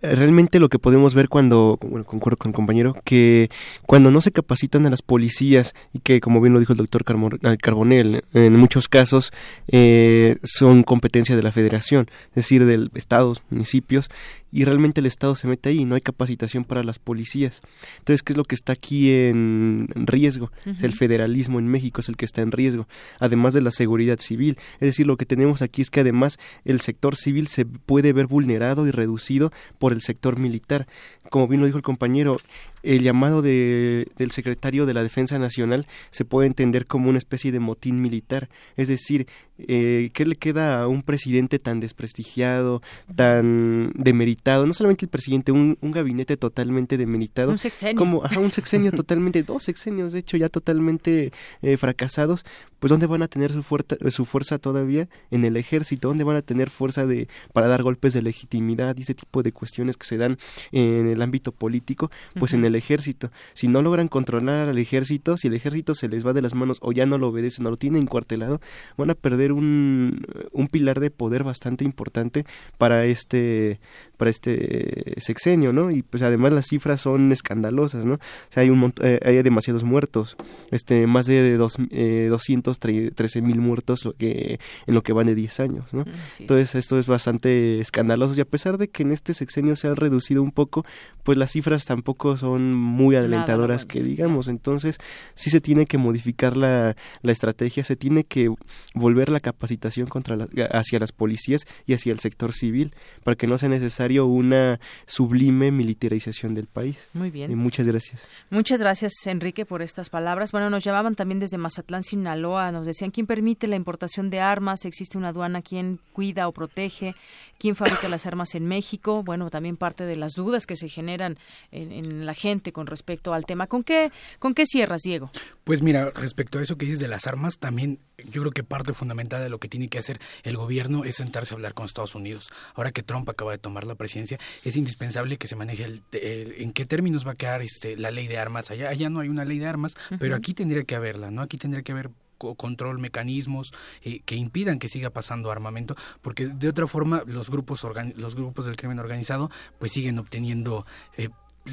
realmente 0.00 0.58
lo 0.58 0.70
que 0.70 0.78
podemos 0.78 1.14
ver 1.14 1.28
cuando, 1.28 1.78
bueno, 1.82 2.06
concuerdo 2.06 2.38
con 2.38 2.50
el 2.50 2.54
compañero, 2.54 2.96
que 3.04 3.50
cuando 3.84 4.10
no 4.10 4.22
se 4.22 4.32
capacitan 4.32 4.86
a 4.86 4.90
las 4.90 5.02
policías 5.02 5.74
y 5.92 5.98
que, 5.98 6.22
como 6.22 6.40
bien 6.40 6.54
lo 6.54 6.60
dijo 6.60 6.72
el 6.72 6.78
doctor 6.78 7.04
Carbonel, 7.04 8.24
en 8.32 8.56
muchos 8.56 8.88
casos 8.88 9.30
eh, 9.68 10.38
son 10.42 10.84
competencia 10.84 11.36
de 11.36 11.42
la 11.42 11.52
federación, 11.52 12.08
es 12.30 12.36
decir, 12.36 12.64
del 12.64 12.90
estados, 12.94 13.42
municipios, 13.50 14.08
y 14.52 14.64
realmente 14.66 15.00
el 15.00 15.06
Estado 15.06 15.34
se 15.34 15.48
mete 15.48 15.70
ahí, 15.70 15.86
no 15.86 15.94
hay 15.94 16.02
capacitación 16.02 16.64
para 16.64 16.84
las 16.84 16.98
policías. 16.98 17.62
Entonces, 17.98 18.22
¿qué 18.22 18.34
es 18.34 18.36
lo 18.36 18.44
que 18.44 18.54
está 18.54 18.74
aquí 18.74 19.10
en, 19.10 19.88
riesgo? 19.94 20.52
el 20.64 20.92
federalismo 20.92 21.58
en 21.58 21.66
México 21.68 22.02
es 22.02 22.08
el 22.08 22.16
que 22.16 22.26
está 22.26 22.42
en 22.42 22.52
riesgo, 22.52 22.86
además 23.18 23.54
de 23.54 23.62
la 23.62 23.70
seguridad 23.70 24.18
civil. 24.20 24.58
Es 24.74 24.88
decir, 24.88 25.06
lo 25.06 25.16
que 25.16 25.24
tenemos 25.24 25.62
aquí 25.62 25.80
es 25.80 25.90
que 25.90 26.00
además 26.00 26.38
el 26.64 26.80
sector 26.82 27.16
civil 27.16 27.46
se 27.48 27.64
puede 27.64 28.12
ver 28.12 28.26
vulnerado 28.26 28.86
y 28.86 28.90
reducido 28.90 29.50
por 29.78 29.92
el 29.92 30.02
sector 30.02 30.38
militar. 30.38 30.86
Como 31.30 31.48
bien 31.48 31.60
lo 31.60 31.66
dijo 31.66 31.78
el 31.78 31.84
compañero, 31.84 32.36
el 32.82 33.02
llamado 33.02 33.42
de, 33.42 34.08
del 34.18 34.32
secretario 34.32 34.86
de 34.86 34.94
la 34.94 35.02
Defensa 35.02 35.38
Nacional 35.38 35.86
se 36.10 36.24
puede 36.24 36.46
entender 36.46 36.86
como 36.86 37.08
una 37.08 37.18
especie 37.18 37.52
de 37.52 37.60
motín 37.60 38.00
militar. 38.02 38.50
Es 38.76 38.88
decir, 38.88 39.26
eh, 39.68 40.10
¿qué 40.12 40.26
le 40.26 40.36
queda 40.36 40.82
a 40.82 40.88
un 40.88 41.02
presidente 41.02 41.58
tan 41.58 41.80
desprestigiado, 41.80 42.82
tan 43.14 43.92
demeritado? 43.94 44.66
No 44.66 44.74
solamente 44.74 45.04
el 45.04 45.10
presidente, 45.10 45.52
un, 45.52 45.78
un 45.80 45.92
gabinete 45.92 46.36
totalmente 46.36 46.96
demeritado. 46.96 47.50
Un 47.50 47.58
sexenio. 47.58 47.96
Como 47.96 48.22
un 48.38 48.52
sexenio 48.52 48.92
totalmente, 48.92 49.42
dos 49.42 49.62
sexenios 49.64 50.12
de 50.12 50.20
hecho 50.20 50.36
ya 50.36 50.48
totalmente 50.48 51.32
eh, 51.62 51.76
fracasados. 51.76 52.44
Pues 52.78 52.90
¿dónde 52.90 53.06
van 53.06 53.22
a 53.22 53.28
tener 53.28 53.52
su, 53.52 53.62
fuerza, 53.62 53.96
su 54.10 54.24
fuerza 54.24 54.58
todavía? 54.58 55.08
En 55.30 55.44
el 55.44 55.56
ejército. 55.56 56.08
¿Dónde 56.08 56.24
van 56.24 56.36
a 56.36 56.42
tener 56.42 56.68
fuerza 56.68 57.06
de 57.06 57.28
para 57.52 57.68
dar 57.68 57.84
golpes 57.84 58.12
de 58.12 58.22
legitimidad 58.22 58.96
y 58.96 59.02
ese 59.02 59.14
tipo 59.14 59.44
de 59.44 59.52
cuestiones 59.52 59.96
que 59.96 60.04
se 60.04 60.16
dan 60.16 60.36
en 60.72 61.06
el 61.06 61.22
ámbito 61.22 61.52
político? 61.52 62.10
Pues 62.38 62.54
en 62.54 62.64
el 62.64 62.74
ejército. 62.74 63.30
Si 63.54 63.68
no 63.68 63.82
logran 63.82 64.08
controlar 64.08 64.68
al 64.68 64.78
ejército, 64.78 65.36
si 65.36 65.46
el 65.46 65.54
ejército 65.54 65.94
se 65.94 66.08
les 66.08 66.26
va 66.26 66.32
de 66.32 66.42
las 66.42 66.54
manos 66.54 66.78
o 66.80 66.90
ya 66.90 67.06
no 67.06 67.18
lo 67.18 67.28
obedecen, 67.28 67.62
no 67.62 67.70
lo 67.70 67.76
tienen 67.76 68.02
encuartelado, 68.02 68.60
van 68.96 69.10
a 69.10 69.14
perder 69.14 69.51
un, 69.52 70.26
un 70.52 70.68
pilar 70.68 71.00
de 71.00 71.10
poder 71.10 71.44
bastante 71.44 71.84
importante 71.84 72.44
para 72.78 73.04
este 73.04 73.80
para 74.22 74.30
este 74.30 75.14
sexenio, 75.20 75.72
¿no? 75.72 75.90
Y 75.90 76.02
pues 76.02 76.22
además 76.22 76.52
las 76.52 76.66
cifras 76.68 77.00
son 77.00 77.32
escandalosas, 77.32 78.04
¿no? 78.04 78.14
O 78.14 78.18
sea, 78.50 78.62
hay 78.62 78.70
un 78.70 78.94
eh, 79.02 79.18
hay 79.24 79.42
demasiados 79.42 79.82
muertos, 79.82 80.36
este 80.70 81.08
más 81.08 81.26
de 81.26 81.56
dos, 81.56 81.74
eh, 81.90 82.28
213 82.30 83.42
mil 83.42 83.58
muertos 83.58 84.04
lo 84.04 84.12
que, 84.12 84.60
en 84.86 84.94
lo 84.94 85.02
que 85.02 85.12
van 85.12 85.26
de 85.26 85.34
10 85.34 85.58
años, 85.58 85.92
¿no? 85.92 86.04
Entonces 86.38 86.76
esto 86.76 87.00
es 87.00 87.08
bastante 87.08 87.80
escandaloso 87.80 88.34
y 88.36 88.40
a 88.40 88.44
pesar 88.44 88.78
de 88.78 88.88
que 88.88 89.02
en 89.02 89.10
este 89.10 89.34
sexenio 89.34 89.74
se 89.74 89.88
han 89.88 89.96
reducido 89.96 90.40
un 90.40 90.52
poco, 90.52 90.84
pues 91.24 91.36
las 91.36 91.50
cifras 91.50 91.84
tampoco 91.84 92.36
son 92.36 92.74
muy 92.74 93.16
adelantadoras 93.16 93.86
que 93.86 94.04
digamos, 94.04 94.46
entonces 94.46 94.98
sí 95.34 95.50
se 95.50 95.60
tiene 95.60 95.86
que 95.86 95.98
modificar 95.98 96.56
la, 96.56 96.94
la 97.22 97.32
estrategia, 97.32 97.82
se 97.82 97.96
tiene 97.96 98.22
que 98.22 98.54
volver 98.94 99.31
la 99.32 99.40
capacitación 99.40 100.06
contra 100.06 100.36
hacia 100.70 100.98
las 100.98 101.12
policías 101.12 101.62
y 101.86 101.94
hacia 101.94 102.12
el 102.12 102.20
sector 102.20 102.52
civil 102.52 102.94
para 103.24 103.36
que 103.36 103.46
no 103.46 103.58
sea 103.58 103.68
necesario 103.68 104.26
una 104.26 104.80
sublime 105.06 105.70
militarización 105.72 106.54
del 106.54 106.66
país. 106.66 107.08
Muy 107.12 107.30
bien. 107.30 107.50
Y 107.50 107.56
muchas 107.56 107.86
gracias. 107.86 108.28
Muchas 108.50 108.80
gracias, 108.80 109.12
Enrique, 109.26 109.64
por 109.66 109.82
estas 109.82 110.10
palabras. 110.10 110.52
Bueno, 110.52 110.70
nos 110.70 110.84
llamaban 110.84 111.14
también 111.14 111.40
desde 111.40 111.58
Mazatlán, 111.58 112.02
Sinaloa. 112.02 112.72
Nos 112.72 112.86
decían 112.86 113.10
quién 113.10 113.26
permite 113.26 113.66
la 113.66 113.76
importación 113.76 114.30
de 114.30 114.40
armas, 114.40 114.84
existe 114.84 115.18
una 115.18 115.28
aduana, 115.28 115.62
quién 115.62 115.98
cuida 116.12 116.48
o 116.48 116.52
protege, 116.52 117.14
quién 117.58 117.76
fabrica 117.76 118.08
las 118.08 118.26
armas 118.26 118.54
en 118.54 118.66
México. 118.66 119.22
Bueno, 119.22 119.50
también 119.50 119.76
parte 119.76 120.04
de 120.04 120.16
las 120.16 120.34
dudas 120.34 120.66
que 120.66 120.76
se 120.76 120.88
generan 120.88 121.38
en, 121.70 122.26
la 122.26 122.34
gente 122.34 122.72
con 122.72 122.86
respecto 122.86 123.34
al 123.34 123.46
tema. 123.46 123.66
¿Con 123.66 123.84
qué, 123.84 124.10
¿Con 124.38 124.54
qué 124.54 124.66
cierras, 124.66 125.02
Diego? 125.02 125.30
Pues 125.64 125.82
mira, 125.82 126.10
respecto 126.10 126.58
a 126.58 126.62
eso 126.62 126.76
que 126.76 126.86
dices 126.86 127.00
de 127.00 127.08
las 127.08 127.26
armas, 127.26 127.58
también 127.58 127.98
yo 128.30 128.42
creo 128.42 128.52
que 128.52 128.64
parte 128.64 128.92
fundamental 128.92 129.42
de 129.42 129.48
lo 129.48 129.58
que 129.58 129.68
tiene 129.68 129.88
que 129.88 129.98
hacer 129.98 130.20
el 130.42 130.56
gobierno 130.56 131.04
es 131.04 131.16
sentarse 131.16 131.54
a 131.54 131.56
hablar 131.56 131.74
con 131.74 131.86
Estados 131.86 132.14
Unidos. 132.14 132.50
Ahora 132.74 132.92
que 132.92 133.02
Trump 133.02 133.28
acaba 133.28 133.52
de 133.52 133.58
tomar 133.58 133.86
la 133.86 133.94
presidencia, 133.94 134.38
es 134.64 134.76
indispensable 134.76 135.36
que 135.36 135.48
se 135.48 135.56
maneje 135.56 135.84
el, 135.84 136.02
en 136.12 136.72
qué 136.72 136.84
términos 136.84 137.26
va 137.26 137.32
a 137.32 137.36
quedar 137.36 137.62
este, 137.62 137.96
la 137.96 138.10
ley 138.10 138.26
de 138.26 138.38
armas. 138.38 138.70
Allá, 138.70 138.88
allá 138.88 139.08
no 139.10 139.20
hay 139.20 139.28
una 139.28 139.44
ley 139.44 139.58
de 139.58 139.66
armas, 139.66 139.94
pero 140.18 140.36
aquí 140.36 140.54
tendría 140.54 140.84
que 140.84 140.94
haberla, 140.94 141.30
¿no? 141.30 141.42
Aquí 141.42 141.58
tendría 141.58 141.82
que 141.82 141.92
haber 141.92 142.10
control, 142.56 142.98
mecanismos 142.98 143.72
eh, 144.02 144.20
que 144.24 144.34
impidan 144.34 144.78
que 144.78 144.88
siga 144.88 145.10
pasando 145.10 145.50
armamento, 145.50 145.96
porque 146.20 146.48
de 146.48 146.68
otra 146.68 146.86
forma 146.86 147.22
los 147.26 147.50
grupos 147.50 147.86
los 148.16 148.34
grupos 148.34 148.64
del 148.64 148.76
crimen 148.76 148.98
organizado 148.98 149.50
pues 149.78 149.92
siguen 149.92 150.18
obteniendo 150.18 150.86
eh, 151.16 151.28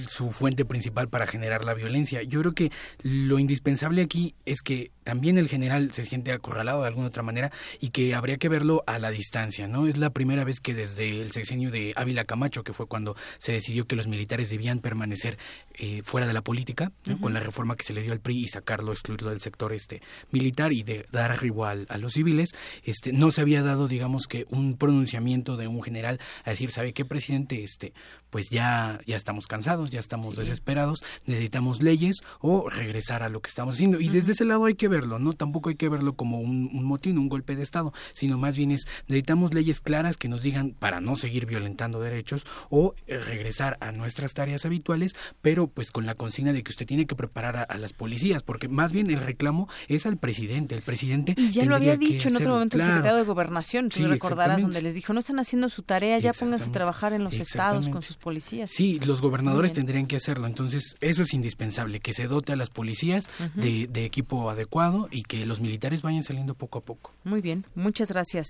su 0.07 0.31
fuente 0.31 0.65
principal 0.65 1.09
para 1.09 1.27
generar 1.27 1.65
la 1.65 1.73
violencia. 1.73 2.21
Yo 2.23 2.41
creo 2.41 2.53
que 2.53 2.71
lo 3.01 3.39
indispensable 3.39 4.01
aquí 4.01 4.35
es 4.45 4.61
que 4.61 4.91
también 5.03 5.37
el 5.37 5.47
general 5.47 5.91
se 5.91 6.05
siente 6.05 6.31
acorralado 6.31 6.81
de 6.81 6.87
alguna 6.87 7.07
otra 7.07 7.23
manera 7.23 7.51
y 7.79 7.89
que 7.89 8.13
habría 8.13 8.37
que 8.37 8.49
verlo 8.49 8.83
a 8.85 8.99
la 8.99 9.09
distancia, 9.09 9.67
¿no? 9.67 9.87
Es 9.87 9.97
la 9.97 10.11
primera 10.11 10.43
vez 10.43 10.59
que 10.59 10.73
desde 10.73 11.21
el 11.21 11.31
sexenio 11.31 11.71
de 11.71 11.93
Ávila 11.95 12.25
Camacho, 12.25 12.63
que 12.63 12.73
fue 12.73 12.87
cuando 12.87 13.15
se 13.37 13.51
decidió 13.51 13.87
que 13.87 13.95
los 13.95 14.07
militares 14.07 14.49
debían 14.49 14.79
permanecer 14.79 15.37
eh, 15.73 16.01
fuera 16.03 16.27
de 16.27 16.33
la 16.33 16.41
política, 16.41 16.91
con 17.21 17.33
la 17.33 17.39
reforma 17.39 17.75
que 17.75 17.83
se 17.83 17.93
le 17.93 18.03
dio 18.03 18.11
al 18.11 18.19
PRI 18.19 18.43
y 18.43 18.47
sacarlo, 18.47 18.91
excluirlo 18.91 19.29
del 19.29 19.41
sector 19.41 19.73
este 19.73 20.01
militar 20.31 20.73
y 20.73 20.83
de 20.83 21.05
dar 21.11 21.31
arribo 21.31 21.65
a, 21.65 21.71
a 21.71 21.97
los 21.97 22.13
civiles, 22.13 22.49
este 22.83 23.11
no 23.11 23.31
se 23.31 23.41
había 23.41 23.63
dado, 23.63 23.87
digamos 23.87 24.27
que 24.27 24.45
un 24.49 24.77
pronunciamiento 24.77 25.57
de 25.57 25.67
un 25.67 25.81
general 25.81 26.19
a 26.43 26.51
decir, 26.51 26.71
¿sabe 26.71 26.93
qué, 26.93 27.05
presidente? 27.05 27.63
Este, 27.63 27.93
pues 28.29 28.49
ya, 28.49 28.99
ya 29.05 29.15
estamos 29.15 29.47
cansados, 29.47 29.78
ya 29.85 29.99
estamos 29.99 30.35
desesperados, 30.35 31.03
necesitamos 31.25 31.81
leyes 31.81 32.17
o 32.39 32.69
regresar 32.69 33.23
a 33.23 33.29
lo 33.29 33.41
que 33.41 33.49
estamos 33.49 33.75
haciendo. 33.75 33.99
Y 33.99 34.09
desde 34.09 34.33
ese 34.33 34.45
lado 34.45 34.65
hay 34.65 34.75
que 34.75 34.87
verlo, 34.87 35.19
¿no? 35.19 35.33
Tampoco 35.33 35.69
hay 35.69 35.75
que 35.75 35.89
verlo 35.89 36.13
como 36.13 36.39
un, 36.39 36.83
motín, 36.83 37.17
un 37.17 37.29
golpe 37.29 37.55
de 37.55 37.63
Estado, 37.63 37.93
sino 38.11 38.37
más 38.37 38.57
bien 38.57 38.71
es, 38.71 38.85
necesitamos 39.07 39.53
leyes 39.53 39.79
claras 39.79 40.17
que 40.17 40.27
nos 40.27 40.41
digan 40.41 40.75
para 40.77 40.99
no 40.99 41.15
seguir 41.15 41.45
violentando 41.45 41.99
derechos 41.99 42.45
o 42.69 42.93
eh, 43.07 43.17
regresar 43.17 43.77
a 43.79 43.91
nuestras 43.91 44.33
tareas 44.33 44.65
habituales, 44.65 45.13
pero 45.41 45.67
pues 45.67 45.91
con 45.91 46.05
la 46.05 46.15
consigna 46.15 46.53
de 46.53 46.63
que 46.63 46.71
usted 46.71 46.85
tiene 46.85 47.05
que 47.05 47.15
preparar 47.15 47.67
a, 47.69 47.77
las 47.77 47.93
policías, 47.93 48.43
porque 48.43 48.67
más 48.67 48.91
bien 48.91 49.09
el 49.09 49.19
reclamo 49.19 49.69
es 49.87 50.05
al 50.05 50.17
presidente, 50.17 50.75
el 50.75 50.81
presidente... 50.81 51.33
Y 51.37 51.51
ya 51.51 51.65
lo 51.65 51.75
había 51.75 51.95
dicho 51.95 52.27
en 52.27 52.35
otro 52.35 52.51
momento 52.51 52.77
el 52.77 52.83
secretario 52.83 53.17
de 53.17 53.23
Gobernación, 53.23 53.89
tú 53.89 54.07
recordarás, 54.07 54.61
donde 54.61 54.81
les 54.81 54.93
dijo, 54.93 55.13
no 55.13 55.19
están 55.19 55.39
haciendo 55.39 55.69
su 55.69 55.83
tarea, 55.83 56.19
ya 56.19 56.33
pónganse 56.33 56.69
a 56.69 56.71
trabajar 56.71 57.13
en 57.13 57.23
los 57.23 57.35
estados 57.35 57.89
con 57.89 58.01
sus 58.01 58.17
policías. 58.17 58.71
Sí, 58.71 58.99
los 59.05 59.21
gobernadores 59.21 59.68
tendrían 59.73 60.07
que 60.07 60.15
hacerlo. 60.15 60.47
Entonces, 60.47 60.95
eso 61.01 61.23
es 61.23 61.33
indispensable, 61.33 61.99
que 61.99 62.13
se 62.13 62.27
dote 62.27 62.53
a 62.53 62.55
las 62.55 62.69
policías 62.69 63.29
de, 63.55 63.87
equipo 64.05 64.49
adecuado 64.49 65.07
y 65.11 65.23
que 65.23 65.45
los 65.45 65.59
militares 65.59 66.01
vayan 66.01 66.23
saliendo 66.23 66.55
poco 66.55 66.79
a 66.79 66.81
poco. 66.81 67.13
Muy 67.23 67.41
bien, 67.41 67.65
muchas 67.75 68.09
gracias, 68.09 68.47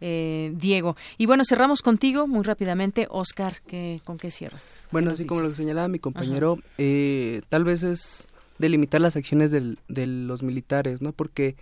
eh, 0.00 0.52
Diego. 0.54 0.96
Y 1.18 1.26
bueno, 1.26 1.44
cerramos 1.44 1.82
contigo 1.82 2.26
muy 2.26 2.42
rápidamente. 2.42 3.06
Oscar, 3.10 3.60
¿qué, 3.66 4.00
¿con 4.04 4.16
qué 4.18 4.30
cierras? 4.30 4.88
Bueno, 4.90 5.10
así 5.10 5.26
como 5.26 5.42
lo 5.42 5.50
señalaba 5.50 5.88
mi 5.88 5.98
compañero, 5.98 6.58
eh, 6.78 7.42
tal 7.48 7.64
vez 7.64 7.82
es 7.82 8.26
delimitar 8.58 9.00
las 9.00 9.16
acciones 9.16 9.50
del, 9.50 9.78
de 9.88 10.06
los 10.06 10.42
militares, 10.42 11.02
¿no? 11.02 11.12
Porque 11.12 11.56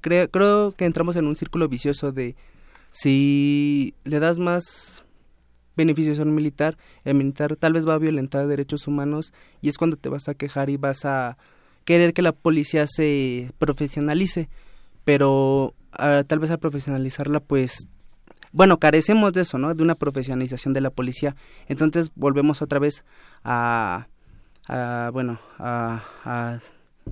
creo, 0.00 0.28
creo 0.28 0.72
que 0.72 0.86
entramos 0.86 1.16
en 1.16 1.26
un 1.26 1.36
círculo 1.36 1.68
vicioso 1.68 2.12
de 2.12 2.34
si 2.90 3.94
le 4.04 4.18
das 4.18 4.38
más 4.38 4.97
beneficios 5.78 6.18
a 6.18 6.22
un 6.22 6.34
militar, 6.34 6.76
el 7.04 7.14
militar 7.14 7.56
tal 7.56 7.72
vez 7.72 7.88
va 7.88 7.94
a 7.94 7.98
violentar 7.98 8.46
derechos 8.46 8.86
humanos 8.86 9.32
y 9.62 9.70
es 9.70 9.78
cuando 9.78 9.96
te 9.96 10.10
vas 10.10 10.28
a 10.28 10.34
quejar 10.34 10.68
y 10.68 10.76
vas 10.76 11.06
a 11.06 11.38
querer 11.86 12.12
que 12.12 12.20
la 12.20 12.32
policía 12.32 12.86
se 12.86 13.50
profesionalice, 13.58 14.50
pero 15.04 15.72
tal 16.26 16.38
vez 16.38 16.50
al 16.50 16.58
profesionalizarla 16.58 17.40
pues 17.40 17.88
bueno, 18.52 18.78
carecemos 18.78 19.32
de 19.32 19.42
eso, 19.42 19.58
¿no? 19.58 19.74
De 19.74 19.82
una 19.82 19.94
profesionalización 19.94 20.74
de 20.74 20.80
la 20.80 20.90
policía. 20.90 21.36
Entonces 21.66 22.10
volvemos 22.14 22.62
otra 22.62 22.78
vez 22.78 23.04
a, 23.44 24.06
bueno, 25.12 25.38
a, 25.58 26.58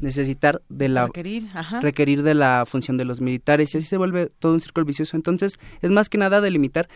necesitar 0.01 0.60
de 0.68 0.90
la 0.90 1.06
requerir, 1.06 1.48
requerir 1.80 2.22
de 2.22 2.34
la 2.34 2.64
función 2.66 2.98
de 2.98 3.06
los 3.06 3.22
militares 3.22 3.74
y 3.74 3.78
así 3.78 3.86
se 3.86 3.97
vuelve 3.97 4.30
todo 4.38 4.52
un 4.52 4.60
círculo 4.60 4.86
vicioso. 4.86 5.16
Entonces 5.16 5.59
es 5.80 5.90
más 5.90 6.09
que 6.09 6.18
nada 6.18 6.40
delimitar 6.40 6.88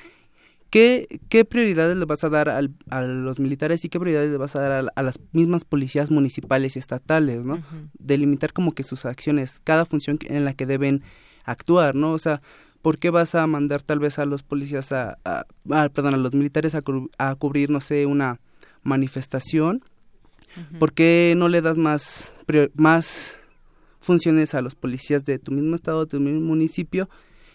¿Qué, 0.71 1.21
¿Qué 1.29 1.45
prioridades 1.45 1.97
le 1.97 2.05
vas 2.05 2.23
a 2.23 2.29
dar 2.29 2.49
a 2.49 3.03
los 3.03 3.41
militares 3.41 3.85
y 3.85 3.89
qué 3.89 3.99
prioridades 3.99 4.31
le 4.31 4.37
vas 4.37 4.55
a 4.55 4.61
dar 4.61 4.91
a, 4.95 5.03
las 5.03 5.19
mismas 5.33 5.65
policías 5.65 6.13
municipales 6.13 6.77
y 6.77 6.79
estatales, 6.79 7.45
¿no? 7.45 7.61
Delimitar 7.99 8.53
como 8.53 8.73
que 8.73 8.85
sus 8.85 9.05
acciones, 9.05 9.61
cada 9.65 9.85
función 9.85 10.19
en 10.27 10.45
la 10.45 10.55
que 10.55 10.67
deben 10.67 11.03
actuar, 11.45 11.97
¿no? 11.97 12.13
O 12.13 12.19
sea, 12.19 12.41
¿por 12.83 12.99
qué 12.99 13.11
vas 13.11 13.35
a 13.35 13.49
mandar 13.49 13.83
tal 13.83 13.99
vez 13.99 14.21
a 14.21 14.27
los 14.27 14.45
policías 14.45 14.93
a, 14.93 15.19
perdón, 15.65 16.15
a 16.15 16.19
los 16.19 16.35
militares 16.35 16.77
a, 16.77 16.83
a, 17.19 17.35
cubrir, 17.35 17.71
no 17.71 17.81
sé, 17.81 18.07
una 18.07 18.39
manifestación? 18.85 19.85
¿Por 20.79 20.93
qué 20.93 21.35
no 21.37 21.49
le 21.49 21.63
das 21.63 21.79
más, 21.79 22.33
más 22.75 23.39
funciones 23.99 24.55
a 24.55 24.63
los 24.63 24.77
policías 24.77 25.25
de 25.25 25.41
tu 25.41 25.51
mismo 25.51 25.75
estado, 25.75 26.05
de 26.05 26.11
tu 26.11 26.21
mismo 26.21 26.41
municipio? 26.41 27.09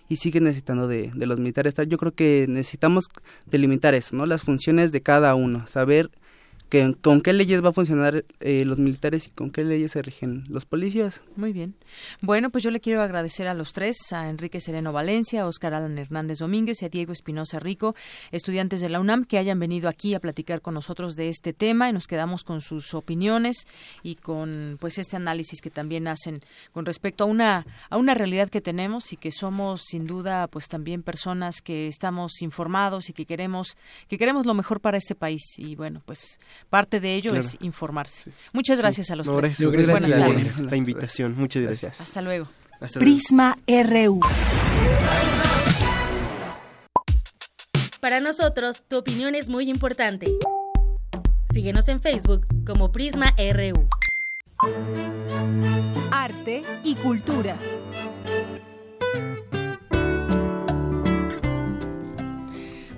Y 0.10 0.18
sigue 0.18 0.40
necesitando 0.40 0.88
de, 0.88 1.12
de 1.14 1.26
los 1.26 1.40
militares. 1.40 1.74
Yo 1.88 1.98
creo 1.98 2.14
que 2.14 2.46
necesitamos 2.48 3.06
delimitar 3.46 3.94
eso, 3.94 4.16
¿no? 4.16 4.26
Las 4.26 4.44
funciones 4.44 4.92
de 4.92 5.02
cada 5.02 5.36
uno, 5.36 5.66
saber 5.68 6.10
con 7.02 7.22
qué 7.22 7.34
leyes 7.34 7.64
va 7.64 7.70
a 7.70 7.74
funcionar 7.74 8.26
eh, 8.40 8.66
los 8.66 8.78
militares 8.78 9.28
y 9.28 9.30
con 9.32 9.52
qué 9.52 9.64
leyes 9.64 9.92
se 9.92 10.02
rigen 10.02 10.46
los 10.50 10.66
policías. 10.66 11.22
Muy 11.36 11.54
bien. 11.54 11.76
Bueno, 12.22 12.50
pues 12.50 12.64
yo 12.64 12.72
le 12.72 12.80
quiero 12.80 13.02
agradecer 13.02 13.48
a 13.48 13.54
los 13.54 13.74
tres, 13.74 13.98
a 14.12 14.30
Enrique 14.30 14.60
Sereno 14.60 14.94
Valencia, 14.94 15.42
a 15.42 15.48
Oscar 15.48 15.74
Alan 15.74 15.98
Hernández 15.98 16.40
Domínguez 16.40 16.82
y 16.82 16.86
a 16.86 16.90
Diego 16.90 17.12
Espinosa 17.12 17.60
Rico, 17.60 17.96
estudiantes 18.32 18.82
de 18.82 18.90
la 18.90 19.00
UNAM, 19.00 19.26
que 19.26 19.38
hayan 19.38 19.60
venido 19.60 19.90
aquí 19.90 20.14
a 20.14 20.20
platicar 20.20 20.62
con 20.62 20.74
nosotros 20.74 21.16
de 21.16 21.30
este 21.30 21.54
tema 21.54 21.90
y 21.90 21.94
nos 21.94 22.08
quedamos 22.08 22.44
con 22.44 22.62
sus 22.62 22.94
opiniones 22.94 23.66
y 24.04 24.16
con 24.16 24.78
pues 24.80 24.98
este 24.98 25.16
análisis 25.16 25.62
que 25.62 25.70
también 25.70 26.08
hacen 26.08 26.42
con 26.72 26.86
respecto 26.86 27.24
a 27.24 27.28
una 27.28 27.66
a 27.90 27.98
una 27.98 28.14
realidad 28.14 28.50
que 28.50 28.62
tenemos 28.62 29.14
y 29.14 29.18
que 29.18 29.32
somos 29.32 29.84
sin 29.86 30.06
duda 30.06 30.48
pues 30.48 30.68
también 30.68 31.04
personas 31.04 31.62
que 31.62 31.88
estamos 31.88 32.42
informados 32.42 33.10
y 33.10 33.14
que 33.14 33.26
queremos 33.26 33.78
que 34.08 34.18
queremos 34.18 34.46
lo 34.46 34.54
mejor 34.54 34.82
para 34.82 34.98
este 34.98 35.16
país 35.16 35.44
y 35.58 35.76
bueno, 35.76 36.02
pues 36.06 36.40
Parte 36.70 37.00
de 37.00 37.16
ello 37.16 37.36
es 37.36 37.58
informarse. 37.62 38.32
Muchas 38.54 38.80
gracias 38.80 39.12
a 39.12 39.16
los 39.16 39.28
tres. 39.28 39.60
Gracias, 39.60 39.90
Buenas 39.90 40.12
tardes. 40.12 40.60
La 40.60 40.76
invitación. 40.76 41.36
Muchas 41.38 41.64
gracias. 41.64 42.02
Hasta 42.02 42.22
luego. 42.22 42.50
Prisma 43.00 43.58
RU. 43.68 44.20
Para 48.00 48.20
nosotros, 48.20 48.84
tu 48.88 48.98
opinión 48.98 49.34
es 49.36 49.50
muy 49.50 49.70
importante. 49.70 50.28
Síguenos 51.52 51.88
en 51.88 52.02
Facebook 52.02 52.46
como 52.66 52.92
Prisma 52.92 53.34
RU. 53.38 53.88
Arte 56.12 56.64
y 56.84 56.96
cultura. 56.96 57.56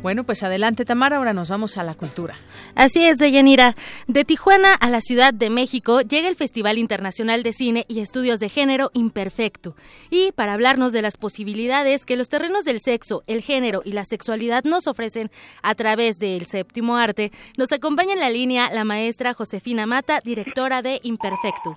Bueno, 0.02 0.24
pues 0.24 0.44
adelante 0.44 0.86
Tamara, 0.86 1.18
ahora 1.18 1.34
nos 1.34 1.50
vamos 1.50 1.78
a 1.78 1.84
la 1.84 1.96
cultura. 1.96 2.36
Así 2.76 3.04
es, 3.04 3.18
Deyanira. 3.18 3.76
De 4.08 4.26
Tijuana 4.26 4.74
a 4.76 4.90
la 4.90 5.02
Ciudad 5.02 5.34
de 5.34 5.50
México 5.50 6.02
llega 6.02 6.30
el 6.30 6.36
Festival 6.36 6.78
Internacional 6.78 7.42
de 7.42 7.52
Cine 7.52 7.86
y 7.88 8.00
Estudios 8.00 8.40
de 8.40 8.50
Género 8.50 8.92
Imperfecto. 8.94 9.76
Y 10.12 10.32
para 10.34 10.54
hablarnos 10.54 10.94
de 10.94 11.02
las 11.02 11.18
posibilidades 11.18 12.06
que 12.06 12.16
los 12.16 12.30
terrenos 12.30 12.64
del 12.64 12.80
sexo, 12.80 13.24
el 13.26 13.42
género 13.42 13.82
y 13.84 13.94
la 13.94 14.06
sexualidad 14.06 14.64
nos 14.66 14.86
ofrecen 14.86 15.32
a 15.64 15.74
través 15.74 16.20
del 16.20 16.46
séptimo 16.46 16.98
arte, 16.98 17.32
nos 17.58 17.72
acompaña 17.72 18.14
en 18.14 18.20
la 18.20 18.30
línea 18.30 18.70
la 18.72 18.84
maestra 18.84 19.34
Josefina 19.34 19.88
Mata, 19.88 20.22
directora 20.24 20.84
de 20.84 21.00
Imperfecto. 21.02 21.76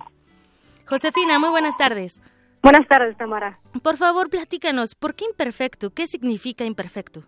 Josefina, 0.85 1.39
muy 1.39 1.49
buenas 1.49 1.75
tardes. 1.75 2.21
Buenas 2.61 2.87
tardes, 2.87 3.17
Tamara. 3.17 3.59
Por 3.81 3.97
favor, 3.97 4.29
platícanos, 4.29 4.93
¿por 4.93 5.15
qué 5.15 5.25
imperfecto? 5.25 5.89
¿Qué 5.89 6.05
significa 6.05 6.65
imperfecto? 6.65 7.23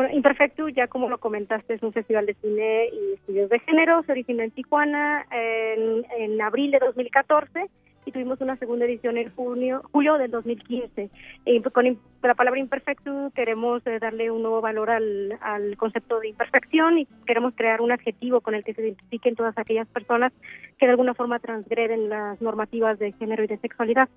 Bueno, 0.00 0.16
Imperfecto, 0.16 0.66
ya 0.70 0.86
como 0.86 1.10
lo 1.10 1.18
comentaste, 1.18 1.74
es 1.74 1.82
un 1.82 1.92
festival 1.92 2.24
de 2.24 2.32
cine 2.32 2.86
y 2.86 3.12
estudios 3.16 3.50
de 3.50 3.58
género. 3.58 4.02
Se 4.04 4.12
originó 4.12 4.42
en 4.42 4.50
Tijuana 4.50 5.26
en, 5.30 6.06
en 6.16 6.40
abril 6.40 6.70
de 6.70 6.78
2014 6.78 7.68
y 8.06 8.10
tuvimos 8.10 8.40
una 8.40 8.56
segunda 8.56 8.86
edición 8.86 9.18
en 9.18 9.30
junio, 9.34 9.82
julio 9.92 10.16
del 10.16 10.30
2015. 10.30 11.10
Y 11.44 11.60
con 11.60 11.98
la 12.22 12.34
palabra 12.34 12.58
imperfecto 12.58 13.30
queremos 13.34 13.86
eh, 13.86 13.98
darle 13.98 14.30
un 14.30 14.40
nuevo 14.40 14.62
valor 14.62 14.88
al, 14.88 15.38
al 15.42 15.76
concepto 15.76 16.18
de 16.18 16.28
imperfección 16.28 16.98
y 16.98 17.06
queremos 17.26 17.52
crear 17.54 17.82
un 17.82 17.92
adjetivo 17.92 18.40
con 18.40 18.54
el 18.54 18.64
que 18.64 18.72
se 18.72 18.80
identifiquen 18.80 19.36
todas 19.36 19.58
aquellas 19.58 19.86
personas 19.88 20.32
que 20.78 20.86
de 20.86 20.92
alguna 20.92 21.12
forma 21.12 21.40
transgreden 21.40 22.08
las 22.08 22.40
normativas 22.40 22.98
de 22.98 23.12
género 23.12 23.44
y 23.44 23.48
de 23.48 23.58
sexualidad. 23.58 24.08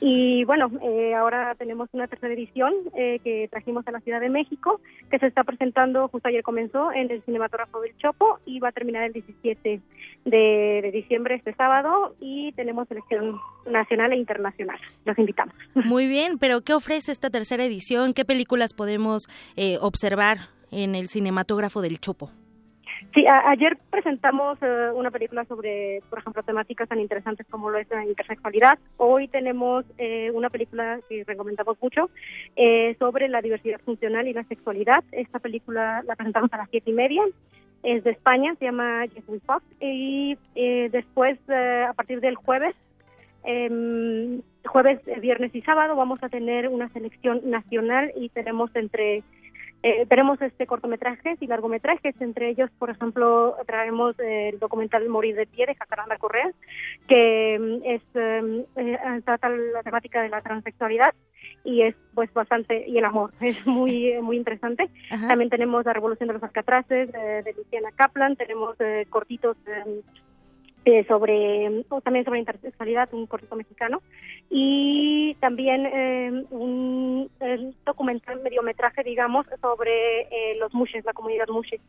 Y 0.00 0.44
bueno, 0.44 0.70
eh, 0.82 1.14
ahora 1.14 1.54
tenemos 1.56 1.88
una 1.92 2.06
tercera 2.06 2.32
edición 2.34 2.72
eh, 2.96 3.20
que 3.22 3.48
trajimos 3.50 3.86
a 3.86 3.92
la 3.92 4.00
Ciudad 4.00 4.20
de 4.20 4.30
México, 4.30 4.80
que 5.10 5.18
se 5.18 5.26
está 5.26 5.44
presentando, 5.44 6.08
justo 6.08 6.28
ayer 6.28 6.42
comenzó, 6.42 6.92
en 6.92 7.10
el 7.10 7.22
Cinematógrafo 7.22 7.80
del 7.80 7.96
Chopo 7.98 8.38
y 8.44 8.60
va 8.60 8.68
a 8.68 8.72
terminar 8.72 9.04
el 9.04 9.12
17 9.12 9.80
de, 10.24 10.90
diciembre, 10.92 11.36
este 11.36 11.54
sábado, 11.54 12.14
y 12.20 12.52
tenemos 12.52 12.88
selección 12.88 13.40
nacional 13.66 14.12
e 14.12 14.16
internacional. 14.16 14.78
Los 15.04 15.18
invitamos. 15.18 15.54
Muy 15.74 16.06
bien, 16.06 16.38
pero 16.38 16.60
¿qué 16.60 16.74
ofrece 16.74 17.12
esta 17.12 17.30
tercera 17.30 17.64
edición? 17.64 18.14
¿Qué 18.14 18.24
películas 18.24 18.74
podemos 18.74 19.28
eh, 19.56 19.78
observar 19.80 20.38
en 20.70 20.94
el 20.94 21.08
Cinematógrafo 21.08 21.80
del 21.82 22.00
Chopo? 22.00 22.30
Sí, 23.14 23.24
ayer 23.28 23.76
presentamos 23.90 24.58
eh, 24.60 24.90
una 24.94 25.10
película 25.10 25.44
sobre, 25.44 26.00
por 26.10 26.18
ejemplo, 26.18 26.42
temáticas 26.42 26.88
tan 26.88 26.98
interesantes 26.98 27.46
como 27.48 27.70
lo 27.70 27.78
es 27.78 27.88
la 27.88 28.04
intersexualidad. 28.04 28.78
Hoy 28.96 29.28
tenemos 29.28 29.84
eh, 29.98 30.30
una 30.32 30.50
película 30.50 30.98
que 31.08 31.22
recomendamos 31.24 31.76
mucho 31.80 32.10
eh, 32.56 32.96
sobre 32.98 33.28
la 33.28 33.40
diversidad 33.40 33.80
funcional 33.84 34.26
y 34.26 34.32
la 34.32 34.44
sexualidad. 34.44 35.04
Esta 35.12 35.38
película 35.38 36.02
la 36.06 36.16
presentamos 36.16 36.52
a 36.52 36.58
las 36.58 36.70
siete 36.70 36.90
y 36.90 36.94
media. 36.94 37.22
Es 37.84 38.02
de 38.02 38.10
España, 38.10 38.54
se 38.58 38.64
llama 38.64 39.04
Yes 39.06 39.24
We 39.28 39.40
Fuck. 39.40 39.62
Y 39.78 40.36
después, 40.90 41.38
a 41.50 41.92
partir 41.92 42.20
del 42.20 42.34
jueves, 42.34 42.74
em, 43.44 44.40
jueves, 44.64 45.00
viernes 45.20 45.54
y 45.54 45.60
sábado, 45.60 45.94
vamos 45.94 46.22
a 46.22 46.30
tener 46.30 46.68
una 46.68 46.88
selección 46.88 47.42
nacional 47.44 48.10
y 48.16 48.30
tenemos 48.30 48.74
entre 48.74 49.22
eh, 49.86 50.06
tenemos 50.08 50.40
este 50.40 50.66
cortometrajes 50.66 51.36
y 51.42 51.46
largometrajes, 51.46 52.18
entre 52.22 52.48
ellos, 52.48 52.70
por 52.78 52.88
ejemplo, 52.88 53.54
traemos 53.66 54.18
el 54.18 54.58
documental 54.58 55.06
Morir 55.10 55.36
de 55.36 55.46
pie 55.46 55.66
de 55.66 55.74
Jacaranda 55.74 56.16
Correa, 56.16 56.50
que 57.06 57.58
mm, 57.60 57.84
es 57.84 58.02
em, 58.14 58.64
eh, 58.76 58.98
trata 59.26 59.50
la 59.50 59.82
temática 59.82 60.22
de 60.22 60.30
la 60.30 60.40
transexualidad 60.40 61.12
y 61.64 61.82
es 61.82 61.94
pues 62.14 62.32
bastante 62.32 62.88
y 62.88 62.96
el 62.96 63.04
amor 63.04 63.32
es 63.42 63.66
muy 63.66 64.14
muy 64.22 64.38
interesante. 64.38 64.88
También 65.28 65.50
tenemos 65.50 65.84
la 65.84 65.92
revolución 65.92 66.28
de 66.28 66.32
los 66.32 66.42
alcatraces 66.42 67.12
de 67.12 67.54
Luciana 67.54 67.90
Kaplan 67.94 68.36
tenemos 68.36 68.80
eh, 68.80 69.06
cortitos 69.10 69.58
em, 69.66 70.00
eh, 70.86 71.02
sobre, 71.08 71.82
o 71.88 72.02
también 72.02 72.26
sobre 72.26 72.40
intersexualidad, 72.40 73.08
un 73.14 73.26
corto 73.26 73.56
mexicano, 73.56 74.02
y 74.50 75.34
también 75.40 75.86
eh, 75.86 76.44
un 76.50 77.30
documental 77.86 78.42
mediometraje, 78.42 79.02
digamos, 79.02 79.46
sobre 79.62 80.22
eh, 80.22 80.56
los 80.60 80.74
mushes, 80.74 81.02
la 81.06 81.14
comunidad 81.14 81.48
mushes. 81.48 81.80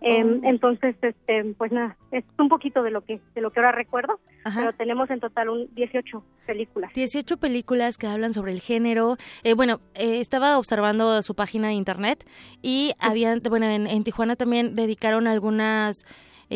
Em, 0.00 0.40
oh. 0.40 0.48
Entonces, 0.48 0.94
este, 1.02 1.44
pues 1.58 1.72
nada, 1.72 1.96
es 2.12 2.22
un 2.38 2.48
poquito 2.48 2.84
de 2.84 2.92
lo 2.92 3.00
que 3.00 3.20
de 3.34 3.40
lo 3.40 3.50
que 3.50 3.58
ahora 3.58 3.72
recuerdo, 3.72 4.20
pero 4.44 4.72
tenemos 4.72 5.10
en 5.10 5.18
total 5.18 5.48
un 5.48 5.74
18 5.74 6.22
películas. 6.46 6.92
18 6.94 7.36
películas 7.38 7.98
que 7.98 8.06
hablan 8.06 8.34
sobre 8.34 8.52
el 8.52 8.60
género. 8.60 9.16
bueno, 9.56 9.80
estaba 9.94 10.58
observando 10.58 11.22
su 11.22 11.34
página 11.34 11.68
de 11.68 11.74
internet 11.74 12.24
y 12.62 12.92
había, 13.00 13.34
bueno, 13.50 13.66
en 13.66 14.04
Tijuana 14.04 14.36
también 14.36 14.76
dedicaron 14.76 15.26
algunas 15.26 16.04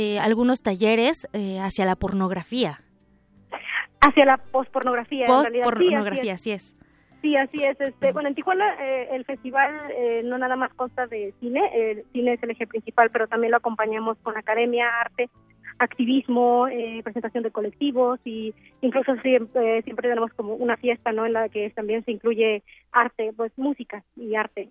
eh, 0.00 0.20
algunos 0.20 0.62
talleres 0.62 1.28
eh, 1.32 1.58
hacia 1.58 1.84
la 1.84 1.96
pornografía. 1.96 2.78
Hacia 4.00 4.24
la 4.26 4.36
pospornografía. 4.36 5.26
Pospornografía, 5.26 6.34
así, 6.34 6.52
es. 6.52 6.76
Sí, 7.20 7.34
así 7.34 7.64
es. 7.64 7.80
Este, 7.80 8.12
bueno, 8.12 8.28
en 8.28 8.36
Tijuana 8.36 8.76
eh, 8.80 9.08
el 9.10 9.24
festival 9.24 9.74
no 10.22 10.38
nada 10.38 10.54
más 10.54 10.72
consta 10.74 11.08
de 11.08 11.34
cine, 11.40 11.68
el 11.74 12.04
cine 12.12 12.34
es 12.34 12.42
el 12.44 12.50
eje 12.50 12.68
principal, 12.68 13.10
pero 13.10 13.26
también 13.26 13.50
lo 13.50 13.56
acompañamos 13.56 14.16
con 14.22 14.36
academia, 14.36 14.86
arte, 15.00 15.30
activismo, 15.80 16.68
presentación 17.02 17.42
de 17.42 17.50
colectivos 17.50 18.20
y 18.24 18.54
incluso 18.82 19.16
siempre, 19.16 19.82
siempre 19.82 20.08
tenemos 20.08 20.32
como 20.34 20.54
una 20.54 20.76
fiesta, 20.76 21.10
¿no? 21.10 21.26
En 21.26 21.32
la 21.32 21.48
que 21.48 21.70
también 21.70 22.04
se 22.04 22.12
incluye 22.12 22.62
arte, 22.92 23.32
pues 23.36 23.50
música 23.56 24.04
y 24.14 24.36
arte. 24.36 24.70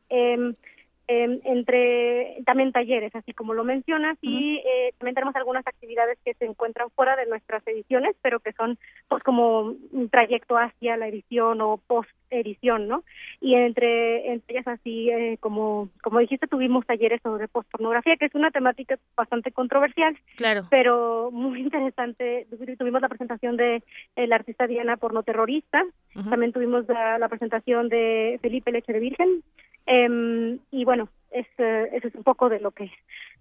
Em, 1.10 1.40
entre 1.46 2.36
también 2.46 2.74
talleres, 2.74 3.16
así 3.16 3.32
como 3.32 3.54
lo 3.54 3.64
mencionas, 3.64 4.18
y 4.22 4.58
eh, 4.58 4.94
también 4.98 5.16
tenemos 5.16 5.38
algunas 5.38 5.66
actividades 5.66 6.18
que 6.26 6.34
se 6.34 6.44
encuentran 6.44 6.90
fuera 6.90 7.16
de 7.16 7.26
nuestras 7.28 7.66
ediciones, 7.66 8.14
pero 8.22 8.42
que 8.42 8.52
son 8.52 8.78
pues 9.08 9.24
como 9.24 9.62
un 9.62 10.10
trayecto 10.12 10.58
hacia 10.58 10.98
la 10.98 11.08
edición 11.08 11.62
o 11.62 11.78
post 11.78 12.10
edición, 12.30 12.90
¿no? 12.90 13.06
Y 13.40 13.56
entre, 13.56 14.34
entre 14.34 14.58
ellas 14.58 14.68
así, 14.68 15.10
eh, 15.10 15.38
como 15.40 15.88
como 16.04 16.20
dijiste, 16.20 16.46
tuvimos 16.46 16.86
talleres 16.86 17.22
sobre 17.22 17.48
postpornografía, 17.48 18.18
que 18.18 18.26
es 18.26 18.36
una 18.36 18.52
temática 18.52 19.00
bastante 19.16 19.54
controversial, 19.54 20.14
claro, 20.36 20.68
pero 20.70 21.32
muy 21.32 21.62
interesante. 21.68 22.48
Tuvimos 22.78 23.02
la 23.02 23.08
presentación 23.08 23.56
de 23.56 23.82
la 24.18 24.36
artista 24.36 24.68
Diana 24.68 24.98
pornoterrorista, 24.98 25.86
también 26.30 26.52
tuvimos 26.52 26.86
la, 26.90 27.18
la 27.18 27.30
presentación 27.30 27.88
de 27.88 28.40
Felipe 28.42 28.74
Leche 28.74 28.92
de 28.92 29.00
Virgen, 29.00 29.42
Em, 29.88 30.60
y 30.70 30.84
bueno, 30.84 31.10
es, 31.32 31.48
eh, 31.58 31.90
eso 31.94 32.10
es 32.10 32.16
un 32.16 32.24
poco 32.24 32.50
de 32.50 32.60
lo 32.60 32.72
que 32.72 32.92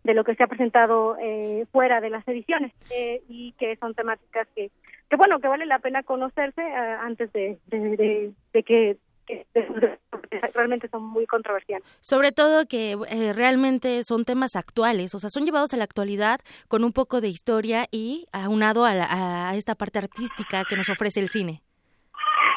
de 0.04 0.14
lo 0.14 0.22
que 0.22 0.36
se 0.36 0.44
ha 0.44 0.46
presentado 0.46 1.16
eh, 1.20 1.66
fuera 1.72 2.00
de 2.00 2.10
las 2.10 2.26
ediciones 2.28 2.72
eh, 2.90 3.22
y 3.28 3.52
que 3.58 3.74
son 3.76 3.92
temáticas 3.92 4.46
que, 4.54 4.70
que 5.10 5.16
bueno 5.16 5.40
que 5.40 5.48
vale 5.48 5.66
la 5.66 5.80
pena 5.80 6.04
conocerse 6.04 6.62
antes 6.62 7.32
de, 7.32 7.58
de, 7.66 8.62
que, 8.62 8.96
realmente 10.54 10.88
son 10.88 11.02
muy 11.02 11.26
controversiales. 11.26 11.84
Sobre 11.98 12.30
todo 12.30 12.66
que 12.66 12.96
realmente 13.34 14.04
son 14.04 14.24
temas 14.24 14.54
actuales, 14.54 15.12
o 15.16 15.18
sea, 15.18 15.28
son 15.28 15.44
llevados 15.44 15.74
a 15.74 15.76
la 15.76 15.82
actualidad 15.82 16.38
con 16.68 16.84
un 16.84 16.92
poco 16.92 17.20
de 17.20 17.26
historia 17.26 17.86
y 17.90 18.26
aunado 18.30 18.84
a, 18.84 19.50
a 19.50 19.56
esta 19.56 19.74
parte 19.74 19.98
artística 19.98 20.62
que 20.68 20.76
nos 20.76 20.88
ofrece 20.88 21.18
el 21.18 21.28
cine. 21.28 21.62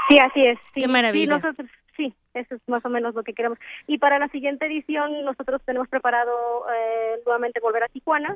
Sí, 0.09 0.17
así 0.19 0.45
es. 0.45 0.59
Qué 0.73 0.87
maravilla. 0.87 1.37
nosotros, 1.37 1.67
sí, 1.67 1.78
eso 2.39 2.55
es 2.55 2.61
más 2.67 2.83
o 2.85 2.89
menos 2.89 3.15
lo 3.15 3.23
que 3.23 3.33
queremos. 3.33 3.57
Y 3.87 3.97
para 3.97 4.19
la 4.19 4.27
siguiente 4.29 4.65
edición 4.65 5.23
nosotros 5.23 5.61
tenemos 5.65 5.87
preparado 5.87 6.31
eh, 6.73 7.21
nuevamente 7.25 7.59
volver 7.59 7.83
a 7.83 7.87
Tijuana 7.87 8.35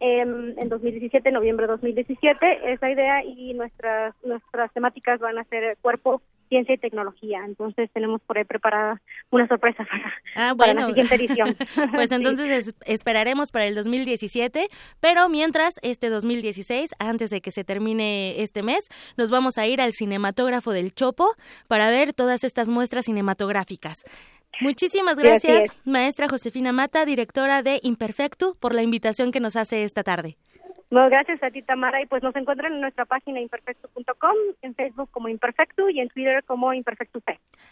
em, 0.00 0.54
en 0.58 0.68
2017, 0.68 1.30
noviembre 1.30 1.66
de 1.66 1.72
2017, 1.72 2.72
esa 2.72 2.90
idea 2.90 3.24
y 3.24 3.54
nuestras 3.54 4.14
nuestras 4.24 4.72
temáticas 4.72 5.20
van 5.20 5.38
a 5.38 5.44
ser 5.44 5.76
cuerpo, 5.80 6.22
ciencia 6.52 6.74
y 6.74 6.78
tecnología. 6.78 7.40
Entonces 7.46 7.90
tenemos 7.94 8.20
por 8.26 8.36
ahí 8.36 8.44
preparada 8.44 9.00
una 9.30 9.48
sorpresa 9.48 9.86
para, 9.88 10.70
ah, 10.70 10.74
la 10.74 10.86
siguiente 10.86 11.14
edición. 11.14 11.56
pues 11.94 12.12
entonces 12.12 12.74
esperaremos 12.84 13.50
para 13.50 13.64
el 13.64 13.74
2017, 13.74 14.68
pero 15.00 15.30
mientras 15.30 15.80
este 15.82 16.10
2016, 16.10 16.90
antes 16.98 17.30
de 17.30 17.40
que 17.40 17.50
se 17.50 17.64
termine 17.64 18.42
este 18.42 18.62
mes, 18.62 18.90
nos 19.16 19.30
vamos 19.30 19.56
a 19.56 19.66
ir 19.66 19.80
al 19.80 19.94
cinematógrafo 19.94 20.72
del 20.72 20.92
Chopo 20.92 21.26
para 21.68 21.88
ver 21.88 22.12
todas 22.12 22.44
estas 22.44 22.68
muestras 22.68 23.06
cinematográficas. 23.06 24.04
Muchísimas 24.60 25.18
gracias, 25.18 25.70
maestra 25.86 26.28
Josefina 26.28 26.72
Mata, 26.72 27.06
directora 27.06 27.62
de 27.62 27.80
Imperfecto, 27.82 28.52
por 28.60 28.74
la 28.74 28.82
invitación 28.82 29.32
que 29.32 29.40
nos 29.40 29.56
hace 29.56 29.84
esta 29.84 30.02
tarde. 30.02 30.36
No, 30.92 31.08
gracias 31.08 31.42
a 31.42 31.50
ti, 31.50 31.62
Tamara. 31.62 32.02
Y 32.02 32.06
pues 32.06 32.22
nos 32.22 32.36
encuentran 32.36 32.74
en 32.74 32.82
nuestra 32.82 33.06
página 33.06 33.40
imperfecto.com, 33.40 34.34
en 34.60 34.74
Facebook 34.74 35.08
como 35.10 35.30
Imperfecto 35.30 35.88
y 35.88 36.00
en 36.00 36.10
Twitter 36.10 36.44
como 36.44 36.74
Imperfecto 36.74 37.18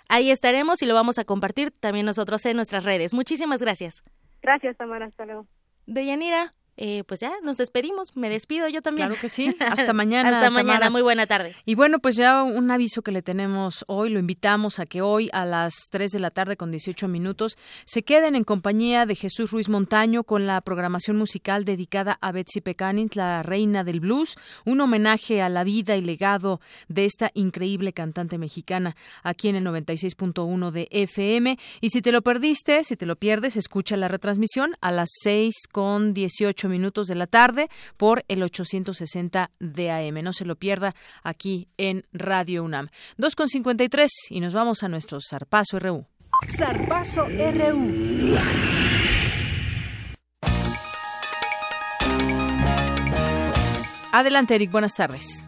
Ahí 0.09 0.31
estaremos 0.31 0.81
y 0.81 0.87
lo 0.87 0.95
vamos 0.95 1.19
a 1.19 1.25
compartir 1.25 1.71
también 1.71 2.07
nosotros 2.07 2.47
en 2.47 2.57
nuestras 2.57 2.83
redes. 2.83 3.13
Muchísimas 3.13 3.61
gracias. 3.61 4.03
Gracias, 4.41 4.75
Tamara. 4.79 5.05
Hasta 5.05 5.27
luego. 5.27 5.47
Deyanira, 5.87 6.51
eh, 6.83 7.05
pues 7.07 7.21
ya 7.21 7.35
nos 7.43 7.59
despedimos. 7.59 8.17
Me 8.17 8.31
despido 8.31 8.67
yo 8.67 8.81
también. 8.81 9.09
Claro 9.09 9.21
que 9.21 9.29
sí. 9.29 9.55
Hasta 9.61 9.93
mañana. 9.93 10.39
Hasta 10.39 10.49
mañana. 10.49 10.89
Muy 10.89 11.03
buena 11.03 11.27
tarde. 11.27 11.55
Y 11.67 11.75
bueno, 11.75 11.99
pues 11.99 12.17
ya 12.17 12.43
un 12.43 12.71
aviso 12.71 13.03
que 13.03 13.13
le 13.13 13.21
tenemos 13.21 13.85
hoy. 13.87 14.09
Lo 14.09 14.19
invitamos 14.19 14.79
a 14.79 14.87
que 14.87 15.03
hoy 15.03 15.29
a 15.35 15.45
las 15.45 15.75
3 15.91 16.11
de 16.11 16.19
la 16.19 16.31
tarde 16.31 16.57
con 16.57 16.71
18 16.71 17.07
minutos 17.07 17.59
se 17.85 18.03
queden 18.03 18.35
en 18.35 18.45
compañía 18.45 19.05
de 19.05 19.15
Jesús 19.15 19.51
Ruiz 19.51 19.69
Montaño 19.69 20.25
con 20.25 20.47
la 20.47 20.59
programación 20.63 21.19
musical 21.19 21.67
dedicada 21.67 22.17
a 22.23 22.33
Betsy 22.33 22.63
Pecanins, 22.63 23.15
la 23.15 23.43
reina 23.43 23.85
del 23.85 24.01
blues. 24.01 24.39
Un 24.65 24.81
homenaje 24.81 25.43
a 25.43 25.51
la 25.51 25.65
vida 25.65 25.97
y 25.97 26.01
legado 26.01 26.63
de 26.89 27.05
esta 27.05 27.31
increíble 27.35 27.93
cantante 27.93 28.39
mexicana 28.39 28.97
aquí 29.23 29.49
en 29.49 29.57
el 29.57 29.67
96.1 29.67 30.71
de 30.71 30.89
FM. 30.91 31.59
Y 31.83 31.91
si 31.91 32.01
te 32.01 32.11
lo 32.11 32.23
perdiste, 32.23 32.85
si 32.85 32.97
te 32.97 33.05
lo 33.05 33.17
pierdes, 33.17 33.59
escucha 33.59 33.99
la 33.99 34.09
retransmisión 34.09 34.73
a 34.81 34.91
las 34.91 35.11
6 35.23 35.55
con 35.71 36.15
18 36.15 36.70
minutos 36.71 37.07
de 37.07 37.15
la 37.15 37.27
tarde 37.27 37.69
por 37.97 38.25
el 38.29 38.43
860 38.43 39.51
de 39.59 39.91
AM. 39.91 40.23
No 40.23 40.33
se 40.33 40.45
lo 40.45 40.57
pierda 40.57 40.95
aquí 41.23 41.69
en 41.77 42.07
Radio 42.13 42.65
UNAM. 42.65 42.89
2.53 43.19 44.09
y 44.31 44.41
nos 44.41 44.55
vamos 44.55 44.83
a 44.83 44.89
nuestro 44.89 45.19
Zarpazo 45.21 45.79
RU. 45.79 46.07
Zarpazo 46.49 47.27
RU. 47.27 48.37
Adelante, 54.13 54.55
Eric. 54.57 54.71
Buenas 54.73 54.95
tardes. 54.95 55.47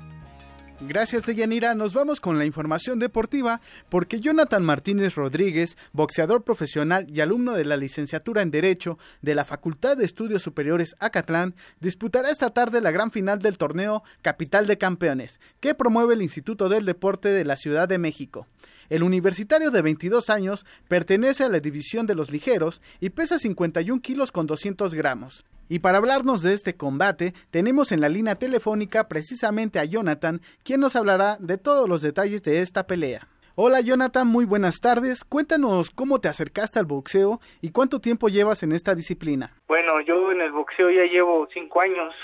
Gracias, 0.88 1.22
Deyanira. 1.22 1.74
Nos 1.76 1.94
vamos 1.94 2.18
con 2.18 2.38
la 2.38 2.44
información 2.44 2.98
deportiva 2.98 3.60
porque 3.88 4.20
Jonathan 4.20 4.64
Martínez 4.64 5.14
Rodríguez, 5.14 5.76
boxeador 5.92 6.42
profesional 6.42 7.06
y 7.08 7.20
alumno 7.20 7.54
de 7.54 7.64
la 7.64 7.76
licenciatura 7.76 8.42
en 8.42 8.50
Derecho 8.50 8.98
de 9.22 9.36
la 9.36 9.44
Facultad 9.44 9.96
de 9.96 10.04
Estudios 10.04 10.42
Superiores 10.42 10.96
Acatlán, 10.98 11.54
disputará 11.80 12.30
esta 12.30 12.50
tarde 12.50 12.80
la 12.80 12.90
gran 12.90 13.12
final 13.12 13.38
del 13.38 13.58
torneo 13.58 14.02
Capital 14.22 14.66
de 14.66 14.76
Campeones, 14.76 15.38
que 15.60 15.74
promueve 15.74 16.14
el 16.14 16.22
Instituto 16.22 16.68
del 16.68 16.84
Deporte 16.84 17.28
de 17.28 17.44
la 17.44 17.56
Ciudad 17.56 17.88
de 17.88 17.98
México. 17.98 18.48
El 18.90 19.04
universitario 19.04 19.70
de 19.70 19.82
22 19.82 20.30
años 20.30 20.66
pertenece 20.88 21.44
a 21.44 21.48
la 21.48 21.60
división 21.60 22.06
de 22.06 22.16
los 22.16 22.30
ligeros 22.30 22.82
y 23.00 23.10
pesa 23.10 23.38
51 23.38 24.02
kilos 24.02 24.32
con 24.32 24.46
200 24.46 24.92
gramos. 24.94 25.44
Y 25.72 25.78
para 25.78 25.96
hablarnos 25.96 26.42
de 26.42 26.52
este 26.52 26.76
combate, 26.76 27.32
tenemos 27.50 27.92
en 27.92 28.02
la 28.02 28.10
línea 28.10 28.34
telefónica 28.34 29.08
precisamente 29.08 29.78
a 29.78 29.86
Jonathan, 29.86 30.42
quien 30.62 30.80
nos 30.80 30.96
hablará 30.96 31.38
de 31.40 31.56
todos 31.56 31.88
los 31.88 32.02
detalles 32.02 32.42
de 32.42 32.60
esta 32.60 32.86
pelea. 32.86 33.26
Hola 33.54 33.80
Jonathan, 33.80 34.26
muy 34.26 34.44
buenas 34.44 34.82
tardes. 34.82 35.24
Cuéntanos 35.24 35.90
cómo 35.90 36.20
te 36.20 36.28
acercaste 36.28 36.78
al 36.78 36.84
boxeo 36.84 37.40
y 37.62 37.72
cuánto 37.72 38.00
tiempo 38.00 38.28
llevas 38.28 38.62
en 38.62 38.72
esta 38.72 38.94
disciplina. 38.94 39.54
Bueno, 39.66 39.98
yo 40.02 40.30
en 40.30 40.42
el 40.42 40.52
boxeo 40.52 40.90
ya 40.90 41.04
llevo 41.04 41.48
cinco 41.54 41.80
años, 41.80 42.14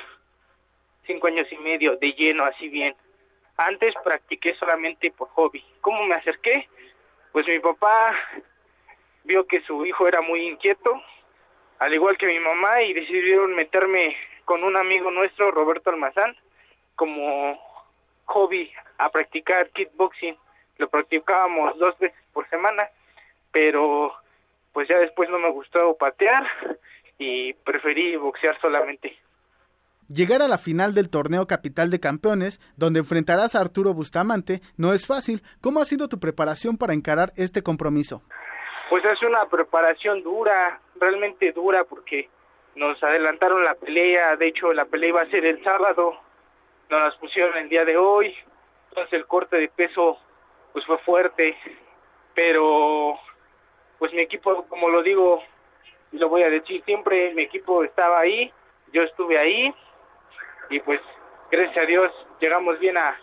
cinco 1.07 1.29
años 1.29 1.47
y 1.51 1.57
medio 1.57 1.97
de 1.97 2.13
lleno, 2.13 2.45
así 2.45 2.69
bien. 2.69 2.95
Antes 3.57 3.95
practiqué 4.05 4.57
solamente 4.57 5.11
por 5.11 5.29
hobby. 5.31 5.65
¿Cómo 5.81 6.05
me 6.05 6.17
acerqué? 6.17 6.69
Pues 7.33 7.49
mi 7.49 7.61
papá 7.61 8.15
vio 9.25 9.47
que 9.47 9.63
su 9.63 9.87
hijo 9.87 10.07
era 10.07 10.21
muy 10.21 10.47
inquieto, 10.47 11.03
al 11.79 11.95
igual 11.95 12.19
que 12.19 12.27
mi 12.27 12.39
mamá, 12.41 12.83
y 12.83 12.93
decidieron 12.93 13.55
meterme 13.55 14.17
con 14.45 14.65
un 14.65 14.77
amigo 14.77 15.11
nuestro, 15.11 15.51
Roberto 15.51 15.91
Almazán, 15.91 16.37
como 16.97 17.59
hobby 18.25 18.71
a 18.99 19.11
practicar 19.11 19.71
kickboxing. 19.71 20.37
Lo 20.79 20.89
practicábamos 20.89 21.79
dos 21.79 21.99
veces 21.99 22.19
por 22.33 22.49
semana, 22.49 22.89
pero 23.53 24.13
pues 24.73 24.89
ya 24.89 24.99
después 24.99 25.29
no 25.31 25.39
me 25.39 25.51
gustó 25.51 25.97
patear 25.97 26.47
y 27.19 27.53
preferí 27.53 28.17
boxear 28.17 28.61
solamente. 28.61 29.19
Llegar 30.09 30.41
a 30.41 30.49
la 30.49 30.57
final 30.57 30.95
del 30.95 31.11
torneo 31.11 31.47
Capital 31.47 31.91
de 31.91 32.01
Campeones, 32.01 32.61
donde 32.77 33.01
enfrentarás 33.01 33.55
a 33.55 33.61
Arturo 33.61 33.93
Bustamante, 33.93 34.63
no 34.79 34.95
es 34.95 35.07
fácil. 35.07 35.43
¿Cómo 35.61 35.81
ha 35.81 35.85
sido 35.85 36.09
tu 36.09 36.19
preparación 36.19 36.79
para 36.79 36.95
encarar 36.95 37.33
este 37.37 37.63
compromiso? 37.63 38.23
Pues 38.89 39.05
es 39.05 39.23
una 39.23 39.45
preparación 39.47 40.23
dura, 40.23 40.81
realmente 40.97 41.53
dura, 41.53 41.85
porque 41.85 42.31
nos 42.75 43.03
adelantaron 43.03 43.63
la 43.63 43.75
pelea. 43.75 44.37
De 44.37 44.47
hecho, 44.47 44.73
la 44.73 44.87
pelea 44.87 45.11
iba 45.11 45.21
a 45.21 45.31
ser 45.31 45.45
el 45.45 45.63
sábado, 45.63 46.19
nos 46.89 47.03
las 47.03 47.15
pusieron 47.17 47.57
el 47.59 47.69
día 47.69 47.85
de 47.85 47.99
hoy. 47.99 48.35
Entonces, 48.89 49.13
el 49.13 49.27
corte 49.27 49.59
de 49.59 49.69
peso 49.69 50.19
pues 50.73 50.87
fue 50.87 50.99
fuerte, 50.99 51.57
pero 52.35 53.19
pues 53.99 54.13
mi 54.15 54.21
equipo, 54.21 54.65
como 54.69 54.89
lo 54.89 55.03
digo 55.03 55.43
y 56.13 56.19
lo 56.19 56.29
voy 56.29 56.43
a 56.43 56.51
decir 56.51 56.83
siempre, 56.85 57.35
mi 57.35 57.43
equipo 57.43 57.85
estaba 57.85 58.21
ahí, 58.21 58.53
yo 58.93 59.03
estuve 59.03 59.39
ahí 59.39 59.75
y 60.71 60.81
pues 60.81 61.01
gracias 61.51 61.85
a 61.85 61.87
Dios 61.87 62.13
llegamos 62.41 62.79
bien 62.79 62.97
a, 62.97 63.19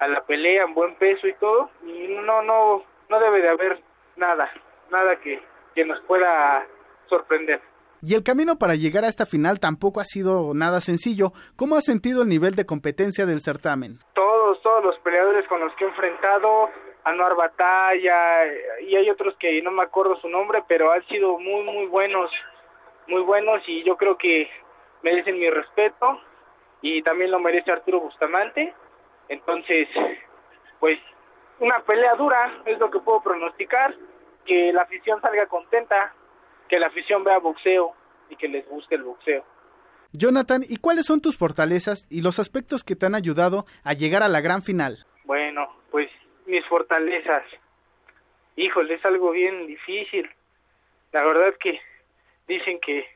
a 0.00 0.08
la 0.08 0.22
pelea 0.22 0.64
en 0.64 0.74
buen 0.74 0.94
peso 0.96 1.28
y 1.28 1.34
todo 1.34 1.70
y 1.84 2.08
no 2.08 2.42
no 2.42 2.82
no 3.08 3.20
debe 3.20 3.42
de 3.42 3.48
haber 3.48 3.80
nada 4.16 4.50
nada 4.90 5.16
que, 5.20 5.40
que 5.74 5.84
nos 5.84 6.00
pueda 6.02 6.66
sorprender 7.08 7.60
y 8.00 8.14
el 8.14 8.22
camino 8.22 8.58
para 8.58 8.76
llegar 8.76 9.04
a 9.04 9.08
esta 9.08 9.26
final 9.26 9.58
tampoco 9.58 10.00
ha 10.00 10.04
sido 10.04 10.54
nada 10.54 10.80
sencillo. 10.80 11.32
¿Cómo 11.56 11.76
ha 11.76 11.80
sentido 11.80 12.22
el 12.22 12.28
nivel 12.28 12.54
de 12.54 12.64
competencia 12.64 13.26
del 13.26 13.40
certamen? 13.40 13.98
Todos, 14.14 14.62
todos 14.62 14.84
los 14.84 14.98
peleadores 15.00 15.46
con 15.48 15.60
los 15.60 15.74
que 15.74 15.84
he 15.84 15.88
enfrentado, 15.88 16.70
Anuar 17.04 17.34
Batalla, 17.34 18.46
y 18.82 18.94
hay 18.94 19.10
otros 19.10 19.34
que 19.38 19.60
no 19.62 19.72
me 19.72 19.82
acuerdo 19.82 20.16
su 20.20 20.28
nombre, 20.28 20.62
pero 20.68 20.92
han 20.92 21.04
sido 21.08 21.38
muy, 21.38 21.64
muy 21.64 21.86
buenos, 21.86 22.30
muy 23.08 23.22
buenos, 23.22 23.62
y 23.66 23.82
yo 23.82 23.96
creo 23.96 24.16
que 24.16 24.48
merecen 25.02 25.38
mi 25.38 25.50
respeto 25.50 26.20
y 26.82 27.02
también 27.02 27.30
lo 27.30 27.40
merece 27.40 27.72
Arturo 27.72 28.00
Bustamante. 28.00 28.74
Entonces, 29.28 29.88
pues 30.78 30.98
una 31.58 31.80
pelea 31.80 32.14
dura 32.14 32.62
es 32.64 32.78
lo 32.78 32.90
que 32.90 33.00
puedo 33.00 33.20
pronosticar, 33.22 33.94
que 34.48 34.72
la 34.72 34.82
afición 34.82 35.20
salga 35.20 35.46
contenta 35.46 36.14
que 36.68 36.78
la 36.78 36.86
afición 36.86 37.22
vea 37.22 37.38
boxeo 37.38 37.92
y 38.30 38.36
que 38.36 38.48
les 38.48 38.66
guste 38.66 38.94
el 38.94 39.02
boxeo. 39.04 39.44
Jonathan, 40.12 40.64
¿y 40.66 40.78
cuáles 40.78 41.06
son 41.06 41.20
tus 41.20 41.36
fortalezas 41.36 42.06
y 42.08 42.22
los 42.22 42.38
aspectos 42.38 42.82
que 42.82 42.96
te 42.96 43.06
han 43.06 43.14
ayudado 43.14 43.66
a 43.84 43.92
llegar 43.92 44.22
a 44.22 44.28
la 44.28 44.40
gran 44.40 44.62
final? 44.62 45.04
Bueno, 45.24 45.68
pues 45.90 46.10
mis 46.46 46.64
fortalezas. 46.66 47.44
Híjole, 48.56 48.94
es 48.94 49.04
algo 49.04 49.30
bien 49.30 49.66
difícil. 49.66 50.28
La 51.12 51.22
verdad 51.24 51.54
que 51.60 51.78
dicen 52.46 52.80
que 52.80 53.06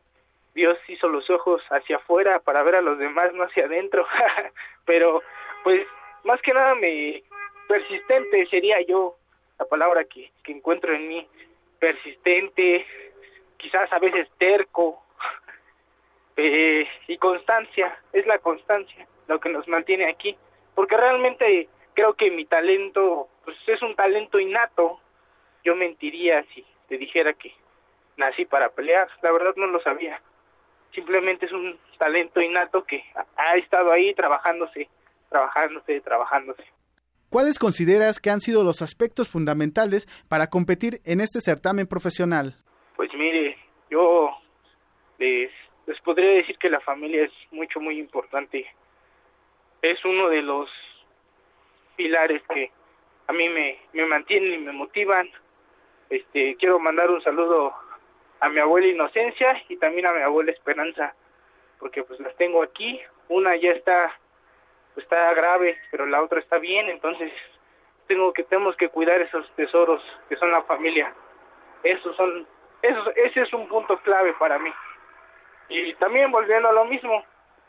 Dios 0.55 0.77
hizo 0.89 1.09
los 1.09 1.29
ojos 1.31 1.63
hacia 1.71 1.97
afuera 1.97 2.41
para 2.41 2.63
ver 2.63 2.77
a 2.77 2.83
los 2.83 2.99
demás, 2.99 3.33
no 3.33 3.45
hacia 3.45 3.65
adentro. 3.65 4.07
Pero, 4.85 5.23
pues, 5.65 5.87
más 6.25 6.41
que 6.43 6.53
nada 6.53 6.75
me 6.75 7.23
persistente 7.69 8.47
sería 8.51 8.77
yo 8.87 9.17
la 9.63 9.69
palabra 9.69 10.05
que, 10.05 10.33
que 10.43 10.53
encuentro 10.53 10.93
en 10.95 11.09
mí. 11.09 11.29
Persistente, 11.79 12.87
quizás 13.57 13.93
a 13.93 13.99
veces 13.99 14.29
terco, 14.39 15.03
eh, 16.37 16.87
y 17.07 17.17
constancia, 17.19 17.97
es 18.13 18.27
la 18.27 18.39
constancia 18.39 19.07
lo 19.29 19.41
que 19.41 19.49
nos 19.49 19.67
mantiene 19.69 20.11
aquí, 20.11 20.37
porque 20.75 20.97
realmente 20.97 21.69
creo 21.95 22.15
que 22.15 22.31
mi 22.31 22.45
talento, 22.45 23.29
pues 23.45 23.57
es 23.67 23.81
un 23.83 23.95
talento 23.95 24.39
innato, 24.39 25.01
yo 25.65 25.75
mentiría 25.77 26.45
si 26.55 26.67
te 26.89 26.99
dijera 26.99 27.33
que 27.33 27.55
nací 28.17 28.45
para 28.45 28.69
pelear, 28.71 29.09
la 29.23 29.33
verdad 29.33 29.55
no 29.57 29.69
lo 29.69 29.81
sabía, 29.81 30.21
simplemente 30.93 31.47
es 31.47 31.53
un 31.53 31.79
talento 31.99 32.41
innato 32.41 32.85
que 32.85 33.05
ha 33.37 33.55
estado 33.55 33.93
ahí 33.93 34.13
trabajándose, 34.15 34.89
trabajándose, 35.31 36.01
trabajándose. 36.01 36.65
¿Cuáles 37.33 37.59
consideras 37.59 38.21
que 38.21 38.29
han 38.29 38.43
sido 38.43 38.63
los 38.63 38.83
aspectos 38.83 39.27
fundamentales 39.27 40.07
para 40.29 40.49
competir 40.49 41.01
en 41.07 41.23
este 41.23 41.41
certamen 41.41 41.87
profesional? 41.87 42.57
Pues 42.95 43.09
mire, 43.15 43.57
yo 43.91 44.37
les 45.19 45.51
les 45.87 45.99
podría 46.03 46.29
decir 46.29 46.59
que 46.59 46.69
la 46.69 46.81
familia 46.81 47.25
es 47.25 47.33
mucho, 47.51 47.81
muy 47.81 47.99
importante. 47.99 48.67
Es 49.81 50.05
uno 50.05 50.29
de 50.29 50.43
los 50.43 50.69
pilares 51.97 52.43
que 52.53 52.71
a 53.27 53.33
mí 53.33 53.49
me, 53.49 53.79
me 53.95 54.05
mantienen 54.05 54.53
y 54.53 54.59
me 54.59 54.73
motivan. 54.73 55.31
Este, 56.11 56.55
quiero 56.57 56.79
mandar 56.79 57.11
un 57.11 57.23
saludo 57.23 57.73
a 58.41 58.51
mi 58.51 58.61
abuela 58.61 58.89
Inocencia 58.89 59.57
y 59.71 59.79
también 59.79 60.05
a 60.05 60.13
mi 60.13 60.21
abuela 60.21 60.53
Esperanza, 60.53 61.15
porque 61.79 62.05
pues 62.05 62.21
las 62.21 62.37
tengo 62.37 62.63
aquí. 62.63 63.01
Una 63.31 63.57
ya 63.57 63.71
está, 63.71 64.21
está 64.97 65.33
grave, 65.35 65.79
pero 65.91 66.07
la 66.07 66.23
otra 66.23 66.41
está 66.41 66.59
bien, 66.59 66.89
entonces 66.89 67.33
tengo 68.07 68.33
que 68.33 68.45
tenemos 68.45 68.77
que 68.77 68.89
cuidar 68.89 69.21
esos 69.21 69.51
tesoros 69.57 70.03
que 70.29 70.37
son 70.37 70.51
la 70.51 70.63
familia. 70.63 71.15
Esos 71.83 72.15
son, 72.17 72.47
esos, 72.83 73.09
ese 73.17 73.43
es 73.43 73.53
un 73.53 73.69
punto 73.69 73.97
clave 73.99 74.35
para 74.35 74.59
mí. 74.59 74.73
Y 75.69 75.95
también 75.95 76.31
volviendo 76.31 76.69
a 76.69 76.73
lo 76.73 76.85
mismo, 76.85 77.25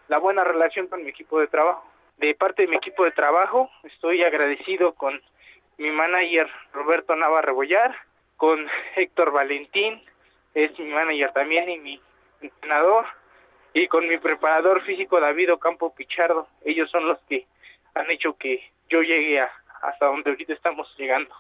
la 0.07 0.19
buena 0.19 0.43
relación 0.43 0.87
con 0.87 1.03
mi 1.03 1.09
equipo 1.09 1.39
de 1.39 1.47
trabajo. 1.47 1.85
De 2.17 2.35
parte 2.35 2.63
de 2.63 2.67
mi 2.67 2.75
equipo 2.75 3.03
de 3.05 3.11
trabajo, 3.11 3.69
estoy 3.83 4.23
agradecido 4.23 4.93
con 4.93 5.21
mi 5.77 5.89
manager 5.89 6.49
Roberto 6.73 7.15
Nava 7.15 7.41
Rebollar, 7.41 7.95
con 8.37 8.67
Héctor 8.95 9.31
Valentín, 9.31 10.03
es 10.53 10.77
mi 10.77 10.91
manager 10.91 11.31
también 11.31 11.69
y 11.69 11.79
mi 11.79 12.01
entrenador, 12.41 13.05
y 13.73 13.87
con 13.87 14.07
mi 14.07 14.17
preparador 14.17 14.83
físico 14.83 15.19
David 15.19 15.53
Ocampo 15.53 15.93
Pichardo. 15.93 16.47
Ellos 16.63 16.89
son 16.91 17.07
los 17.07 17.19
que 17.27 17.47
han 17.95 18.09
hecho 18.11 18.37
que 18.37 18.71
yo 18.89 19.01
llegue 19.01 19.39
a, 19.39 19.51
hasta 19.81 20.05
donde 20.05 20.29
ahorita 20.29 20.53
estamos 20.53 20.87
llegando. 20.97 21.33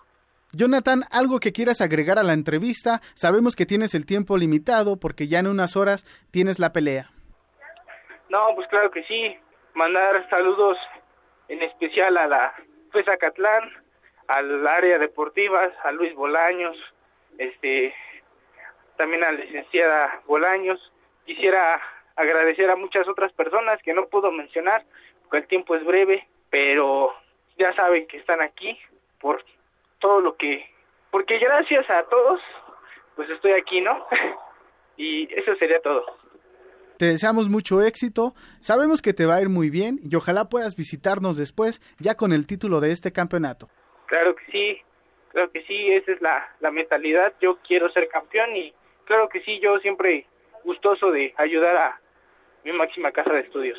Jonathan, 0.51 1.03
algo 1.09 1.39
que 1.39 1.51
quieras 1.51 1.81
agregar 1.81 2.19
a 2.19 2.23
la 2.23 2.33
entrevista. 2.33 3.01
Sabemos 3.15 3.55
que 3.55 3.65
tienes 3.65 3.95
el 3.95 4.05
tiempo 4.05 4.37
limitado 4.37 4.99
porque 4.99 5.27
ya 5.27 5.39
en 5.39 5.47
unas 5.47 5.75
horas 5.75 6.05
tienes 6.31 6.59
la 6.59 6.71
pelea. 6.73 7.09
No, 8.29 8.49
pues 8.55 8.67
claro 8.67 8.91
que 8.91 9.03
sí. 9.03 9.35
Mandar 9.73 10.27
saludos 10.29 10.77
en 11.47 11.61
especial 11.63 12.17
a 12.17 12.27
la 12.27 12.53
FESA 12.91 13.17
Catlán, 13.17 13.63
al 14.27 14.67
área 14.67 14.99
deportiva, 14.99 15.71
a 15.83 15.91
Luis 15.91 16.13
Bolaños, 16.13 16.77
este, 17.37 17.93
también 18.95 19.23
a 19.23 19.31
la 19.31 19.39
licenciada 19.43 20.21
Bolaños. 20.27 20.79
Quisiera 21.25 21.81
agradecer 22.15 22.69
a 22.69 22.75
muchas 22.75 23.07
otras 23.07 23.31
personas 23.33 23.81
que 23.83 23.93
no 23.93 24.07
puedo 24.07 24.31
mencionar 24.31 24.85
porque 25.23 25.37
el 25.37 25.47
tiempo 25.47 25.75
es 25.75 25.83
breve, 25.85 26.27
pero 26.49 27.13
ya 27.57 27.73
saben 27.75 28.07
que 28.07 28.17
están 28.17 28.41
aquí 28.41 28.77
por 29.19 29.43
todo 29.99 30.21
lo 30.21 30.35
que, 30.35 30.65
porque 31.11 31.39
gracias 31.39 31.89
a 31.89 32.03
todos, 32.03 32.41
pues 33.15 33.29
estoy 33.29 33.53
aquí, 33.53 33.81
¿no? 33.81 34.05
y 34.97 35.33
eso 35.33 35.55
sería 35.55 35.79
todo. 35.79 36.05
Te 36.97 37.05
deseamos 37.05 37.49
mucho 37.49 37.81
éxito, 37.81 38.33
sabemos 38.59 39.01
que 39.01 39.13
te 39.13 39.25
va 39.25 39.35
a 39.35 39.41
ir 39.41 39.49
muy 39.49 39.69
bien 39.69 39.99
y 40.03 40.15
ojalá 40.15 40.49
puedas 40.49 40.75
visitarnos 40.75 41.37
después 41.37 41.81
ya 41.99 42.15
con 42.15 42.31
el 42.31 42.45
título 42.45 42.79
de 42.79 42.91
este 42.91 43.11
campeonato. 43.11 43.69
Claro 44.05 44.35
que 44.35 44.45
sí, 44.51 44.81
claro 45.29 45.51
que 45.51 45.63
sí, 45.63 45.91
esa 45.91 46.11
es 46.11 46.21
la, 46.21 46.47
la 46.59 46.69
mentalidad, 46.69 47.33
yo 47.41 47.57
quiero 47.67 47.89
ser 47.91 48.07
campeón 48.09 48.55
y 48.55 48.73
claro 49.05 49.27
que 49.29 49.41
sí, 49.41 49.59
yo 49.59 49.79
siempre 49.79 50.27
gustoso 50.63 51.11
de 51.11 51.33
ayudar 51.37 51.75
a 51.75 52.02
mi 52.65 52.71
máxima 52.73 53.11
casa 53.11 53.33
de 53.33 53.41
estudios. 53.41 53.77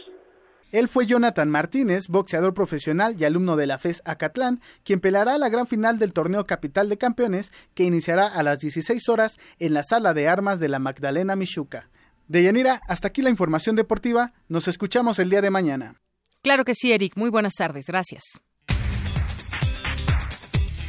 Él 0.72 0.88
fue 0.88 1.06
Jonathan 1.06 1.48
Martínez, 1.48 2.08
boxeador 2.08 2.52
profesional 2.52 3.14
y 3.16 3.24
alumno 3.24 3.54
de 3.54 3.66
la 3.66 3.78
FES 3.78 4.02
Acatlán, 4.04 4.60
quien 4.82 4.98
pelará 4.98 5.38
la 5.38 5.48
gran 5.48 5.68
final 5.68 6.00
del 6.00 6.12
torneo 6.12 6.44
Capital 6.44 6.88
de 6.88 6.98
Campeones, 6.98 7.52
que 7.74 7.84
iniciará 7.84 8.26
a 8.26 8.42
las 8.42 8.58
16 8.58 9.08
horas 9.08 9.38
en 9.60 9.72
la 9.72 9.84
sala 9.84 10.14
de 10.14 10.26
armas 10.26 10.58
de 10.58 10.68
la 10.68 10.80
Magdalena 10.80 11.36
Michuca. 11.36 11.90
De 12.26 12.42
Yanira, 12.42 12.80
hasta 12.88 13.08
aquí 13.08 13.22
la 13.22 13.30
información 13.30 13.76
deportiva. 13.76 14.32
Nos 14.48 14.66
escuchamos 14.66 15.18
el 15.18 15.30
día 15.30 15.42
de 15.42 15.50
mañana. 15.50 15.94
Claro 16.42 16.64
que 16.64 16.74
sí, 16.74 16.92
Eric. 16.92 17.16
Muy 17.16 17.30
buenas 17.30 17.54
tardes. 17.54 17.86
Gracias. 17.86 18.42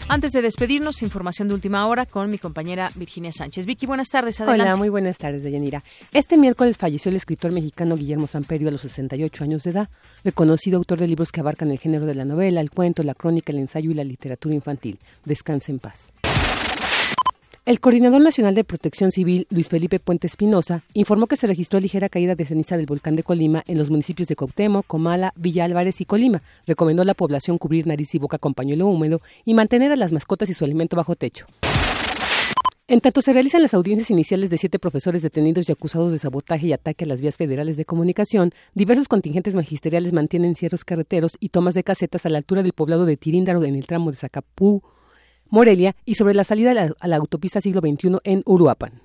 Antes 0.07 0.33
de 0.33 0.43
despedirnos, 0.43 1.01
información 1.01 1.47
de 1.47 1.55
última 1.55 1.87
hora 1.87 2.05
con 2.05 2.29
mi 2.29 2.37
compañera 2.37 2.91
Virginia 2.93 3.31
Sánchez. 3.31 3.65
Vicky, 3.65 3.87
buenas 3.87 4.09
tardes. 4.09 4.39
Adelante. 4.39 4.63
Hola, 4.63 4.75
muy 4.75 4.89
buenas 4.89 5.17
tardes, 5.17 5.43
Deyanira. 5.43 5.83
Este 6.13 6.37
miércoles 6.37 6.77
falleció 6.77 7.09
el 7.09 7.15
escritor 7.15 7.51
mexicano 7.51 7.97
Guillermo 7.97 8.27
Samperio 8.27 8.67
a 8.67 8.71
los 8.71 8.81
68 8.81 9.43
años 9.43 9.63
de 9.63 9.71
edad, 9.71 9.89
reconocido 10.23 10.77
autor 10.77 10.99
de 10.99 11.07
libros 11.07 11.31
que 11.31 11.39
abarcan 11.39 11.71
el 11.71 11.79
género 11.79 12.05
de 12.05 12.13
la 12.13 12.23
novela, 12.23 12.61
el 12.61 12.69
cuento, 12.69 13.01
la 13.01 13.15
crónica, 13.15 13.51
el 13.51 13.57
ensayo 13.57 13.89
y 13.89 13.95
la 13.95 14.03
literatura 14.03 14.53
infantil. 14.53 14.99
Descanse 15.25 15.71
en 15.71 15.79
paz. 15.79 16.13
El 17.65 17.79
Coordinador 17.79 18.21
Nacional 18.21 18.53
de 18.53 18.63
Protección 18.63 19.11
Civil, 19.11 19.47
Luis 19.49 19.69
Felipe 19.69 19.97
Puente 19.97 20.27
Espinosa, 20.27 20.83
informó 20.93 21.25
que 21.25 21.35
se 21.35 21.47
registró 21.47 21.79
ligera 21.79 22.09
caída 22.09 22.35
de 22.35 22.45
ceniza 22.45 22.77
del 22.77 22.85
volcán 22.85 23.15
de 23.15 23.23
Colima 23.23 23.63
en 23.65 23.79
los 23.79 23.89
municipios 23.89 24.27
de 24.27 24.35
Cuauhtémoc, 24.35 24.85
Comala, 24.85 25.33
Villa 25.35 25.65
Álvarez 25.65 25.99
y 25.99 26.05
Colima. 26.05 26.43
Recomendó 26.67 27.01
a 27.01 27.05
la 27.05 27.15
población 27.15 27.57
cubrir 27.57 27.87
nariz 27.87 28.13
y 28.13 28.19
boca 28.19 28.37
con 28.37 28.53
pañuelo 28.53 28.85
húmedo 28.85 29.19
y 29.45 29.55
mantener 29.55 29.91
a 29.91 29.95
las 29.95 30.11
mascotas 30.11 30.47
y 30.49 30.53
su 30.53 30.63
alimento 30.63 30.95
bajo 30.95 31.15
techo. 31.15 31.47
En 32.87 33.01
tanto 33.01 33.23
se 33.23 33.33
realizan 33.33 33.63
las 33.63 33.73
audiencias 33.73 34.11
iniciales 34.11 34.51
de 34.51 34.59
siete 34.59 34.77
profesores 34.77 35.23
detenidos 35.23 35.67
y 35.67 35.71
acusados 35.71 36.11
de 36.11 36.19
sabotaje 36.19 36.67
y 36.67 36.73
ataque 36.73 37.05
a 37.05 37.07
las 37.07 37.19
vías 37.19 37.35
federales 37.35 37.77
de 37.77 37.85
comunicación, 37.85 38.51
diversos 38.75 39.07
contingentes 39.07 39.55
magisteriales 39.55 40.13
mantienen 40.13 40.55
cierres 40.55 40.85
carreteros 40.85 41.35
y 41.39 41.49
tomas 41.49 41.73
de 41.73 41.83
casetas 41.83 42.27
a 42.27 42.29
la 42.29 42.37
altura 42.37 42.61
del 42.61 42.73
poblado 42.73 43.07
de 43.07 43.17
Tiríndaro 43.17 43.63
en 43.63 43.73
el 43.73 43.87
tramo 43.87 44.11
de 44.11 44.17
Zacapú, 44.17 44.83
Morelia 45.49 45.95
y 46.05 46.15
sobre 46.15 46.33
la 46.33 46.43
salida 46.43 46.71
a 46.71 47.07
la, 47.07 47.15
autopista 47.15 47.61
siglo 47.61 47.81
XXI 47.81 48.17
en 48.23 48.43
Uruapan. 48.45 49.01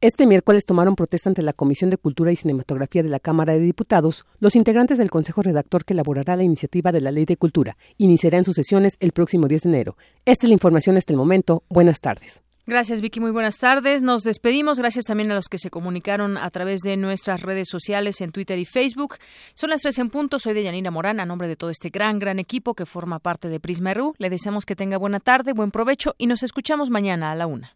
Este 0.00 0.26
miércoles 0.26 0.64
tomaron 0.66 0.96
protesta 0.96 1.30
ante 1.30 1.42
la 1.42 1.52
Comisión 1.52 1.88
de 1.88 1.96
Cultura 1.96 2.32
y 2.32 2.36
Cinematografía 2.36 3.04
de 3.04 3.08
la 3.08 3.20
Cámara 3.20 3.52
de 3.52 3.60
Diputados 3.60 4.26
los 4.40 4.56
integrantes 4.56 4.98
del 4.98 5.10
Consejo 5.10 5.42
Redactor 5.42 5.84
que 5.84 5.92
elaborará 5.92 6.34
la 6.36 6.42
iniciativa 6.42 6.90
de 6.90 7.00
la 7.00 7.12
Ley 7.12 7.24
de 7.24 7.36
Cultura. 7.36 7.76
Iniciará 7.98 8.38
en 8.38 8.44
sus 8.44 8.56
sesiones 8.56 8.96
el 8.98 9.12
próximo 9.12 9.46
10 9.46 9.62
de 9.62 9.68
enero. 9.68 9.96
Esta 10.24 10.46
es 10.46 10.48
la 10.48 10.54
información 10.54 10.96
hasta 10.96 11.12
el 11.12 11.18
momento. 11.18 11.62
Buenas 11.68 12.00
tardes. 12.00 12.42
Gracias, 12.64 13.00
Vicky. 13.00 13.18
Muy 13.18 13.32
buenas 13.32 13.58
tardes. 13.58 14.02
Nos 14.02 14.22
despedimos. 14.22 14.78
Gracias 14.78 15.06
también 15.06 15.32
a 15.32 15.34
los 15.34 15.48
que 15.48 15.58
se 15.58 15.68
comunicaron 15.68 16.36
a 16.36 16.48
través 16.50 16.80
de 16.80 16.96
nuestras 16.96 17.42
redes 17.42 17.68
sociales 17.68 18.20
en 18.20 18.30
Twitter 18.30 18.58
y 18.58 18.64
Facebook. 18.64 19.16
Son 19.54 19.70
las 19.70 19.82
tres 19.82 19.98
en 19.98 20.10
punto. 20.10 20.38
Soy 20.38 20.54
de 20.54 20.62
Yanina 20.62 20.92
Morán, 20.92 21.18
a 21.18 21.26
nombre 21.26 21.48
de 21.48 21.56
todo 21.56 21.70
este 21.70 21.90
gran, 21.90 22.20
gran 22.20 22.38
equipo 22.38 22.74
que 22.74 22.86
forma 22.86 23.18
parte 23.18 23.48
de 23.48 23.58
Prisma 23.58 23.94
RU. 23.94 24.14
Le 24.18 24.30
deseamos 24.30 24.64
que 24.64 24.76
tenga 24.76 24.96
buena 24.96 25.18
tarde, 25.18 25.52
buen 25.54 25.72
provecho 25.72 26.14
y 26.18 26.28
nos 26.28 26.44
escuchamos 26.44 26.90
mañana 26.90 27.32
a 27.32 27.34
la 27.34 27.46
una. 27.48 27.74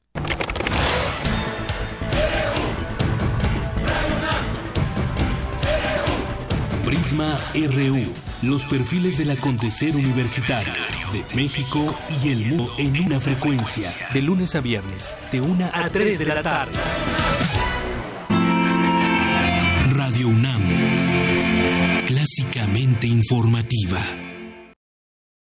Prisma 6.85 7.37
RU. 7.55 8.26
Los 8.43 8.67
perfiles 8.67 9.19
del 9.19 9.31
acontecer 9.31 9.95
universitario 9.97 10.73
de 11.13 11.25
México 11.35 11.97
y 12.23 12.29
el 12.31 12.47
mundo 12.47 12.71
en 12.79 13.05
una 13.05 13.21
frecuencia. 13.21 13.89
De 14.13 14.21
lunes 14.21 14.55
a 14.55 14.61
viernes, 14.61 15.15
de 15.33 15.41
una 15.41 15.71
a 15.73 15.89
3 15.89 16.19
de 16.19 16.27
la 16.27 16.43
tarde. 16.43 16.73
Radio 19.91 20.29
UNAM. 20.29 20.63
Clásicamente 22.07 23.07
informativa. 23.07 24.26